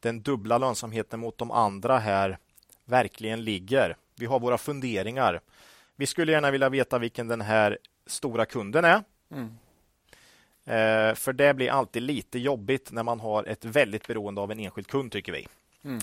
den 0.00 0.22
dubbla 0.22 0.58
lönsamheten 0.58 1.20
mot 1.20 1.38
de 1.38 1.50
andra 1.50 1.98
här 1.98 2.38
verkligen 2.84 3.44
ligger. 3.44 3.96
Vi 4.16 4.26
har 4.26 4.40
våra 4.40 4.58
funderingar. 4.58 5.40
Vi 5.96 6.06
skulle 6.06 6.32
gärna 6.32 6.50
vilja 6.50 6.68
veta 6.68 6.98
vilken 6.98 7.28
den 7.28 7.40
här 7.40 7.78
stora 8.06 8.46
kunden 8.46 8.84
är. 8.84 9.02
Mm. 9.30 9.56
Eh, 10.64 11.14
för 11.14 11.32
det 11.32 11.54
blir 11.54 11.70
alltid 11.70 12.02
lite 12.02 12.38
jobbigt 12.38 12.92
när 12.92 13.02
man 13.02 13.20
har 13.20 13.44
ett 13.44 13.64
väldigt 13.64 14.06
beroende 14.06 14.40
av 14.40 14.52
en 14.52 14.58
enskild 14.58 14.86
kund 14.86 15.12
tycker 15.12 15.32
vi. 15.32 15.46
Mm. 15.84 15.98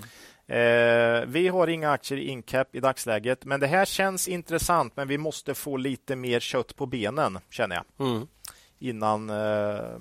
Eh, 0.47 1.25
vi 1.27 1.47
har 1.47 1.67
inga 1.67 1.91
aktier 1.91 2.19
i 2.19 2.27
Incap 2.27 2.75
i 2.75 2.79
dagsläget, 2.79 3.45
men 3.45 3.59
det 3.59 3.67
här 3.67 3.85
känns 3.85 4.27
intressant. 4.27 4.95
Men 4.95 5.07
vi 5.07 5.17
måste 5.17 5.53
få 5.53 5.77
lite 5.77 6.15
mer 6.15 6.39
kött 6.39 6.75
på 6.75 6.85
benen, 6.85 7.39
känner 7.49 7.75
jag. 7.75 8.07
Mm. 8.07 8.27
Innan 8.79 9.29
eh, 9.29 9.99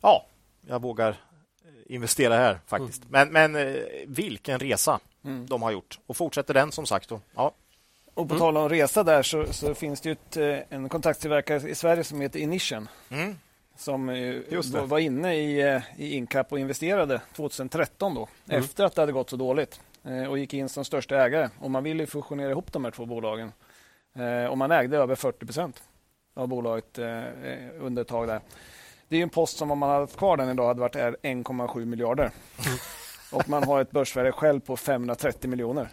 ja, 0.00 0.26
jag 0.66 0.82
vågar 0.82 1.16
investera 1.90 2.34
här 2.34 2.60
faktiskt. 2.66 3.04
Mm. 3.04 3.32
Men, 3.32 3.52
men 3.52 3.68
eh, 3.68 3.82
vilken 4.06 4.58
resa 4.58 5.00
mm. 5.24 5.46
de 5.46 5.62
har 5.62 5.70
gjort. 5.70 5.98
Och 6.06 6.16
fortsätter 6.16 6.54
den 6.54 6.72
som 6.72 6.86
sagt. 6.86 7.08
Då. 7.08 7.20
Ja. 7.34 7.52
Och 8.14 8.28
på 8.28 8.34
mm. 8.34 8.38
tal 8.38 8.56
om 8.56 8.68
resa 8.68 9.02
där 9.02 9.22
så, 9.22 9.52
så 9.52 9.74
finns 9.74 10.00
det 10.00 10.10
ett, 10.10 10.36
eh, 10.36 10.58
en 10.76 10.88
kontakttillverkare 10.88 11.70
i 11.70 11.74
Sverige 11.74 12.04
som 12.04 12.20
heter 12.20 12.40
Inition. 12.40 12.88
Mm 13.08 13.36
som 13.80 14.06
var 14.88 14.98
inne 14.98 15.34
i, 15.34 15.60
eh, 15.60 15.82
i 15.96 16.16
Incap 16.16 16.52
och 16.52 16.58
investerade 16.58 17.20
2013 17.36 18.14
då, 18.14 18.28
mm. 18.48 18.62
efter 18.62 18.84
att 18.84 18.94
det 18.94 19.02
hade 19.02 19.12
gått 19.12 19.30
så 19.30 19.36
dåligt 19.36 19.80
eh, 20.04 20.24
och 20.24 20.38
gick 20.38 20.54
in 20.54 20.68
som 20.68 20.84
största 20.84 21.24
ägare. 21.24 21.48
Och 21.60 21.70
man 21.70 21.84
ville 21.84 22.06
fusionera 22.06 22.50
ihop 22.50 22.72
de 22.72 22.84
här 22.84 22.90
två 22.90 23.06
bolagen. 23.06 23.52
Eh, 24.14 24.44
och 24.44 24.58
man 24.58 24.70
ägde 24.70 24.96
över 24.96 25.14
40 25.14 25.46
procent 25.46 25.82
av 26.34 26.48
bolaget 26.48 26.98
under 27.78 28.02
ett 28.02 28.08
tag 28.08 28.28
där. 28.28 28.40
Det 29.10 29.16
är 29.16 29.22
en 29.22 29.30
post 29.30 29.56
som 29.56 29.70
om 29.70 29.78
man 29.78 29.88
hade 29.88 30.00
haft 30.00 30.16
kvar 30.16 30.36
den 30.36 30.48
idag 30.48 30.66
hade 30.66 30.80
varit 30.80 30.94
1,7 30.94 31.84
miljarder. 31.84 32.30
Mm. 32.66 32.78
Och 33.32 33.48
man 33.48 33.64
har 33.64 33.80
ett 33.80 33.90
börsvärde 33.90 34.32
själv 34.32 34.60
på 34.60 34.76
530 34.76 35.50
miljoner. 35.50 35.88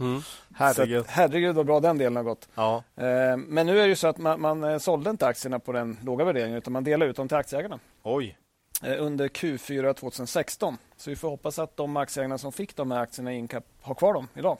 Mm. 0.00 0.20
Herregud. 0.54 1.04
Så, 1.04 1.10
herregud 1.10 1.54
vad 1.54 1.66
bra 1.66 1.80
den 1.80 1.98
delen 1.98 2.16
har 2.16 2.22
gått. 2.22 2.48
Ja. 2.54 2.84
Eh, 2.96 3.36
men 3.36 3.66
nu 3.66 3.80
är 3.80 3.88
det 3.88 3.96
så 3.96 4.08
att 4.08 4.18
man, 4.18 4.40
man 4.40 4.64
eh, 4.64 4.78
sålde 4.78 5.10
inte 5.10 5.26
aktierna 5.26 5.58
på 5.58 5.72
den 5.72 5.98
låga 6.02 6.24
värderingen 6.24 6.58
utan 6.58 6.72
man 6.72 6.84
delade 6.84 7.10
ut 7.10 7.16
dem 7.16 7.28
till 7.28 7.36
aktieägarna. 7.36 7.78
Oj. 8.02 8.38
Eh, 8.82 9.02
under 9.02 9.28
Q4 9.28 9.92
2016. 9.92 10.78
Så 10.96 11.10
vi 11.10 11.16
får 11.16 11.28
hoppas 11.28 11.58
att 11.58 11.76
de 11.76 11.96
aktieägarna 11.96 12.38
som 12.38 12.52
fick 12.52 12.76
de 12.76 12.90
här 12.90 13.00
aktierna 13.00 13.32
i 13.32 13.36
Incap 13.36 13.64
har 13.80 13.94
kvar 13.94 14.14
dem 14.14 14.28
idag. 14.34 14.58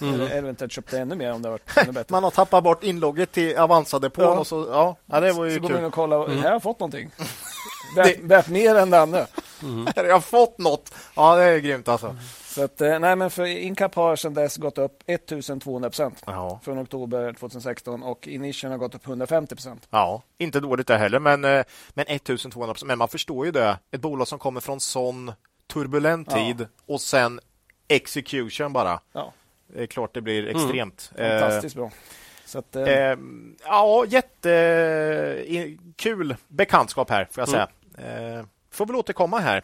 Mm. 0.00 0.14
Eller 0.14 0.30
eventuellt 0.30 0.72
köpte 0.72 0.98
ännu 0.98 1.14
mer 1.14 1.32
om 1.32 1.42
det 1.42 1.50
varit 1.50 1.76
ännu 1.76 1.92
bättre. 1.92 2.06
Man 2.12 2.24
har 2.24 2.30
tappat 2.30 2.64
bort 2.64 2.84
inlogget 2.84 3.32
till 3.32 3.56
Avanza-depån. 3.56 4.24
Ja. 4.24 4.38
Och 4.38 4.46
så, 4.46 4.66
ja, 4.70 4.96
ja, 5.06 5.20
det 5.20 5.32
var 5.32 5.44
ju 5.44 5.50
så 5.50 5.54
kul. 5.54 5.62
går 5.62 5.68
man 5.68 5.78
in 5.78 5.84
och 5.84 5.92
kollar. 5.92 6.24
Mm. 6.24 6.36
Här 6.36 6.44
har 6.44 6.52
jag 6.52 6.62
fått 6.62 6.80
någonting. 6.80 7.10
Värt 8.20 8.48
mer 8.48 8.74
än 8.74 8.90
det 8.90 9.00
andra. 9.00 9.26
Mm. 9.62 9.88
Jag 9.96 10.12
har 10.12 10.20
fått 10.20 10.58
något. 10.58 10.94
Ja, 11.16 11.36
det 11.36 11.44
är 11.44 11.58
grymt 11.58 11.88
alltså. 11.88 12.06
Mm. 12.06 12.18
Så 12.46 12.64
att, 12.64 12.80
eh, 12.80 12.98
nej, 12.98 13.16
men 13.16 13.30
för 13.30 13.44
Incap 13.46 13.94
har 13.94 14.16
sedan 14.16 14.34
dess 14.34 14.56
gått 14.56 14.78
upp 14.78 15.02
1200 15.06 15.90
procent 15.90 16.24
från 16.62 16.78
oktober 16.78 17.32
2016 17.32 18.02
och 18.02 18.28
Inition 18.28 18.70
har 18.70 18.78
gått 18.78 18.94
upp 18.94 19.06
150 19.06 19.54
procent. 19.54 19.86
Ja, 19.90 20.22
inte 20.38 20.60
dåligt 20.60 20.86
det 20.86 20.96
heller, 20.96 21.18
men, 21.18 21.44
eh, 21.44 21.64
men 21.90 22.04
1200 22.08 22.74
procent. 22.74 22.88
Men 22.88 22.98
man 22.98 23.08
förstår 23.08 23.46
ju 23.46 23.52
det. 23.52 23.78
Ett 23.90 24.00
bolag 24.00 24.28
som 24.28 24.38
kommer 24.38 24.60
från 24.60 24.80
sån 24.80 25.32
turbulent 25.72 26.30
tid 26.30 26.60
ja. 26.60 26.66
och 26.94 27.00
sen 27.00 27.40
execution 27.88 28.72
bara. 28.72 29.00
Ja. 29.12 29.32
Det 29.74 29.82
är 29.82 29.86
klart 29.86 30.14
det 30.14 30.20
blir 30.20 30.48
mm. 30.48 30.56
extremt. 30.56 31.12
Mm. 31.16 31.40
Fantastiskt 31.40 31.76
bra. 31.76 31.90
Att, 32.54 32.76
eh... 32.76 32.82
Eh, 32.82 33.18
ja, 33.64 34.04
jättekul 34.08 35.16
bekantskap 36.48 37.10
här, 37.10 37.28
får 37.30 37.42
jag 37.42 37.48
mm. 37.48 37.60
säga. 37.60 37.68
Eh, 38.38 38.44
får 38.70 38.86
väl 38.86 38.96
återkomma 38.96 39.38
här. 39.38 39.62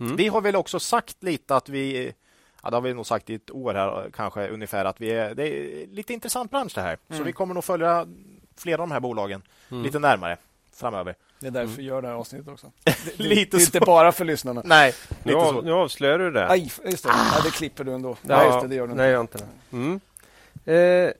Mm. 0.00 0.16
Vi 0.16 0.28
har 0.28 0.40
väl 0.40 0.56
också 0.56 0.80
sagt 0.80 1.22
lite 1.22 1.56
att 1.56 1.68
vi 1.68 2.12
ja, 2.64 2.70
det 2.70 2.76
har 2.76 2.80
vi 2.80 2.94
nog 2.94 3.06
sagt 3.06 3.30
i 3.30 3.34
ett 3.34 3.50
år 3.50 3.74
här 3.74 4.10
kanske 4.16 4.48
ungefär 4.48 4.84
att 4.84 5.00
vi 5.00 5.10
är, 5.10 5.34
det 5.34 5.48
är 5.48 5.86
lite 5.86 6.12
intressant 6.12 6.50
bransch 6.50 6.72
det 6.74 6.80
här. 6.80 6.98
Mm. 7.08 7.18
Så 7.18 7.24
vi 7.24 7.32
kommer 7.32 7.54
nog 7.54 7.64
följa 7.64 8.06
flera 8.56 8.82
av 8.82 8.88
de 8.88 8.92
här 8.92 9.00
bolagen 9.00 9.42
mm. 9.70 9.82
lite 9.82 9.98
närmare 9.98 10.36
framöver. 10.72 11.14
Det 11.40 11.46
är 11.46 11.50
därför 11.50 11.64
mm. 11.64 11.76
vi 11.76 11.82
gör 11.82 12.02
det 12.02 12.08
här 12.08 12.14
avsnittet 12.14 12.48
också. 12.48 12.72
Det, 12.84 13.18
lite 13.18 13.56
det 13.56 13.62
är 13.62 13.66
inte 13.66 13.80
bara 13.80 14.12
för 14.12 14.24
lyssnarna. 14.24 14.62
Nej, 14.64 14.94
lite 15.22 15.38
nu, 15.38 15.44
så. 15.44 15.60
nu 15.60 15.72
avslöjar 15.72 16.18
du 16.18 16.30
det. 16.30 16.48
Aj, 16.48 16.72
just 16.84 17.04
det. 17.04 17.10
Ah. 17.10 17.32
Ja, 17.36 17.42
det 17.44 17.50
klipper 17.50 17.84
du 17.84 17.92
ändå. 17.92 18.16
Ja, 18.22 18.36
nej, 18.36 18.46
just 18.46 18.60
det, 18.60 18.68
det 18.68 18.74
gör 18.74 18.86
du 18.86 18.92
inte. 18.92 19.02
Nej, 19.02 19.12
jag 19.12 19.20
inte 19.20 19.38
det. 19.38 19.76
Mm. 19.76 20.00
Eh, 20.64 21.12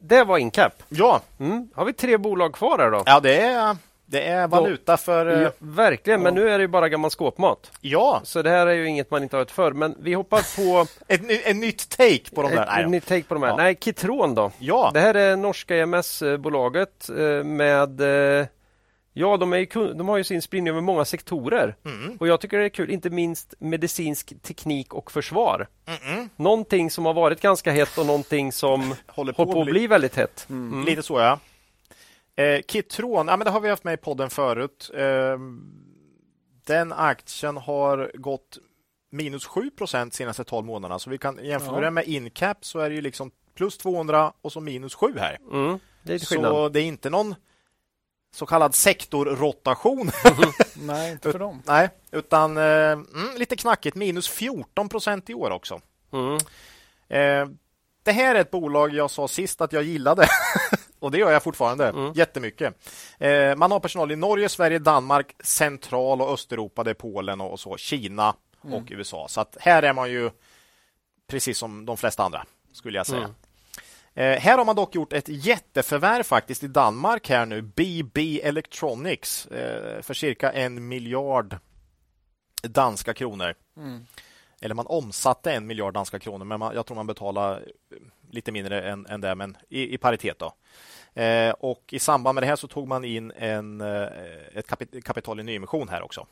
det 0.00 0.24
var 0.24 0.38
Incap. 0.38 0.82
Ja. 0.88 1.20
Mm. 1.40 1.68
Har 1.74 1.84
vi 1.84 1.92
tre 1.92 2.16
bolag 2.16 2.52
kvar 2.54 2.78
här 2.78 2.90
då? 2.90 3.02
Ja, 3.06 3.20
det 3.20 3.40
är, 3.40 3.76
det 4.06 4.28
är 4.28 4.48
valuta 4.48 4.96
för... 4.96 5.26
Ja, 5.26 5.42
eh, 5.42 5.50
verkligen, 5.58 6.22
men 6.22 6.34
nu 6.34 6.48
är 6.48 6.58
det 6.58 6.62
ju 6.62 6.68
bara 6.68 6.88
gammal 6.88 7.10
skåpmat. 7.10 7.70
Ja, 7.80 8.20
Så 8.24 8.42
det 8.42 8.50
här 8.50 8.66
är 8.66 8.72
ju 8.72 8.86
inget 8.86 9.10
man 9.10 9.22
inte 9.22 9.36
har 9.36 9.40
hört 9.40 9.50
förr. 9.50 9.72
Men 9.72 9.96
vi 10.00 10.14
hoppar 10.14 10.56
på 10.56 10.86
ett, 11.08 11.22
ny- 11.22 11.42
en 11.44 11.60
nytt 11.60 11.88
take 11.88 12.34
på 12.34 12.42
de 12.42 12.54
där. 12.54 12.62
ett, 12.62 12.84
ett 12.84 12.90
nytt 12.90 13.06
take 13.06 13.22
på 13.22 13.34
de 13.34 13.42
här. 13.42 13.50
Ja. 13.50 13.56
Nej, 13.56 13.78
Kitron 13.80 14.34
då. 14.34 14.50
Ja, 14.58 14.90
Det 14.94 15.00
här 15.00 15.14
är 15.14 15.36
norska 15.36 15.76
EMS-bolaget 15.76 17.08
eh, 17.08 17.44
med 17.44 18.00
eh, 18.40 18.46
Ja, 19.14 19.36
de, 19.36 19.52
är 19.52 19.94
de 19.94 20.08
har 20.08 20.16
ju 20.16 20.24
sin 20.24 20.42
spridning 20.42 20.70
över 20.70 20.80
många 20.80 21.04
sektorer. 21.04 21.76
Mm. 21.84 22.16
Och 22.20 22.28
jag 22.28 22.40
tycker 22.40 22.58
det 22.58 22.64
är 22.64 22.68
kul, 22.68 22.90
inte 22.90 23.10
minst 23.10 23.54
medicinsk 23.58 24.42
teknik 24.42 24.94
och 24.94 25.12
försvar. 25.12 25.68
Mm-mm. 25.86 26.28
Någonting 26.36 26.90
som 26.90 27.06
har 27.06 27.14
varit 27.14 27.40
ganska 27.40 27.72
hett 27.72 27.98
och 27.98 28.06
någonting 28.06 28.52
som 28.52 28.94
håller 29.06 29.32
på, 29.32 29.42
håller 29.42 29.54
på 29.54 29.60
att 29.60 29.66
bli 29.66 29.86
väldigt 29.86 30.16
hett. 30.16 30.46
Mm. 30.50 30.84
Lite 30.84 31.02
så, 31.02 31.18
ja. 31.18 31.38
Eh, 32.36 32.60
Kitron, 32.68 33.28
ja, 33.28 33.36
men 33.36 33.44
det 33.44 33.50
har 33.50 33.60
vi 33.60 33.68
haft 33.68 33.84
med 33.84 33.94
i 33.94 33.96
podden 33.96 34.30
förut. 34.30 34.90
Eh, 34.94 35.38
den 36.66 36.92
aktien 36.92 37.56
har 37.56 38.10
gått 38.14 38.58
minus 39.10 39.46
7 39.46 39.70
procent 39.70 40.14
senaste 40.14 40.44
12 40.44 40.66
månaderna. 40.66 40.98
Så 40.98 41.10
vi 41.10 41.18
kan 41.18 41.38
jämföra 41.44 41.84
Ja. 41.84 41.90
med 41.90 42.08
Incap 42.08 42.64
så 42.64 42.78
är 42.78 42.88
det 42.88 42.94
ju 42.94 43.00
liksom 43.02 43.30
plus 43.54 43.78
200 43.78 44.32
och 44.42 44.52
så 44.52 44.60
minus 44.60 44.94
7 44.94 45.14
här. 45.18 45.38
Mm. 45.52 45.78
Det. 46.02 46.18
Så 46.18 46.68
det 46.68 46.80
är 46.80 46.84
inte 46.84 47.10
någon 47.10 47.34
så 48.34 48.46
kallad 48.46 48.74
sektorrotation. 48.74 50.10
Nej, 50.74 51.12
inte 51.12 51.32
för 51.32 51.38
dem. 51.38 51.62
Nej, 51.66 51.88
utan 52.10 52.56
eh, 52.56 52.92
mm, 52.92 53.36
lite 53.36 53.56
knackigt. 53.56 53.96
Minus 53.96 54.28
14 54.28 54.88
procent 54.88 55.30
i 55.30 55.34
år 55.34 55.50
också. 55.50 55.80
Mm. 56.12 56.34
Eh, 57.08 57.48
det 58.02 58.12
här 58.12 58.34
är 58.34 58.40
ett 58.40 58.50
bolag 58.50 58.94
jag 58.94 59.10
sa 59.10 59.28
sist 59.28 59.60
att 59.60 59.72
jag 59.72 59.82
gillade. 59.82 60.26
och 60.98 61.10
det 61.10 61.18
gör 61.18 61.30
jag 61.30 61.42
fortfarande 61.42 61.88
Mm. 61.88 62.12
jättemycket. 62.14 62.74
Eh, 63.18 63.56
man 63.56 63.72
har 63.72 63.80
personal 63.80 64.12
i 64.12 64.16
Norge, 64.16 64.48
Sverige, 64.48 64.78
Danmark, 64.78 65.34
Central 65.40 66.20
och 66.22 66.32
Östeuropa. 66.32 66.84
Det 66.84 66.90
är 66.90 66.94
Polen 66.94 67.40
och, 67.40 67.60
så. 67.60 67.76
Kina 67.76 68.34
och 68.60 68.82
USA. 68.90 69.28
Så 69.28 69.40
att 69.40 69.56
här 69.60 69.82
är 69.82 69.92
man 69.92 70.10
ju 70.10 70.30
precis 71.26 71.58
som 71.58 71.86
de 71.86 71.96
flesta 71.96 72.22
andra, 72.22 72.44
skulle 72.72 72.98
jag 72.98 73.06
säga. 73.06 73.18
Mm. 73.18 73.34
Eh, 74.14 74.38
här 74.38 74.58
har 74.58 74.64
man 74.64 74.76
dock 74.76 74.94
gjort 74.94 75.12
ett 75.12 75.28
jätteförvärv 75.28 76.22
faktiskt 76.22 76.62
i 76.62 76.68
Danmark 76.68 77.28
här 77.28 77.46
nu. 77.46 77.62
BB 77.62 78.40
Electronics 78.42 79.46
eh, 79.46 80.02
för 80.02 80.14
cirka 80.14 80.52
en 80.52 80.88
miljard 80.88 81.56
danska 82.62 83.14
kronor. 83.14 83.54
Mm. 83.76 84.06
Eller 84.60 84.74
man 84.74 84.86
omsatte 84.86 85.52
en 85.52 85.66
miljard 85.66 85.94
danska 85.94 86.18
kronor, 86.18 86.44
men 86.44 86.58
man, 86.58 86.74
jag 86.74 86.86
tror 86.86 86.94
man 86.94 87.06
betalar 87.06 87.62
lite 88.30 88.52
mindre 88.52 88.90
än, 88.90 89.06
än 89.06 89.20
det, 89.20 89.34
men 89.34 89.56
i, 89.68 89.94
i 89.94 89.98
paritet. 89.98 90.38
då. 90.38 90.54
Eh, 91.22 91.50
och 91.50 91.84
I 91.90 91.98
samband 91.98 92.34
med 92.34 92.42
det 92.42 92.46
här 92.46 92.56
så 92.56 92.68
tog 92.68 92.88
man 92.88 93.04
in 93.04 93.32
en, 93.36 93.80
eh, 93.80 94.08
ett 94.54 94.66
kapit 94.66 95.04
kapital 95.04 95.40
i 95.40 95.42
nyemission 95.42 95.88
här 95.88 96.02
också. 96.02 96.26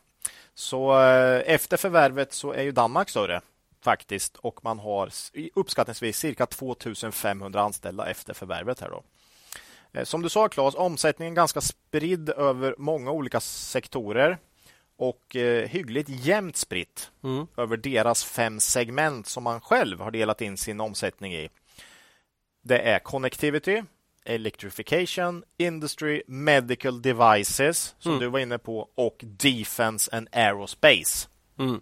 Så 0.55 1.01
eh, 1.01 1.43
efter 1.47 1.77
förvärvet 1.77 2.33
så 2.33 2.53
är 2.53 2.63
ju 2.63 2.73
Danmark 2.73 3.09
större 3.09 3.41
faktiskt 3.83 4.37
och 4.37 4.65
man 4.65 4.79
har 4.79 5.11
uppskattningsvis 5.55 6.19
cirka 6.19 6.47
2500 6.47 7.61
anställda 7.61 8.07
efter 8.11 8.35
förvärvet 8.35 8.81
här 8.81 8.91
då. 8.91 9.03
Eh, 9.93 10.05
Som 10.05 10.23
du 10.23 10.29
sa 10.29 10.49
Claes, 10.49 10.75
omsättningen 10.75 11.33
är 11.35 11.37
ganska 11.37 11.61
spridd 11.61 12.29
över 12.31 12.75
många 12.79 13.11
olika 13.11 13.41
sektorer 13.41 14.39
och 14.97 15.37
eh, 15.37 15.69
hyggligt 15.69 16.09
jämnt 16.09 16.57
spritt 16.57 17.11
Mm. 17.25 17.47
över 17.57 17.77
deras 17.77 18.25
fem 18.25 18.61
segment 18.61 19.27
som 19.27 19.43
man 19.43 19.61
själv 19.61 20.01
har 20.01 20.11
delat 20.11 20.41
in 20.41 20.57
sin 20.57 20.81
omsättning 20.81 21.35
i. 21.35 21.49
Det 22.63 22.79
är 22.79 22.99
Connectivity, 22.99 23.83
Electrification, 24.25 25.45
Industry, 25.59 26.23
Medical 26.27 27.03
Devices 27.03 27.95
som 27.99 28.11
Mm. 28.13 28.21
du 28.21 28.29
var 28.29 28.39
inne 28.39 28.59
på 28.59 28.89
och 28.95 29.17
Defense 29.23 30.17
and 30.17 30.29
Aerospace. 30.33 31.29
Mm. 31.59 31.81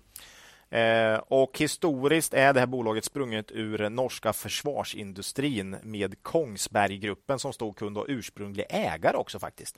Eh, 0.70 1.14
och 1.14 1.58
historiskt 1.58 2.34
är 2.34 2.52
det 2.52 2.60
här 2.60 2.66
bolaget 2.66 3.04
sprunget 3.04 3.50
ur 3.52 3.90
norska 3.90 4.32
försvarsindustrin 4.32 5.76
med 5.82 6.22
Kongsberggruppen 6.22 7.38
som 7.38 7.52
stod 7.52 7.76
kund 7.76 7.98
och 7.98 8.04
ursprunglig 8.08 8.66
ägare 8.70 9.16
också 9.16 9.38
faktiskt. 9.38 9.76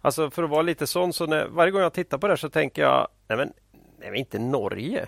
Alltså 0.00 0.30
för 0.30 0.42
att 0.42 0.50
vara 0.50 0.62
lite 0.62 0.86
sån, 0.86 1.12
så 1.12 1.26
när, 1.26 1.46
varje 1.46 1.70
gång 1.70 1.80
jag 1.82 1.92
tittar 1.92 2.18
på 2.18 2.26
det 2.26 2.30
här 2.32 2.36
så 2.36 2.48
tänker 2.50 2.82
jag, 2.82 3.08
nej 3.28 3.38
men, 3.38 3.52
nej 3.98 4.10
men 4.10 4.14
inte 4.14 4.38
Norge. 4.38 5.06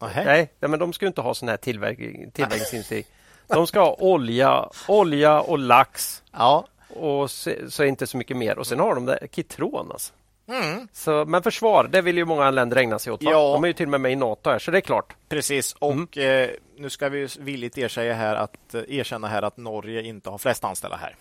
Nähä. 0.00 0.24
Nej, 0.24 0.52
nej, 0.58 0.70
men 0.70 0.78
de 0.78 0.92
ska 0.92 1.04
ju 1.04 1.08
inte 1.08 1.20
ha 1.20 1.34
sån 1.34 1.48
här 1.48 1.56
tillverkning, 1.56 2.30
tillverkningsindustri. 2.30 3.04
De 3.46 3.66
ska 3.66 3.80
ha 3.80 3.96
olja, 3.98 4.70
olja 4.88 5.40
och 5.40 5.58
lax 5.58 6.22
Ja. 6.32 6.66
och 6.88 7.30
så, 7.30 7.52
så 7.68 7.84
inte 7.84 8.06
så 8.06 8.16
mycket 8.16 8.36
mer. 8.36 8.58
Och 8.58 8.66
sen 8.66 8.80
har 8.80 8.94
de 8.94 9.06
det, 9.06 9.28
Kitron 9.32 9.92
alltså. 9.92 10.12
Mm, 10.50 10.88
Så, 10.92 11.24
men 11.24 11.42
försvar, 11.42 11.88
det 11.92 12.02
vill 12.02 12.16
ju 12.16 12.24
många 12.24 12.50
länder 12.50 12.76
ägna 12.76 12.98
sig 12.98 13.12
åt. 13.12 13.22
Va? 13.22 13.30
Ja. 13.30 13.52
De 13.52 13.64
är 13.64 13.68
ju 13.68 13.72
till 13.74 13.86
och 13.86 13.90
med 13.90 14.00
med 14.00 14.12
i 14.12 14.16
NATO 14.16 14.50
här, 14.50 14.58
så 14.58 14.70
det 14.70 14.78
är 14.78 14.80
klart. 14.80 15.16
precis. 15.28 15.72
Och 15.78 16.18
eh, 16.18 16.50
nu 16.76 16.90
ska 16.90 17.08
vi 17.08 17.28
villigt 17.38 17.78
erkänna 17.78 18.14
här, 18.14 18.34
att, 18.36 18.74
eh, 18.74 18.82
erkänna 18.88 19.28
här 19.28 19.42
att 19.42 19.56
Norge 19.56 20.02
inte 20.02 20.30
har 20.30 20.38
flest 20.38 20.64
anställda 20.64 20.96
här. 20.96 21.16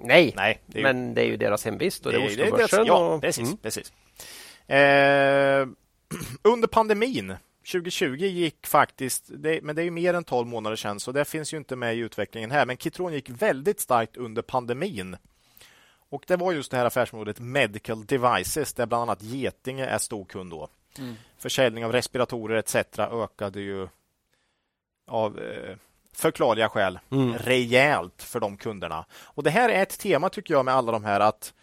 Nej, 0.00 0.32
Nej, 0.36 0.60
det 0.66 0.78
ju- 0.78 0.82
men 0.82 1.14
det 1.14 1.22
är 1.22 1.26
ju 1.26 1.36
deras 1.36 1.64
hemvist 1.64 2.06
och 2.06 2.12
det 2.12 2.18
det 2.18 2.24
är 2.24 2.26
Oslobörsen. 2.46 2.86
Ja, 2.86 3.14
och, 3.14 3.20
precis. 3.20 3.46
Mm. 3.48 3.56
precis. 3.56 3.92
Eh, 4.66 5.66
under 6.42 6.68
pandemin 6.68 7.34
2020 7.72 8.16
gick 8.24 8.66
faktiskt, 8.66 9.24
det, 9.28 9.60
men 9.62 9.76
det 9.76 9.82
är 9.82 9.84
ju 9.84 9.90
mer 9.90 10.14
än 10.14 10.24
12 10.24 10.46
månader 10.48 10.76
sedan, 10.76 11.00
så 11.00 11.12
det 11.12 11.24
finns 11.24 11.52
ju 11.54 11.56
inte 11.56 11.76
med 11.76 11.94
i 11.96 11.98
utvecklingen 11.98 12.50
här. 12.50 12.66
Men 12.66 12.76
Kitron 12.76 13.12
gick 13.12 13.30
väldigt 13.30 13.80
starkt 13.80 14.16
under 14.16 14.42
pandemin. 14.42 15.16
Och 16.10 16.24
det 16.26 16.36
var 16.36 16.52
just 16.52 16.70
det 16.70 16.76
här 16.76 16.84
affärsområdet 16.84 17.40
Medical 17.40 18.06
Devices, 18.06 18.72
där 18.72 18.86
bland 18.86 19.02
annat 19.02 19.22
Getinge 19.22 19.86
är 19.86 19.98
stor 19.98 20.24
kund 20.24 20.50
då. 20.50 20.68
Försäljning 21.38 21.84
av 21.84 21.92
respiratorer 21.92 22.56
etc. 22.56 22.76
ökade 22.98 23.60
ju 23.60 23.88
av 25.06 25.38
eh, 25.38 25.76
förklarliga 26.12 26.68
skäl 26.68 26.98
Mm. 27.10 27.34
rejält 27.38 28.22
för 28.22 28.40
de 28.40 28.56
kunderna. 28.56 29.04
Och 29.14 29.42
Det 29.42 29.50
här 29.50 29.68
är 29.68 29.82
ett 29.82 29.98
tema 29.98 30.28
tycker 30.30 30.54
jag 30.54 30.64
med 30.64 30.74
alla 30.74 30.92
de 30.92 31.04
här 31.04 31.20
att 31.20 31.54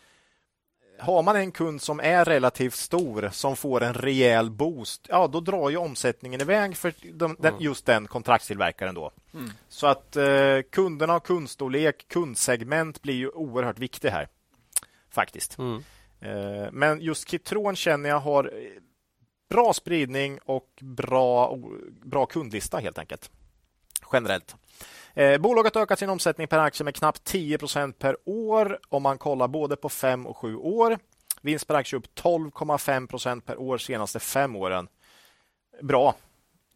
har 0.99 1.23
man 1.23 1.35
en 1.35 1.51
kund 1.51 1.81
som 1.81 1.99
är 1.99 2.25
relativt 2.25 2.73
stor 2.73 3.29
som 3.31 3.55
får 3.55 3.83
en 3.83 3.93
rejäl 3.93 4.51
boost, 4.51 5.05
ja 5.09 5.27
då 5.27 5.39
drar 5.39 5.69
ju 5.69 5.77
omsättningen 5.77 6.41
iväg 6.41 6.77
för 6.77 6.93
de, 7.13 7.35
den, 7.39 7.53
just 7.59 7.85
den 7.85 8.07
kontraktstillverkaren 8.07 8.95
då. 8.95 9.11
Så 9.69 9.87
att 9.87 10.15
eh, 10.15 10.61
kunderna 10.71 11.15
och 11.15 11.25
kundstorlek, 11.25 12.07
kundsegment 12.07 13.01
blir 13.01 13.13
ju 13.15 13.29
oerhört 13.29 13.79
viktigt 13.79 14.11
här. 14.11 14.27
Faktiskt. 15.15 15.57
Mm. 15.57 15.83
Eh, 16.19 16.71
men 16.71 17.01
just 17.01 17.29
Kitron 17.29 17.75
känner 17.75 18.09
jag 18.09 18.19
har 18.19 18.43
eh, 18.43 18.81
bra 19.49 19.73
spridning 19.73 20.39
och 20.45 20.69
bra, 20.81 21.57
bra 22.03 22.25
kundlista 22.25 22.77
helt 22.77 22.97
enkelt. 22.97 23.31
Generellt. 24.13 24.55
Eh, 25.13 25.37
bolaget 25.37 25.75
har 25.75 25.81
ökat 25.81 25.99
sin 25.99 26.09
omsättning 26.09 26.47
per 26.47 26.59
aktie 26.59 26.83
med 26.83 26.95
knappt 26.95 27.33
10% 27.33 27.91
per 27.91 28.17
år 28.25 28.79
om 28.89 29.03
man 29.03 29.17
kollar 29.17 29.47
både 29.47 29.75
på 29.75 29.89
fem 29.89 30.25
och 30.25 30.37
sju 30.37 30.55
år. 30.55 30.97
Vinst 31.41 31.67
per 31.67 31.75
aktie 31.75 31.99
upp 31.99 32.07
12,5% 32.15 33.41
per 33.41 33.57
år 33.57 33.77
senaste 33.77 34.19
fem 34.19 34.55
åren. 34.55 34.87
Bra. 35.81 36.15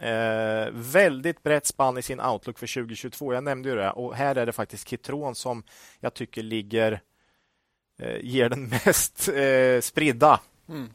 Eh, 0.02 0.70
väldigt 0.72 1.44
brett 1.44 1.66
spann 1.66 1.98
i 1.98 2.02
sin 2.02 2.22
outlook 2.22 2.60
för 2.60 2.68
2022. 2.68 3.34
Jag 3.34 3.44
nämnde 3.44 3.70
ju 3.70 3.76
det 3.76 3.92
och 3.92 4.16
här 4.16 4.36
är 4.36 4.46
det 4.46 4.52
faktiskt 4.52 4.88
Kitron 4.88 5.36
som 5.36 5.64
jag 6.00 6.14
tycker 6.14 6.44
ligger 6.44 7.02
ger 8.22 8.50
den 8.50 8.70
mest 8.86 9.30
eh, 9.30 9.82
spridda 9.82 10.40
Mm. 10.70 10.90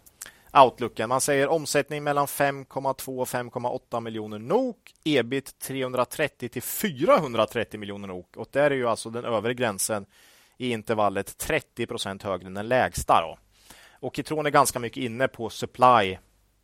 outlooken. 0.52 1.08
Man 1.08 1.20
säger 1.20 1.48
omsättning 1.48 2.04
mellan 2.04 2.26
5,2 2.26 3.20
och 3.20 3.28
5,8 3.28 4.00
miljoner 4.00 4.38
NOK, 4.38 4.94
ebit 5.04 5.58
330 5.58 6.48
till 6.48 6.62
430 6.62 7.80
miljoner 7.80 8.08
NOK 8.08 8.36
och 8.36 8.48
där 8.50 8.70
är 8.70 8.74
ju 8.74 8.88
alltså 8.88 9.10
den 9.10 9.24
övre 9.24 9.54
gränsen 9.54 10.06
i 10.58 10.70
intervallet 10.70 11.38
30 11.38 11.86
procent 11.86 12.22
högre 12.22 12.46
än 12.46 12.54
den 12.54 12.68
lägsta. 12.68 13.20
Då. 13.20 13.38
Och 13.92 14.16
Kitron 14.16 14.46
är 14.46 14.50
ganska 14.50 14.78
mycket 14.78 15.02
inne 15.02 15.28
på 15.28 15.50
supply 15.50 16.18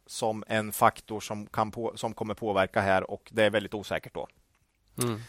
som 0.06 0.44
en 0.46 0.72
faktor 0.72 1.20
som, 1.20 1.46
kan 1.46 1.70
på, 1.70 1.92
som 1.96 2.14
kommer 2.14 2.34
påverka 2.34 2.80
här 2.80 3.10
och 3.10 3.28
det 3.32 3.44
är 3.44 3.50
väldigt 3.50 3.74
osäkert 3.74 4.14
då. 4.14 4.28
Mm. 5.02 5.20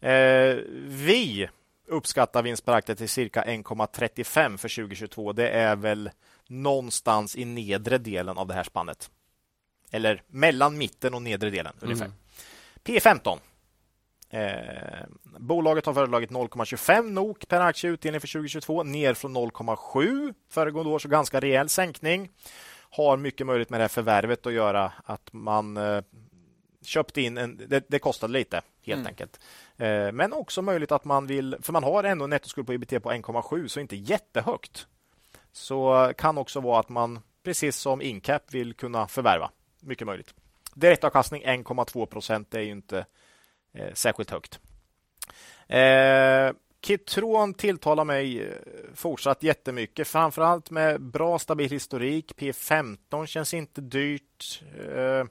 Eh, 0.00 0.64
vi 0.86 1.48
uppskattar 1.88 2.42
vinst 2.42 2.64
per 2.64 2.72
aktie 2.72 2.94
till 2.94 3.08
cirka 3.08 3.44
1,35 3.44 4.56
för 4.56 4.68
2022. 4.68 5.32
Det 5.32 5.48
är 5.48 5.76
väl 5.76 6.10
någonstans 6.46 7.36
i 7.36 7.44
nedre 7.44 7.98
delen 7.98 8.38
av 8.38 8.46
det 8.46 8.54
här 8.54 8.62
spannet. 8.62 9.10
Eller 9.90 10.22
mellan 10.26 10.78
mitten 10.78 11.14
och 11.14 11.22
nedre 11.22 11.50
delen 11.50 11.72
ungefär. 11.80 12.04
Mm. 12.04 12.16
P15. 12.84 13.38
Eh, 14.30 15.06
bolaget 15.38 15.86
har 15.86 15.94
föreslagit 15.94 16.30
0,25 16.30 17.10
NOK 17.10 17.48
per 17.48 17.60
aktie 17.60 17.90
utdelning 17.90 18.20
för 18.20 18.28
2022, 18.28 18.82
ner 18.82 19.14
från 19.14 19.36
0,7 19.36 20.34
föregående 20.50 20.92
år, 20.92 20.98
så 20.98 21.08
ganska 21.08 21.40
rejäl 21.40 21.68
sänkning. 21.68 22.30
Har 22.90 23.16
mycket 23.16 23.46
möjligt 23.46 23.70
med 23.70 23.80
det 23.80 23.84
här 23.84 23.88
förvärvet 23.88 24.46
att 24.46 24.52
göra, 24.52 24.92
att 25.04 25.32
man 25.32 25.76
eh, 25.76 26.02
köpt 26.84 27.16
in 27.16 27.38
en, 27.38 27.60
det, 27.68 27.84
det 27.88 27.98
kostade 27.98 28.32
lite 28.32 28.62
helt 28.82 28.98
mm. 28.98 29.06
enkelt. 29.06 29.40
Eh, 29.76 30.12
men 30.12 30.32
också 30.32 30.62
möjligt 30.62 30.92
att 30.92 31.04
man 31.04 31.26
vill, 31.26 31.56
för 31.62 31.72
man 31.72 31.84
har 31.84 32.04
ändå 32.04 32.26
nettoskuld 32.26 32.66
på 32.66 32.72
EBT 32.72 33.02
på 33.02 33.12
1,7 33.12 33.68
så 33.68 33.80
inte 33.80 33.96
jättehögt. 33.96 34.86
Så 35.52 36.12
kan 36.16 36.38
också 36.38 36.60
vara 36.60 36.80
att 36.80 36.88
man 36.88 37.20
precis 37.42 37.76
som 37.76 38.02
Incap 38.02 38.54
vill 38.54 38.74
kunna 38.74 39.08
förvärva. 39.08 39.50
Mycket 39.80 40.06
möjligt. 40.06 40.34
Direktavkastning 40.74 41.44
1,2 41.44 42.06
procent 42.06 42.54
är 42.54 42.60
ju 42.60 42.70
inte 42.70 43.06
eh, 43.72 43.94
särskilt 43.94 44.30
högt. 44.30 44.60
Eh, 45.66 46.52
Kitron 46.82 47.54
tilltalar 47.54 48.04
mig 48.04 48.42
eh, 48.42 48.54
fortsatt 48.94 49.42
jättemycket, 49.42 50.08
framförallt 50.08 50.70
med 50.70 51.00
bra 51.02 51.38
stabil 51.38 51.70
historik. 51.70 52.32
P15 52.36 53.26
känns 53.26 53.54
inte 53.54 53.80
dyrt. 53.80 54.62
Eh, 54.94 55.24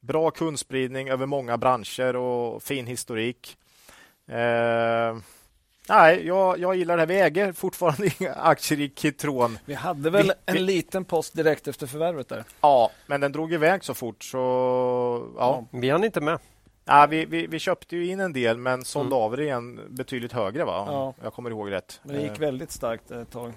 bra 0.00 0.30
kundspridning 0.30 1.08
över 1.08 1.26
många 1.26 1.58
branscher 1.58 2.16
och 2.16 2.62
fin 2.62 2.86
historik. 2.86 3.56
Eh, 4.28 5.16
nej, 5.88 6.26
jag, 6.26 6.58
jag 6.58 6.76
gillar 6.76 6.96
det. 6.96 7.06
Vi 7.06 7.20
äger 7.20 7.52
fortfarande 7.52 8.10
inga 8.20 8.32
aktier 8.32 8.80
i 8.80 8.92
Kitron. 8.96 9.58
Vi 9.64 9.74
hade 9.74 10.10
väl 10.10 10.32
vi, 10.46 10.52
en 10.58 10.66
liten 10.66 11.04
post 11.04 11.36
direkt 11.36 11.68
efter 11.68 11.86
förvärvet 11.86 12.28
där? 12.28 12.44
Ja, 12.60 12.90
men 13.06 13.20
den 13.20 13.32
drog 13.32 13.52
iväg 13.52 13.84
så 13.84 13.94
fort 13.94 14.24
så 14.24 14.38
ja. 15.36 15.64
Vi 15.70 15.90
hann 15.90 16.04
inte 16.04 16.20
med. 16.20 16.38
Ja, 16.84 17.06
vi, 17.10 17.24
vi, 17.24 17.46
vi, 17.46 17.58
köpte 17.58 17.96
ju 17.96 18.06
in 18.06 18.20
en 18.20 18.32
del 18.32 18.58
men 18.58 18.84
sålde 18.84 19.16
mm. 19.16 19.18
av 19.18 19.36
det 19.36 19.42
igen 19.42 19.80
betydligt 19.88 20.32
högre 20.32 20.64
va? 20.64 20.84
Ja. 20.86 21.14
Jag 21.22 21.32
kommer 21.32 21.50
ihåg 21.50 21.70
rätt. 21.70 22.00
Men 22.02 22.16
det 22.16 22.22
gick 22.22 22.30
eh. 22.30 22.38
väldigt 22.38 22.70
starkt 22.70 23.10
ett 23.10 23.30
tag. 23.30 23.52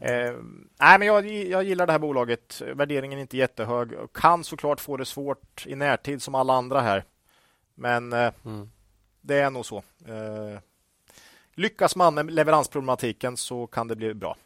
Eh, 0.00 0.32
nej, 0.80 0.98
men 0.98 1.02
jag, 1.02 1.26
jag 1.26 1.64
gillar 1.64 1.86
det 1.86 1.92
här 1.92 1.98
bolaget. 1.98 2.62
Värderingen 2.74 3.18
är 3.18 3.22
inte 3.22 3.36
jättehög. 3.36 3.92
Kan 4.14 4.44
såklart 4.44 4.80
få 4.80 4.96
det 4.96 5.04
svårt 5.04 5.66
i 5.66 5.74
närtid 5.74 6.22
som 6.22 6.34
alla 6.34 6.52
andra 6.52 6.80
här. 6.80 7.04
Men 7.74 8.12
eh, 8.12 8.32
mm. 8.44 8.70
det 9.20 9.38
är 9.38 9.50
nog 9.50 9.66
så. 9.66 9.76
Eh, 10.06 10.60
lyckas 11.54 11.96
man 11.96 12.14
med 12.14 12.30
leveransproblematiken 12.30 13.36
så 13.36 13.66
kan 13.66 13.88
det 13.88 13.96
bli 13.96 14.14
bra. 14.14 14.36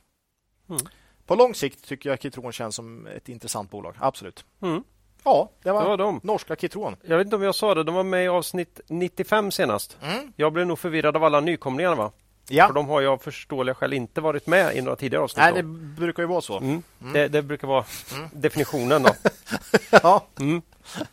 Mm. 0.68 0.80
På 1.26 1.34
lång 1.34 1.54
sikt 1.54 1.84
tycker 1.84 2.10
jag 2.10 2.20
Kitron 2.20 2.52
känns 2.52 2.74
som 2.74 3.06
ett 3.06 3.28
intressant 3.28 3.70
bolag. 3.70 3.94
Absolut. 3.98 4.44
Mm. 4.62 4.84
Ja, 5.24 5.50
det 5.62 5.72
var, 5.72 5.82
det 5.82 5.88
var 5.88 5.96
de. 5.96 6.20
norska 6.22 6.56
Kitron. 6.56 6.96
Jag 7.02 7.18
vet 7.18 7.24
inte 7.24 7.36
om 7.36 7.42
jag 7.42 7.54
sa 7.54 7.74
det, 7.74 7.82
de 7.82 7.94
var 7.94 8.02
med 8.02 8.24
i 8.24 8.28
avsnitt 8.28 8.80
95 8.86 9.50
senast. 9.50 9.98
Mm. 10.02 10.32
Jag 10.36 10.52
blev 10.52 10.66
nog 10.66 10.78
förvirrad 10.78 11.16
av 11.16 11.24
alla 11.24 11.40
nykomlingar 11.40 11.94
va? 11.94 12.12
Ja. 12.48 12.66
För 12.66 12.74
de 12.74 12.88
har 12.88 13.00
ju 13.00 13.06
av 13.06 13.18
förståeliga 13.18 13.74
skäl 13.74 13.92
inte 13.92 14.20
varit 14.20 14.46
med 14.46 14.76
i 14.76 14.80
några 14.80 14.96
tidigare 14.96 15.24
avsnitt. 15.24 15.44
Nej, 15.44 15.52
det 15.52 15.62
brukar 16.00 16.22
ju 16.22 16.26
vara 16.26 16.40
så. 16.40 16.58
Mm. 16.58 16.82
Mm. 17.00 17.12
Det, 17.12 17.28
det, 17.28 17.42
brukar 17.42 17.68
vara 17.68 17.84
mm. 18.14 18.28
definitionen. 18.32 19.02
då. 19.02 19.10
ja. 20.02 20.26
Mm. 20.40 20.62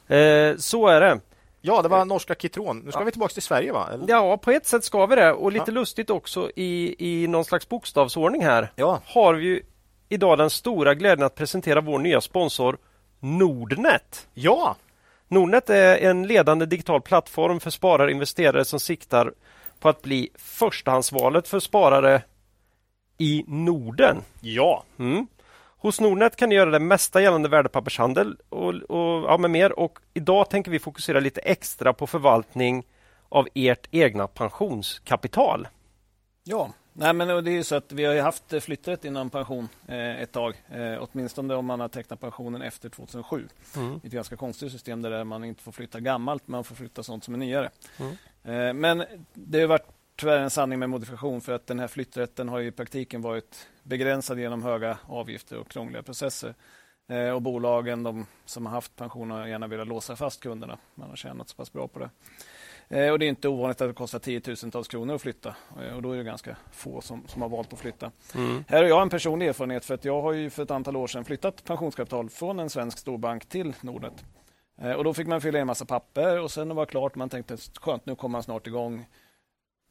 Eh, 0.08 0.58
så 0.58 0.88
är 0.88 1.02
det. 1.02 1.20
Ja, 1.62 1.82
det 1.82 1.88
var 1.90 2.06
norska 2.06 2.36
Kitron. 2.36 2.80
Nu 2.80 2.92
ska 2.92 3.02
ja. 3.02 3.06
vi 3.06 3.12
tillbaka 3.12 3.34
till 3.34 3.42
Sverige 3.42 3.72
va? 3.72 3.90
Eller? 3.94 4.06
Ja, 4.10 4.38
på 4.38 4.52
ett 4.52 4.66
sätt 4.66 4.84
ska 4.84 5.06
vi 5.06 5.16
det. 5.16 5.34
Och 5.34 5.52
lite 5.52 5.72
ja. 5.72 5.74
lustigt 5.74 6.10
också 6.10 6.52
i, 6.56 6.96
i 7.00 7.28
någon 7.28 7.46
slags 7.46 7.70
bokstavsordning 7.70 8.44
här. 8.44 8.72
Ja. 8.76 9.02
Har 9.06 9.34
vi 9.34 9.46
ju 9.46 9.62
idag 10.10 10.38
den 10.38 10.50
stora 10.50 10.94
glädjen 10.94 11.26
att 11.26 11.36
presentera 11.36 11.82
vår 11.82 12.00
nya 12.00 12.22
sponsor 12.22 12.78
Nordnet. 13.20 14.28
Ja! 14.34 14.76
Nordnet 15.28 15.70
är 15.70 15.98
en 15.98 16.28
ledande 16.28 16.66
digital 16.66 17.02
plattform 17.02 17.60
för 17.60 17.70
sparare 17.70 18.06
och 18.06 18.12
investerare 18.12 18.66
som 18.66 18.80
siktar 18.80 19.34
på 19.84 19.90
att 19.90 20.02
bli 20.02 20.30
förstahandsvalet 20.36 21.48
för 21.48 21.60
sparare 21.60 22.22
i 23.18 23.44
Norden. 23.48 24.22
Ja. 24.42 24.84
Mm. 25.00 25.28
Hos 25.78 26.00
Nordnet 26.00 26.36
kan 26.36 26.50
ni 26.50 26.56
göra 26.56 26.70
det 26.70 26.80
mesta 26.80 27.22
gällande 27.22 27.50
värdepappershandel 27.50 28.38
och, 28.50 28.74
och, 28.74 29.32
ja, 29.32 29.38
med 29.38 29.52
mer. 29.52 29.80
Och 29.80 30.00
idag 30.14 30.50
tänker 30.50 30.72
vi 30.72 30.80
fokusera 30.80 31.20
lite 31.20 31.42
extra 31.42 31.94
på 31.94 32.08
förvaltning 32.08 32.84
av 33.30 33.48
ert 33.54 33.88
egna 33.92 34.28
pensionskapital. 34.28 35.68
Ja, 36.44 36.70
Nej, 36.96 37.14
men 37.14 37.44
det 37.44 37.52
är 37.52 37.64
så 37.64 37.76
att 37.76 37.92
vi 37.92 38.06
har 38.06 38.22
haft 38.22 38.64
flytträtt 38.64 39.06
inom 39.06 39.30
pension 39.30 39.70
eh, 39.88 40.22
ett 40.22 40.32
tag. 40.32 40.64
Eh, 40.70 41.08
åtminstone 41.12 41.56
om 41.56 41.66
man 41.66 41.80
har 41.80 41.88
tecknat 41.88 42.20
pensionen 42.20 42.62
efter 42.62 42.90
2007. 42.90 43.48
Mm. 43.76 44.02
Ett 44.04 44.12
ganska 44.12 44.36
konstigt 44.36 44.72
system 44.72 45.02
där 45.02 45.24
man 45.24 45.44
inte 45.44 45.64
får 45.64 45.72
flytta 45.72 46.00
gammalt, 46.00 46.48
man 46.48 46.64
får 46.64 46.76
flytta 46.76 47.04
sånt 47.04 47.24
som 47.24 47.34
är 47.34 47.38
nyare. 47.38 47.70
Mm. 48.00 48.16
Eh, 48.44 48.74
men 48.74 49.04
det 49.34 49.60
har 49.60 49.68
varit 49.68 49.88
tyvärr 50.16 50.40
en 50.40 50.50
sanning 50.50 50.80
med 50.80 50.90
modifikation 50.90 51.42
för 51.42 51.54
att 51.54 51.68
den 51.68 51.80
här 51.80 51.88
flytträtten 51.88 52.50
har 52.50 52.62
i 52.62 52.72
praktiken 52.72 53.22
varit 53.22 53.68
begränsad 53.84 54.40
genom 54.40 54.64
höga 54.64 54.98
avgifter 55.08 55.58
och 55.58 55.70
krångliga 55.70 56.04
processer. 56.04 56.54
Eh, 57.08 57.30
och 57.30 57.42
bolagen 57.42 58.04
de 58.04 58.26
som 58.46 58.66
har 58.66 58.74
haft 58.74 58.96
pension 58.96 59.32
har 59.32 59.48
gärna 59.48 59.68
velat 59.68 59.88
låsa 59.88 60.16
fast 60.16 60.40
kunderna. 60.40 60.78
Man 60.96 61.10
har 61.10 61.16
tjänat 61.16 61.50
så 61.50 61.56
pass 61.56 61.74
bra 61.74 61.88
på 61.88 62.00
det. 62.00 62.10
Eh, 62.90 63.12
och 63.12 63.20
Det 63.20 63.26
är 63.26 63.30
inte 63.30 63.48
ovanligt 63.48 63.82
att 63.82 63.90
det 63.90 63.94
kostar 63.94 64.20
tiotusentals 64.20 64.88
kronor 64.88 65.16
att 65.16 65.22
flytta. 65.22 65.56
Och 65.96 66.02
Då 66.02 66.12
är 66.12 66.18
det 66.18 66.24
ganska 66.24 66.58
få 66.72 67.02
som, 67.02 67.28
som 67.28 67.42
har 67.42 67.50
valt 67.50 67.74
att 67.74 67.80
flytta. 67.80 68.12
Mm. 68.36 68.64
Här 68.68 68.78
har 68.78 68.90
jag 68.90 69.02
en 69.02 69.10
personlig 69.10 69.48
erfarenhet 69.48 69.86
för 69.86 69.94
att 69.94 70.06
jag 70.06 70.22
har 70.22 70.34
ju 70.34 70.50
för 70.50 70.64
ett 70.64 70.72
antal 70.72 70.96
år 70.96 71.08
sedan 71.08 71.26
flyttat 71.26 71.64
pensionskapital 71.64 72.30
från 72.30 72.60
en 72.60 72.70
svensk 72.70 72.98
storbank 72.98 73.46
till 73.46 73.74
Nordnet. 73.82 74.24
Eh, 74.84 74.92
och 74.92 75.04
Då 75.04 75.14
fick 75.14 75.28
man 75.28 75.42
fylla 75.42 75.58
i 75.58 75.62
en 75.62 75.68
massa 75.68 75.86
papper 75.86 76.40
och 76.40 76.52
sen 76.52 76.76
var 76.76 76.86
det 76.86 76.92
klart. 76.92 77.16
Man 77.16 77.30
tänkte 77.30 77.58
skönt, 77.82 78.06
nu 78.06 78.16
kommer 78.16 78.32
man 78.32 78.44
snart 78.44 78.68
igång. 78.68 79.06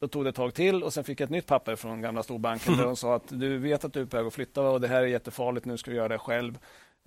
Då 0.00 0.08
tog 0.08 0.24
det 0.24 0.28
ett 0.28 0.36
tag 0.36 0.54
till 0.54 0.82
och 0.82 0.92
sen 0.92 1.04
fick 1.04 1.20
jag 1.20 1.26
ett 1.26 1.30
nytt 1.30 1.46
papper 1.46 1.76
från 1.76 2.00
gamla 2.00 2.22
storbanken 2.22 2.76
där 2.76 2.84
de 2.84 2.96
sa 2.96 3.14
att 3.14 3.28
du 3.28 3.58
vet 3.58 3.84
att 3.84 3.92
du 3.92 4.00
är 4.00 4.06
på 4.06 4.16
väg 4.16 4.26
att 4.26 4.34
flytta 4.34 4.62
och 4.62 4.80
det 4.80 4.88
här 4.88 5.02
är 5.02 5.06
jättefarligt, 5.06 5.66
nu 5.66 5.76
ska 5.76 5.90
du 5.90 5.96
göra 5.96 6.08
det 6.08 6.18
själv. 6.18 6.58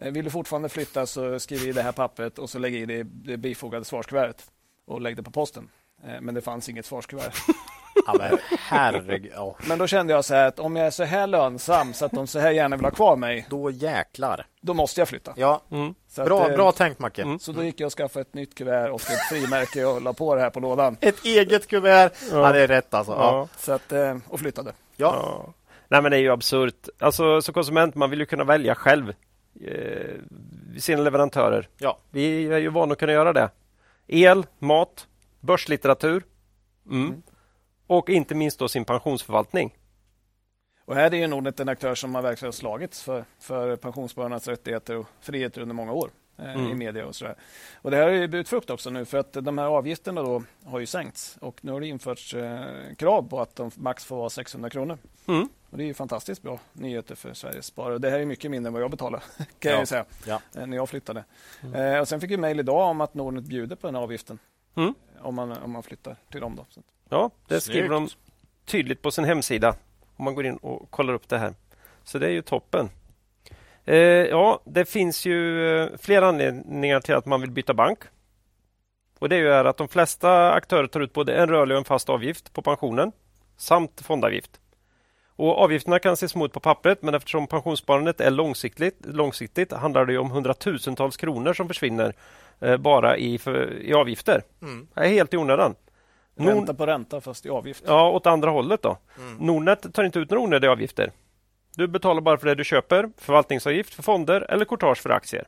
Eh, 0.01 0.11
vill 0.11 0.25
du 0.25 0.31
fortfarande 0.31 0.69
flytta 0.69 1.05
så 1.05 1.39
skriv 1.39 1.69
i 1.69 1.71
det 1.71 1.81
här 1.81 1.91
pappret 1.91 2.39
och 2.39 2.49
så 2.49 2.59
lägg 2.59 2.75
i 2.75 2.85
det, 2.85 3.03
det 3.03 3.37
bifogade 3.37 3.85
svarskuvertet 3.85 4.51
och 4.85 5.01
lägg 5.01 5.15
det 5.15 5.23
på 5.23 5.31
posten. 5.31 5.69
Eh, 6.07 6.21
men 6.21 6.35
det 6.35 6.41
fanns 6.41 6.69
inget 6.69 6.85
svarskuvert. 6.85 7.33
Ja, 8.05 8.15
men, 8.19 8.37
herregud. 8.59 9.31
Ja. 9.35 9.55
men 9.67 9.77
då 9.77 9.87
kände 9.87 10.13
jag 10.13 10.25
så 10.25 10.33
här 10.33 10.47
att 10.47 10.59
om 10.59 10.75
jag 10.75 10.87
är 10.87 10.91
så 10.91 11.03
här 11.03 11.27
lönsam 11.27 11.93
så 11.93 12.05
att 12.05 12.11
de 12.11 12.27
så 12.27 12.39
här 12.39 12.51
gärna 12.51 12.75
vill 12.75 12.85
ha 12.85 12.91
kvar 12.91 13.15
mig. 13.15 13.47
Då 13.49 13.71
jäklar. 13.71 14.45
Då 14.61 14.73
måste 14.73 15.01
jag 15.01 15.07
flytta. 15.07 15.33
Ja. 15.35 15.61
Mm. 15.71 15.95
bra, 16.15 16.43
att, 16.43 16.49
eh, 16.49 16.55
bra 16.55 16.71
tänkt 16.71 16.99
Macke. 16.99 17.21
Mm. 17.21 17.39
Så 17.39 17.51
då 17.51 17.63
gick 17.63 17.79
jag 17.79 17.85
och 17.85 17.93
skaffade 17.93 18.21
ett 18.21 18.33
nytt 18.33 18.55
kuvert 18.55 18.89
och 18.89 19.01
ett 19.01 19.29
frimärke 19.29 19.85
och 19.85 20.01
la 20.01 20.13
på 20.13 20.35
det 20.35 20.41
här 20.41 20.49
på 20.49 20.59
lådan. 20.59 20.97
Ett 21.01 21.25
eget 21.25 21.67
kuvert. 21.67 22.11
Ja, 22.31 22.37
ja 22.37 22.51
det 22.51 22.61
är 22.61 22.67
rätt 22.67 22.93
alltså. 22.93 23.11
Ja. 23.11 23.47
Så 23.57 23.71
att, 23.71 23.91
eh, 23.91 24.17
och 24.27 24.39
flyttade. 24.39 24.71
Ja. 24.95 25.15
ja. 25.21 25.53
Nej 25.87 26.01
men 26.01 26.11
det 26.11 26.17
är 26.17 26.21
ju 26.21 26.31
absurt. 26.31 26.87
Alltså 26.99 27.41
som 27.41 27.53
konsument 27.53 27.95
man 27.95 28.09
vill 28.09 28.19
ju 28.19 28.25
kunna 28.25 28.43
välja 28.43 28.75
själv 28.75 29.13
eh, 29.61 30.79
sina 30.79 31.01
leverantörer. 31.01 31.67
Ja. 31.77 31.97
Vi 32.11 32.47
är 32.47 32.57
ju 32.57 32.69
vana 32.69 32.91
att 32.91 32.99
kunna 32.99 33.11
göra 33.11 33.33
det. 33.33 33.49
El, 34.07 34.45
mat, 34.59 35.07
börslitteratur 35.45 36.23
mm. 36.85 37.07
Mm. 37.07 37.21
och 37.87 38.09
inte 38.09 38.35
minst 38.35 38.59
då 38.59 38.67
sin 38.67 38.85
pensionsförvaltning. 38.85 39.77
Och 40.85 40.95
här 40.95 41.13
är 41.13 41.17
ju 41.17 41.27
Nordnet 41.27 41.59
en 41.59 41.69
aktör 41.69 41.95
som 41.95 42.15
har 42.15 42.21
verkligen 42.21 42.53
slagits 42.53 43.03
för, 43.03 43.25
för 43.39 43.75
pensionsspararnas 43.75 44.47
rättigheter 44.47 44.97
och 44.97 45.05
friheter 45.19 45.61
under 45.61 45.75
många 45.75 45.93
år 45.93 46.09
eh, 46.37 46.53
mm. 46.53 46.71
i 46.71 46.73
media 46.73 47.05
och 47.05 47.15
sådär. 47.15 47.35
Och 47.81 47.91
det 47.91 47.97
här 47.97 48.09
ju 48.09 48.27
burit 48.27 48.49
frukt 48.49 48.69
också 48.69 48.89
nu 48.89 49.05
för 49.05 49.17
att 49.17 49.33
de 49.33 49.57
här 49.57 49.65
avgifterna 49.65 50.23
då 50.23 50.43
har 50.65 50.79
ju 50.79 50.85
sänkts 50.85 51.37
och 51.41 51.59
nu 51.61 51.71
har 51.71 51.79
det 51.79 51.87
införts 51.87 52.33
eh, 52.33 52.93
krav 52.97 53.29
på 53.29 53.41
att 53.41 53.55
de 53.55 53.71
max 53.75 54.05
får 54.05 54.17
vara 54.17 54.29
600 54.29 54.69
kronor. 54.69 54.97
Mm. 55.27 55.49
Och 55.69 55.77
det 55.77 55.83
är 55.83 55.87
ju 55.87 55.93
fantastiskt 55.93 56.41
bra 56.41 56.59
nyheter 56.73 57.15
för 57.15 57.33
Sveriges 57.33 57.65
sparare. 57.65 57.97
Det 57.97 58.09
här 58.09 58.19
är 58.19 58.25
mycket 58.25 58.51
mindre 58.51 58.67
än 58.67 58.73
vad 58.73 58.81
jag 58.81 58.91
betalade 58.91 59.23
kan 59.59 59.71
ja. 59.71 59.77
jag 59.77 59.87
säga 59.87 60.05
ja. 60.25 60.41
Eh, 60.55 60.67
när 60.67 60.77
jag 60.77 60.89
flyttade. 60.89 61.23
Mm. 61.63 61.93
Eh, 61.93 61.99
och 61.99 62.07
sen 62.07 62.21
fick 62.21 62.31
vi 62.31 62.37
mejl 62.37 62.59
idag 62.59 62.89
om 62.89 63.01
att 63.01 63.13
Nordnet 63.13 63.43
bjuder 63.43 63.75
på 63.75 63.87
den 63.87 63.95
här 63.95 64.01
avgiften. 64.01 64.39
Mm 64.75 64.93
om 65.25 65.35
man, 65.35 65.51
om 65.51 65.71
man 65.71 65.83
flyttar 65.83 66.15
till 66.31 66.41
dem. 66.41 66.55
Då. 66.55 66.65
Ja, 67.09 67.31
det 67.47 67.61
skriver 67.61 67.89
de 67.89 68.09
tydligt 68.65 69.01
på 69.01 69.11
sin 69.11 69.25
hemsida 69.25 69.75
om 70.15 70.25
man 70.25 70.35
går 70.35 70.45
in 70.45 70.57
och 70.57 70.91
kollar 70.91 71.13
upp 71.13 71.29
det 71.29 71.37
här. 71.37 71.53
Så 72.03 72.19
det 72.19 72.27
är 72.27 72.31
ju 72.31 72.41
toppen. 72.41 72.89
Eh, 73.85 73.97
ja, 73.97 74.59
det 74.65 74.85
finns 74.85 75.25
ju 75.25 75.69
eh, 75.79 75.89
flera 75.97 76.27
anledningar 76.27 76.99
till 76.99 77.15
att 77.15 77.25
man 77.25 77.41
vill 77.41 77.51
byta 77.51 77.73
bank. 77.73 77.99
Och 79.19 79.29
Det 79.29 79.35
är 79.35 79.65
att 79.65 79.77
de 79.77 79.87
flesta 79.87 80.53
aktörer 80.53 80.87
tar 80.87 80.99
ut 80.99 81.13
både 81.13 81.35
en 81.35 81.49
rörlig 81.49 81.75
och 81.75 81.79
en 81.79 81.85
fast 81.85 82.09
avgift 82.09 82.53
på 82.53 82.61
pensionen 82.61 83.11
samt 83.57 84.01
fondavgift. 84.01 84.59
Och 85.37 85.57
Avgifterna 85.57 85.99
kan 85.99 86.17
se 86.17 86.27
små 86.27 86.45
ut 86.45 86.53
på 86.53 86.59
pappret 86.59 87.01
men 87.01 87.15
eftersom 87.15 87.47
pensionssparandet 87.47 88.21
är 88.21 88.31
långsiktigt, 88.31 89.05
långsiktigt 89.05 89.71
handlar 89.71 90.05
det 90.05 90.17
om 90.17 90.31
hundratusentals 90.31 91.17
kronor 91.17 91.53
som 91.53 91.67
försvinner 91.67 92.13
bara 92.79 93.17
i, 93.17 93.37
för, 93.37 93.81
i 93.81 93.93
avgifter. 93.93 94.41
Mm. 94.61 94.87
Det 94.93 95.01
är 95.01 95.09
helt 95.09 95.33
i 95.33 95.37
onödan. 95.37 95.75
Ränta 96.37 96.73
på 96.73 96.85
ränta 96.85 97.21
fast 97.21 97.45
i 97.45 97.49
avgift. 97.49 97.83
Ja, 97.87 98.09
åt 98.09 98.27
andra 98.27 98.49
hållet 98.49 98.81
då. 98.81 98.97
Mm. 99.17 99.37
Nordnet 99.37 99.93
tar 99.93 100.03
inte 100.03 100.19
ut 100.19 100.29
några 100.29 100.43
onödiga 100.43 100.71
avgifter. 100.71 101.11
Du 101.75 101.87
betalar 101.87 102.21
bara 102.21 102.37
för 102.37 102.47
det 102.47 102.55
du 102.55 102.63
köper, 102.63 103.09
förvaltningsavgift 103.17 103.93
för 103.93 104.03
fonder 104.03 104.41
eller 104.41 104.65
courtage 104.65 104.97
för 104.97 105.09
aktier. 105.09 105.47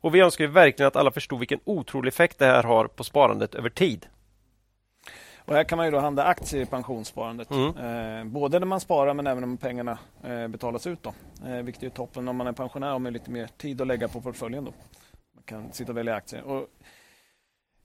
Och 0.00 0.14
Vi 0.14 0.20
önskar 0.20 0.46
verkligen 0.46 0.88
att 0.88 0.96
alla 0.96 1.10
förstod 1.10 1.38
vilken 1.38 1.60
otrolig 1.64 2.08
effekt 2.08 2.38
det 2.38 2.46
här 2.46 2.62
har 2.62 2.86
på 2.86 3.04
sparandet 3.04 3.54
över 3.54 3.70
tid. 3.70 4.06
Och 5.44 5.54
här 5.54 5.64
kan 5.64 5.76
man 5.76 5.86
ju 5.86 5.92
då 5.92 5.98
handla 5.98 6.24
aktier 6.24 6.62
i 6.62 6.66
pensionssparandet. 6.66 7.50
Mm. 7.50 8.18
Eh, 8.18 8.24
både 8.24 8.58
när 8.58 8.66
man 8.66 8.80
sparar 8.80 9.14
men 9.14 9.26
även 9.26 9.44
om 9.44 9.56
pengarna 9.56 9.98
eh, 10.24 10.48
betalas 10.48 10.86
ut. 10.86 11.02
Då. 11.02 11.14
Eh, 11.46 11.62
vilket 11.62 11.82
är 11.82 11.88
toppen 11.88 12.28
om 12.28 12.36
man 12.36 12.46
är 12.46 12.52
pensionär 12.52 12.94
och 12.94 13.00
har 13.00 13.10
lite 13.10 13.30
mer 13.30 13.48
tid 13.56 13.80
att 13.80 13.86
lägga 13.86 14.08
på 14.08 14.20
portföljen. 14.20 14.64
Då. 14.64 14.72
Kan 15.44 15.72
sitta 15.72 15.92
och 15.92 15.98
välja 15.98 16.14
aktier. 16.14 16.42
Och 16.42 16.68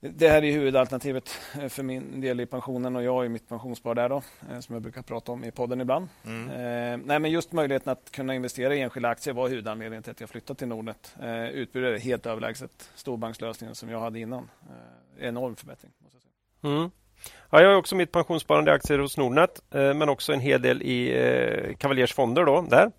det 0.00 0.28
här 0.28 0.44
är 0.44 0.52
huvudalternativet 0.52 1.38
eh, 1.60 1.68
för 1.68 1.82
min 1.82 2.20
del 2.20 2.40
i 2.40 2.46
pensionen 2.46 2.96
och 2.96 3.02
jag 3.02 3.26
i 3.26 3.28
mitt 3.28 3.48
pensionsspar 3.48 3.94
där 3.94 4.08
då, 4.08 4.22
eh, 4.50 4.60
som 4.60 4.72
jag 4.72 4.82
brukar 4.82 5.02
prata 5.02 5.32
om 5.32 5.44
i 5.44 5.50
podden 5.50 5.80
ibland. 5.80 6.08
Mm. 6.24 6.50
Eh, 6.50 7.06
nej, 7.06 7.18
men 7.18 7.30
just 7.30 7.52
möjligheten 7.52 7.92
att 7.92 8.10
kunna 8.10 8.34
investera 8.34 8.74
i 8.74 8.80
enskilda 8.80 9.08
aktier 9.08 9.34
var 9.34 9.48
huvudanledningen 9.48 10.02
till 10.02 10.10
att 10.10 10.20
jag 10.20 10.28
flyttade 10.30 10.58
till 10.58 10.68
Nordnet. 10.68 11.16
Eh, 11.22 11.48
utbudet 11.48 12.00
är 12.00 12.04
helt 12.04 12.26
överlägset 12.26 12.90
storbankslösningen 12.94 13.74
som 13.74 13.88
jag 13.88 14.00
hade 14.00 14.18
innan. 14.18 14.50
Eh, 15.18 15.26
enorm 15.26 15.56
förbättring. 15.56 15.92
Jag. 16.60 16.72
Mm. 16.72 16.90
Ja, 17.50 17.62
jag 17.62 17.68
har 17.68 17.76
också 17.76 17.96
mitt 17.96 18.12
pensionssparande 18.12 18.70
i 18.70 18.74
aktier 18.74 18.98
hos 18.98 19.16
Nordnet, 19.16 19.62
eh, 19.70 19.94
men 19.94 20.08
också 20.08 20.32
en 20.32 20.40
hel 20.40 20.62
del 20.62 20.82
i 20.82 21.18
eh, 21.18 21.76
Cavaliers 21.76 22.14
fonder 22.14 22.44
då, 22.44 22.62
där. 22.62 22.92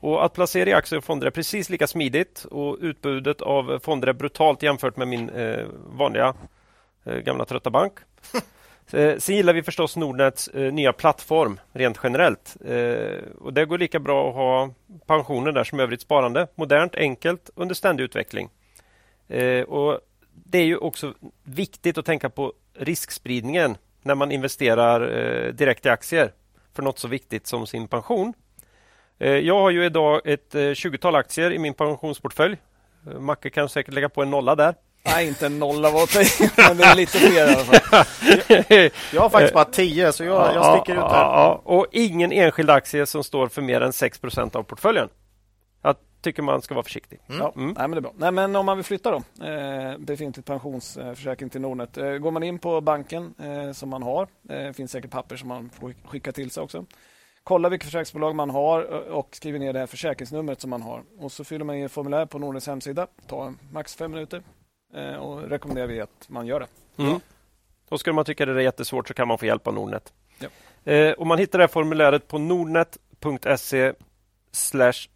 Och 0.00 0.24
att 0.24 0.32
placera 0.32 0.70
i 0.70 0.72
aktier 0.72 0.98
och 0.98 1.04
fonder 1.04 1.26
är 1.26 1.30
precis 1.30 1.70
lika 1.70 1.86
smidigt 1.86 2.44
och 2.44 2.76
utbudet 2.80 3.40
av 3.40 3.78
fonder 3.78 4.08
är 4.08 4.12
brutalt 4.12 4.62
jämfört 4.62 4.96
med 4.96 5.08
min 5.08 5.30
eh, 5.30 5.66
vanliga 5.86 6.34
eh, 7.04 7.16
gamla 7.16 7.44
trötta 7.44 7.70
bank. 7.70 7.92
Eh, 8.92 9.18
sen 9.18 9.36
gillar 9.36 9.52
vi 9.52 9.62
förstås 9.62 9.96
Nordnets 9.96 10.48
eh, 10.48 10.72
nya 10.72 10.92
plattform 10.92 11.60
rent 11.72 12.00
generellt. 12.02 12.56
Eh, 12.64 13.18
och 13.40 13.52
Det 13.52 13.64
går 13.64 13.78
lika 13.78 13.98
bra 13.98 14.28
att 14.28 14.34
ha 14.34 14.70
pensioner 15.06 15.52
där 15.52 15.64
som 15.64 15.80
övrigt 15.80 16.00
sparande. 16.00 16.46
Modernt, 16.54 16.94
enkelt, 16.94 17.50
under 17.54 17.74
ständig 17.74 18.04
utveckling. 18.04 18.48
Eh, 19.28 19.62
och 19.62 20.00
Det 20.32 20.58
är 20.58 20.64
ju 20.64 20.76
också 20.76 21.14
viktigt 21.42 21.98
att 21.98 22.06
tänka 22.06 22.30
på 22.30 22.52
riskspridningen 22.74 23.76
när 24.02 24.14
man 24.14 24.32
investerar 24.32 25.52
direkt 25.52 25.86
i 25.86 25.88
aktier 25.88 26.32
för 26.74 26.82
något 26.82 26.98
så 26.98 27.08
viktigt 27.08 27.46
som 27.46 27.66
sin 27.66 27.88
pension. 27.88 28.32
Eh, 29.18 29.30
jag 29.30 29.60
har 29.60 29.70
ju 29.70 29.84
idag 29.84 30.20
ett 30.24 30.54
20-tal 30.54 31.14
eh, 31.14 31.18
aktier 31.18 31.52
i 31.52 31.58
min 31.58 31.74
pensionsportfölj. 31.74 32.56
Eh, 33.06 33.20
Macke 33.20 33.50
kan 33.50 33.68
säkert 33.68 33.94
lägga 33.94 34.08
på 34.08 34.22
en 34.22 34.30
nolla 34.30 34.54
där. 34.54 34.74
Nej, 35.04 35.28
inte 35.28 35.46
en 35.46 35.58
nolla 35.58 35.90
var 35.90 36.08
men 36.68 36.76
det 36.76 36.84
är 36.84 36.94
lite 36.94 37.18
fler 37.18 37.50
i 37.50 37.54
alla 37.54 37.64
fall. 37.64 38.04
Jag 39.12 39.22
har 39.22 39.28
faktiskt 39.28 39.54
bara 39.54 39.64
tio, 39.64 40.12
så 40.12 40.24
jag, 40.24 40.54
jag 40.54 40.76
sticker 40.76 40.98
ut 40.98 41.10
här. 41.10 41.68
Och 41.68 41.86
ingen 41.92 42.32
enskild 42.32 42.70
aktie 42.70 43.06
som 43.06 43.24
står 43.24 43.48
för 43.48 43.62
mer 43.62 43.80
än 43.80 43.90
6% 43.90 44.56
av 44.56 44.62
portföljen. 44.62 45.08
Jag 45.82 45.96
tycker 46.20 46.42
man 46.42 46.62
ska 46.62 46.74
vara 46.74 46.84
försiktig. 46.84 47.20
Mm. 47.28 47.40
Ja, 47.40 47.52
mm. 47.56 47.74
Nej, 47.78 47.88
men 47.88 47.90
det 47.90 47.98
är 47.98 48.00
bra. 48.00 48.12
Nej, 48.16 48.32
men 48.32 48.56
om 48.56 48.66
man 48.66 48.76
vill 48.76 48.84
flytta 48.84 49.10
då, 49.10 49.46
eh, 49.46 49.98
befintligt 49.98 50.46
pensionsförsäkring 50.46 51.50
till 51.50 51.60
Nordnet. 51.60 51.96
Eh, 51.96 52.10
går 52.10 52.30
man 52.30 52.42
in 52.42 52.58
på 52.58 52.80
banken 52.80 53.34
eh, 53.38 53.72
som 53.72 53.88
man 53.88 54.02
har, 54.02 54.28
det 54.42 54.76
finns 54.76 54.90
säkert 54.92 55.10
papper 55.10 55.36
som 55.36 55.48
man 55.48 55.70
får 55.80 55.94
skicka 56.08 56.32
till 56.32 56.50
sig 56.50 56.62
också. 56.62 56.84
Kolla 57.48 57.68
vilket 57.68 57.86
försäkringsbolag 57.86 58.34
man 58.34 58.50
har 58.50 58.82
och 59.10 59.28
skriver 59.36 59.58
ner 59.58 59.72
det 59.72 59.78
här 59.78 59.86
försäkringsnumret 59.86 60.60
som 60.60 60.70
man 60.70 60.82
har. 60.82 61.02
Och 61.18 61.32
så 61.32 61.44
fyller 61.44 61.64
man 61.64 61.76
i 61.76 61.82
ett 61.82 61.92
formulär 61.92 62.26
på 62.26 62.38
Nordnets 62.38 62.66
hemsida. 62.66 63.06
tar 63.26 63.54
max 63.72 63.94
fem 63.96 64.10
minuter 64.10 64.42
eh, 64.94 65.14
och 65.14 65.42
rekommenderar 65.42 65.86
vi 65.86 66.00
att 66.00 66.28
man 66.28 66.46
gör 66.46 66.60
det. 66.60 66.66
Mm. 67.02 67.20
Och 67.88 68.00
skulle 68.00 68.14
man 68.14 68.24
tycka 68.24 68.46
det 68.46 68.52
är 68.52 68.58
jättesvårt 68.58 69.08
så 69.08 69.14
kan 69.14 69.28
man 69.28 69.38
få 69.38 69.46
hjälp 69.46 69.66
av 69.66 69.74
Nordnet. 69.74 70.12
Ja. 70.38 70.48
Eh, 70.92 71.12
och 71.12 71.26
man 71.26 71.38
hittar 71.38 71.58
det 71.58 71.62
här 71.62 71.68
formuläret 71.68 72.28
på 72.28 72.38
nordnet.se 72.38 73.92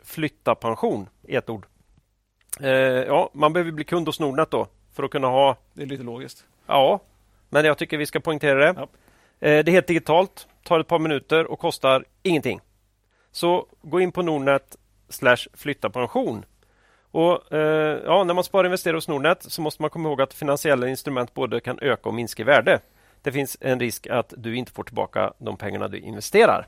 flyttapension 0.04 1.08
i 1.22 1.36
ett 1.36 1.50
ord. 1.50 1.66
Eh, 2.60 2.70
ja, 2.70 3.30
man 3.32 3.52
behöver 3.52 3.72
bli 3.72 3.84
kund 3.84 4.08
hos 4.08 4.20
Nordnet 4.20 4.50
då 4.50 4.66
för 4.92 5.02
att 5.02 5.10
kunna 5.10 5.28
ha... 5.28 5.56
Det 5.72 5.82
är 5.82 5.86
lite 5.86 6.02
logiskt. 6.02 6.44
Ja, 6.66 7.00
men 7.48 7.64
jag 7.64 7.78
tycker 7.78 7.98
vi 7.98 8.06
ska 8.06 8.20
poängtera 8.20 8.72
det. 8.72 8.80
Ja. 8.80 8.88
Det 9.38 9.68
är 9.68 9.72
helt 9.72 9.86
digitalt 9.86 10.46
tar 10.62 10.80
ett 10.80 10.86
par 10.86 10.98
minuter 10.98 11.46
och 11.46 11.58
kostar 11.58 12.04
ingenting. 12.22 12.60
Så 13.32 13.66
gå 13.82 14.00
in 14.00 14.12
på 14.12 14.22
Nordnet 14.22 14.76
slash 15.08 15.36
flytta 15.54 15.90
pension. 15.90 16.44
Och, 17.10 17.52
eh, 17.52 18.00
ja, 18.04 18.24
när 18.24 18.34
man 18.34 18.44
sparar 18.44 18.64
och 18.64 18.68
investerar 18.68 18.94
hos 18.94 19.08
Nordnet 19.08 19.42
så 19.42 19.62
måste 19.62 19.82
man 19.82 19.90
komma 19.90 20.08
ihåg 20.08 20.22
att 20.22 20.34
finansiella 20.34 20.88
instrument 20.88 21.34
både 21.34 21.60
kan 21.60 21.78
öka 21.78 22.08
och 22.08 22.14
minska 22.14 22.42
i 22.42 22.44
värde. 22.44 22.80
Det 23.22 23.32
finns 23.32 23.56
en 23.60 23.80
risk 23.80 24.06
att 24.06 24.34
du 24.36 24.56
inte 24.56 24.72
får 24.72 24.84
tillbaka 24.84 25.32
de 25.38 25.56
pengarna 25.56 25.88
du 25.88 25.98
investerar. 25.98 26.66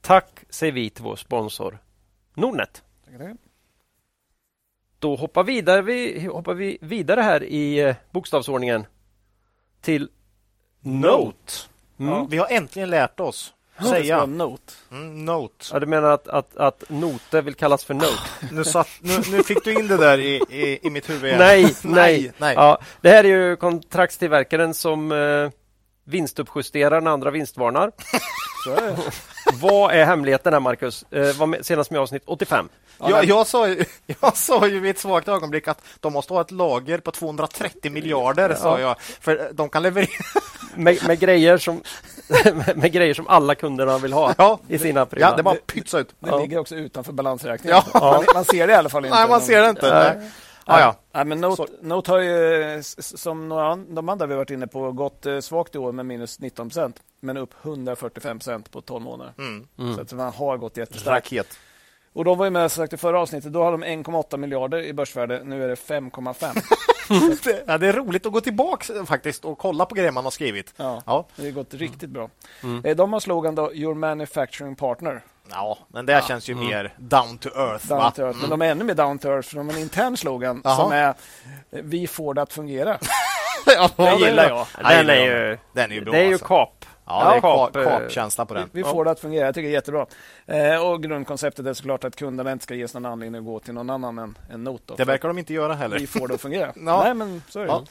Tack 0.00 0.44
säger 0.48 0.72
vi 0.72 0.90
till 0.90 1.04
vår 1.04 1.16
sponsor 1.16 1.78
Nordnet. 2.34 2.82
Då 4.98 5.16
hoppar, 5.16 5.44
vidare, 5.44 5.82
vi, 5.82 6.26
hoppar 6.26 6.54
vi 6.54 6.78
vidare 6.80 7.20
här 7.20 7.42
i 7.42 7.78
eh, 7.78 7.96
bokstavsordningen 8.10 8.86
till 9.80 10.08
Note. 10.80 11.52
Mm. 12.00 12.28
Vi 12.28 12.38
har 12.38 12.46
äntligen 12.50 12.90
lärt 12.90 13.20
oss 13.20 13.54
säga 13.82 14.26
note. 14.26 14.72
Mm, 14.90 15.24
note. 15.24 15.64
Ja, 15.72 15.78
du 15.78 15.86
menar 15.86 16.10
att, 16.10 16.28
att, 16.28 16.56
att 16.56 16.84
note 16.88 17.40
vill 17.40 17.54
kallas 17.54 17.84
för 17.84 17.94
note? 17.94 18.18
nu, 18.52 18.64
satt, 18.64 18.88
nu, 19.00 19.18
nu 19.30 19.42
fick 19.42 19.64
du 19.64 19.74
in 19.74 19.88
det 19.88 19.96
där 19.96 20.18
i, 20.18 20.42
i, 20.48 20.86
i 20.86 20.90
mitt 20.90 21.10
huvud. 21.10 21.34
Nej, 21.38 21.74
nej. 21.82 22.32
nej. 22.38 22.54
Ja, 22.54 22.78
det 23.00 23.10
här 23.10 23.24
är 23.24 23.28
ju 23.28 23.56
kontraktstillverkaren 23.56 24.74
som 24.74 25.12
eh, 25.12 25.50
vinstuppjusterar 26.08 27.00
när 27.00 27.10
andra 27.10 27.30
vinstvarnar. 27.30 27.92
Så 28.64 28.70
är 28.70 28.96
Vad 29.60 29.94
är 29.94 30.04
hemligheten 30.04 30.52
här, 30.52 30.60
Marcus? 30.60 31.04
Eh, 31.10 31.36
var 31.36 31.62
senast 31.62 31.90
med 31.90 32.00
avsnitt 32.00 32.22
85. 32.26 32.68
Ja, 32.98 33.10
jag, 33.10 33.24
jag, 33.24 33.46
sa, 33.46 33.68
jag 34.20 34.36
sa 34.36 34.66
ju 34.66 34.80
vid 34.80 34.90
ett 34.90 34.98
svagt 34.98 35.28
ögonblick 35.28 35.68
att 35.68 35.82
de 36.00 36.12
måste 36.12 36.32
ha 36.32 36.40
ett 36.40 36.50
lager 36.50 36.98
på 36.98 37.10
230 37.10 37.92
miljarder, 37.92 38.50
ja. 38.50 38.56
sa 38.56 38.80
jag. 38.80 39.00
För 39.00 39.50
de 39.52 39.68
kan 39.68 39.82
leverera... 39.82 40.08
Med, 40.74 41.06
med 41.06 41.20
grejer, 41.20 41.58
som, 41.58 41.82
med 42.74 42.92
grejer 42.92 43.14
som 43.14 43.28
alla 43.28 43.54
kunderna 43.54 43.98
vill 43.98 44.12
ha 44.12 44.34
ja, 44.38 44.58
i 44.68 44.78
sina 44.78 45.06
prylar. 45.06 45.30
Ja, 45.30 45.36
det 45.36 45.42
bara 45.42 45.54
pytsa 45.54 45.98
ut. 45.98 46.14
Det, 46.18 46.30
det 46.30 46.38
ligger 46.38 46.58
också 46.58 46.74
utanför 46.74 47.12
balansräkningen. 47.12 47.82
Ja. 47.92 48.00
Man, 48.00 48.24
man, 48.34 48.44
ser 48.44 48.66
det 48.66 48.72
i 48.72 48.76
alla 48.76 48.88
fall 48.88 49.04
inte. 49.04 49.16
Nej, 49.16 49.28
man 49.28 49.40
ser 49.40 49.62
det 49.62 49.68
inte. 49.68 50.30
Ah, 50.70 50.80
ja. 50.80 50.94
ja. 51.12 51.24
men 51.24 51.40
Note, 51.40 51.66
Note 51.80 52.10
har 52.10 52.20
ju, 52.20 52.82
som 52.98 53.48
några, 53.48 53.76
de 53.76 54.08
andra 54.08 54.26
vi 54.26 54.34
varit 54.34 54.50
inne 54.50 54.66
på, 54.66 54.92
gått 54.92 55.26
eh, 55.26 55.40
svagt 55.40 55.74
i 55.74 55.78
år 55.78 55.92
med 55.92 56.06
minus 56.06 56.40
19 56.40 56.68
procent, 56.68 57.02
men 57.20 57.36
upp 57.36 57.54
145 57.62 58.38
procent 58.38 58.70
på 58.70 58.80
12 58.80 59.02
månader. 59.02 59.32
Mm. 59.38 59.66
Mm. 59.78 59.94
Så 59.94 60.00
att 60.00 60.12
man 60.12 60.32
har 60.32 60.56
gått 60.56 60.76
jättestarkt. 60.76 61.32
Raket. 61.32 61.58
Och 62.12 62.24
de 62.24 62.38
var 62.38 62.44
ju 62.44 62.50
med 62.50 62.72
sagt 62.72 62.92
i 62.92 62.96
förra 62.96 63.20
avsnittet. 63.20 63.52
Då 63.52 63.64
hade 63.64 63.76
de 63.76 63.84
1,8 63.84 64.36
miljarder 64.36 64.82
i 64.82 64.92
börsvärde. 64.92 65.44
Nu 65.44 65.64
är 65.64 65.68
det 65.68 65.74
5,5. 65.74 67.64
ja, 67.66 67.78
det 67.78 67.86
är 67.86 67.92
roligt 67.92 68.26
att 68.26 68.32
gå 68.32 68.40
tillbaka 68.40 69.04
faktiskt 69.06 69.44
och 69.44 69.58
kolla 69.58 69.86
på 69.86 69.94
grejer 69.94 70.12
man 70.12 70.24
har 70.24 70.30
skrivit. 70.30 70.74
Ja, 70.76 71.02
ja. 71.06 71.26
det 71.36 71.42
har 71.42 71.50
gått 71.50 71.74
riktigt 71.74 72.10
bra. 72.10 72.30
Mm. 72.62 72.84
Eh, 72.84 72.96
de 72.96 73.12
har 73.12 73.20
slogan 73.20 73.54
då 73.54 73.74
Your 73.74 73.94
Manufacturing 73.94 74.76
Partner. 74.76 75.22
Ja, 75.50 75.78
men 75.88 76.06
det 76.06 76.12
ja. 76.12 76.20
känns 76.20 76.48
ju 76.48 76.52
mm. 76.52 76.66
mer 76.66 76.94
down 76.96 77.38
to 77.38 77.48
earth. 77.48 77.88
Down 77.88 78.12
to 78.12 78.22
earth. 78.22 78.40
Men 78.40 78.50
de 78.50 78.62
är 78.62 78.70
ännu 78.70 78.84
mer 78.84 78.94
down 78.94 79.18
to 79.18 79.28
earth 79.28 79.48
för 79.48 79.56
de 79.56 79.68
har 79.68 79.74
en 79.74 79.80
intern 79.80 80.16
slogan 80.16 80.62
Aha. 80.64 80.82
som 80.82 80.92
är 80.92 81.14
Vi 81.70 82.06
får 82.06 82.34
det 82.34 82.42
att 82.42 82.52
fungera. 82.52 82.98
ja, 83.66 83.90
det 83.96 84.26
gillar 84.26 84.48
jag. 84.48 84.66
Den 84.82 85.10
är 85.10 85.24
ju, 85.26 85.58
den 85.72 85.90
är 85.90 85.94
ju 85.94 86.00
bra. 86.00 86.12
Det 86.12 86.18
är 86.18 86.24
ju 86.24 86.32
alltså. 86.32 86.46
kap. 86.46 86.84
Ja, 87.06 87.30
det 87.30 87.36
är 87.36 87.40
kap, 87.40 87.72
kapkänsla 87.72 88.46
på 88.46 88.54
den. 88.54 88.70
Vi, 88.72 88.82
vi 88.82 88.88
får 88.88 89.04
det 89.04 89.10
att 89.10 89.20
fungera. 89.20 89.46
Jag 89.46 89.54
tycker 89.54 89.68
det 89.68 89.72
är 89.72 89.74
jättebra. 89.74 90.06
Eh, 90.46 90.86
och 90.86 91.02
grundkonceptet 91.02 91.66
är 91.66 91.74
såklart 91.74 92.04
att 92.04 92.16
kunderna 92.16 92.52
inte 92.52 92.62
ska 92.62 92.74
ges 92.74 92.94
någon 92.94 93.06
anledning 93.06 93.38
att 93.38 93.46
gå 93.46 93.60
till 93.60 93.74
någon 93.74 93.90
annan 93.90 94.18
än, 94.18 94.38
än 94.50 94.64
Note. 94.64 94.94
Det 94.96 95.04
verkar 95.04 95.28
de 95.28 95.38
inte 95.38 95.54
göra 95.54 95.74
heller. 95.74 95.98
Vi 95.98 96.06
får 96.06 96.28
det 96.28 96.34
att 96.34 96.40
fungera. 96.40 96.66
ja. 96.76 97.02
Nej, 97.04 97.14
men 97.14 97.42
så 97.48 97.60
är 97.60 97.64
det. 97.64 97.70
Ja. 97.70 97.84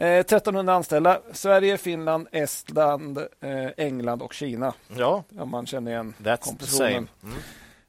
Eh, 0.00 0.18
1300 0.18 0.74
anställda. 0.74 1.20
Sverige, 1.32 1.78
Finland, 1.78 2.28
Estland, 2.32 3.18
eh, 3.18 3.68
England 3.76 4.22
och 4.22 4.34
Kina. 4.34 4.74
Ja. 4.96 5.24
Om 5.38 5.50
man 5.50 5.66
känner 5.66 5.90
igen 5.90 6.14
That's 6.18 6.44
kompositionen. 6.44 7.08
Mm. 7.22 7.38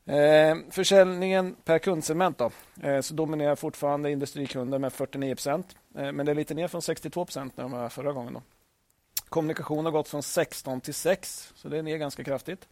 Eh, 0.10 0.72
försäljningen 0.72 1.56
per 1.64 1.80
kundsegment 1.80 2.38
då, 2.38 2.52
eh, 2.84 3.02
så 3.02 3.14
dominerar 3.14 3.56
fortfarande 3.56 4.12
industrikunder 4.12 4.80
med 4.80 4.94
49 4.94 5.36
procent. 5.36 5.76
Eh, 5.98 6.12
men 6.12 6.26
det 6.26 6.32
är 6.32 6.36
lite 6.36 6.54
ner 6.54 6.68
från 6.68 6.82
62 6.82 7.26
procent 7.26 7.58
när 7.58 7.64
de 7.64 7.72
var 7.72 7.90
förra 7.90 8.12
gången. 8.12 8.34
Då. 8.34 8.42
Kommunikation 9.30 9.86
har 9.86 9.92
gått 9.92 10.08
från 10.08 10.24
16 10.24 10.82
till 10.82 10.94
6, 10.94 11.52
så 11.56 11.70
det 11.70 11.78
är 11.78 11.84
ner 11.84 11.98
ganska 11.98 12.24
kraftigt. 12.24 12.68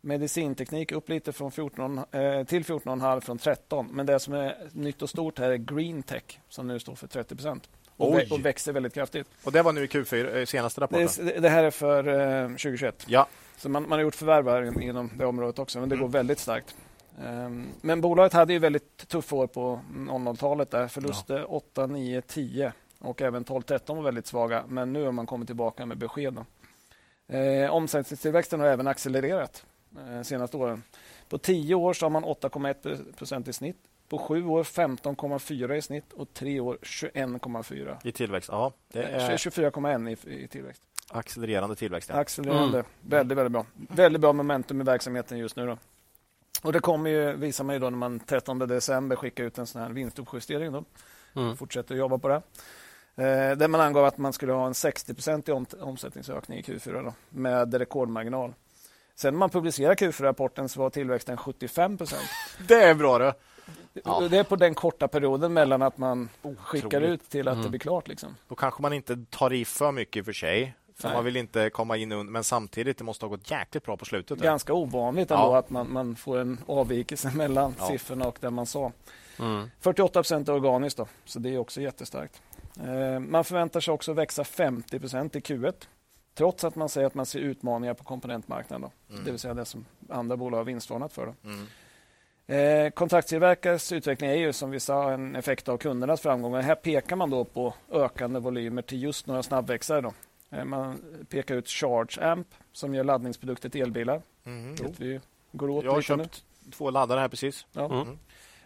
Medicinteknik 0.00 0.92
upp 0.92 1.08
lite 1.08 1.32
från 1.32 1.52
14, 1.52 1.98
eh, 1.98 2.44
till 2.44 2.64
14,5 2.64 3.20
från 3.20 3.38
13. 3.38 3.88
Men 3.92 4.06
det 4.06 4.20
som 4.20 4.34
är 4.34 4.68
nytt 4.72 5.02
och 5.02 5.10
stort 5.10 5.38
här 5.38 5.50
är 5.50 5.56
Green 5.56 6.02
Tech 6.02 6.40
som 6.48 6.66
nu 6.66 6.78
står 6.78 6.94
för 6.94 7.06
30 7.06 7.34
procent. 7.34 7.68
Och, 7.96 8.14
vä 8.14 8.26
och, 8.30 8.44
växer 8.44 8.72
väldigt 8.72 8.94
kraftigt. 8.94 9.26
Och 9.44 9.52
Det 9.52 9.62
var 9.62 9.72
nu 9.72 9.84
i 9.84 9.86
Q4, 9.86 10.36
eh, 10.36 10.44
senaste 10.44 10.80
rapporten? 10.80 11.08
Det, 11.26 11.40
det 11.40 11.48
här 11.48 11.64
är 11.64 11.70
för 11.70 12.08
eh, 12.42 12.48
2021. 12.48 13.04
Ja. 13.08 13.26
Så 13.56 13.68
man, 13.68 13.82
man 13.82 13.92
har 13.92 14.00
gjort 14.00 14.14
förvärv 14.14 14.82
inom 14.82 15.10
det 15.18 15.26
området 15.26 15.58
också, 15.58 15.80
men 15.80 15.88
det 15.88 15.94
mm. 15.94 16.06
går 16.06 16.12
väldigt 16.12 16.38
starkt. 16.38 16.74
Um, 17.24 17.68
men 17.80 18.00
bolaget 18.00 18.32
hade 18.32 18.52
ju 18.52 18.58
väldigt 18.58 19.08
tuffa 19.08 19.36
år 19.36 19.46
på 19.46 19.80
00-talet. 19.94 20.70
där 20.70 20.88
Förluster 20.88 21.38
ja. 21.38 21.44
8, 21.44 21.86
9, 21.86 22.20
10 22.20 22.72
och 22.98 23.22
även 23.22 23.44
12-13 23.44 23.96
var 23.96 24.02
väldigt 24.02 24.26
svaga. 24.26 24.64
Men 24.68 24.92
nu 24.92 25.04
har 25.04 25.12
man 25.12 25.26
kommit 25.26 25.48
tillbaka 25.48 25.86
med 25.86 25.98
besked. 25.98 26.44
Eh, 27.28 27.70
omsättningstillväxten 27.70 28.60
har 28.60 28.66
även 28.66 28.86
accelererat 28.86 29.64
eh, 29.98 30.22
senaste 30.22 30.56
åren. 30.56 30.82
På 31.28 31.38
10 31.38 31.74
år 31.74 31.92
så 31.92 32.04
har 32.04 32.10
man 32.10 32.24
8,1 32.24 33.12
procent 33.12 33.48
i 33.48 33.52
snitt. 33.52 33.76
På 34.08 34.18
7 34.18 34.46
år 34.46 34.62
15,4 34.62 35.74
i 35.74 35.82
snitt 35.82 36.12
och 36.12 36.34
3 36.34 36.60
år 36.60 36.78
21,4. 36.82 37.96
I 38.04 38.12
tillväxt, 38.12 38.48
ja. 38.52 38.72
Det 38.92 39.02
är... 39.02 39.36
24,1 39.36 40.28
i, 40.28 40.44
i 40.44 40.48
tillväxt. 40.48 40.82
Accelererande 41.08 41.76
tillväxt. 41.76 42.08
Ja. 42.08 42.16
Accelererande. 42.16 42.78
Mm. 42.78 42.90
Väldigt, 43.00 43.38
väldigt 43.38 43.52
bra. 43.52 43.66
Väldigt 43.74 44.20
bra 44.20 44.32
momentum 44.32 44.80
i 44.80 44.84
verksamheten 44.84 45.38
just 45.38 45.56
nu. 45.56 45.66
Då. 45.66 45.78
Och 46.62 46.72
Det 46.72 46.80
kommer 46.80 47.10
ju, 47.10 47.36
visar 47.36 47.64
man 47.64 47.74
ju 47.74 47.78
då 47.78 47.90
när 47.90 47.98
man 47.98 48.20
13 48.20 48.58
december 48.58 49.16
skickar 49.16 49.44
ut 49.44 49.58
en 49.58 49.66
sån 49.66 49.82
här 49.82 49.90
vinstuppjustering. 49.90 50.72
Då. 50.72 50.84
Mm. 51.36 51.56
Fortsätter 51.56 51.94
jobba 51.94 52.18
på 52.18 52.28
det. 52.28 52.42
Eh, 53.16 53.56
där 53.56 53.68
man 53.68 53.80
angav 53.80 54.04
att 54.04 54.18
man 54.18 54.32
skulle 54.32 54.52
ha 54.52 54.66
en 54.66 54.74
60 54.74 55.52
om, 55.52 55.66
omsättningsökning 55.80 56.58
i 56.58 56.62
Q4 56.62 57.04
då, 57.04 57.14
med 57.28 57.74
rekordmarginal. 57.74 58.54
Sen 59.14 59.34
när 59.34 59.38
man 59.38 59.50
publicerar 59.50 59.94
Q4-rapporten 59.94 60.68
så 60.68 60.80
var 60.80 60.90
tillväxten 60.90 61.36
75% 61.36 62.14
Det 62.68 62.82
är 62.82 62.94
bra 62.94 63.18
det. 63.18 63.34
Ja. 64.04 64.28
Det 64.30 64.38
är 64.38 64.44
på 64.44 64.56
den 64.56 64.74
korta 64.74 65.08
perioden 65.08 65.52
mellan 65.52 65.82
att 65.82 65.98
man 65.98 66.28
Otroligt. 66.42 66.60
skickar 66.60 67.00
ut 67.00 67.30
till 67.30 67.48
att 67.48 67.52
mm. 67.52 67.64
det 67.64 67.70
blir 67.70 67.80
klart. 67.80 68.08
Liksom. 68.08 68.36
Då 68.48 68.54
kanske 68.54 68.82
man 68.82 68.92
inte 68.92 69.24
tar 69.30 69.52
i 69.52 69.64
för 69.64 69.92
mycket 69.92 70.24
för 70.24 70.32
sig. 70.32 70.74
För 70.98 71.12
man 71.12 71.24
vill 71.24 71.36
inte 71.36 71.70
komma 71.70 71.96
in 71.96 72.12
under, 72.12 72.32
men 72.32 72.44
samtidigt 72.44 72.98
det 72.98 73.04
måste 73.04 73.24
ha 73.24 73.30
gått 73.30 73.50
jäkligt 73.50 73.84
bra 73.84 73.96
på 73.96 74.04
slutet. 74.04 74.38
Ganska 74.38 74.74
ovanligt 74.74 75.30
ändå 75.30 75.42
ja. 75.42 75.58
att 75.58 75.70
man, 75.70 75.92
man 75.92 76.16
får 76.16 76.38
en 76.38 76.58
avvikelse 76.66 77.30
mellan 77.34 77.74
ja. 77.78 77.88
siffrorna 77.88 78.26
och 78.28 78.38
det 78.40 78.50
man 78.50 78.66
sa. 78.66 78.92
Mm. 79.38 79.70
48 79.80 80.12
procent 80.12 80.48
organiskt 80.48 80.96
då, 80.96 81.06
så 81.24 81.38
det 81.38 81.54
är 81.54 81.58
också 81.58 81.80
jättestarkt. 81.80 82.42
Eh, 82.84 83.20
man 83.20 83.44
förväntar 83.44 83.80
sig 83.80 83.94
också 83.94 84.12
växa 84.12 84.44
50 84.44 84.98
procent 84.98 85.36
i 85.36 85.40
Q1 85.40 85.74
trots 86.34 86.64
att 86.64 86.74
man 86.74 86.88
säger 86.88 87.06
att 87.06 87.14
man 87.14 87.26
ser 87.26 87.38
utmaningar 87.38 87.94
på 87.94 88.04
komponentmarknaden. 88.04 88.90
Mm. 89.10 89.24
Det 89.24 89.30
vill 89.30 89.40
säga 89.40 89.54
det 89.54 89.64
som 89.64 89.84
andra 90.08 90.36
bolag 90.36 90.58
har 90.58 90.64
vinstvarnat 90.64 91.12
för. 91.12 91.34
Mm. 91.44 91.66
Eh, 92.46 92.90
kontraktstillverkares 92.90 93.92
utveckling 93.92 94.30
är 94.30 94.34
ju 94.34 94.52
som 94.52 94.70
vi 94.70 94.80
sa 94.80 95.12
en 95.12 95.36
effekt 95.36 95.68
av 95.68 95.78
kundernas 95.78 96.20
framgångar. 96.20 96.62
Här 96.62 96.74
pekar 96.74 97.16
man 97.16 97.30
då 97.30 97.44
på 97.44 97.74
ökande 97.90 98.40
volymer 98.40 98.82
till 98.82 99.02
just 99.02 99.26
några 99.26 99.42
snabbväxare. 99.42 100.00
Då. 100.00 100.12
Eh, 100.50 100.64
man 100.64 101.02
pekar 101.30 101.54
ut 101.54 101.68
Charge 101.68 102.30
Amp 102.30 102.46
som 102.72 102.94
gör 102.94 103.04
laddningsprodukter 103.04 103.68
till 103.68 103.82
elbilar. 103.82 104.22
Mm. 104.44 104.76
Det 104.76 105.00
vi 105.00 105.20
går 105.52 105.70
åt 105.70 105.84
Jag 105.84 105.92
har 105.92 106.02
köpt 106.02 106.44
nu. 106.60 106.70
två 106.70 106.90
laddare 106.90 107.20
här 107.20 107.28
precis. 107.28 107.66
Ja. 107.72 108.02
Mm. 108.02 108.18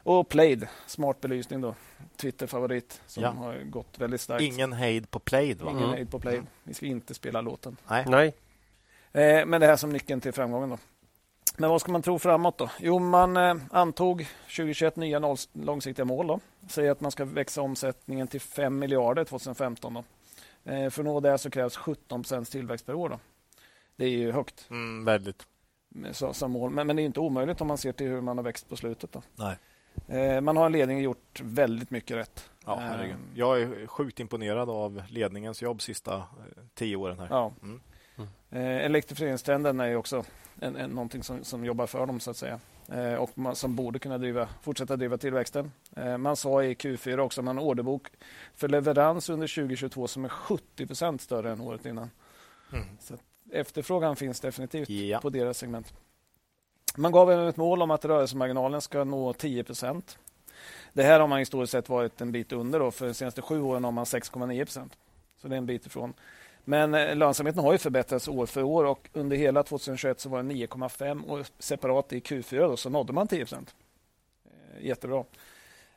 Och 0.03 0.29
Plaid, 0.29 0.69
smart 0.87 1.21
belysning 1.21 1.61
då. 1.61 1.75
Twitter-favorit 2.17 3.03
som 3.07 3.23
ja. 3.23 3.31
har 3.31 3.55
gått 3.65 3.99
väldigt 3.99 4.21
starkt. 4.21 4.43
Ingen 4.43 4.73
hejd 4.73 5.11
på 5.11 5.19
Plaid 5.19 5.61
va? 5.61 5.71
Ingen 5.71 5.83
mm. 5.83 5.95
hejd 5.95 6.11
på 6.11 6.19
Plaid. 6.19 6.47
Vi 6.63 6.75
ska 6.75 6.87
inte 6.87 7.15
spela 7.15 7.41
låten. 7.41 7.77
Nej. 7.89 8.05
Nej. 8.09 8.35
Eh, 9.13 9.47
men 9.47 9.61
det 9.61 9.67
här 9.67 9.77
som 9.77 9.91
nyckeln 9.91 10.21
till 10.21 10.33
framgången 10.33 10.69
då. 10.69 10.79
Men 11.57 11.71
vad 11.71 11.81
ska 11.81 11.93
man 11.93 12.03
tro 12.03 12.19
framåt 12.19 12.59
då? 12.59 12.71
Jo, 12.79 12.99
man 12.99 13.37
eh, 13.37 13.55
antog 13.71 14.29
2021 14.43 14.97
nya 14.97 15.37
långsiktiga 15.53 16.05
mål. 16.05 16.27
Då. 16.27 16.41
Säger 16.69 16.91
att 16.91 17.01
man 17.01 17.11
ska 17.11 17.25
växa 17.25 17.63
omsättningen 17.63 18.29
till 18.29 18.41
5 18.41 18.79
miljarder 18.79 19.25
2015. 19.25 19.95
Då. 19.95 20.05
Eh, 20.73 20.91
för 20.91 21.03
att 21.03 21.07
nå 21.07 21.21
det 21.21 21.39
så 21.39 21.51
krävs 21.51 21.79
17% 21.79 22.51
tillväxt 22.51 22.87
per 22.87 22.95
år. 22.95 23.09
Då. 23.09 23.19
Det 23.97 24.05
är 24.05 24.09
ju 24.09 24.33
högt. 24.33 24.67
Mm, 24.71 25.05
väldigt. 25.05 25.47
Så, 26.13 26.33
som 26.33 26.51
mål. 26.51 26.71
Men, 26.71 26.87
men, 26.87 26.97
det 26.97 27.03
är 27.03 27.05
inte 27.05 27.21
omöjligt 27.21 27.61
om 27.61 27.67
man 27.67 27.79
ser 27.79 27.93
till 27.93 28.07
hur 28.07 28.21
man 28.21 28.39
har 28.39 28.45
växt 28.45 28.69
på 28.69 28.77
slutet. 28.77 29.13
Då. 29.13 29.23
Nej. 29.37 29.57
Eh, 30.09 30.41
man 30.41 30.57
har 30.57 30.67
en 30.67 30.73
ledning 30.73 31.01
gjort 31.01 31.41
väldigt 31.43 31.91
mycket 31.91 32.17
rätt. 32.17 32.51
Ja, 32.67 32.79
herregud. 32.81 33.17
Jag 33.35 33.63
är 33.63 33.87
sjukt 33.87 34.21
imponerad 34.21 34.71
av 34.71 35.03
ledningens 35.09 35.63
jobb 35.63 35.83
sista 35.83 36.23
tio 36.75 36.97
åren. 36.97 37.19
här. 37.19 37.27
Ja. 37.31 37.53
Mm. 37.63 37.81
Mm. 38.51 38.67
Elektrifieringstrenden 38.67 39.81
är 39.81 39.97
också 39.97 40.25
en, 40.61 40.77
en, 40.77 40.91
någonting 40.91 41.23
som, 41.23 41.45
som 41.45 41.65
jobbar 41.65 41.87
för 41.87 42.07
dem 42.07 42.21
så 42.21 42.31
att 42.31 42.37
säga 42.37 42.61
och 43.19 43.39
man, 43.39 43.57
som 43.57 43.77
borde 43.77 43.99
kunna 43.99 44.19
driva, 44.19 44.49
fortsätta 44.63 44.97
driva 44.97 45.19
tillväxten. 45.19 45.73
Man 46.19 46.37
sa 46.37 46.65
i 46.65 46.75
Q4 46.75 47.19
också 47.19 47.41
att 47.41 47.45
man 47.45 47.57
har 47.57 47.65
orderbok 47.65 48.09
för 48.55 48.69
leverans 48.69 49.29
under 49.29 49.49
2022 49.49 50.09
som 50.09 50.25
är 50.25 50.29
70% 50.29 51.19
större 51.19 51.53
än 51.53 51.61
året 51.61 51.87
innan. 51.87 52.11
Mm. 52.73 52.85
Så 53.01 53.15
efterfrågan 53.53 54.17
finns 54.17 54.41
definitivt 54.41 54.89
ja. 54.89 55.21
på 55.21 55.31
deras 55.31 55.59
segment. 55.59 55.95
Man 56.97 57.13
gav 57.13 57.33
även 57.33 57.49
ett 57.49 57.57
mål 57.57 57.83
om 57.83 57.91
att 57.91 58.05
rörelsemarginalen 58.05 58.81
ska 58.81 59.05
nå 59.05 59.33
10% 59.33 60.17
Det 60.93 61.03
här 61.03 61.21
har 61.21 61.27
man 61.27 61.39
historiskt 61.39 61.73
sett 61.73 61.89
varit 61.89 62.21
en 62.21 62.33
bit 62.33 62.53
under. 62.53 62.79
Då. 62.79 62.91
För 62.91 63.07
de 63.07 63.15
senaste 63.15 63.43
sju 63.43 63.61
åren 63.61 63.85
har 63.85 63.93
man 63.93 64.05
6,9% 64.05 64.91
Så 65.37 65.49
det 65.49 65.55
är 65.55 65.59
en 65.59 65.67
bit 65.67 65.87
ifrån. 65.87 66.15
Men 66.65 66.95
eh, 66.95 67.17
lönsamheten 67.17 67.65
har 67.65 67.73
ju 67.73 67.79
förbättrats 67.79 68.29
år 68.29 68.47
för 68.47 68.63
år 68.63 68.85
och 68.85 69.09
under 69.13 69.37
hela 69.37 69.63
2021 69.63 70.21
så 70.21 70.29
var 70.29 70.39
den 70.39 70.53
9,5 70.53 71.25
och 71.25 71.47
separat 71.59 72.13
i 72.13 72.21
Q4 72.21 72.69
då, 72.69 72.77
så 72.77 72.91
nådde 72.91 73.13
man 73.13 73.29
10 73.29 73.43
eh, 73.43 73.59
Jättebra. 74.81 75.25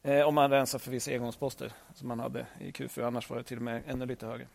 Eh, 0.02 0.22
om 0.22 0.36
man 0.36 0.50
rensar 0.52 0.80
för 0.80 0.92
vissa 0.92 1.12
engångsposter 1.12 1.72
som 1.96 2.08
man 2.08 2.20
hade 2.20 2.46
i 2.60 2.72
Q4. 2.72 3.08
Annars 3.08 3.30
var 3.30 3.38
det 3.38 3.44
till 3.44 3.58
och 3.58 3.64
med 3.64 3.82
ännu 3.88 4.06
lite 4.06 4.26
högre. 4.26 4.48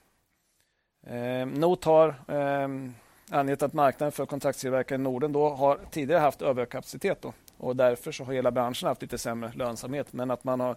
Not 1.47 1.85
har 1.85 2.15
ehm, 2.29 2.95
angett 3.31 3.63
att 3.63 3.73
marknaden 3.73 4.13
för 4.13 4.27
kontraktstillverkare 4.27 4.99
i 4.99 5.03
Norden 5.03 5.33
då 5.33 5.49
har 5.49 5.81
tidigare 5.91 6.21
haft 6.21 6.43
överkapacitet. 6.43 7.23
Då, 7.23 7.33
och 7.57 7.77
därför 7.77 8.13
så 8.13 8.25
har 8.25 8.33
hela 8.33 8.51
branschen 8.51 8.89
haft 8.89 9.03
lite 9.03 9.19
sämre 9.19 9.53
lönsamhet. 9.55 10.13
Men 10.13 10.31
att 10.31 10.45
man 10.45 10.61
har 10.61 10.77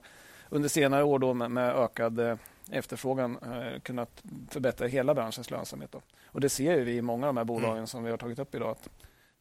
under 0.50 0.70
senare 0.70 1.04
år 1.04 1.20
då 1.20 1.34
med, 1.34 1.52
med 1.52 1.76
ökad 1.76 2.38
efterfrågan 2.72 3.38
eh, 3.38 3.80
kunnat 3.80 4.24
förbättra 4.50 4.88
hela 4.88 5.14
branschens 5.14 5.52
lönsamhet. 5.52 5.92
Då. 5.92 6.02
Och 6.26 6.42
Det 6.42 6.50
ser 6.50 6.82
vi 6.82 6.96
i 6.96 7.02
många 7.02 7.28
av 7.28 7.34
de 7.34 7.38
här 7.38 7.46
bolagen 7.46 7.78
mm. 7.78 7.88
som 7.88 8.04
vi 8.04 8.12
har 8.12 8.18
tagit 8.18 8.40
upp 8.40 8.56
idag. 8.56 8.70
att 8.70 8.90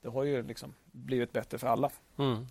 Det 0.02 0.08
har 0.08 0.24
ju 0.24 0.42
liksom 0.42 0.74
blivit 0.92 1.32
bättre 1.32 1.58
för 1.58 1.66
alla. 1.66 1.90
Mm. 2.18 2.46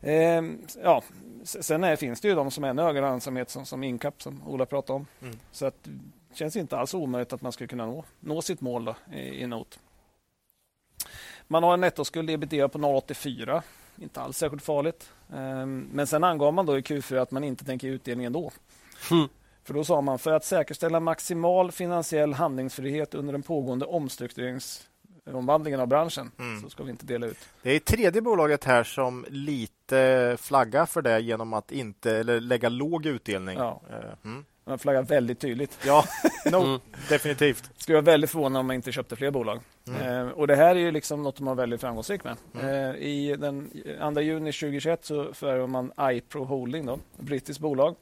Eh, 0.00 0.66
ja, 0.82 1.02
sen 1.44 1.84
är, 1.84 1.96
finns 1.96 2.20
det 2.20 2.28
ju 2.28 2.34
de 2.34 2.50
som 2.50 2.64
är 2.64 2.68
ännu 2.68 2.82
högre 2.82 3.00
lönsamhet 3.00 3.50
som, 3.50 3.66
som 3.66 3.84
Incap 3.84 4.22
som 4.22 4.48
Ola 4.48 4.66
pratade 4.66 4.96
om. 4.96 5.06
Mm. 5.22 5.38
Så 5.52 5.66
att 5.66 5.88
känns 6.34 6.56
inte 6.56 6.78
alls 6.78 6.94
omöjligt 6.94 7.32
att 7.32 7.42
man 7.42 7.52
skulle 7.52 7.68
kunna 7.68 7.86
nå, 7.86 8.04
nå 8.20 8.42
sitt 8.42 8.60
mål 8.60 8.84
då, 8.84 8.94
i, 9.12 9.42
i 9.42 9.46
NOT. 9.46 9.78
Man 11.46 11.62
har 11.62 11.74
en 11.74 11.80
nettoskuld 11.80 12.30
ebitda 12.30 12.68
på 12.68 12.78
0,84. 12.78 13.62
Inte 13.96 14.20
alls 14.20 14.36
särskilt 14.36 14.62
farligt. 14.62 15.12
Ehm, 15.34 15.88
men 15.92 16.06
sen 16.06 16.24
angav 16.24 16.54
man 16.54 16.66
då 16.66 16.78
i 16.78 16.80
Q4 16.80 17.16
att 17.16 17.30
man 17.30 17.44
inte 17.44 17.64
tänker 17.64 17.88
utdelning 17.88 18.26
ändå. 18.26 18.52
Mm. 19.10 19.28
För 19.70 19.74
då 19.74 19.84
sa 19.84 20.00
man 20.00 20.18
för 20.18 20.32
att 20.32 20.44
säkerställa 20.44 21.00
maximal 21.00 21.72
finansiell 21.72 22.32
handlingsfrihet 22.32 23.14
under 23.14 23.32
den 23.32 23.42
pågående 23.42 23.86
omstruktureringsomvandlingen 23.86 25.80
av 25.80 25.86
branschen 25.86 26.30
mm. 26.38 26.62
så 26.62 26.70
ska 26.70 26.82
vi 26.82 26.90
inte 26.90 27.06
dela 27.06 27.26
ut. 27.26 27.38
Det 27.62 27.70
är 27.70 27.78
tredje 27.78 28.22
bolaget 28.22 28.64
här 28.64 28.84
som 28.84 29.26
lite 29.28 30.36
flaggar 30.40 30.86
för 30.86 31.02
det 31.02 31.20
genom 31.20 31.52
att 31.52 31.72
inte 31.72 32.16
eller 32.16 32.40
lägga 32.40 32.68
låg 32.68 33.06
utdelning. 33.06 33.58
Ja. 33.58 33.80
Eh, 33.90 34.30
mm. 34.30 34.44
Man 34.64 34.78
flaggar 34.78 35.02
väldigt 35.02 35.40
tydligt. 35.40 35.78
Ja, 35.86 36.04
no, 36.50 36.56
mm. 36.56 36.80
definitivt. 37.08 37.70
Skulle 37.76 37.96
vara 37.96 38.04
väldigt 38.04 38.30
förvånad 38.30 38.60
om 38.60 38.66
man 38.66 38.76
inte 38.76 38.92
köpte 38.92 39.16
fler 39.16 39.30
bolag. 39.30 39.60
Mm. 39.88 40.02
Eh, 40.02 40.28
och 40.28 40.46
Det 40.46 40.56
här 40.56 40.76
är 40.76 40.80
ju 40.80 40.90
liksom 40.90 41.22
något 41.22 41.36
de 41.36 41.46
har 41.46 41.54
väldigt 41.54 41.80
framgångsrikt 41.80 42.24
med. 42.24 42.36
Mm. 42.54 42.90
Eh, 42.90 42.96
I 42.96 43.36
den 43.36 43.70
2 44.14 44.20
juni 44.20 44.52
2021 44.52 45.04
så 45.04 45.34
förvärvade 45.34 45.66
man 45.66 45.92
iPro 46.00 46.44
Holding, 46.44 46.86
då, 46.86 46.94
ett 46.94 47.00
brittiskt 47.18 47.60
bolag. 47.60 47.96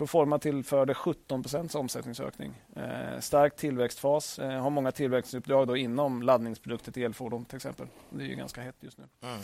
Proforma 0.00 0.38
tillförde 0.38 0.94
17 0.94 1.44
omsättningsökning. 1.74 2.62
Eh, 2.76 3.20
stark 3.20 3.56
tillväxtfas. 3.56 4.38
Eh, 4.38 4.62
har 4.62 4.70
många 4.70 4.92
tillväxtuppdrag 4.92 5.66
då 5.66 5.76
inom 5.76 6.22
laddningsprodukter 6.22 6.92
till 6.92 7.02
elfordon 7.02 7.44
till 7.44 7.56
exempel. 7.56 7.86
Det 8.10 8.24
är 8.24 8.28
ju 8.28 8.34
ganska 8.34 8.60
hett 8.60 8.76
just 8.80 8.98
nu. 8.98 9.04
Mm. 9.22 9.40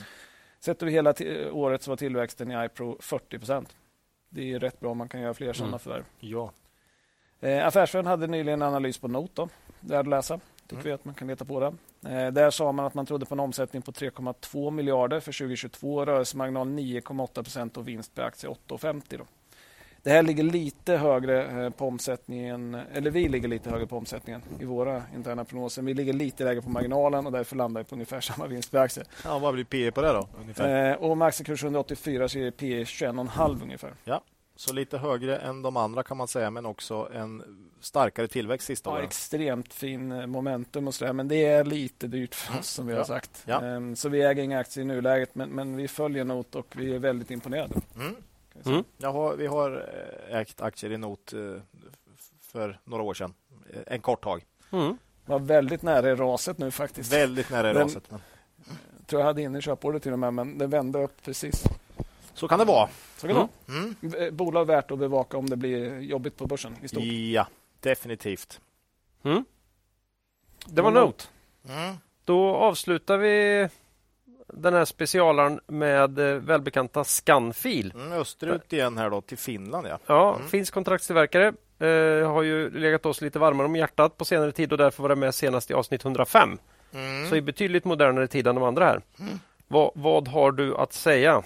Sett 0.60 0.82
över 0.82 0.92
hela 0.92 1.14
året 1.52 1.82
så 1.82 1.90
var 1.90 1.96
tillväxten 1.96 2.50
i 2.50 2.64
iPro 2.64 2.98
40% 3.00 3.66
det 4.28 4.52
är 4.52 4.58
rätt 4.58 4.80
bra 4.80 4.90
om 4.90 4.98
man 4.98 5.08
kan 5.08 5.20
göra 5.20 5.34
fler 5.34 5.52
sådana 5.52 5.68
mm. 5.68 5.78
förvärv. 5.78 6.04
Ja. 6.18 6.52
Eh, 7.40 7.66
Affärsvärlden 7.66 8.10
hade 8.10 8.26
nyligen 8.26 8.62
en 8.62 8.68
analys 8.68 8.98
på 8.98 9.08
Note. 9.08 9.32
Då, 9.34 9.48
där 9.80 10.00
att 10.00 10.06
läsa. 10.06 10.40
Tycker 10.62 10.74
mm. 10.74 10.84
vi 10.84 10.92
att 10.92 11.04
man 11.04 11.14
kan 11.14 11.28
leta 11.28 11.44
på 11.44 11.60
den. 11.60 11.78
Eh, 12.12 12.32
där 12.32 12.50
sa 12.50 12.72
man 12.72 12.84
att 12.86 12.94
man 12.94 13.06
trodde 13.06 13.26
på 13.26 13.34
en 13.34 13.40
omsättning 13.40 13.82
på 13.82 13.92
3,2 13.92 14.70
miljarder 14.70 15.20
för 15.20 15.32
2022. 15.32 16.04
Rörelsemarginal 16.04 16.68
9,8 16.68 17.42
procent 17.42 17.76
och 17.76 17.88
vinst 17.88 18.14
per 18.14 18.22
aktie 18.22 18.50
8,50. 18.50 19.20
Det 20.06 20.12
här 20.12 20.22
ligger 20.22 20.44
lite 20.44 20.96
högre 20.96 21.64
eh, 21.64 21.70
på 21.70 21.88
omsättningen, 21.88 22.74
eller 22.74 23.10
vi 23.10 23.28
ligger 23.28 23.48
lite 23.48 23.70
högre 23.70 23.86
på 23.86 23.96
omsättningen 23.96 24.42
i 24.60 24.64
våra 24.64 25.02
interna 25.14 25.44
prognoser. 25.44 25.82
Vi 25.82 25.94
ligger 25.94 26.12
lite 26.12 26.44
lägre 26.44 26.62
på 26.62 26.70
marginalen 26.70 27.26
och 27.26 27.32
därför 27.32 27.56
landar 27.56 27.80
vi 27.80 27.84
på 27.84 27.94
ungefär 27.94 28.20
samma 28.20 28.46
vinst 28.46 28.70
per 28.70 28.78
aktie. 28.78 29.04
Ja, 29.24 29.38
vad 29.38 29.54
blir 29.54 29.64
P 29.64 29.90
på 29.90 30.02
det 30.02 30.12
då? 30.12 30.28
Ungefär? 30.40 30.90
Eh, 30.90 30.96
och 30.96 31.18
med 31.18 31.28
aktiekurs 31.28 31.64
184 31.64 32.28
så 32.28 32.38
är 32.38 32.44
det 32.44 32.50
P 32.50 32.84
21,5 32.84 33.62
ungefär. 33.62 33.94
Ja, 34.04 34.22
så 34.56 34.74
lite 34.74 34.98
högre 34.98 35.36
än 35.36 35.62
de 35.62 35.76
andra 35.76 36.02
kan 36.02 36.16
man 36.16 36.28
säga, 36.28 36.50
men 36.50 36.66
också 36.66 37.08
en 37.14 37.42
starkare 37.80 38.28
tillväxt 38.28 38.66
sista 38.66 38.90
ja, 38.90 38.94
åren. 38.94 39.04
Extremt 39.04 39.74
fin 39.74 40.12
eh, 40.12 40.26
momentum 40.26 40.88
och 40.88 40.94
så 40.94 41.04
där, 41.04 41.12
men 41.12 41.28
det 41.28 41.44
är 41.44 41.64
lite 41.64 42.06
dyrt 42.06 42.34
för 42.34 42.50
oss 42.50 42.54
mm. 42.54 42.62
som 42.62 42.86
vi 42.86 42.94
har 42.94 43.04
sagt. 43.04 43.42
Ja. 43.46 43.76
Um, 43.76 43.96
så 43.96 44.08
vi 44.08 44.22
äger 44.22 44.42
inga 44.42 44.58
aktier 44.58 44.84
i 44.84 44.86
nuläget, 44.86 45.34
men, 45.34 45.50
men 45.50 45.76
vi 45.76 45.88
följer 45.88 46.24
NOT 46.24 46.54
och 46.54 46.74
vi 46.76 46.94
är 46.94 46.98
väldigt 46.98 47.30
imponerade. 47.30 47.74
Mm. 47.96 48.16
Mm. 48.64 48.84
Har, 49.02 49.36
vi 49.36 49.46
har 49.46 49.88
eh, 50.30 50.36
ägt 50.36 50.60
aktier 50.60 50.92
i 50.92 50.96
Not 50.96 51.32
eh, 51.32 51.40
för 52.40 52.80
några 52.84 53.02
år 53.02 53.14
sedan. 53.14 53.34
Eh, 53.72 53.80
en 53.86 54.00
kort 54.00 54.24
tag. 54.24 54.44
Mm. 54.72 54.98
Var 55.24 55.38
väldigt 55.38 55.82
nära 55.82 56.10
i 56.10 56.14
raset 56.14 56.58
nu 56.58 56.70
faktiskt. 56.70 57.12
Väldigt 57.12 57.50
nära 57.50 57.70
i 57.70 57.74
den, 57.74 57.82
raset. 57.82 58.10
Men... 58.10 58.20
Jag 58.98 59.06
tror 59.06 59.20
jag 59.20 59.26
hade 59.26 59.42
inne 59.42 59.60
köpordet 59.60 60.02
till 60.02 60.12
och 60.12 60.18
med, 60.18 60.34
men 60.34 60.58
det 60.58 60.66
vände 60.66 61.02
upp 61.02 61.22
precis. 61.24 61.64
Så 62.34 62.48
kan 62.48 62.58
det 62.58 62.64
vara. 62.64 62.88
Så 63.16 63.26
kan 63.26 63.36
mm. 63.36 63.48
det 63.66 64.08
vara. 64.08 64.22
Mm. 64.22 64.36
Bolag 64.36 64.64
värt 64.64 64.90
att 64.90 64.98
bevaka 64.98 65.36
om 65.36 65.50
det 65.50 65.56
blir 65.56 66.00
jobbigt 66.00 66.36
på 66.36 66.46
börsen 66.46 66.76
i 66.82 66.88
stort. 66.88 67.02
Ja, 67.04 67.46
definitivt. 67.80 68.60
Mm. 69.22 69.44
Det 70.66 70.82
var 70.82 70.90
Note. 70.90 71.24
Mm. 71.68 71.96
Då 72.24 72.54
avslutar 72.54 73.18
vi 73.18 73.68
den 74.46 74.74
här 74.74 74.84
specialaren 74.84 75.60
med 75.66 76.18
eh, 76.18 76.34
välbekanta 76.34 77.04
Scanfil. 77.04 77.92
Mm, 77.94 78.12
österut 78.12 78.72
igen 78.72 78.98
här 78.98 79.10
då 79.10 79.20
till 79.20 79.38
Finland 79.38 79.86
ja. 79.86 79.98
Ja, 80.06 80.36
mm. 80.36 80.48
finsk 80.48 80.74
kontraktstillverkare. 80.74 81.46
eh, 81.78 82.32
har 82.32 82.42
ju 82.42 82.70
legat 82.70 83.06
oss 83.06 83.20
lite 83.20 83.38
varmare 83.38 83.66
om 83.66 83.76
hjärtat 83.76 84.16
på 84.16 84.24
senare 84.24 84.52
tid 84.52 84.72
och 84.72 84.78
därför 84.78 85.02
var 85.02 85.08
det 85.08 85.16
med 85.16 85.34
senast 85.34 85.70
i 85.70 85.74
avsnitt 85.74 86.04
105. 86.04 86.58
Mm. 86.94 87.30
Så 87.30 87.36
i 87.36 87.42
betydligt 87.42 87.84
modernare 87.84 88.26
tid 88.26 88.46
än 88.46 88.54
de 88.54 88.64
andra 88.64 88.84
här. 88.84 89.00
Mm. 89.20 89.38
Vad, 89.68 89.90
vad 89.94 90.28
har 90.28 90.52
du 90.52 90.76
att 90.76 90.92
säga? 90.92 91.42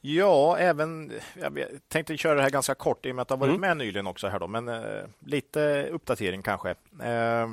Ja, 0.00 0.58
även 0.58 1.12
jag 1.34 1.52
tänkte 1.88 2.16
köra 2.16 2.34
det 2.34 2.42
här 2.42 2.50
ganska 2.50 2.74
kort 2.74 3.06
i 3.06 3.10
och 3.10 3.14
med 3.14 3.22
att 3.22 3.30
har 3.30 3.36
varit 3.36 3.48
mm. 3.48 3.60
med 3.60 3.76
nyligen 3.76 4.06
också 4.06 4.28
här 4.28 4.38
då, 4.38 4.46
men 4.46 4.68
eh, 4.68 5.02
lite 5.26 5.88
uppdatering 5.90 6.42
kanske. 6.42 6.70
Eh, 7.02 7.48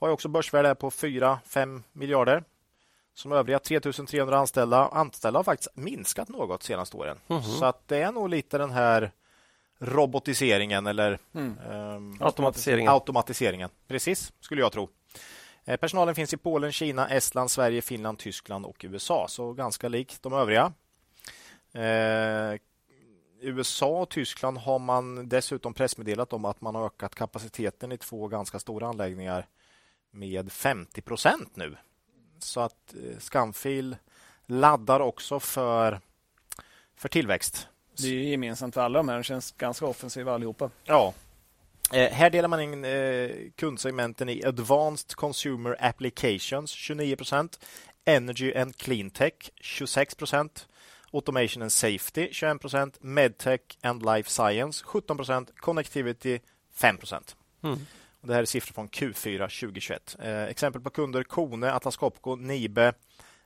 har 0.00 0.08
också 0.08 0.28
börsvärde 0.28 0.74
på 0.74 0.90
4-5 0.90 1.82
miljarder. 1.92 2.44
Som 3.14 3.32
övriga 3.32 3.58
3300 3.58 4.38
anställda. 4.38 4.88
Anställda 4.88 5.38
har 5.38 5.44
faktiskt 5.44 5.76
minskat 5.76 6.28
något 6.28 6.62
senaste 6.62 6.96
åren. 6.96 7.18
Mm. 7.28 7.42
Så 7.42 7.64
att 7.64 7.88
det 7.88 7.98
är 7.98 8.12
nog 8.12 8.28
lite 8.28 8.58
den 8.58 8.70
här 8.70 9.12
robotiseringen 9.78 10.86
eller 10.86 11.18
mm. 11.34 11.58
um, 11.70 12.18
automatiseringen. 12.20 12.92
automatiseringen. 12.92 13.70
Precis, 13.88 14.32
skulle 14.40 14.60
jag 14.60 14.72
tro. 14.72 14.88
Eh, 15.64 15.76
personalen 15.76 16.14
finns 16.14 16.34
i 16.34 16.36
Polen, 16.36 16.72
Kina, 16.72 17.08
Estland, 17.08 17.50
Sverige, 17.50 17.82
Finland, 17.82 18.18
Tyskland 18.18 18.66
och 18.66 18.84
USA. 18.84 19.26
Så 19.28 19.52
ganska 19.52 19.88
likt 19.88 20.22
de 20.22 20.32
övriga. 20.32 20.72
Eh, 21.72 22.60
USA 23.40 24.02
och 24.02 24.08
Tyskland 24.08 24.58
har 24.58 24.78
man 24.78 25.28
dessutom 25.28 25.74
pressmeddelat 25.74 26.32
om 26.32 26.44
att 26.44 26.60
man 26.60 26.74
har 26.74 26.86
ökat 26.86 27.14
kapaciteten 27.14 27.92
i 27.92 27.98
två 27.98 28.28
ganska 28.28 28.58
stora 28.58 28.88
anläggningar 28.88 29.46
med 30.10 30.52
50 30.52 31.00
procent 31.00 31.56
nu. 31.56 31.76
Så 32.42 32.60
att 32.60 32.94
eh, 32.94 33.18
Scanfil 33.18 33.96
laddar 34.46 35.00
också 35.00 35.40
för, 35.40 36.00
för 36.96 37.08
tillväxt. 37.08 37.68
Det 37.96 38.08
är 38.08 38.12
gemensamt 38.12 38.74
för 38.74 38.80
alla 38.80 38.98
de 38.98 39.08
här. 39.08 39.16
De 39.16 39.22
känns 39.22 39.52
ganska 39.52 39.86
offensiva 39.86 40.34
allihopa. 40.34 40.70
Ja. 40.84 41.14
Eh, 41.92 42.12
här 42.12 42.30
delar 42.30 42.48
man 42.48 42.60
in 42.60 42.84
eh, 42.84 43.30
kundsegmenten 43.56 44.28
i 44.28 44.44
Advanced 44.44 45.14
Consumer 45.14 45.76
Applications 45.80 46.70
29 46.70 47.16
procent, 47.16 47.64
Energy 48.04 48.54
and 48.54 48.76
Clean 48.76 49.10
Tech 49.10 49.32
26 49.60 50.14
procent, 50.14 50.68
Automation 51.10 51.62
and 51.62 51.72
Safety 51.72 52.28
21 52.32 52.58
procent, 52.58 53.02
Medtech 53.02 53.60
and 53.82 54.02
Life 54.02 54.30
Science 54.30 54.84
17 54.92 55.16
procent, 55.16 55.50
Connectivity 55.56 56.40
5 56.72 56.98
procent. 56.98 57.36
Mm. 57.62 57.86
Det 58.24 58.34
här 58.34 58.42
är 58.42 58.46
siffror 58.46 58.74
från 58.74 58.88
Q4 58.88 59.60
2021. 59.60 60.16
Eh, 60.18 60.42
exempel 60.42 60.82
på 60.82 60.90
kunder 60.90 61.22
Kone, 61.22 61.72
Atlas 61.72 61.96
Copco, 61.96 62.36
Nibe, 62.36 62.92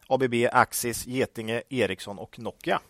ABB, 0.06 0.34
Axis, 0.52 1.06
Getinge, 1.06 1.62
Ericsson 1.68 2.18
och 2.18 2.38
Nokia. 2.38 2.80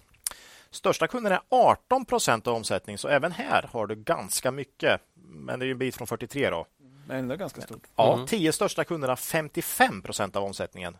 Största 0.71 1.07
kunden 1.07 1.33
är 1.33 1.41
18 1.49 2.05
procent 2.05 2.47
av 2.47 2.55
omsättningen, 2.55 2.99
så 2.99 3.09
även 3.09 3.33
här 3.33 3.69
har 3.73 3.87
du 3.87 3.95
ganska 3.95 4.51
mycket. 4.51 5.01
Men 5.15 5.61
det 5.61 5.67
är 5.67 5.71
en 5.71 5.79
bit 5.79 5.97
från 5.97 6.07
43 6.07 6.51
då. 6.51 6.67
Men 7.07 7.19
ändå 7.19 7.37
ganska 7.37 7.61
stort. 7.61 7.87
Ja, 7.97 8.15
mm. 8.15 8.27
tio 8.27 8.53
största 8.53 8.85
kunderna 8.85 9.17
55 9.17 10.03
procent 10.03 10.37
av 10.37 10.45
omsättningen. 10.45 10.97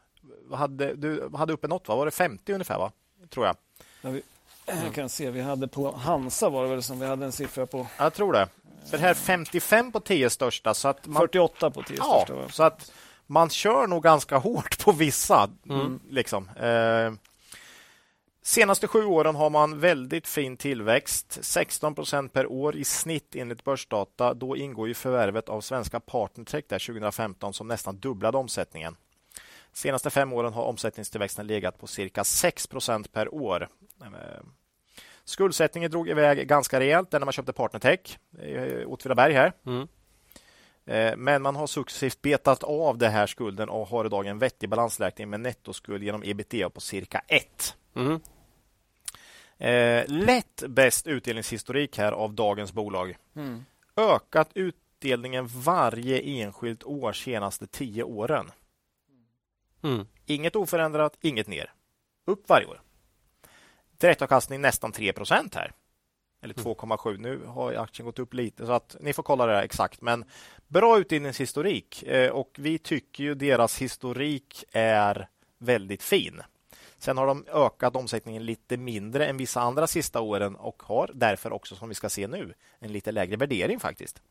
Hade, 0.53 0.95
du 0.95 1.31
hade 1.35 1.53
uppe 1.53 1.69
något, 1.69 1.89
va? 1.89 1.97
var 1.97 2.05
det 2.05 2.11
50 2.11 2.53
ungefär? 2.53 2.79
va? 2.79 2.93
Tror 3.31 3.47
jag. 3.47 3.57
Ja, 4.03 4.11
vi, 4.11 4.23
jag 4.67 4.95
kan 4.95 5.09
se, 5.09 5.31
vi 5.31 5.41
hade 5.41 5.69
på 5.69 5.93
Hansa 5.93 6.49
var 6.49 6.63
det 6.63 6.69
väl 6.69 6.83
som 6.83 7.01
vi 7.01 7.07
hade 7.07 7.25
en 7.25 7.33
siffra 7.33 7.67
på. 7.67 7.87
Jag 7.99 8.15
tror 8.15 8.33
det. 8.33 8.49
För 8.91 8.99
här 8.99 9.15
55 9.15 9.93
på 9.93 10.01
10 10.01 10.31
största. 10.31 10.75
Så 10.75 10.89
att 10.89 11.07
man, 11.07 11.21
48 11.21 11.71
på 11.71 11.83
10 11.83 11.97
ja, 11.97 12.23
största. 12.25 12.49
Så 12.49 12.63
att 12.63 12.93
man 13.27 13.51
kör 13.51 13.87
nog 13.87 14.03
ganska 14.03 14.39
hårt 14.39 14.85
på 14.85 14.93
vissa. 14.93 15.51
Mm. 15.69 16.01
Liksom. 16.11 16.49
Eh, 16.49 17.13
senaste 18.43 18.87
sju 18.87 19.05
åren 19.05 19.35
har 19.35 19.51
man 19.51 19.81
väldigt 19.81 20.27
fin 20.27 20.57
tillväxt. 20.57 21.39
16 21.41 21.95
procent 21.95 22.33
per 22.33 22.47
år 22.47 22.77
i 22.77 22.85
snitt 22.85 23.35
enligt 23.37 23.65
börsdata. 23.65 24.35
Då 24.35 24.57
ingår 24.57 24.89
ju 24.89 24.95
förvärvet 24.95 25.49
av 25.49 25.61
svenska 25.61 26.01
Partnertech 26.01 26.65
där 26.69 26.79
2015 26.79 27.53
som 27.55 27.69
nästan 27.69 27.97
dubblade 27.97 28.39
omsättningen. 28.39 28.97
Senaste 29.73 30.11
fem 30.11 30.33
åren 30.33 30.53
har 30.53 30.65
omsättningstillväxten 30.65 31.47
legat 31.47 31.79
på 31.79 31.87
cirka 31.87 32.25
6 32.25 32.67
procent 32.67 33.13
per 33.13 33.35
år. 33.35 33.69
Eh, 35.27 35.29
Skuldsättningen 35.29 35.91
drog 35.91 36.09
iväg 36.09 36.49
ganska 36.49 36.81
rejält 36.81 37.13
när 37.13 37.21
man 37.21 37.33
köpte 37.33 37.53
Partnertech, 37.53 38.19
Åtvidaberg 38.87 39.33
här. 39.33 39.53
Mm. 39.67 39.89
Eh, 40.87 41.17
men 41.17 41.43
man 41.43 41.57
har 41.57 41.67
successivt 41.67 42.23
betat 42.23 42.63
av 42.63 42.99
det 42.99 43.09
här 43.09 43.27
skulden 43.27 43.69
och 43.69 43.89
har 43.89 44.05
idag 44.05 44.27
en 44.27 44.39
vettig 44.39 44.69
balansräkning 44.69 45.31
med 45.31 45.41
nettoskuld 45.41 46.03
genom 46.03 46.23
ebitda 46.23 46.71
på 46.71 46.81
cirka 46.81 47.23
1. 47.29 47.77
Mm. 47.95 48.21
Eh, 49.59 50.05
lätt 50.09 50.63
bäst 50.69 51.07
utdelningshistorik 51.07 51.99
här 51.99 52.13
av 52.13 52.35
dagens 52.35 52.73
bolag. 52.73 53.17
Mm. 53.37 53.65
Ökat 53.97 54.51
utdelningen 54.55 55.47
varje 55.47 56.21
enskilt 56.21 56.85
år 56.85 57.13
senaste 57.13 57.67
tio 57.67 58.03
åren. 58.03 58.51
Mm. 59.83 60.07
Inget 60.27 60.57
oförändrat, 60.57 61.17
inget 61.21 61.47
ner. 61.47 61.73
Upp 62.27 62.49
varje 62.49 62.67
år. 62.67 62.81
Direktavkastning 63.99 64.61
nästan 64.61 64.93
3% 64.93 65.55
här. 65.55 65.73
Eller 66.43 66.55
2,7. 66.55 67.09
Mm. 67.09 67.23
Nu 67.23 67.47
har 67.47 67.75
aktien 67.75 68.07
gått 68.07 68.19
upp 68.19 68.35
lite 68.35 68.67
så 68.67 68.73
att 68.73 68.97
ni 69.01 69.13
får 69.13 69.23
kolla 69.23 69.47
det 69.47 69.63
exakt. 69.63 70.01
Men 70.01 70.25
bra 70.69 70.99
utdelningshistorik 70.99 72.03
eh, 72.03 72.31
och 72.31 72.51
vi 72.59 72.79
tycker 72.79 73.25
ju 73.25 73.35
deras 73.35 73.79
historik 73.79 74.65
är 74.73 75.29
väldigt 75.59 76.03
fin. 76.03 76.43
Sen 76.99 77.19
har 77.19 77.27
de 77.27 77.45
ökat 77.53 77.97
omsättningen 77.97 78.45
lite 78.45 78.77
mindre 78.77 79.27
än 79.27 79.37
vissa 79.37 79.61
andra 79.61 79.87
sista 79.87 80.21
åren 80.21 80.57
och 80.57 80.83
har 80.83 81.11
därför 81.15 81.53
också, 81.53 81.77
som 81.77 81.89
vi 81.89 81.95
ska 81.95 82.09
se 82.09 82.27
nu, 82.27 82.55
en 82.79 82.93
lite 82.93 83.13
lägre 83.13 83.37
värdering 83.37 83.81
faktiskt. 83.81 84.23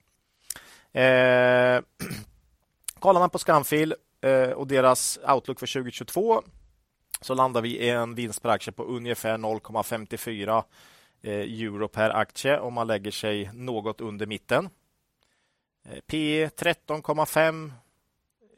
Eh, 0.91 1.81
kollar 2.99 3.19
man 3.19 3.29
på 3.29 3.39
Scanfil 3.39 3.95
eh, 4.21 4.49
och 4.49 4.67
deras 4.67 5.19
outlook 5.27 5.59
för 5.59 5.67
2022 5.67 6.43
så 7.21 7.35
landar 7.35 7.61
vi 7.61 7.79
i 7.79 7.89
en 7.89 8.15
vinst 8.15 8.41
per 8.41 8.49
aktie 8.49 8.73
på 8.73 8.83
ungefär 8.83 9.37
0,54 9.37 10.63
eh, 11.21 11.33
euro 11.33 11.87
per 11.87 12.09
aktie 12.09 12.59
om 12.59 12.73
man 12.73 12.87
lägger 12.87 13.11
sig 13.11 13.49
något 13.53 14.01
under 14.01 14.25
mitten. 14.25 14.69
Eh, 15.85 15.99
P 16.07 16.47
13,5 16.47 17.71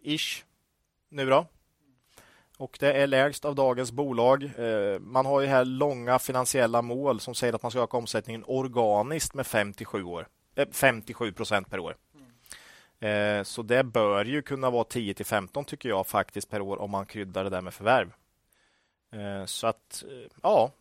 ish 0.04 0.44
nu 1.10 1.30
då. 1.30 1.46
Och 2.58 2.78
det 2.80 2.94
är 2.94 3.08
lägst 3.08 3.46
av 3.46 3.56
dagens 3.56 3.92
bolag. 3.92 4.44
Eh, 4.44 5.00
man 5.00 5.26
har 5.26 5.42
ju 5.42 5.48
här 5.48 5.66
långa 5.66 6.20
finansiella 6.20 6.82
mål 6.82 7.20
som 7.20 7.36
säger 7.36 7.54
att 7.54 7.64
man 7.64 7.72
ska 7.72 7.84
öka 7.84 7.98
omsättningen 7.98 8.44
organiskt 8.48 9.34
med 9.34 9.48
57 9.48 10.04
år. 10.04 10.28
57 10.72 11.32
procent 11.32 11.70
per 11.70 11.80
år. 11.80 11.96
Så 13.44 13.62
det 13.62 13.84
bör 13.84 14.26
ju 14.26 14.42
kunna 14.42 14.70
vara 14.70 14.84
10 14.84 15.14
till 15.14 15.26
15 15.26 15.66
tycker 15.66 15.90
jag 15.90 16.08
faktiskt 16.08 16.50
per 16.50 16.62
år 16.62 16.82
om 16.82 16.92
man 16.92 17.06
kryddar 17.06 17.44
det 17.44 17.50
där 17.50 17.62
med 17.62 17.74
förvärv. 17.74 18.12
Eh, 19.18 19.46
så 19.46 19.68
att, 19.68 20.04
eh, 20.08 20.32
ja, 20.42 20.72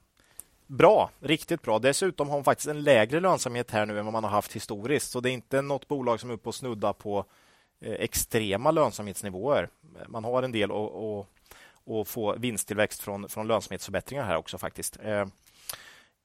bra, 0.66 1.10
riktigt 1.20 1.62
bra. 1.62 1.78
Dessutom 1.78 2.28
har 2.28 2.36
man 2.36 2.44
faktiskt 2.44 2.68
en 2.68 2.82
lägre 2.82 3.20
lönsamhet 3.20 3.70
här 3.70 3.86
nu 3.86 3.98
än 3.98 4.04
vad 4.04 4.12
man 4.12 4.24
har 4.24 4.30
haft 4.30 4.52
historiskt. 4.52 5.10
Så 5.10 5.20
det 5.20 5.30
är 5.30 5.32
inte 5.32 5.62
något 5.62 5.88
bolag 5.88 6.20
som 6.20 6.30
är 6.30 6.34
uppe 6.34 6.48
och 6.48 6.54
snuddar 6.54 6.92
på 6.92 7.24
eh, 7.80 7.92
extrema 7.92 8.70
lönsamhetsnivåer. 8.70 9.68
Man 10.08 10.24
har 10.24 10.42
en 10.42 10.52
del 10.52 10.70
att, 10.70 11.26
att 11.90 12.08
få 12.08 12.36
vinsttillväxt 12.36 13.02
från, 13.02 13.28
från 13.28 13.46
lönsamhetsförbättringar 13.46 14.24
här 14.24 14.36
också 14.36 14.58
faktiskt. 14.58 14.98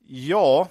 Ja, 0.08 0.68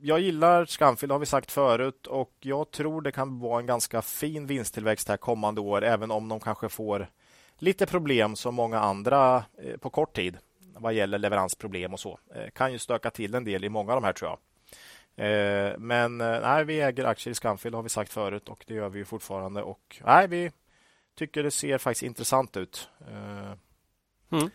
jag 0.00 0.20
gillar 0.20 0.64
Scanfield 0.64 1.12
har 1.12 1.18
vi 1.18 1.26
sagt 1.26 1.52
förut 1.52 2.06
och 2.06 2.32
jag 2.40 2.70
tror 2.70 3.02
det 3.02 3.12
kan 3.12 3.38
vara 3.38 3.60
en 3.60 3.66
ganska 3.66 4.02
fin 4.02 4.46
vinsttillväxt 4.46 5.08
här 5.08 5.16
kommande 5.16 5.60
år 5.60 5.84
även 5.84 6.10
om 6.10 6.28
de 6.28 6.40
kanske 6.40 6.68
får 6.68 7.08
lite 7.58 7.86
problem 7.86 8.36
som 8.36 8.54
många 8.54 8.80
andra 8.80 9.44
eh, 9.58 9.76
på 9.76 9.90
kort 9.90 10.16
tid 10.16 10.38
vad 10.78 10.94
gäller 10.94 11.18
leveransproblem 11.18 11.92
och 11.92 12.00
så. 12.00 12.18
Eh, 12.34 12.50
kan 12.50 12.72
ju 12.72 12.78
stöka 12.78 13.10
till 13.10 13.34
en 13.34 13.44
del 13.44 13.64
i 13.64 13.68
många 13.68 13.92
av 13.92 14.02
de 14.02 14.06
här 14.06 14.12
tror 14.12 14.30
jag. 14.30 14.38
Eh, 15.26 15.78
men 15.78 16.18
nej, 16.18 16.64
vi 16.64 16.80
äger 16.80 17.04
aktier 17.04 17.32
i 17.32 17.34
Scanfield 17.34 17.74
har 17.74 17.82
vi 17.82 17.88
sagt 17.88 18.12
förut 18.12 18.48
och 18.48 18.64
det 18.66 18.74
gör 18.74 18.88
vi 18.88 19.04
fortfarande. 19.04 19.62
Och 19.62 20.02
nej, 20.04 20.28
vi 20.28 20.52
tycker 21.14 21.42
det 21.42 21.50
ser 21.50 21.78
faktiskt 21.78 22.02
intressant 22.02 22.56
ut. 22.56 22.88
Mm. 24.30 24.50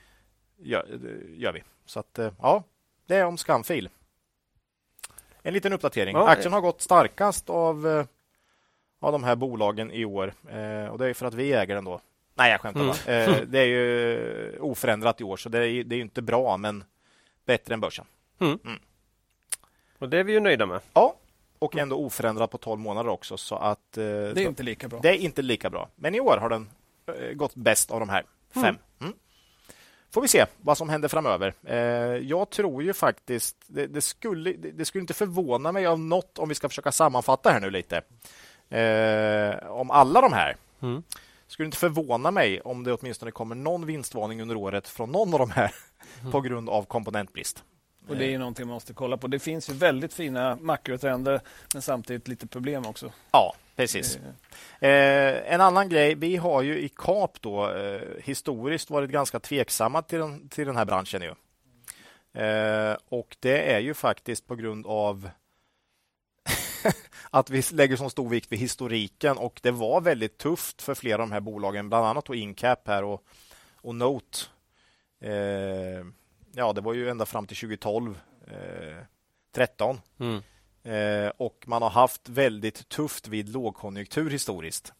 Gör, 0.57 0.99
gör 1.35 1.53
vi. 1.53 1.63
Så 1.85 1.99
att 1.99 2.19
ja, 2.41 2.63
det 3.05 3.15
är 3.15 3.25
om 3.25 3.37
Scanfield. 3.37 3.89
En 5.41 5.53
liten 5.53 5.73
uppdatering. 5.73 6.15
Ja, 6.15 6.27
Aktien 6.27 6.53
har 6.53 6.61
gått 6.61 6.81
starkast 6.81 7.49
av, 7.49 8.05
av 8.99 9.11
de 9.11 9.23
här 9.23 9.35
bolagen 9.35 9.91
i 9.91 10.05
år 10.05 10.33
och 10.91 10.97
det 10.97 11.09
är 11.09 11.13
för 11.13 11.25
att 11.25 11.33
vi 11.33 11.53
äger 11.53 11.75
den 11.75 11.85
då. 11.85 12.01
Nej, 12.33 12.51
jag 12.51 12.61
skämtar 12.61 12.81
mm. 12.81 12.95
bara. 13.05 13.13
Eh, 13.13 13.41
det 13.47 13.59
är 13.59 13.65
ju 13.65 14.59
oförändrat 14.59 15.21
i 15.21 15.23
år, 15.23 15.37
så 15.37 15.49
det 15.49 15.67
är, 15.67 15.83
det 15.83 15.95
är 15.95 15.99
inte 15.99 16.21
bra, 16.21 16.57
men 16.57 16.83
bättre 17.45 17.73
än 17.73 17.79
börsen. 17.79 18.05
Mm. 18.39 18.59
Mm. 18.65 18.79
Och 19.99 20.09
det 20.09 20.17
är 20.17 20.23
vi 20.23 20.33
ju 20.33 20.39
nöjda 20.39 20.65
med. 20.65 20.81
Ja, 20.93 21.15
och 21.59 21.77
ändå 21.77 21.95
oförändrat 21.95 22.51
på 22.51 22.57
12 22.57 22.79
månader 22.79 23.09
också. 23.09 23.37
Så 23.37 23.55
att, 23.55 23.97
eh, 23.97 24.03
det 24.03 24.43
är 24.43 24.47
inte 24.47 24.63
lika 24.63 24.87
bra. 24.87 24.99
Det 24.99 25.09
är 25.09 25.17
inte 25.17 25.41
lika 25.41 25.69
bra. 25.69 25.89
Men 25.95 26.15
i 26.15 26.19
år 26.19 26.37
har 26.37 26.49
den 26.49 26.69
eh, 27.05 27.33
gått 27.33 27.55
bäst 27.55 27.91
av 27.91 27.99
de 27.99 28.09
här 28.09 28.23
fem. 28.53 28.63
Mm. 28.63 28.77
Mm. 28.99 29.13
får 30.11 30.21
vi 30.21 30.27
se 30.27 30.45
vad 30.57 30.77
som 30.77 30.89
händer 30.89 31.07
framöver. 31.07 31.53
Eh, 31.63 31.77
jag 32.17 32.49
tror 32.49 32.83
ju 32.83 32.93
faktiskt, 32.93 33.55
det, 33.67 33.87
det, 33.87 34.01
skulle, 34.01 34.53
det, 34.53 34.71
det, 34.71 34.85
skulle 34.85 35.01
inte 35.01 35.13
förvåna 35.13 35.71
mig 35.71 35.85
av 35.85 35.99
något 35.99 36.39
om 36.39 36.49
vi 36.49 36.55
ska 36.55 36.69
försöka 36.69 36.91
sammanfatta 36.91 37.49
här 37.49 37.59
nu 37.59 37.69
lite. 37.69 38.01
Eh, 38.69 39.71
om 39.71 39.91
alla 39.91 40.21
de 40.21 40.33
här. 40.33 40.55
Skulle 41.51 41.65
inte 41.65 41.77
förvåna 41.77 42.31
mig 42.31 42.61
om 42.61 42.83
det 42.83 42.93
åtminstone 42.93 43.31
kommer 43.31 43.55
någon 43.55 43.85
vinstvarning 43.85 44.41
under 44.41 44.55
året 44.55 44.87
från 44.87 45.11
någon 45.11 45.33
av 45.33 45.39
de 45.39 45.51
här 45.51 45.73
mm. 46.19 46.31
på 46.31 46.41
grund 46.41 46.69
av 46.69 46.83
komponentbrist. 46.83 47.63
Och 48.07 48.17
Det 48.17 48.33
är 48.33 48.39
någonting 48.39 48.67
man 48.67 48.73
måste 48.73 48.93
kolla 48.93 49.17
på. 49.17 49.27
Det 49.27 49.39
finns 49.39 49.69
ju 49.69 49.73
väldigt 49.73 50.13
fina 50.13 50.57
makrotrender 50.61 51.41
men 51.73 51.81
samtidigt 51.81 52.27
lite 52.27 52.47
problem 52.47 52.85
också. 52.85 53.11
Ja, 53.31 53.55
precis. 53.75 54.19
Eh, 54.79 55.53
en 55.53 55.61
annan 55.61 55.89
grej, 55.89 56.15
vi 56.15 56.35
har 56.35 56.61
ju 56.61 56.79
i 56.79 56.89
KAP 56.89 57.41
då 57.41 57.71
eh, 57.71 58.01
historiskt 58.23 58.89
varit 58.89 59.09
ganska 59.09 59.39
tveksamma 59.39 60.01
till 60.01 60.19
den, 60.19 60.49
till 60.49 60.67
den 60.67 60.75
här 60.75 60.85
branschen. 60.85 61.21
Ju. 61.21 61.33
Eh, 62.41 62.97
och 63.09 63.37
det 63.39 63.73
är 63.73 63.79
ju 63.79 63.93
faktiskt 63.93 64.47
på 64.47 64.55
grund 64.55 64.87
av 64.87 65.29
att 67.29 67.49
vi 67.49 67.63
lägger 67.71 67.95
så 67.95 68.09
stor 68.09 68.29
vikt 68.29 68.51
vid 68.51 68.59
historiken 68.59 69.37
och 69.37 69.59
det 69.63 69.71
var 69.71 70.01
väldigt 70.01 70.37
tufft 70.37 70.81
för 70.81 70.95
flera 70.95 71.23
av 71.23 71.29
de 71.29 71.33
här 71.33 71.39
bolagen, 71.39 71.89
bland 71.89 72.05
annat 72.05 72.29
Incap 72.29 72.87
här 72.87 73.03
och, 73.03 73.23
och 73.81 73.95
Note. 73.95 74.37
Eh, 75.21 76.05
ja, 76.51 76.73
det 76.73 76.81
var 76.81 76.93
ju 76.93 77.09
ända 77.09 77.25
fram 77.25 77.47
till 77.47 77.57
2012, 77.57 78.19
eh, 78.47 79.03
13. 79.55 79.99
Mm. 80.19 80.41
Eh, 80.83 81.31
och 81.37 81.63
man 81.67 81.81
har 81.81 81.89
haft 81.89 82.29
väldigt 82.29 82.89
tufft 82.89 83.27
vid 83.27 83.49
lågkonjunktur 83.49 84.29
historiskt. 84.29 84.93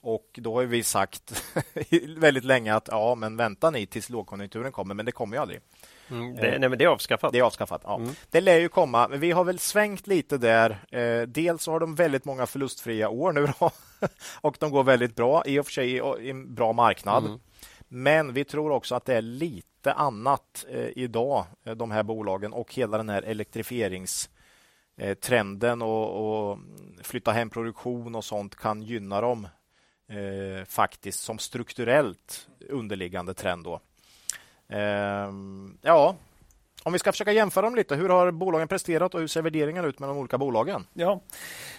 Och 0.00 0.38
då 0.42 0.54
har 0.54 0.64
vi 0.64 0.82
sagt 0.82 1.54
väldigt 2.16 2.44
länge 2.44 2.74
att 2.74 2.88
ja, 2.90 3.14
men 3.14 3.36
vänta 3.36 3.70
ni 3.70 3.86
tills 3.86 4.10
lågkonjunkturen 4.10 4.72
kommer, 4.72 4.94
men 4.94 5.06
det 5.06 5.12
kommer 5.12 5.36
ju 5.36 5.42
aldrig. 5.42 5.60
Mm, 6.10 6.34
det, 6.34 6.58
nej, 6.58 6.68
men 6.68 6.78
det 6.78 6.84
är 6.84 6.88
avskaffat. 6.88 7.32
Det 7.32 7.38
är 7.38 7.42
avskaffat, 7.42 7.80
ja. 7.84 7.96
Mm. 7.96 8.14
Det 8.30 8.40
lär 8.40 8.58
ju 8.58 8.68
komma, 8.68 9.08
vi 9.08 9.30
har 9.30 9.44
väl 9.44 9.58
svängt 9.58 10.06
lite 10.06 10.38
där. 10.38 10.84
Eh, 10.90 11.22
dels 11.22 11.66
har 11.66 11.80
de 11.80 11.94
väldigt 11.94 12.24
många 12.24 12.46
förlustfria 12.46 13.08
år 13.08 13.32
nu 13.32 13.48
då, 13.60 13.70
och 14.40 14.56
de 14.60 14.70
går 14.70 14.84
väldigt 14.84 15.16
bra, 15.16 15.42
i 15.46 15.58
och 15.58 15.66
för 15.66 15.72
sig 15.72 15.92
i 16.20 16.30
en 16.30 16.54
bra 16.54 16.72
marknad. 16.72 17.24
Mm. 17.24 17.38
Men 17.88 18.32
vi 18.32 18.44
tror 18.44 18.70
också 18.70 18.94
att 18.94 19.04
det 19.04 19.14
är 19.14 19.22
lite 19.22 19.92
annat 19.92 20.66
eh, 20.70 20.88
idag, 20.96 21.44
eh, 21.64 21.74
de 21.74 21.90
här 21.90 22.02
bolagen 22.02 22.52
och 22.52 22.74
hela 22.74 22.96
den 22.96 23.08
här 23.08 23.22
elektrifieringstrenden 23.22 25.82
och, 25.82 26.50
och 26.50 26.58
flytta 27.02 27.32
hem 27.32 27.50
produktion 27.50 28.14
och 28.14 28.24
sånt 28.24 28.54
kan 28.54 28.82
gynna 28.82 29.20
dem 29.20 29.48
eh, 30.08 30.64
faktiskt 30.64 31.22
som 31.22 31.38
strukturellt 31.38 32.48
underliggande 32.68 33.34
trend. 33.34 33.64
Då. 33.64 33.80
Eh, 34.68 35.32
ja, 35.82 36.16
om 36.82 36.92
vi 36.92 36.98
ska 36.98 37.12
försöka 37.12 37.32
jämföra 37.32 37.66
dem 37.66 37.74
lite, 37.74 37.94
hur 37.94 38.08
har 38.08 38.30
bolagen 38.30 38.68
presterat 38.68 39.14
och 39.14 39.20
hur 39.20 39.26
ser 39.26 39.42
värderingarna 39.42 39.88
ut 39.88 39.98
med 39.98 40.08
de 40.08 40.18
olika 40.18 40.38
bolagen? 40.38 40.86
Ja, 40.92 41.20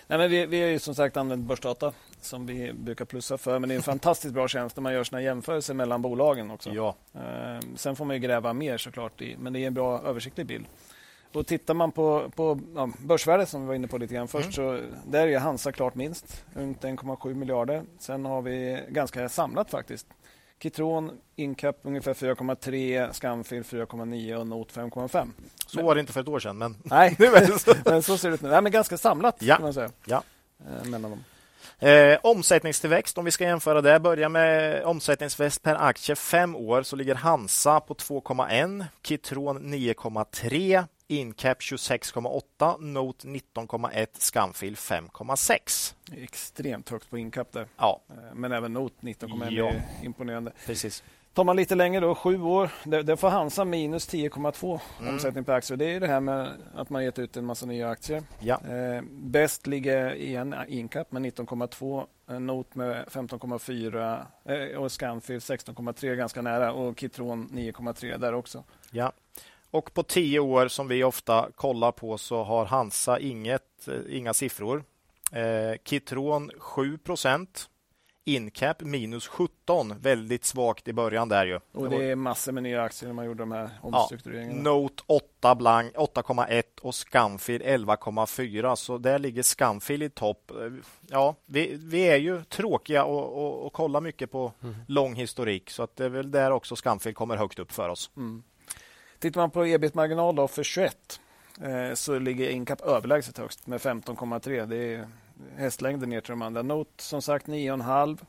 Nej, 0.08 0.20
men 0.20 0.30
vi, 0.30 0.46
vi 0.46 0.62
har 0.62 0.68
ju 0.68 0.80
som 0.80 0.96
sagt 0.96 1.18
använt 1.18 1.48
börsdata 1.48 1.94
som 2.22 2.46
vi 2.46 2.74
brukar 2.74 3.06
plussa 3.06 3.38
för, 3.38 3.60
men 3.60 3.70
det 3.70 3.76
är 3.76 3.78
en 3.78 3.84
fantastiskt 3.84 4.34
bra 4.34 4.48
tjänst 4.48 4.76
när 4.76 4.82
man 4.82 4.94
gör 4.94 5.04
sina 5.04 5.22
jämförelser 5.22 5.74
mellan 5.74 6.02
bolagen 6.02 6.52
också. 6.52 6.70
Ja. 6.70 6.96
Eh, 7.14 7.60
sen 7.76 7.96
får 7.96 8.06
man 8.06 8.16
ju 8.16 8.20
gräva 8.20 8.54
mer 8.54 8.78
såklart, 8.78 9.22
i, 9.22 9.36
men 9.40 9.54
det 9.54 9.60
är 9.60 9.68
en 9.68 9.74
bra 9.74 10.02
översiktlig 10.02 10.46
bild. 10.46 10.66
Och 11.34 11.48
tittar 11.48 11.74
man 11.74 11.92
på, 11.92 12.32
på 12.36 12.60
ja, 12.76 12.90
börsvärdet 12.98 13.50
som 13.50 13.62
vi 13.62 13.68
var 13.68 13.76
inne 13.76 13.88
på 13.88 13.98
lite 13.98 14.14
grann 14.14 14.28
först, 14.28 14.58
mm. 14.58 14.80
så 14.80 14.96
där 15.12 15.28
är 15.28 15.40
Hansa 15.40 15.72
klart 15.72 15.96
minst, 15.96 16.46
runt 16.54 16.84
1,7 16.84 17.34
miljarder. 17.34 17.84
Sen 18.00 18.26
har 18.26 18.42
vi 18.42 18.84
ganska 18.90 19.30
samlat 19.30 19.70
faktiskt. 19.70 20.08
Kitron, 20.62 21.12
Incap 21.36 21.80
ungefär 21.82 22.14
4,3, 22.14 23.12
Scanfil 23.12 23.64
4,9 23.64 24.36
och 24.36 24.48
Not 24.48 24.74
5,5. 24.74 25.32
Så 25.68 25.82
var 25.82 25.96
det 25.96 26.02
inte 26.02 26.14
för 26.14 26.22
ett 26.22 26.28
år 26.28 26.40
sedan. 26.40 26.58
Men... 26.58 26.76
Nej, 26.84 27.16
nu 27.20 27.26
är 27.26 27.48
det 27.48 27.60
så. 27.60 27.74
men 27.86 28.04
så 28.04 28.18
ser 28.18 28.30
det 28.30 28.36
ut 28.36 28.42
nu. 28.42 28.50
Nej, 28.50 28.62
men 28.62 28.72
ganska 28.72 28.98
samlat 28.98 29.36
ja. 29.40 29.56
kan 29.56 29.64
man 29.64 29.74
säga. 29.74 29.90
Ja. 30.06 30.24
Eh, 30.60 30.90
mellan 30.90 31.12
dem. 31.12 31.24
Eh, 31.80 32.20
omsättningstillväxt, 32.24 33.18
om 33.18 33.26
vi 33.26 33.32
ska 33.32 33.44
jämföra 33.44 33.82
det, 33.82 34.00
börjar 34.00 34.30
med 34.30 34.84
omsättningstillväxt 34.84 35.62
per 35.62 35.76
aktie 35.76 36.16
fem 36.16 36.56
år 36.56 36.84
så 36.84 36.96
ligger 36.96 37.16
Hansa 37.16 37.80
på 37.80 37.94
2,1, 37.94 38.86
Kitron 39.04 39.74
9,3, 39.74 40.86
Incap 41.12 41.60
26,8, 41.60 42.82
Note 42.82 43.28
19,1, 43.28 44.08
Scanfil 44.14 44.76
5,6. 44.76 45.94
Extremt 46.12 46.90
högt 46.90 47.10
på 47.10 47.18
Incap 47.18 47.52
där. 47.52 47.68
Ja. 47.78 48.02
Eh, 48.10 48.16
men 48.34 48.52
även 48.52 48.74
Note 48.74 48.96
19,1 49.02 49.48
ja. 49.50 49.68
är 49.70 49.84
imponerande. 50.04 50.52
Precis. 50.66 51.04
Tar 51.34 51.44
man 51.44 51.56
lite 51.56 51.76
längre 51.76 52.00
då, 52.00 52.16
sju 52.16 52.42
år, 52.42 52.70
där, 52.84 53.16
får 53.16 53.30
Hansa 53.30 53.66
minus 53.66 54.10
10,2 54.10 54.80
mm. 55.00 55.14
omsättning 55.14 55.44
per 55.44 55.54
aktie. 55.54 55.76
Det 55.76 55.86
är 55.86 56.00
det 56.00 56.08
här 56.08 56.20
med 56.20 56.52
att 56.74 56.90
man 56.90 57.04
gett 57.04 57.20
ut 57.20 57.38
en 57.38 57.46
massa 57.46 57.66
nya 57.66 57.90
aktier. 57.90 58.24
Ja. 58.40 58.62
Eh, 58.70 59.02
bäst 59.12 59.68
ligger 59.68 60.16
igen 60.16 60.56
Incap 60.68 61.12
med 61.12 61.22
19,2, 61.22 62.06
eh, 62.30 62.40
Note 62.40 62.78
med 62.78 63.06
15,4 63.08 64.26
eh, 64.46 64.78
och 64.78 64.92
Scanfil 64.92 65.40
16,3 65.40 66.16
ganska 66.16 66.42
nära 66.42 66.74
och 66.74 67.00
Kitron 67.00 67.50
9,3 67.52 68.18
där 68.18 68.34
också. 68.34 68.64
Ja. 68.92 69.12
Och 69.72 69.94
på 69.94 70.04
tio 70.04 70.40
år 70.40 70.68
som 70.68 70.88
vi 70.88 71.04
ofta 71.04 71.50
kollar 71.56 71.92
på 71.92 72.18
så 72.18 72.44
har 72.44 72.66
Hansa 72.66 73.20
inget, 73.20 73.88
eh, 73.88 74.18
inga 74.18 74.34
siffror. 74.34 74.84
Eh, 75.32 75.78
Kitron 75.86 76.52
7 76.58 76.98
procent. 76.98 77.70
Incap 78.26 78.82
minus 78.82 79.28
17, 79.28 79.94
väldigt 80.00 80.46
svagt 80.46 80.88
i 80.88 80.94
början 80.94 81.30
där 81.30 81.46
ju. 81.46 81.60
Och 81.72 81.90
det 81.90 82.12
är 82.12 82.16
massor 82.16 82.52
med 82.52 82.64
nya 82.64 82.84
aktier 82.84 83.08
när 83.08 83.14
man 83.14 83.26
gjorde 83.26 83.40
de 83.40 83.52
här 83.52 83.70
omstruktureringarna. 83.82 84.58
Ja, 84.58 84.64
Note 84.64 85.04
8 85.08 85.56
blank 85.56 85.96
8,1 85.96 86.64
och 86.82 86.96
Scanfil 86.96 87.62
11,4 87.62 88.76
så 88.76 88.98
där 88.98 89.20
ligger 89.20 89.44
Scanfil 89.44 90.04
i 90.04 90.10
topp. 90.10 90.52
Eh, 90.52 90.72
ja, 91.08 91.36
vi, 91.46 91.80
vi 91.84 92.02
är 92.02 92.18
ju 92.18 92.44
tråkiga 92.44 93.04
och, 93.04 93.46
och, 93.46 93.66
och 93.66 93.74
kollar 93.74 94.02
mycket 94.02 94.32
på 94.32 94.54
mm. 94.64 94.76
lång 94.88 95.16
historik 95.16 95.70
så 95.70 95.84
att 95.84 95.96
det 95.96 96.06
är 96.06 96.10
väl 96.10 96.32
där 96.32 96.52
också 96.52 96.76
Scanfil 96.76 97.14
kommer 97.14 97.38
högt 97.38 97.60
upp 97.60 97.72
för 97.72 97.90
oss. 97.90 98.12
Mm. 98.18 98.44
Tittar 99.20 99.42
man 99.42 99.52
på 99.52 99.66
ebit-marginal 99.66 100.48
för 100.48 100.64
21 100.64 101.20
eh, 101.62 101.94
så 101.94 102.20
ligger 102.20 102.50
Incap 102.50 102.82
överlägset 102.82 103.38
högst 103.38 103.68
med 103.68 103.82
15,3. 103.82 104.66
Det 104.66 104.94
är 104.94 105.08
hästlängden 105.56 106.10
ner 106.10 106.22
till 106.22 106.30
de 106.30 106.42
andra. 106.42 106.62
Note 106.62 107.04
som 107.04 107.22
sagt 107.22 107.48
9,5. 107.48 108.20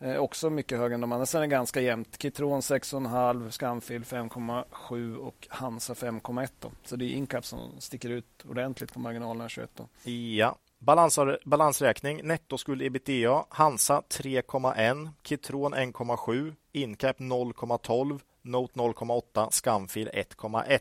Eh, 0.00 0.16
också 0.16 0.50
mycket 0.50 0.78
högre 0.78 0.94
än 0.94 1.00
de 1.00 1.12
andra. 1.12 1.26
Sen 1.26 1.38
är 1.38 1.46
det 1.46 1.50
ganska 1.50 1.80
jämnt. 1.80 2.22
Kitron 2.22 2.60
6,5, 2.60 3.50
Scanfil 3.50 4.04
5,7 4.04 5.16
och 5.16 5.46
Hansa 5.50 5.94
5,1. 5.94 6.48
Så 6.84 6.96
det 6.96 7.04
är 7.04 7.08
Incap 7.08 7.44
som 7.44 7.80
sticker 7.80 8.08
ut 8.08 8.44
ordentligt 8.48 8.92
på 8.92 9.00
marginalerna 9.00 9.48
21. 9.48 9.70
Då. 9.74 10.10
Ja, 10.10 10.58
Balansar, 10.84 11.38
balansräkning, 11.44 12.20
nettoskuld 12.24 12.82
ebitda, 12.82 13.44
Hansa 13.48 14.02
3,1, 14.08 15.08
Kitron 15.22 15.74
1,7, 15.74 16.54
Incap 16.72 17.18
0,12, 17.18 18.20
Note 18.44 18.78
0,8, 18.78 19.50
Scanfil 19.50 20.10
1,1. 20.12 20.80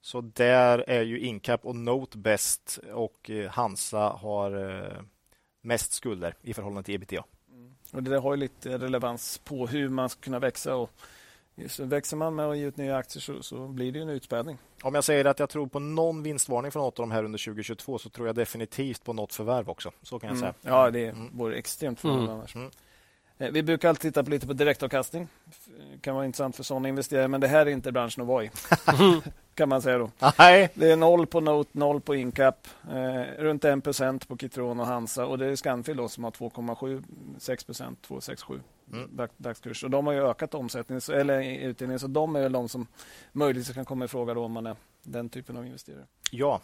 Så 0.00 0.20
där 0.20 0.84
är 0.86 1.02
ju 1.02 1.20
Incap 1.20 1.64
och 1.64 1.76
Note 1.76 2.18
bäst 2.18 2.78
och 2.92 3.30
eh, 3.30 3.50
Hansa 3.50 3.98
har 3.98 4.70
eh, 4.70 5.02
mest 5.60 5.92
skulder 5.92 6.34
i 6.42 6.54
förhållande 6.54 6.82
till 6.82 6.94
ebitda. 6.94 7.24
Mm. 7.52 7.74
Och 7.92 8.02
det 8.02 8.18
har 8.18 8.34
ju 8.34 8.36
lite 8.36 8.78
relevans 8.78 9.38
på 9.38 9.66
hur 9.66 9.88
man 9.88 10.08
ska 10.08 10.20
kunna 10.20 10.38
växa. 10.38 10.76
Och 10.76 10.90
så 11.68 11.84
växer 11.84 12.16
man 12.16 12.34
med 12.34 12.46
att 12.46 12.58
ge 12.58 12.64
ut 12.64 12.76
nya 12.76 12.96
aktier 12.96 13.20
så, 13.20 13.42
så 13.42 13.68
blir 13.68 13.92
det 13.92 14.00
en 14.00 14.08
utspädning. 14.08 14.58
Om 14.82 14.94
jag 14.94 15.04
säger 15.04 15.24
att 15.24 15.38
jag 15.38 15.50
tror 15.50 15.66
på 15.66 15.78
någon 15.78 16.22
vinstvarning 16.22 16.72
från 16.72 16.82
något 16.82 16.98
av 16.98 17.02
de 17.02 17.10
här 17.10 17.24
under 17.24 17.38
2022 17.38 17.98
så 17.98 18.08
tror 18.08 18.26
jag 18.28 18.36
definitivt 18.36 19.04
på 19.04 19.12
något 19.12 19.34
förvärv 19.34 19.70
också. 19.70 19.92
Så 20.02 20.18
kan 20.18 20.28
jag 20.28 20.36
mm. 20.36 20.40
säga. 20.40 20.74
Ja, 20.74 20.90
det 20.90 21.06
mm. 21.06 21.36
vore 21.36 21.56
extremt 21.56 22.00
förvånande 22.00 22.30
mm. 22.30 22.38
annars. 22.38 22.54
Mm. 22.56 22.70
Eh, 23.38 23.50
vi 23.50 23.62
brukar 23.62 23.88
alltid 23.88 24.12
titta 24.12 24.24
på 24.24 24.30
lite 24.30 24.46
på 24.46 24.52
direktavkastning. 24.52 25.28
Det 25.92 26.00
kan 26.00 26.14
vara 26.14 26.24
intressant 26.24 26.56
för 26.56 26.62
sådana 26.62 26.88
investerare, 26.88 27.28
men 27.28 27.40
det 27.40 27.48
här 27.48 27.66
är 27.66 27.70
inte 27.70 27.92
branschen 27.92 28.22
att 28.22 28.28
vara 28.28 28.44
i. 28.44 28.50
kan 29.54 29.68
man 29.68 29.82
säga 29.82 29.98
då. 29.98 30.10
Nej. 30.38 30.70
Det 30.74 30.90
är 30.90 30.96
noll 30.96 31.26
på 31.26 31.40
Note, 31.40 31.70
noll 31.78 32.00
på 32.00 32.14
Incap, 32.14 32.68
eh, 32.90 33.42
runt 33.42 33.64
1 33.64 33.84
procent 33.84 34.28
på 34.28 34.36
Kitron 34.36 34.80
och 34.80 34.86
Hansa 34.86 35.26
och 35.26 35.38
det 35.38 35.46
är 35.46 35.56
Scanfil 35.56 35.96
då, 35.96 36.08
som 36.08 36.24
har 36.24 36.30
2,7, 36.30 37.04
6 37.38 37.64
procent, 37.64 37.98
2,67 38.08 38.60
mm. 38.92 39.28
dagskurs. 39.36 39.84
Och 39.84 39.90
de 39.90 40.06
har 40.06 40.14
ju 40.14 40.26
ökat 40.26 40.54
omsättningen, 40.54 41.00
eller 41.12 41.42
utdelningen, 41.42 41.98
så 41.98 42.06
de 42.06 42.36
är 42.36 42.48
de 42.48 42.68
som 42.68 42.86
möjligtvis 43.32 43.74
kan 43.74 43.84
komma 43.84 44.04
i 44.04 44.08
fråga 44.08 44.34
då 44.34 44.44
om 44.44 44.52
man 44.52 44.66
är 44.66 44.76
den 45.02 45.28
typen 45.28 45.56
av 45.56 45.66
investerare. 45.66 46.04
Ja. 46.30 46.60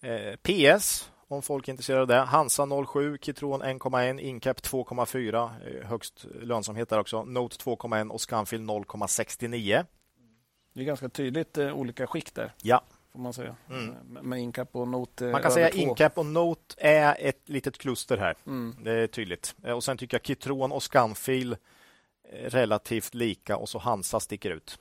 Eh, 0.00 0.36
PS 0.36 1.10
om 1.34 1.42
folk 1.42 1.68
är 1.68 1.72
intresserade 1.72 2.02
av 2.02 2.08
det. 2.08 2.18
Hansa 2.18 2.66
07, 2.92 3.18
Kitron 3.20 3.62
1,1, 3.62 4.20
Incap 4.20 4.60
2,4, 4.60 5.50
eh, 5.66 5.86
högst 5.86 6.26
lönsamhet 6.40 6.88
där 6.88 6.98
också. 6.98 7.24
Note 7.24 7.56
2,1 7.56 8.10
och 8.10 8.20
Scanfil 8.20 8.60
0,69. 8.60 9.84
Det 10.74 10.80
är 10.80 10.84
ganska 10.84 11.08
tydligt 11.08 11.58
eh, 11.58 11.74
olika 11.74 12.06
skikt 12.06 12.34
där. 12.34 12.52
Ja. 12.62 12.82
Får 13.12 13.18
man 13.18 13.32
säga. 13.32 13.56
Mm. 13.70 13.94
Med 14.22 14.40
Incap 14.40 14.76
och 14.76 14.88
Note. 14.88 15.26
Eh, 15.26 15.32
man 15.32 15.42
kan 15.42 15.50
säga 15.50 15.70
två. 15.70 15.78
Incap 15.78 16.18
och 16.18 16.26
Note 16.26 16.74
är 16.78 17.16
ett 17.18 17.48
litet 17.48 17.78
kluster 17.78 18.16
här. 18.18 18.34
Mm. 18.46 18.76
Det 18.82 18.92
är 18.92 19.06
tydligt. 19.06 19.54
Och 19.74 19.84
sen 19.84 19.96
tycker 19.96 20.14
jag 20.14 20.26
Kitron 20.26 20.72
och 20.72 20.82
Scanfil 20.82 21.56
relativt 22.32 23.14
lika 23.14 23.56
och 23.56 23.68
så 23.68 23.78
Hansa 23.78 24.20
sticker 24.20 24.50
ut. 24.50 24.78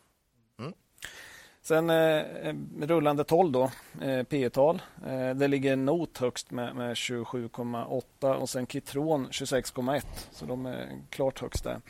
Sen 1.64 1.90
eh, 1.90 2.56
rullande 2.82 3.24
12 3.24 3.52
då, 3.52 3.72
eh, 4.02 4.24
P 4.24 4.50
tal 4.50 4.82
eh, 5.06 5.30
Det 5.30 5.48
ligger 5.48 5.76
Not 5.76 6.18
högst 6.18 6.52
med, 6.52 6.76
med 6.76 6.94
27,8 6.94 8.34
och 8.34 8.50
sen 8.50 8.68
Kitron 8.68 9.28
26,1. 9.28 10.02
Så 10.32 10.46
de 10.46 10.66
är 10.66 10.90
klart 11.10 11.42
högst 11.42 11.64
där. 11.64 11.82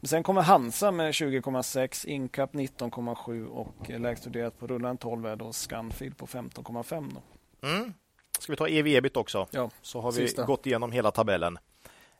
Men 0.00 0.08
sen 0.08 0.22
kommer 0.22 0.42
Hansa 0.42 0.90
med 0.90 1.10
20,6, 1.12 2.06
Incap 2.06 2.52
19,7 2.54 3.46
och 3.46 3.90
lägst 3.90 4.26
värderat 4.26 4.58
på 4.58 4.66
rullande 4.66 5.02
12 5.02 5.26
är 5.26 5.36
då 5.36 5.52
Scanfil 5.52 6.14
på 6.14 6.26
15,5. 6.26 7.16
Mm. 7.62 7.92
Ska 8.38 8.52
vi 8.52 8.56
ta 8.56 8.68
ev 8.68 8.86
ebit 8.86 9.16
också? 9.16 9.46
Ja, 9.50 9.70
så 9.82 10.00
har 10.00 10.12
vi 10.12 10.18
sista. 10.18 10.44
gått 10.44 10.66
igenom 10.66 10.92
hela 10.92 11.10
tabellen. 11.10 11.58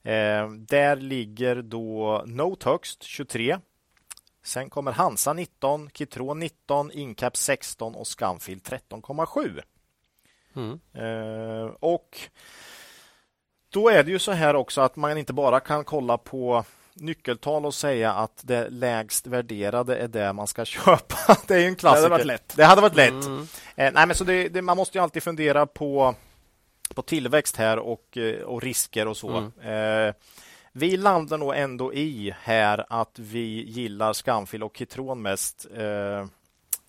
Eh, 0.02 0.50
där 0.50 0.96
ligger 0.96 1.62
då 1.62 2.22
Note 2.26 2.68
högst 2.68 3.02
23. 3.02 3.58
Sen 4.44 4.70
kommer 4.70 4.92
Hansa 4.92 5.32
19, 5.32 5.90
Kitron 5.90 6.38
19, 6.38 6.92
Incap 6.92 7.36
16 7.36 7.94
och 7.94 8.06
Scanfil 8.06 8.58
13,7. 8.58 9.62
Mm. 10.56 10.80
Eh, 10.94 11.70
och 11.80 12.18
då 13.68 13.88
är 13.88 14.04
det 14.04 14.10
ju 14.10 14.18
så 14.18 14.32
här 14.32 14.56
också 14.56 14.80
att 14.80 14.96
man 14.96 15.18
inte 15.18 15.32
bara 15.32 15.60
kan 15.60 15.84
kolla 15.84 16.18
på 16.18 16.64
nyckeltal 16.94 17.66
och 17.66 17.74
säga 17.74 18.12
att 18.12 18.40
det 18.42 18.68
lägst 18.70 19.26
värderade 19.26 19.96
är 19.96 20.08
det 20.08 20.32
man 20.32 20.46
ska 20.46 20.64
köpa. 20.64 21.36
Det 21.46 21.54
är 21.54 21.66
en 21.66 21.76
klassiker. 21.76 22.02
Det 22.02 22.08
hade 22.08 22.08
varit 22.08 22.26
lätt. 22.26 22.56
Det 22.56 22.64
hade 22.64 22.80
varit 22.80 22.96
lätt. 22.96 23.26
Mm. 23.26 23.40
Eh, 23.76 23.92
nej, 23.92 24.06
men 24.06 24.14
så 24.14 24.24
det, 24.24 24.48
det, 24.48 24.62
man 24.62 24.76
måste 24.76 24.98
ju 24.98 25.02
alltid 25.02 25.22
fundera 25.22 25.66
på, 25.66 26.14
på 26.94 27.02
tillväxt 27.02 27.56
här 27.56 27.78
och, 27.78 28.16
eh, 28.16 28.40
och 28.40 28.62
risker 28.62 29.08
och 29.08 29.16
så. 29.16 29.30
Mm. 29.30 30.08
Eh, 30.08 30.14
vi 30.76 30.96
landar 30.96 31.38
nog 31.38 31.56
ändå 31.56 31.94
i 31.94 32.34
här 32.40 32.86
att 32.88 33.18
vi 33.18 33.64
gillar 33.70 34.12
Skamfil 34.12 34.62
och 34.62 34.76
Kitron 34.76 35.22
mest 35.22 35.66
eh, 35.76 36.26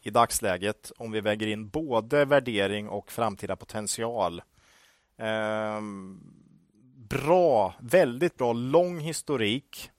i 0.01 0.09
dagsläget 0.09 0.91
om 0.97 1.11
vi 1.11 1.21
väger 1.21 1.47
in 1.47 1.69
både 1.69 2.25
värdering 2.25 2.89
och 2.89 3.11
framtida 3.11 3.55
potential. 3.55 4.41
Eh, 5.17 5.81
bra, 6.95 7.73
väldigt 7.79 8.37
bra 8.37 8.53
lång 8.53 8.99
historik 8.99 9.91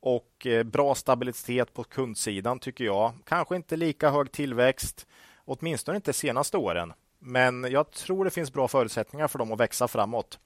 och 0.00 0.46
eh, 0.46 0.62
bra 0.62 0.94
stabilitet 0.94 1.74
på 1.74 1.84
kundsidan 1.84 2.58
tycker 2.58 2.84
jag. 2.84 3.12
Kanske 3.24 3.56
inte 3.56 3.76
lika 3.76 4.10
hög 4.10 4.32
tillväxt, 4.32 5.06
åtminstone 5.44 5.96
inte 5.96 6.10
de 6.10 6.14
senaste 6.14 6.56
åren. 6.56 6.92
Men 7.18 7.64
jag 7.70 7.90
tror 7.90 8.24
det 8.24 8.30
finns 8.30 8.52
bra 8.52 8.68
förutsättningar 8.68 9.28
för 9.28 9.38
dem 9.38 9.52
att 9.52 9.60
växa 9.60 9.88
framåt. 9.88 10.38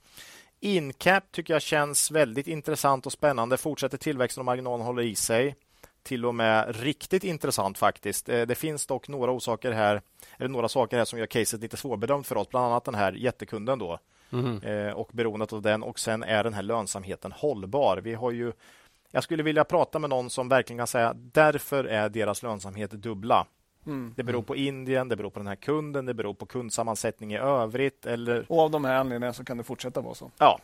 Incap 0.61 1.33
tycker 1.33 1.55
jag 1.55 1.63
känns 1.63 2.11
väldigt 2.11 2.47
intressant 2.47 3.07
och 3.07 3.13
spännande. 3.13 3.57
Fortsätter 3.57 3.99
tillväxten 3.99 4.41
och 4.41 4.45
marginalen 4.45 4.87
håller 4.87 5.03
i 5.03 5.15
sig. 5.15 5.57
Till 6.03 6.27
och 6.27 6.35
med 6.35 6.77
riktigt 6.83 7.25
intressant 7.25 7.79
faktiskt. 7.79 8.29
Eh, 8.29 8.43
det 8.43 8.55
finns 8.55 8.87
dock 8.87 9.09
några 9.09 9.33
orsaker 9.33 9.73
här, 9.73 10.03
eller 10.39 10.49
några 10.49 10.69
saker 10.69 10.99
här 10.99 11.05
som 11.05 11.19
gör 11.19 11.27
caset 11.27 11.61
lite 11.61 11.77
svårbedömt 11.77 12.27
för 12.27 12.37
oss. 12.37 12.49
Bland 12.49 12.67
annat 12.67 12.85
den 12.85 12.95
här 12.95 13.13
jättekunden 13.13 13.79
då 13.79 13.99
mm. 14.33 14.95
och 14.95 15.11
beroendet 15.13 15.53
av 15.53 15.63
den 15.63 15.83
och 15.83 15.99
sen 15.99 16.23
är 16.23 16.45
den 16.45 16.55
här 16.55 16.63
lönsamheten 16.63 17.33
hållbar. 17.33 17.97
Vi 17.97 18.15
har 18.15 18.31
ju 18.31 18.53
jag 19.11 19.25
skulle 19.25 19.43
vilja 19.43 19.65
prata 19.65 19.99
med 19.99 20.11
någon 20.11 20.31
som 20.31 20.49
verkligen 20.49 20.79
kan 20.79 20.87
säga 20.87 21.15
därför 21.17 21.85
är 21.85 22.09
deras 22.09 22.43
lönsamhet 22.43 22.91
dubbla. 22.91 23.47
Mm. 23.87 24.15
Det 24.17 24.23
beror 24.23 24.43
på 24.43 24.57
Indien, 24.57 25.09
det 25.09 25.17
beror 25.17 25.31
på 25.31 25.39
den 25.39 25.47
här 25.47 25.57
kunden, 25.57 26.07
det 26.07 26.15
beror 26.15 26.35
på 26.35 26.47
kundsammansättning 26.47 27.33
i 27.33 27.39
övrigt. 27.39 28.07
Eller... 28.07 28.47
Och 28.49 28.61
av 28.61 28.71
de 28.71 28.85
här 28.85 28.95
anledningarna 28.95 29.33
så 29.33 29.45
kan 29.45 29.57
det 29.57 29.65
fortsätta 29.65 30.01
vara 30.01 30.15
så. 30.15 30.31
Ja, 30.39 30.61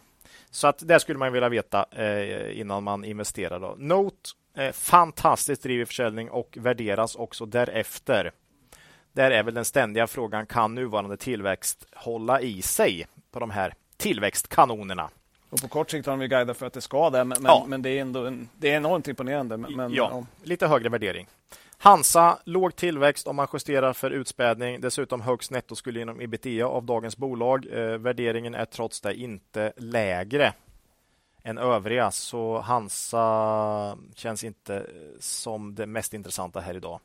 så 0.51 0.67
att 0.67 0.89
det 0.89 1.01
skulle 1.01 1.19
man 1.19 1.33
vilja 1.33 1.49
veta 1.49 1.87
eh, 1.91 2.61
innan 2.61 2.83
man 2.83 3.05
investerar. 3.05 3.61
Då. 3.61 3.75
Note, 3.79 4.31
eh, 4.57 4.73
fantastiskt 4.73 5.63
driv 5.63 5.85
försäljning 5.85 6.31
och 6.31 6.59
värderas 6.61 7.17
också 7.17 7.47
därefter. 7.47 8.33
Där 9.13 9.31
är 9.31 9.43
väl 9.43 9.55
den 9.55 9.65
ständiga 9.65 10.07
frågan, 10.07 10.47
kan 10.47 10.75
nuvarande 10.75 11.17
tillväxt 11.17 11.87
hålla 11.93 12.41
i 12.41 12.63
sig 12.63 13.07
på 13.31 13.41
de 13.41 13.51
här 13.51 13.75
tillväxtkanonerna? 13.97 15.11
Och 15.51 15.61
på 15.61 15.69
kort 15.69 15.91
sikt 15.91 16.07
har 16.07 16.17
de 16.17 16.29
guidat 16.29 16.57
för 16.57 16.67
att 16.67 16.73
det 16.73 16.81
ska 16.81 17.11
det, 17.11 17.25
men, 17.25 17.39
ja. 17.45 17.65
men 17.69 17.83
det 17.83 17.91
är 17.91 18.01
ändå 18.01 18.27
en, 18.27 18.49
det 18.57 18.71
är 18.71 18.77
enormt 18.77 19.09
imponerande. 19.09 19.57
Men, 19.57 19.95
ja, 19.95 20.09
ja, 20.13 20.27
lite 20.43 20.67
högre 20.67 20.89
värdering. 20.89 21.27
Hansa, 21.85 22.39
låg 22.45 22.77
tillväxt 22.77 23.27
om 23.27 23.37
man 23.37 23.49
justerar 23.53 23.93
för 23.93 24.11
utspädning. 24.11 24.81
Dessutom 24.81 25.21
högst 25.21 25.51
nettoskuld 25.51 25.97
genom 25.97 26.21
inom 26.21 26.25
ebitda 26.25 26.67
av 26.67 26.85
dagens 26.85 27.17
bolag. 27.17 27.67
Eh, 27.73 27.99
värderingen 27.99 28.55
är 28.55 28.65
trots 28.65 29.01
det 29.01 29.15
inte 29.15 29.73
lägre 29.77 30.53
än 31.43 31.59
övriga, 31.59 32.11
så 32.11 32.61
Hansa 32.61 33.99
känns 34.15 34.45
inte 34.45 34.77
eh, 34.77 35.19
som 35.21 35.75
det 35.75 35.87
mest 35.87 36.15
intressanta 36.15 36.61
här 36.61 36.77
idag. 36.77 37.01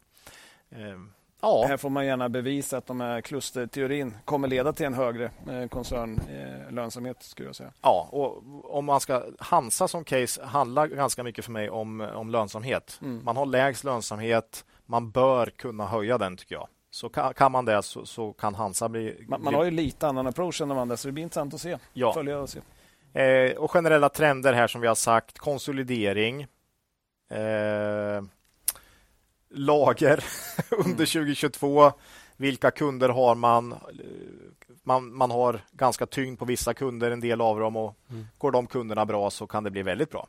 Eh, 0.69 0.99
Ja. 1.41 1.65
Här 1.67 1.77
får 1.77 1.89
man 1.89 2.05
gärna 2.05 2.29
bevisa 2.29 2.77
att 2.77 2.85
de 2.85 3.01
här 3.01 3.21
klusterteorin 3.21 4.17
kommer 4.25 4.47
leda 4.47 4.73
till 4.73 4.85
en 4.85 4.93
högre 4.93 5.31
eh, 5.49 5.67
koncernlönsamhet. 5.67 7.23
skulle 7.23 7.49
jag 7.49 7.55
säga. 7.55 7.73
Ja, 7.81 8.09
och 8.11 8.43
om 8.77 8.85
man 8.85 8.99
ska 8.99 9.23
Hansa 9.39 9.87
som 9.87 10.03
case 10.03 10.43
handlar 10.43 10.87
ganska 10.87 11.23
mycket 11.23 11.45
för 11.45 11.51
mig 11.51 11.69
om, 11.69 12.01
om 12.01 12.29
lönsamhet. 12.29 12.99
Mm. 13.01 13.21
Man 13.25 13.37
har 13.37 13.45
lägst 13.45 13.83
lönsamhet. 13.83 14.65
Man 14.85 15.11
bör 15.11 15.45
kunna 15.45 15.85
höja 15.85 16.17
den 16.17 16.37
tycker 16.37 16.55
jag. 16.55 16.67
Så 16.91 17.09
kan, 17.09 17.33
kan 17.33 17.51
man 17.51 17.65
det 17.65 17.83
så, 17.83 18.05
så, 18.05 18.33
kan 18.33 18.55
Hansa 18.55 18.89
bli... 18.89 19.25
Man, 19.27 19.43
man, 19.43 19.53
har 19.53 19.63
ju 19.63 19.71
lite 19.71 20.07
annan 20.07 20.27
approach 20.27 20.61
än 20.61 20.69
de 20.69 20.77
andra 20.77 20.97
så 20.97 21.07
det 21.07 21.11
blir 21.11 21.23
intressant 21.23 21.53
att 21.53 21.61
se. 21.61 21.77
Ja. 21.93 22.13
Följa 22.13 22.39
och 22.39 22.49
se. 22.49 22.59
Eh, 23.21 23.57
och 23.57 23.71
generella 23.71 24.09
trender 24.09 24.53
här 24.53 24.67
som 24.67 24.81
vi 24.81 24.87
har 24.87 24.95
sagt. 24.95 25.39
Konsolidering. 25.39 26.41
Eh, 27.31 28.23
lager 29.49 30.23
under 30.69 31.05
2022. 31.05 31.81
Mm. 31.81 31.93
Vilka 32.37 32.71
kunder 32.71 33.09
har 33.09 33.35
man? 33.35 33.75
man? 34.83 35.13
Man 35.15 35.31
har 35.31 35.61
ganska 35.71 36.05
tyngd 36.05 36.39
på 36.39 36.45
vissa 36.45 36.73
kunder, 36.73 37.11
en 37.11 37.19
del 37.19 37.41
av 37.41 37.59
dem 37.59 37.75
och 37.75 37.95
mm. 38.09 38.27
går 38.37 38.51
de 38.51 38.67
kunderna 38.67 39.05
bra 39.05 39.29
så 39.29 39.47
kan 39.47 39.63
det 39.63 39.71
bli 39.71 39.81
väldigt 39.81 40.09
bra. 40.11 40.27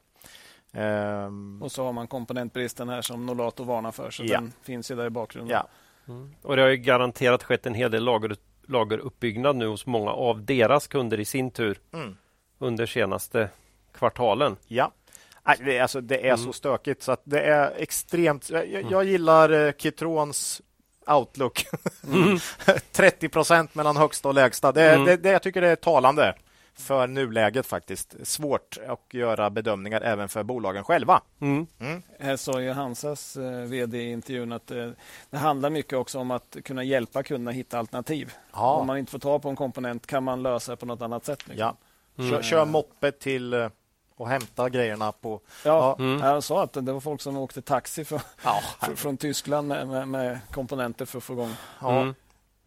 Um, 0.73 1.63
och 1.63 1.73
så 1.73 1.85
har 1.85 1.93
man 1.93 2.07
komponentbristen 2.07 2.89
här 2.89 3.03
som 3.03 3.27
Nolato 3.27 3.65
varnar 3.65 3.93
för, 3.93 4.11
så 4.11 4.25
ja. 4.25 4.41
den 4.41 4.53
finns 4.63 4.91
ju 4.91 4.95
där 4.95 5.07
i 5.07 5.11
bakgrunden. 5.11 5.53
Ja. 5.57 5.69
Mm. 6.13 6.35
Och 6.43 6.57
Det 6.57 6.63
har 6.63 6.71
garanterat 6.71 7.43
skett 7.43 7.67
en 7.67 7.75
hel 7.75 7.91
del 7.91 8.05
lager, 8.05 8.37
lageruppbyggnad 8.67 9.57
nu 9.57 9.67
hos 9.67 9.87
många 9.87 10.11
av 10.11 10.45
deras 10.45 10.87
kunder 10.87 11.21
i 11.21 11.25
sin 11.25 11.51
tur 11.51 11.79
mm. 11.93 12.17
under 12.59 12.87
senaste 12.87 13.49
kvartalen. 13.93 14.57
Ja. 14.67 14.93
Nej, 15.61 15.81
alltså, 15.81 16.01
det 16.01 16.19
är 16.19 16.35
mm. 16.35 16.39
så 16.39 16.53
stökigt 16.53 17.03
så 17.03 17.13
att 17.13 17.23
det 17.25 17.41
är 17.41 17.73
extremt. 17.77 18.51
Jag, 18.51 18.69
jag 18.69 18.93
mm. 18.93 19.09
gillar 19.09 19.67
eh, 19.67 19.73
Kitrons 19.73 20.63
outlook. 21.07 21.67
Mm. 22.13 22.39
30 22.93 23.29
procent 23.29 23.75
mellan 23.75 23.97
högsta 23.97 24.29
och 24.29 24.35
lägsta. 24.35 24.73
Det, 24.73 24.95
mm. 24.95 25.07
det, 25.07 25.17
det, 25.17 25.31
jag 25.31 25.43
tycker 25.43 25.61
det 25.61 25.69
är 25.69 25.77
talande 25.77 26.35
för 26.75 27.07
nuläget 27.07 27.67
faktiskt. 27.67 28.15
Svårt 28.23 28.79
att 28.89 29.15
göra 29.15 29.51
bedömningar 29.51 30.01
även 30.01 30.29
för 30.29 30.43
bolagen 30.43 30.85
själva. 30.85 31.21
Mm. 31.41 31.67
Mm. 31.81 32.03
Här 32.19 32.37
sa 32.37 32.61
ju 32.61 32.71
Hansas 32.71 33.37
eh, 33.37 33.51
vd 33.51 33.99
i 33.99 34.11
intervjun 34.11 34.53
att 34.53 34.71
eh, 34.71 34.91
det 35.31 35.39
handlar 35.39 35.71
mycket 35.71 35.99
också 35.99 36.19
om 36.19 36.31
att 36.31 36.57
kunna 36.65 36.85
hjälpa 36.85 37.23
kunderna 37.23 37.51
hitta 37.51 37.79
alternativ. 37.79 38.33
Ja. 38.53 38.75
Om 38.75 38.87
man 38.87 38.99
inte 38.99 39.13
får 39.13 39.19
ta 39.19 39.39
på 39.39 39.49
en 39.49 39.57
komponent 39.57 40.07
kan 40.07 40.25
man 40.25 40.43
lösa 40.43 40.73
det 40.73 40.77
på 40.77 40.87
något 40.87 41.03
annat 41.03 41.25
sätt. 41.25 41.49
Liksom. 41.49 41.67
Ja. 41.67 41.77
Kör, 42.31 42.43
kör 42.43 42.65
moppe 42.65 43.13
till 43.13 43.53
eh, 43.53 43.69
och 44.21 44.29
hämta 44.29 44.69
grejerna 44.69 45.13
på... 45.13 45.41
Ja, 45.65 45.97
ja. 45.99 46.05
Mm. 46.05 46.21
jag 46.21 46.43
sa 46.43 46.63
att 46.63 46.73
det 46.73 46.93
var 46.93 47.01
folk 47.01 47.21
som 47.21 47.37
åkte 47.37 47.63
taxi 47.63 48.05
för, 48.05 48.21
ja. 48.45 48.63
från 48.95 49.17
Tyskland 49.17 49.69
med, 49.69 49.89
med, 49.89 50.09
med, 50.09 50.39
komponenter 50.51 51.05
för 51.05 51.19
att 51.19 51.25
få 51.25 51.33
igång. 51.33 51.55
Ja. 51.81 52.01
Mm. 52.01 52.15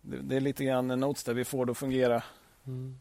Det, 0.01 0.17
det, 0.17 0.35
är 0.35 0.39
lite 0.39 0.63
grann 0.63 0.87
notes 0.87 1.23
där 1.23 1.33
vi 1.33 1.45
får 1.45 1.65
det 1.65 1.71
att 1.71 1.77
fungera. 1.77 2.23
Mm. 2.67 2.99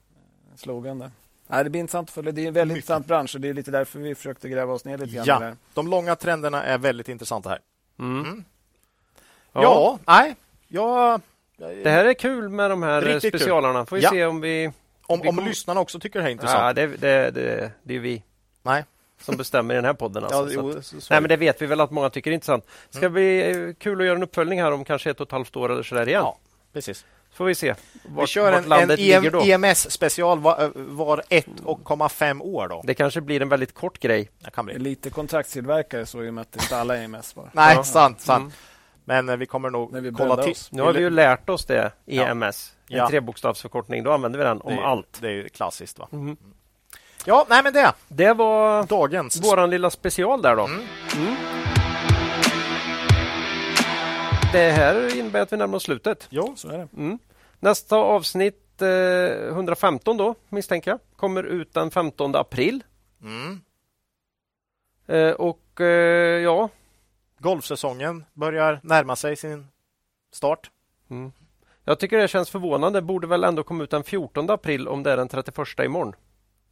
Slogan 0.57 0.99
där. 0.99 1.11
Nej, 1.47 1.65
det 1.65 1.71
blir 1.71 1.81
intressant 1.81 2.11
för 2.11 2.23
det 2.23 2.29
är 2.29 2.47
en 2.47 2.55
väldigt 2.55 2.75
Mycket. 2.75 2.77
intressant 2.77 3.07
bransch 3.07 3.35
och 3.35 3.41
det 3.41 3.49
är 3.49 3.55
lite 3.55 3.71
därför 3.71 3.99
vi 3.99 4.15
försökte 4.15 4.49
gräva 4.49 4.73
oss 4.73 4.85
ner 4.85 4.99
lite 4.99 5.15
grann. 5.15 5.25
Ja, 5.27 5.39
där. 5.39 5.57
de 5.75 5.89
långa 5.89 6.17
trenderna 6.17 6.63
är 6.63 6.79
väldigt 6.79 7.09
intressanta 7.09 7.49
här. 7.49 7.59
Mm. 7.99 8.21
mm. 8.21 8.45
Ja. 9.53 9.63
ja, 9.63 9.99
nej, 10.07 10.37
jag... 10.69 11.21
Det 11.57 11.91
här 11.91 12.05
är 12.05 12.15
kul 12.15 12.49
med 12.49 12.71
de 12.71 12.83
här 12.83 13.19
specialarna. 13.19 13.87
Får 13.87 13.97
vi 13.97 14.03
ja. 14.03 14.11
se 14.11 14.25
om 14.27 14.41
vi... 14.41 14.73
Om, 15.07 15.21
vi 15.21 15.29
om 15.29 15.45
lyssnarna 15.45 15.81
också 15.81 16.01
tycker 16.01 16.19
det 16.19 16.23
här 16.23 16.29
är 16.31 16.33
intressant. 16.33 16.63
Ja, 16.63 16.73
det, 16.73 16.97
det, 16.97 17.31
det, 17.31 17.73
det 17.83 17.97
är 17.97 18.01
vi. 18.01 18.23
Nej. 18.63 18.85
Som 19.21 19.37
bestämmer 19.37 19.75
i 19.75 19.77
den 19.77 19.85
här 19.85 19.95
podden. 19.95 20.25
Alltså. 20.25 20.39
Ja, 20.39 20.49
jo, 20.53 20.83
så, 20.83 21.01
så 21.01 21.15
nej, 21.15 21.21
men 21.21 21.29
det 21.29 21.37
vet 21.37 21.63
vi 21.63 21.67
väl 21.67 21.81
att 21.81 21.91
många 21.91 22.11
tycker 22.11 22.31
är 22.31 22.35
intressant. 22.35 22.67
Ska 22.91 22.99
mm. 22.99 23.13
bli 23.13 23.51
eh, 23.51 23.75
kul 23.79 24.01
att 24.01 24.07
göra 24.07 24.17
en 24.17 24.23
uppföljning 24.23 24.63
här 24.63 24.73
om 24.73 24.85
kanske 24.85 25.11
ett 25.11 25.21
och 25.21 25.27
ett 25.27 25.33
halvt 25.33 25.57
år 25.57 25.73
eller 25.73 25.83
så 25.83 25.95
där 25.95 26.09
igen. 26.09 26.23
Ja, 26.23 26.39
precis. 26.73 27.05
får 27.33 27.45
vi 27.45 27.55
se 27.55 27.75
vart, 28.05 28.23
vi 28.23 28.27
kör 28.27 28.53
en, 28.53 28.73
en 28.73 28.91
EM, 28.91 29.25
EMS-special 29.25 30.39
var, 30.39 30.73
var 30.75 31.23
1,5 31.31 32.43
år. 32.43 32.69
då. 32.69 32.83
Det 32.85 32.95
kanske 32.95 33.21
blir 33.21 33.43
en 33.43 33.49
väldigt 33.49 33.75
kort 33.75 33.99
grej. 33.99 34.31
Det 34.39 34.51
kan 34.51 34.67
bli. 34.67 34.79
Lite 34.79 35.11
kontraktstillverkare 35.11 36.07
så 36.07 36.25
i 36.25 36.29
och 36.29 36.35
med 36.35 36.43
att 36.43 36.63
inte 36.63 36.77
alla 36.77 36.97
EMS 36.97 37.37
var. 37.37 37.51
Nej, 37.53 37.77
ja. 37.77 37.85
sant. 37.85 38.21
sant. 38.21 38.41
Mm. 38.41 38.53
Men 39.05 39.29
eh, 39.29 39.37
vi 39.37 39.47
kommer 39.47 39.71
nog 39.71 39.97
vi 39.97 40.13
kolla 40.13 40.43
till. 40.43 40.55
Nu 40.71 40.83
har 40.83 40.93
vi 40.93 41.01
ju 41.01 41.11
lärt 41.11 41.49
oss 41.49 41.65
det, 41.65 41.93
EMS. 42.07 42.73
Ja. 42.89 43.05
En 43.05 43.11
trebokstavsförkortning, 43.11 44.05
då 44.05 44.13
använder 44.13 44.39
vi 44.39 44.45
den 44.45 44.61
om 44.61 44.77
det, 44.77 44.83
allt. 44.83 45.19
Det 45.21 45.29
är 45.29 45.49
klassiskt. 45.49 45.99
va? 45.99 46.09
Mm. 46.13 46.37
Ja, 47.25 47.47
nej 47.49 47.63
men 47.63 47.73
det. 47.73 47.93
Det 48.09 48.33
var 48.33 48.85
dagens. 48.87 49.45
Våran 49.45 49.71
lilla 49.71 49.91
special 49.91 50.43
där 50.43 50.57
då. 50.57 50.65
Mm. 50.65 50.81
Mm. 51.17 51.35
det 54.53 54.71
här 54.71 55.19
innebär 55.19 55.41
att 55.41 55.53
vi 55.53 55.57
närmar 55.57 55.77
oss 55.77 55.83
slutet. 55.83 56.27
Jo, 56.31 56.55
Så 56.57 56.69
är 56.69 56.79
det. 56.79 56.89
Mm. 56.97 57.19
Nästa 57.61 57.97
avsnitt, 57.97 58.83
eh, 58.83 59.49
115 59.49 60.17
då, 60.17 60.35
misstänker 60.49 60.91
jag, 60.91 61.01
kommer 61.17 61.43
ut 61.43 61.75
den 61.75 61.91
15 61.91 62.35
april. 62.37 62.85
Mm. 63.23 63.61
Eh, 65.07 65.33
och 65.33 65.81
eh, 65.81 66.43
ja, 66.43 66.69
Golfsäsongen 67.39 68.25
börjar 68.33 68.81
närma 68.83 69.17
sig 69.17 69.37
sin 69.37 69.67
start. 70.33 70.71
mm. 71.11 71.33
jag 71.85 71.99
tycker 71.99 72.19
det 72.19 72.29
känns 72.29 72.51
förvånande. 72.51 73.03
Borde 73.03 73.27
väl 73.27 73.45
ändå 73.45 73.63
komma 73.63 73.85
ut 73.85 73.91
den 73.91 74.05
14 74.05 74.51
april 74.51 74.89
om 74.89 75.03
det 75.03 75.13
är 75.13 75.17
den 75.17 75.29
31 75.29 75.69
imorgon. 75.85 76.15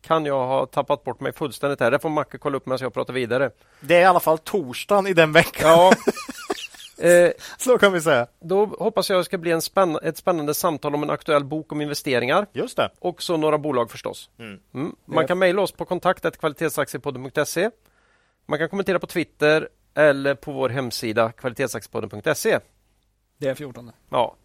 Kan 0.00 0.24
jag 0.26 0.46
ha 0.46 0.66
tappat 0.66 1.04
bort 1.04 1.20
mig 1.20 1.32
fullständigt 1.32 1.80
här? 1.80 1.90
Det 1.90 1.98
får 1.98 2.08
Macke 2.08 2.38
kolla 2.38 2.56
upp 2.56 2.66
medan 2.66 2.78
jag 2.82 2.94
pratar 2.94 3.14
vidare. 3.14 3.50
Det 3.80 3.94
är 3.96 4.00
i 4.00 4.04
alla 4.04 4.20
fall 4.20 4.38
torsdagen 4.38 5.06
i 5.06 5.12
den 5.12 5.32
veckan. 5.32 5.68
Ja. 5.70 5.92
eh, 7.08 7.30
Så 7.58 7.78
kan 7.78 7.92
vi 7.92 8.00
säga. 8.00 8.26
då 8.40 8.66
hoppas 8.66 9.10
jag 9.10 9.20
det 9.20 9.24
ska 9.24 9.38
bli 9.38 9.50
en 9.50 9.62
spänn 9.62 9.98
ett 10.02 10.16
spännande 10.16 10.54
samtal 10.54 10.94
om 10.94 11.02
en 11.02 11.10
aktuell 11.10 11.44
bok 11.44 11.72
om 11.72 11.80
investeringar. 11.80 12.46
Just 12.52 12.76
det. 12.76 12.90
Och 12.98 13.22
så 13.22 13.36
några 13.36 13.58
bolag 13.58 13.90
förstås. 13.90 14.30
Mm. 14.38 14.60
Mm. 14.74 14.96
Man 15.04 15.26
kan 15.26 15.38
mejla 15.38 15.62
oss 15.62 15.72
på 15.72 15.84
kontaktet 15.84 16.42
Man 18.46 18.58
kan 18.58 18.68
kommentera 18.68 18.98
på 18.98 19.06
Twitter 19.06 19.68
eller 19.94 20.34
på 20.34 20.52
vår 20.52 20.68
hemsida 20.68 21.32
kvalitetsaktiepodden.se. 21.32 22.58
Det 23.38 23.48
är 23.48 23.54
14. 23.54 23.92
Ja, 24.10 24.36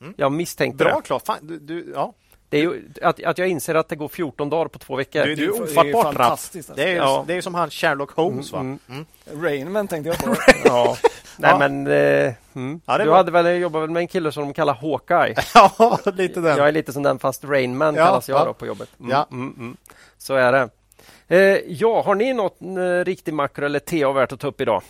Mm. 0.00 0.14
jag 0.16 0.32
misstänkte 0.32 0.84
Bra 0.84 0.96
det. 0.96 1.02
Claes. 1.02 1.22
Fan, 1.22 1.38
du, 1.42 1.58
du, 1.58 1.92
ja. 1.94 2.14
Det 2.48 2.56
är 2.58 2.62
ju, 2.62 2.82
att, 3.02 3.24
att 3.24 3.38
jag 3.38 3.48
inser 3.48 3.74
att 3.74 3.88
det 3.88 3.96
går 3.96 4.08
14 4.08 4.50
dagar 4.50 4.68
på 4.68 4.78
två 4.78 4.96
veckor. 4.96 5.24
du, 5.24 5.34
du 5.34 5.44
är 5.44 5.52
det 5.52 5.56
är 5.58 5.62
ofattbart 5.62 6.04
rapp. 6.04 6.14
fantastiskt, 6.14 6.70
alltså. 6.70 6.84
Det 6.84 6.88
är, 6.88 6.92
ju, 6.92 6.96
Ja. 6.98 7.24
det 7.26 7.32
är 7.32 7.34
ju 7.34 7.42
som 7.42 7.54
han 7.54 7.70
Sherlock 7.70 8.10
Holmes 8.10 8.52
va? 8.52 8.60
Mm, 8.60 8.78
Mm. 8.88 9.06
Rainman 9.44 9.88
tänkte 9.88 10.08
jag 10.08 10.18
på. 10.18 10.36
Ja. 10.64 10.96
Nej 11.36 11.50
Ja. 11.50 11.58
men 11.58 11.86
eh, 11.86 12.34
mm. 12.54 12.80
Ja, 12.86 12.92
det 12.92 12.94
är 12.94 12.98
Du 12.98 13.04
bra. 13.04 13.16
hade 13.16 13.30
väl 13.30 13.46
jobbat 13.60 13.82
väl 13.82 13.90
med 13.90 14.00
en 14.00 14.08
kille 14.08 14.32
som 14.32 14.42
de 14.44 14.52
kallar 14.54 14.74
Hawkeye? 14.74 15.34
Ja, 15.54 15.98
lite 16.16 16.40
den. 16.40 16.56
Jag 16.58 16.68
är 16.68 16.72
lite 16.72 16.92
som 16.92 17.02
den 17.02 17.18
fast 17.18 17.44
Rainman 17.44 17.94
Ja, 17.94 18.06
kallas 18.06 18.28
jag 18.28 18.40
ja. 18.40 18.44
då 18.44 18.52
på 18.54 18.66
jobbet. 18.66 18.88
Mm, 19.00 19.10
Ja. 19.10 19.26
mm, 19.30 19.54
mm. 19.58 19.76
Så 20.18 20.34
är 20.34 20.52
det. 20.52 20.68
Eh, 21.28 21.58
ja, 21.66 22.02
har 22.02 22.14
ni 22.14 22.32
något 22.32 22.62
eh, 22.62 23.04
riktig 23.04 23.34
makro 23.34 23.64
eller 23.64 23.78
TA 23.78 24.12
värt 24.12 24.32
att 24.32 24.40
ta 24.40 24.46
upp 24.46 24.60
idag? 24.60 24.82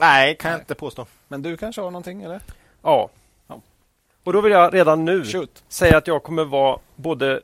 Nej, 0.00 0.36
kan 0.36 0.50
jag 0.50 0.60
inte 0.60 0.74
påstå. 0.74 1.06
Men 1.28 1.42
du 1.42 1.56
kanske 1.56 1.80
har 1.80 1.90
någonting 1.90 2.22
eller? 2.22 2.40
Ja. 2.82 3.08
Ja. 4.26 4.30
Och 4.30 4.32
då 4.32 4.40
vill 4.40 4.52
jag 4.52 4.74
redan 4.74 5.04
nu 5.04 5.24
Shoot. 5.24 5.64
säga 5.68 5.96
att 5.98 6.06
jag 6.06 6.22
kommer 6.22 6.44
vara 6.44 6.78
både 6.96 7.40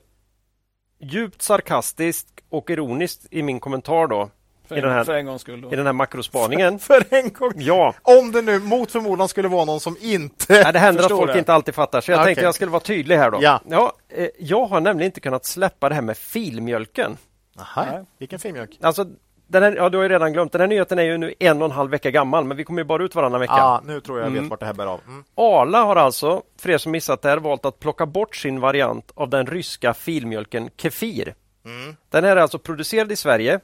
djupt 1.00 1.42
sarkastisk 1.42 2.26
och 2.50 2.70
ironisk 2.70 3.20
i 3.30 3.42
min 3.42 3.60
kommentar 3.60 4.06
då 4.06 4.30
För, 4.68 4.78
I 4.78 4.80
den 4.80 4.90
här- 4.90 4.98
en, 4.98 5.04
för 5.04 5.14
en 5.14 5.26
gångs 5.26 5.40
skull. 5.42 5.60
Då. 5.60 5.72
i 5.72 5.76
den 5.76 5.86
här 5.86 5.92
makrospaningen. 5.92 6.78
För 6.88 7.04
en 7.10 7.32
gång. 7.32 7.52
Ja, 7.56 7.94
Om 8.02 8.32
det 8.32 8.42
nu 8.42 8.58
mot 8.58 8.90
förmodan 8.92 9.28
skulle 9.28 9.48
vara 9.48 9.64
någon 9.64 9.80
som 9.80 9.96
inte 10.00 10.44
Nej, 10.48 10.72
det 10.72 10.78
händer 10.78 11.02
att 11.04 11.10
folk 11.10 11.32
det. 11.32 11.38
inte 11.38 11.54
alltid 11.54 11.74
fattar, 11.74 12.00
så 12.00 12.10
jag 12.10 12.16
Okej. 12.18 12.26
tänkte 12.26 12.44
jag 12.44 12.54
skulle 12.54 12.70
vara 12.70 12.80
tydlig 12.82 13.16
här 13.16 13.30
då. 13.30 13.38
Ja. 13.42 13.92
eh, 14.08 14.28
jag 14.38 14.66
har 14.66 14.80
nämligen 14.80 15.06
inte 15.06 15.20
kunnat 15.20 15.44
släppa 15.44 15.88
det 15.88 15.94
här 15.94 16.02
med 16.02 16.16
filmjölken. 16.16 17.16
Aha, 17.58 17.84
Nej. 17.92 18.04
vilken 18.18 18.38
filmjölk. 18.38 18.78
Alltså, 18.82 19.06
den 19.52 19.62
här, 19.62 19.72
ja, 19.76 19.88
du 19.88 19.98
har 19.98 20.02
ju 20.02 20.08
redan 20.08 20.32
glömt. 20.32 20.52
Den 20.52 20.60
här 20.60 20.68
nyheten 20.68 20.98
är 20.98 21.02
ju 21.02 21.18
nu 21.18 21.34
en 21.38 21.62
och 21.62 21.64
en 21.64 21.70
halv 21.70 21.90
vecka 21.90 22.10
gammal, 22.10 22.44
men 22.44 22.56
vi 22.56 22.64
kommer 22.64 22.80
ju 22.80 22.84
bara 22.84 23.02
ut 23.04 23.14
varannan 23.14 23.40
vecka. 23.40 23.52
Ja, 23.56 23.82
nu 23.84 24.00
tror 24.00 24.18
jag 24.18 24.26
jag 24.26 24.30
vet 24.30 24.38
Mm. 24.38 24.48
vart 24.48 24.60
det 24.60 24.66
här 24.66 24.72
bär 24.74 24.86
av. 24.86 25.00
Mm. 25.06 25.24
Arla 25.34 25.82
har 25.82 25.96
alltså, 25.96 26.42
för 26.58 26.70
er 26.70 26.78
som 26.78 26.92
missat 26.92 27.22
det 27.22 27.28
här, 27.28 27.36
valt 27.38 27.64
att 27.64 27.80
plocka 27.80 28.06
bort 28.06 28.36
sin 28.36 28.60
variant 28.60 29.12
av 29.14 29.28
den 29.30 29.46
ryska 29.46 29.94
filmjölken 29.94 30.70
Kefir. 30.76 31.34
Mm. 31.64 31.96
Den 32.08 32.24
här 32.24 32.36
är 32.36 32.40
alltså 32.40 32.58
producerad 32.58 33.12
i 33.12 33.16
Sverige 33.16 33.60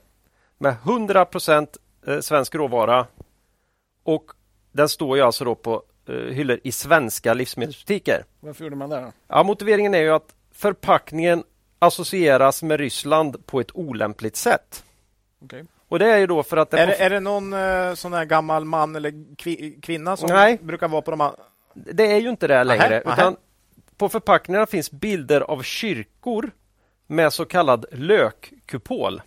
med 0.58 0.74
100% 0.84 1.66
eh, 2.06 2.20
svensk 2.20 2.54
råvara 2.54 3.06
och 4.04 4.24
den 4.72 4.88
står 4.88 5.16
ju 5.16 5.22
alltså 5.22 5.44
då 5.44 5.54
på 5.54 5.82
eh, 6.08 6.14
hyllor 6.14 6.58
i 6.64 6.72
svenska 6.72 7.34
livsmedelsbutiker. 7.34 8.24
Varför 8.40 8.64
gjorde 8.64 8.76
man 8.76 8.90
det 8.90 9.00
då? 9.00 9.12
Ja, 9.28 9.42
motiveringen 9.42 9.94
är 9.94 10.00
ju 10.00 10.10
att 10.10 10.34
förpackningen 10.52 11.42
associeras 11.78 12.62
med 12.62 12.80
Ryssland 12.80 13.46
på 13.46 13.60
ett 13.60 13.70
olämpligt 13.76 14.36
sätt. 14.36 14.84
Okej. 15.44 15.64
Och 15.88 15.98
det 15.98 16.06
är 16.06 16.18
ju 16.18 16.26
då 16.26 16.42
för 16.42 16.56
att 16.56 16.70
det 16.70 16.78
Är, 16.78 16.86
det, 16.86 16.94
är 16.94 17.10
det 17.10 17.20
någon 17.20 17.52
eh, 17.52 17.94
sån 17.94 18.12
här 18.12 18.24
gammal 18.24 18.64
man 18.64 18.96
eller 18.96 19.36
kvi, 19.36 19.78
kvinna 19.82 20.16
som 20.16 20.28
Nej. 20.28 20.58
brukar 20.62 20.88
vara 20.88 21.02
på 21.02 21.10
de 21.10 21.20
här... 21.20 21.32
det 21.74 22.12
är 22.12 22.18
ju 22.18 22.30
inte 22.30 22.46
det 22.46 22.64
längre. 22.64 22.88
Nähä. 22.88 23.12
Utan 23.12 23.36
på 23.96 24.08
förpackningarna 24.08 24.66
finns 24.66 24.90
bilder 24.90 25.40
av 25.40 25.62
kyrkor 25.62 26.50
med 27.06 27.32
så 27.32 27.44
kallad 27.44 27.86
lökkupol. 27.92 29.22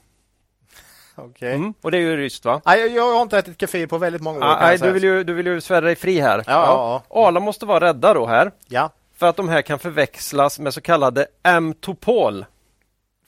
Okej. 1.16 1.54
Mm. 1.54 1.74
Och 1.82 1.92
det 1.92 1.98
är 1.98 2.02
ju 2.02 2.18
ryskt 2.18 2.46
va? 2.46 2.62
Nej, 2.66 2.96
jag, 2.96 3.14
har 3.14 3.22
inte 3.22 3.38
ätit 3.38 3.62
kefir 3.62 3.88
på 3.88 3.98
väldigt 3.98 4.22
många 4.22 4.38
år. 4.52 4.60
Nej, 4.60 4.78
du 4.78 4.92
vill, 4.92 5.04
ju, 5.04 5.24
du 5.24 5.34
vill 5.34 5.46
ju 5.46 5.62
svära 5.62 5.82
dig 5.82 5.96
fri 5.96 6.20
här. 6.20 6.44
Ja, 6.48 7.04
ja, 7.10 7.28
Arla 7.28 7.40
måste 7.40 7.66
vara 7.66 7.80
rädda 7.80 8.14
då 8.14 8.26
här. 8.26 8.52
Ja. 8.68 8.90
För 9.16 9.28
att 9.28 9.36
de 9.36 9.50
här 9.50 9.62
kan 9.62 9.80
förväxlas 9.80 10.60
med 10.60 10.74
så 10.74 10.82
kallade 10.82 11.28
M-topol. 11.44 12.46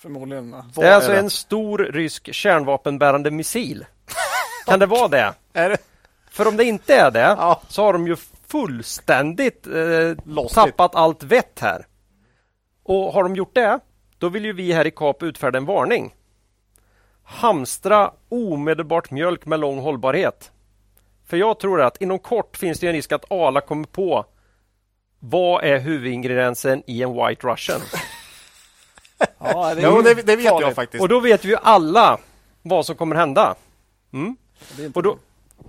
Förmodligen. 0.04 0.52
Va? 0.52 0.66
Vad 0.76 0.86
Det 0.86 0.90
är 0.90 0.96
alltså 0.96 1.12
det? 1.12 1.20
en 1.20 1.30
stor 1.30 1.78
rysk 1.78 2.34
kärnvapenbärande 2.34 3.32
missil. 3.32 3.86
Kan 4.66 4.80
det 4.80 4.86
vara 4.86 5.08
det? 5.08 5.34
Är 5.54 5.70
det? 5.70 5.78
För 6.32 6.48
om 6.48 6.58
det 6.58 6.64
inte 6.64 6.96
är 6.96 7.12
det 7.12 7.20
Ja. 7.20 7.62
så 7.68 7.84
har 7.84 7.94
de 7.94 8.08
ju 8.08 8.16
fullständigt 8.48 9.68
eh, 9.68 10.48
tappat 10.54 10.96
allt 10.96 11.24
vett 11.24 11.60
här. 11.60 11.86
Och 12.84 13.14
har 13.14 13.24
de 13.24 13.36
gjort 13.36 13.56
det, 13.56 13.80
då 14.18 14.30
vill 14.30 14.46
ju 14.46 14.54
vi 14.54 14.74
här 14.74 14.88
i 14.88 14.92
KAP 14.92 15.24
utfärda 15.24 15.58
en 15.58 15.66
varning. 15.66 16.16
Hamstra 17.24 18.12
omedelbart 18.30 19.12
mjölk 19.12 19.46
med 19.46 19.60
lång 19.60 19.80
hållbarhet. 19.80 20.52
För 21.28 21.38
jag 21.38 21.60
tror 21.60 21.82
att 21.82 22.02
inom 22.02 22.20
kort 22.20 22.58
finns 22.58 22.80
det 22.80 22.88
en 22.88 22.94
risk 22.94 23.12
att 23.12 23.32
Arla 23.32 23.62
kommer 23.62 23.88
på 23.88 24.26
vad 25.20 25.64
är 25.64 25.80
huvudingrediensen 25.80 26.84
i 26.88 27.04
en 27.04 27.14
White 27.14 27.48
Russian? 27.48 27.82
Ja, 29.44 29.76
det, 29.76 29.82
Jo, 29.82 30.02
det, 30.02 30.14
det 30.14 30.36
vet 30.36 30.46
jag 30.46 30.60
farligt. 30.62 30.76
faktiskt. 30.76 31.02
Och 31.02 31.10
då 31.10 31.20
vet 31.20 31.46
vi 31.46 31.50
ju 31.50 31.58
alla 31.62 32.18
vad 32.62 32.86
som 32.86 32.96
kommer 32.96 33.16
hända. 33.16 33.56
Mm. 34.14 34.36
Och 34.94 35.04
då, 35.04 35.18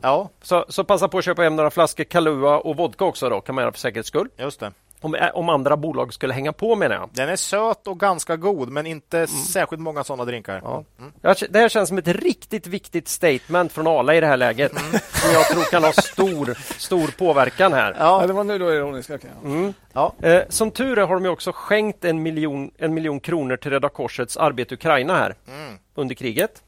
Ja, 0.01 0.29
så, 0.43 0.65
så 0.69 0.85
passa 0.85 1.09
på 1.09 1.19
att 1.19 1.25
köpa 1.25 1.43
hem 1.43 1.57
några 1.57 1.71
flaskor 1.71 2.05
Kahlua 2.05 2.59
och 2.59 2.77
vodka 2.77 3.05
också 3.05 3.29
då, 3.29 3.41
kan 3.41 3.55
man 3.55 3.63
göra 3.63 3.73
för 3.73 3.79
säkerhets 3.79 4.09
skull. 4.09 4.29
just 4.37 4.61
det. 4.61 4.73
Om, 5.05 5.15
eh, 5.15 5.31
om 5.35 5.49
andra 5.49 5.77
bolag 5.77 6.15
skulle 6.15 6.35
hänga 6.35 6.53
på 6.53 6.77
menar 6.77 6.97
jag. 6.97 7.09
Den 7.13 7.29
är 7.29 7.37
söt 7.37 7.87
och 7.87 8.01
ganska 8.01 8.37
god, 8.37 8.69
men 8.69 8.87
inte 8.87 9.27
särskilt 9.27 9.83
många 9.83 10.05
sådana 10.05 10.25
drinkar. 10.25 10.61
Ja. 10.65 10.85
K- 11.23 11.47
Det 11.51 11.59
här 11.59 11.69
känns 11.69 11.89
som 11.89 11.99
ett 11.99 12.09
riktigt 12.09 12.67
viktigt 12.67 13.09
statement 13.09 13.73
från 13.73 13.87
Arla 13.87 14.15
i 14.15 14.21
det 14.21 14.27
här 14.27 14.37
läget. 14.37 14.73
Som 15.13 15.31
jag 15.33 15.49
tror 15.49 15.63
kan 15.71 15.85
ha 15.85 15.93
stor, 15.93 16.59
stor 16.81 17.09
påverkan 17.19 17.73
här. 17.73 17.97
Ja, 17.99 18.21
Ja, 18.21 18.27
det 18.27 18.33
var 18.33 18.45
nu 18.45 18.59
då 18.59 18.73
ironisk. 18.73 19.11
Okay. 19.11 19.31
Mm. 19.45 19.73
ja. 19.93 20.15
Eh, 20.23 20.43
som 20.49 20.71
tur 20.71 20.99
är 20.99 21.07
har 21.07 21.21
de 21.21 21.29
också 21.29 21.53
skänkt 21.55 22.05
en 22.05 22.23
miljon, 22.23 22.71
en 22.79 22.95
miljon 22.95 23.21
kronor 23.21 23.57
till 23.57 23.71
Röda 23.71 23.89
Korsets 23.89 24.37
arbete 24.37 24.75
i 24.75 24.77
Ukraina 24.77 25.17
här 25.17 25.35
Mm. 25.49 25.79
under 25.95 26.15
kriget. 26.15 26.63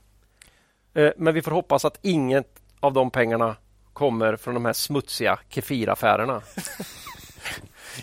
Eh, 0.94 1.10
men 1.16 1.34
vi 1.34 1.42
får 1.42 1.50
hoppas 1.50 1.84
att 1.84 1.98
inget 2.02 2.48
av 2.80 2.92
de 2.92 3.10
pengarna 3.10 3.56
kommer 3.92 4.36
från 4.36 4.54
de 4.54 4.64
här 4.64 4.72
smutsiga 4.72 5.38
Kefir-affärerna. 5.48 6.40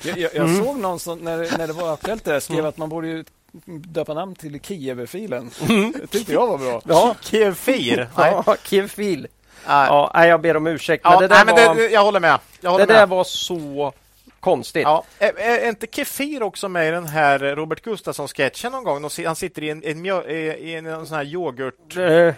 Jag, 0.04 0.18
jag, 0.18 0.36
jag 0.36 0.50
Mm. 0.50 0.64
såg 0.64 0.80
någon 0.80 1.00
som, 1.00 1.20
när, 1.20 1.58
när 1.58 1.68
det 1.68 1.74
var 1.74 1.94
aktuellt 1.94 2.24
där, 2.26 2.40
skrev 2.40 2.66
att 2.66 2.78
man 2.78 2.90
borde 2.90 3.08
ju 3.08 3.24
döpa 3.66 4.14
namn 4.14 4.36
till 4.36 4.60
Kiev-filen. 4.62 5.52
Det 6.02 6.08
tyckte 6.08 6.34
jag 6.34 6.48
var 6.48 6.58
bra. 6.58 6.82
Ja, 6.86 7.16
Kefir? 7.22 7.98
Nej. 8.18 8.32
ja. 8.32 8.56
Nej. 9.68 9.88
Ja, 9.88 10.12
nej, 10.14 10.30
jag 10.30 10.42
ber 10.42 10.58
om 10.58 10.68
ursäkt. 10.68 11.04
Men 11.04 11.14
Ja, 11.14 11.20
det 11.20 11.28
nej, 11.28 11.38
där, 11.38 11.46
men 11.46 11.68
var, 11.68 11.76
det, 11.76 11.90
jag 11.90 12.04
håller 12.04 12.20
med. 12.20 12.40
Jag 12.62 12.72
håller 12.72 12.86
det 12.88 12.94
där 12.94 13.00
med. 13.00 13.10
var 13.10 13.24
så 13.24 13.94
konstigt. 14.40 14.84
Ja. 14.84 15.04
Är, 15.20 15.40
är 15.40 15.70
inte 15.70 15.88
Kefir 15.92 16.44
också 16.44 16.70
med 16.70 16.88
i 16.88 16.92
den 16.92 17.08
här 17.08 17.40
Robert 17.40 17.82
Gustafsson-sketchen 17.84 18.72
någon 18.72 18.84
gång? 18.84 19.10
Han 19.26 19.36
sitter 19.36 19.64
i 19.64 19.70
en, 19.70 19.84
en, 19.84 20.06
i 20.06 20.74
en, 20.78 20.86
en 20.86 21.06
sån 21.08 21.18
här 21.18 21.24
yoghurtdisk 21.26 21.98
Eh, 22.00 22.34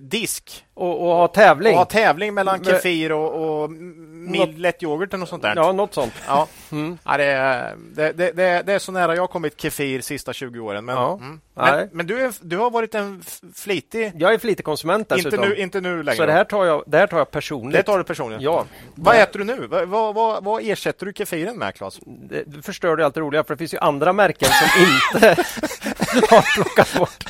disk 0.00 0.64
och, 0.74 1.00
och 1.08 1.16
ha 1.16 1.28
tävling. 1.28 1.72
och 1.72 1.78
ha 1.78 1.84
tävling 1.84 2.34
mellan 2.34 2.64
Kefir 2.64 3.12
och, 3.12 3.62
och 3.62 3.70
mild 4.10 4.58
lättyoghurt 4.58 5.08
eller 5.08 5.18
något 5.18 5.28
sånt 5.28 5.42
där. 5.42 5.56
Ja, 5.56 5.72
något 5.72 5.94
sånt. 5.94 6.14
Ja. 6.26 6.46
Mm. 6.72 6.98
Ja, 7.04 7.16
det, 7.16 7.24
är, 7.24 7.74
det, 7.94 8.12
det, 8.12 8.62
det, 8.62 8.72
är 8.72 8.78
så 8.78 8.92
nära 8.92 9.16
jag 9.16 9.30
kommit 9.30 9.60
Kefir 9.60 10.00
sista 10.00 10.32
20 10.32 10.60
åren. 10.60 10.84
Men, 10.84 10.96
Ja. 10.96 11.12
mm. 11.20 11.40
Men, 11.54 11.88
men 11.92 12.06
du, 12.06 12.20
är, 12.20 12.32
du 12.40 12.56
har 12.56 12.70
varit 12.70 12.94
en 12.94 13.22
flitig... 13.54 14.12
Jag 14.16 14.34
är 14.34 14.38
flitig 14.38 14.64
konsument 14.64 15.00
Inte 15.00 15.14
dessutom. 15.14 15.48
nu, 15.48 15.56
inte 15.56 15.80
nu 15.80 16.02
längre. 16.02 16.16
så 16.16 16.26
det 16.26 16.32
här 16.32 16.44
tar 16.44 16.64
jag, 16.64 16.82
det 16.86 16.98
här 16.98 17.06
tar 17.06 17.18
jag 17.18 17.30
personligt. 17.30 17.76
det 17.76 17.82
tar 17.82 17.98
du 17.98 18.04
personligen. 18.04 18.42
Ja, 18.42 18.64
Vad 18.94 19.16
äter 19.16 19.38
du 19.38 19.44
nu? 19.44 19.66
Vad, 19.66 20.14
vad, 20.14 20.44
vad, 20.44 20.62
ersätter 20.64 21.06
du 21.06 21.12
kefiren 21.12 21.56
med, 21.58 21.74
Claes? 21.74 21.98
det, 22.06 22.42
du 22.46 22.62
förstör 22.62 22.98
allt 22.98 23.14
det 23.14 23.20
roliga 23.20 23.44
för 23.44 23.54
det 23.54 23.58
finns 23.58 23.74
ju 23.74 23.78
andra 23.78 24.12
märken 24.12 24.48
som 24.48 24.82
inte 24.82 25.26
har 26.34 26.54
plockat 26.54 26.94
bort 26.98 27.24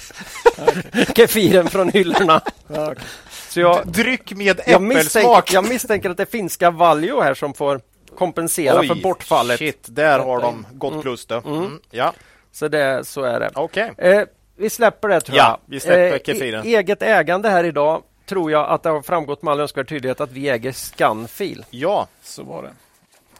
kefiren 1.16 1.69
från 1.69 1.89
hyllorna. 1.89 2.40
Ja, 2.69 2.93
okej. 2.93 3.05
Så 3.53 3.61
jag, 3.61 3.87
Dryck 3.87 4.33
med 4.33 4.61
jag, 4.66 4.83
misstänker, 4.83 5.29
äppelsmak! 5.29 5.53
jag 5.53 5.69
misstänker 5.69 6.11
att 6.11 6.16
det 6.16 6.23
är 6.23 6.27
finska 6.27 6.70
Valjo 6.70 7.20
här 7.20 7.35
som 7.35 7.55
får 7.55 7.81
kompensera 8.19 8.81
Oj, 8.81 8.89
för 8.89 8.95
bortfallet. 8.95 9.59
Shit, 9.59 9.87
där 9.89 10.19
har 10.19 10.41
de 10.41 10.66
gått 10.73 11.03
plus 11.03 11.27
det. 11.27 11.43
Mm. 11.47 11.81
Ja, 11.91 12.12
Så, 12.53 12.69
det, 12.69 13.05
så 13.07 13.23
är 13.23 13.41
det. 13.41 13.51
okej. 13.55 13.93
Eh, 13.99 14.23
vi 14.57 14.70
släpper 14.70 15.09
det 15.09 15.20
tror 15.20 15.39
Ja, 15.39 15.45
jag. 15.45 15.59
vi 15.74 15.81
släpper 15.81 16.12
Eh, 16.12 16.19
kefiren. 16.35 16.65
eget 16.66 17.03
ägande 17.03 17.49
här 17.49 17.65
idag 17.65 18.03
tror 18.27 18.51
jag 18.51 18.69
att 18.70 18.83
det 18.83 18.91
har 18.91 19.03
framgått 19.03 19.43
med 19.43 19.53
all 19.53 19.61
önskvärd 19.61 19.89
tydlighet 19.89 20.20
att 20.20 20.33
vi 20.33 20.49
äger 20.49 20.73
Scanfil. 20.73 21.65
Ja, 21.70 22.09
Så 22.23 22.43
var 22.43 22.62
det. 22.62 22.70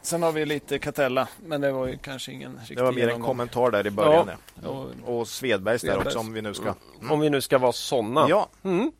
Sen 0.01 0.23
har 0.23 0.31
vi 0.31 0.45
lite 0.45 0.79
Catella, 0.79 1.27
men 1.45 1.61
det 1.61 1.71
var 1.71 1.87
ju 1.87 1.97
kanske 1.97 2.31
ingen 2.31 2.57
riktig 2.59 2.77
Det 2.77 2.83
var 2.83 2.91
mer 2.91 3.07
en 3.09 3.21
kommentar 3.21 3.71
där 3.71 3.87
i 3.87 3.89
början. 3.91 4.29
Ja. 4.63 4.69
Och, 4.69 5.19
och 5.19 5.27
Svedbergs, 5.27 5.81
Svedbergs, 5.81 6.03
där 6.03 6.07
också 6.07 6.19
om 6.19 6.33
vi 6.33 6.41
nu 6.41 6.53
ska... 6.53 6.63
Mm. 6.99 7.11
Om 7.11 7.19
vi 7.19 7.29
nu 7.29 7.41
ska 7.41 7.57
vara 7.57 7.71
sådana. 7.71 8.25
Ja. 8.29 8.49
Mm. 8.63 8.91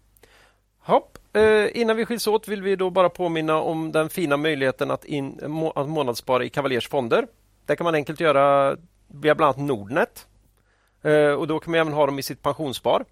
Hopp. 0.85 1.17
Eh, 1.33 1.81
innan 1.81 1.97
vi 1.97 2.05
skiljs 2.05 2.27
åt 2.27 2.47
vill 2.47 2.61
vi 2.61 2.75
då 2.75 2.89
bara 2.89 3.09
påminna 3.09 3.61
om 3.61 3.91
den 3.91 4.09
fina 4.09 4.37
möjligheten 4.37 4.91
att, 4.91 5.05
in, 5.05 5.39
må, 5.47 5.71
att 5.71 5.89
månadsspara 5.89 6.43
i 6.43 6.49
Cavaliers 6.49 6.89
fonder. 6.89 7.27
Det 7.65 7.75
kan 7.75 7.85
man 7.85 7.95
enkelt 7.95 8.19
göra 8.19 8.77
via 9.07 9.35
bland 9.35 9.49
annat 9.49 9.67
Nordnet. 9.67 10.27
Eh, 11.01 11.31
och 11.31 11.47
då 11.47 11.59
kan 11.59 11.71
man 11.71 11.79
även 11.79 11.93
ha 11.93 12.05
dem 12.05 12.19
i 12.19 12.23
sitt 12.23 12.41
pensionsspar. 12.41 13.05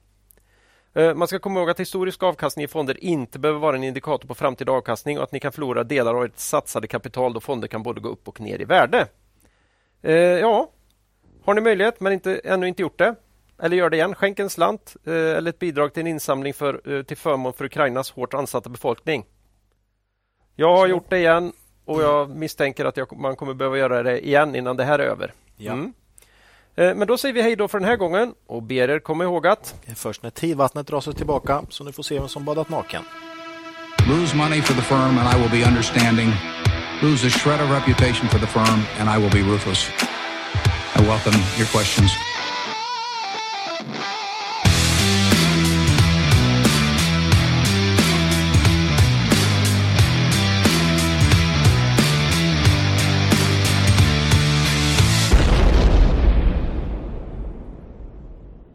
Eh, 0.93 1.13
man 1.13 1.27
ska 1.27 1.39
komma 1.39 1.59
ihåg 1.59 1.69
att 1.69 1.79
historisk 1.79 2.23
avkastning 2.23 2.65
i 2.65 2.67
fonder 2.67 3.03
inte 3.03 3.39
behöver 3.39 3.59
vara 3.59 3.75
en 3.75 3.83
indikator 3.83 4.27
på 4.27 4.35
framtida 4.35 4.71
avkastning 4.71 5.17
och 5.17 5.23
att 5.23 5.31
ni 5.31 5.39
kan 5.39 5.51
förlora 5.51 5.83
delar 5.83 6.15
av 6.15 6.23
ert 6.23 6.39
satsade 6.39 6.87
kapital 6.87 7.33
då 7.33 7.39
fonder 7.39 7.67
kan 7.67 7.83
både 7.83 8.01
gå 8.01 8.09
upp 8.09 8.27
och 8.27 8.41
ner 8.41 8.61
i 8.61 8.65
värde. 8.65 9.07
Eh, 10.01 10.13
ja, 10.15 10.69
har 11.43 11.53
ni 11.53 11.61
möjlighet 11.61 11.99
men 11.99 12.13
inte, 12.13 12.41
ännu 12.43 12.67
inte 12.67 12.81
gjort 12.81 12.97
det, 12.97 13.15
eller 13.61 13.77
gör 13.77 13.89
det 13.89 13.97
igen, 13.97 14.15
skänk 14.15 14.39
en 14.39 14.49
slant 14.49 14.95
eh, 15.05 15.13
eller 15.13 15.49
ett 15.49 15.59
bidrag 15.59 15.93
till 15.93 16.01
en 16.01 16.07
insamling 16.07 16.53
för, 16.53 17.03
till 17.03 17.17
förmån 17.17 17.53
för 17.53 17.65
Ukrainas 17.65 18.11
hårt 18.11 18.33
ansatta 18.33 18.69
befolkning. 18.69 19.25
Jag 20.55 20.75
har 20.75 20.85
Så. 20.85 20.89
gjort 20.91 21.09
det 21.09 21.17
igen 21.17 21.53
och 21.85 22.01
jag 22.01 22.29
misstänker 22.29 22.85
att 22.85 22.97
jag, 22.97 23.17
man 23.17 23.35
kommer 23.35 23.53
behöva 23.53 23.77
göra 23.77 24.03
det 24.03 24.27
igen 24.27 24.55
innan 24.55 24.77
det 24.77 24.83
här 24.83 24.99
är 24.99 25.03
över. 25.03 25.33
Ja. 25.57 25.71
Mm. 25.71 25.93
Eh, 26.75 26.95
men 26.95 27.07
då 27.07 27.17
säger 27.17 27.33
vi 27.33 27.41
hej 27.41 27.55
då 27.55 27.67
för 27.67 27.79
den 27.79 27.87
här 27.87 27.95
gången 27.95 28.33
och 28.47 28.63
ber 28.63 28.89
er 28.89 28.99
komma 28.99 29.23
ihåg 29.23 29.47
att 29.47 29.75
det 29.85 29.91
är 29.91 29.95
först 29.95 30.23
när 30.23 30.29
tidvattnet 30.29 30.87
drar 30.87 31.01
sig 31.01 31.13
tillbaka 31.13 31.63
så 31.69 31.83
ni 31.83 31.91
får 31.91 32.03
se 32.03 32.19
vem 32.19 32.27
som 32.27 32.45
badat 32.45 32.69
naken. 32.69 33.03
Lose 34.09 34.35
money 34.35 34.61
for 34.61 34.73
the 34.73 34.81
firm 34.81 35.17
and 35.17 35.27
I 35.35 35.41
will 35.41 35.61
be 35.61 35.67
understanding. 35.67 36.29
Lose 37.01 37.27
a 37.27 37.29
shred 37.29 37.61
of 37.61 37.71
reputation 37.71 38.29
for 38.29 38.39
the 38.39 38.47
firm 38.47 38.79
and 38.99 39.09
I 39.09 39.23
will 39.23 39.31
be 39.31 39.51
ruthless. 39.51 39.89
I 40.95 41.01
welcome 41.07 41.37
your 41.57 41.67
questions. 41.67 42.30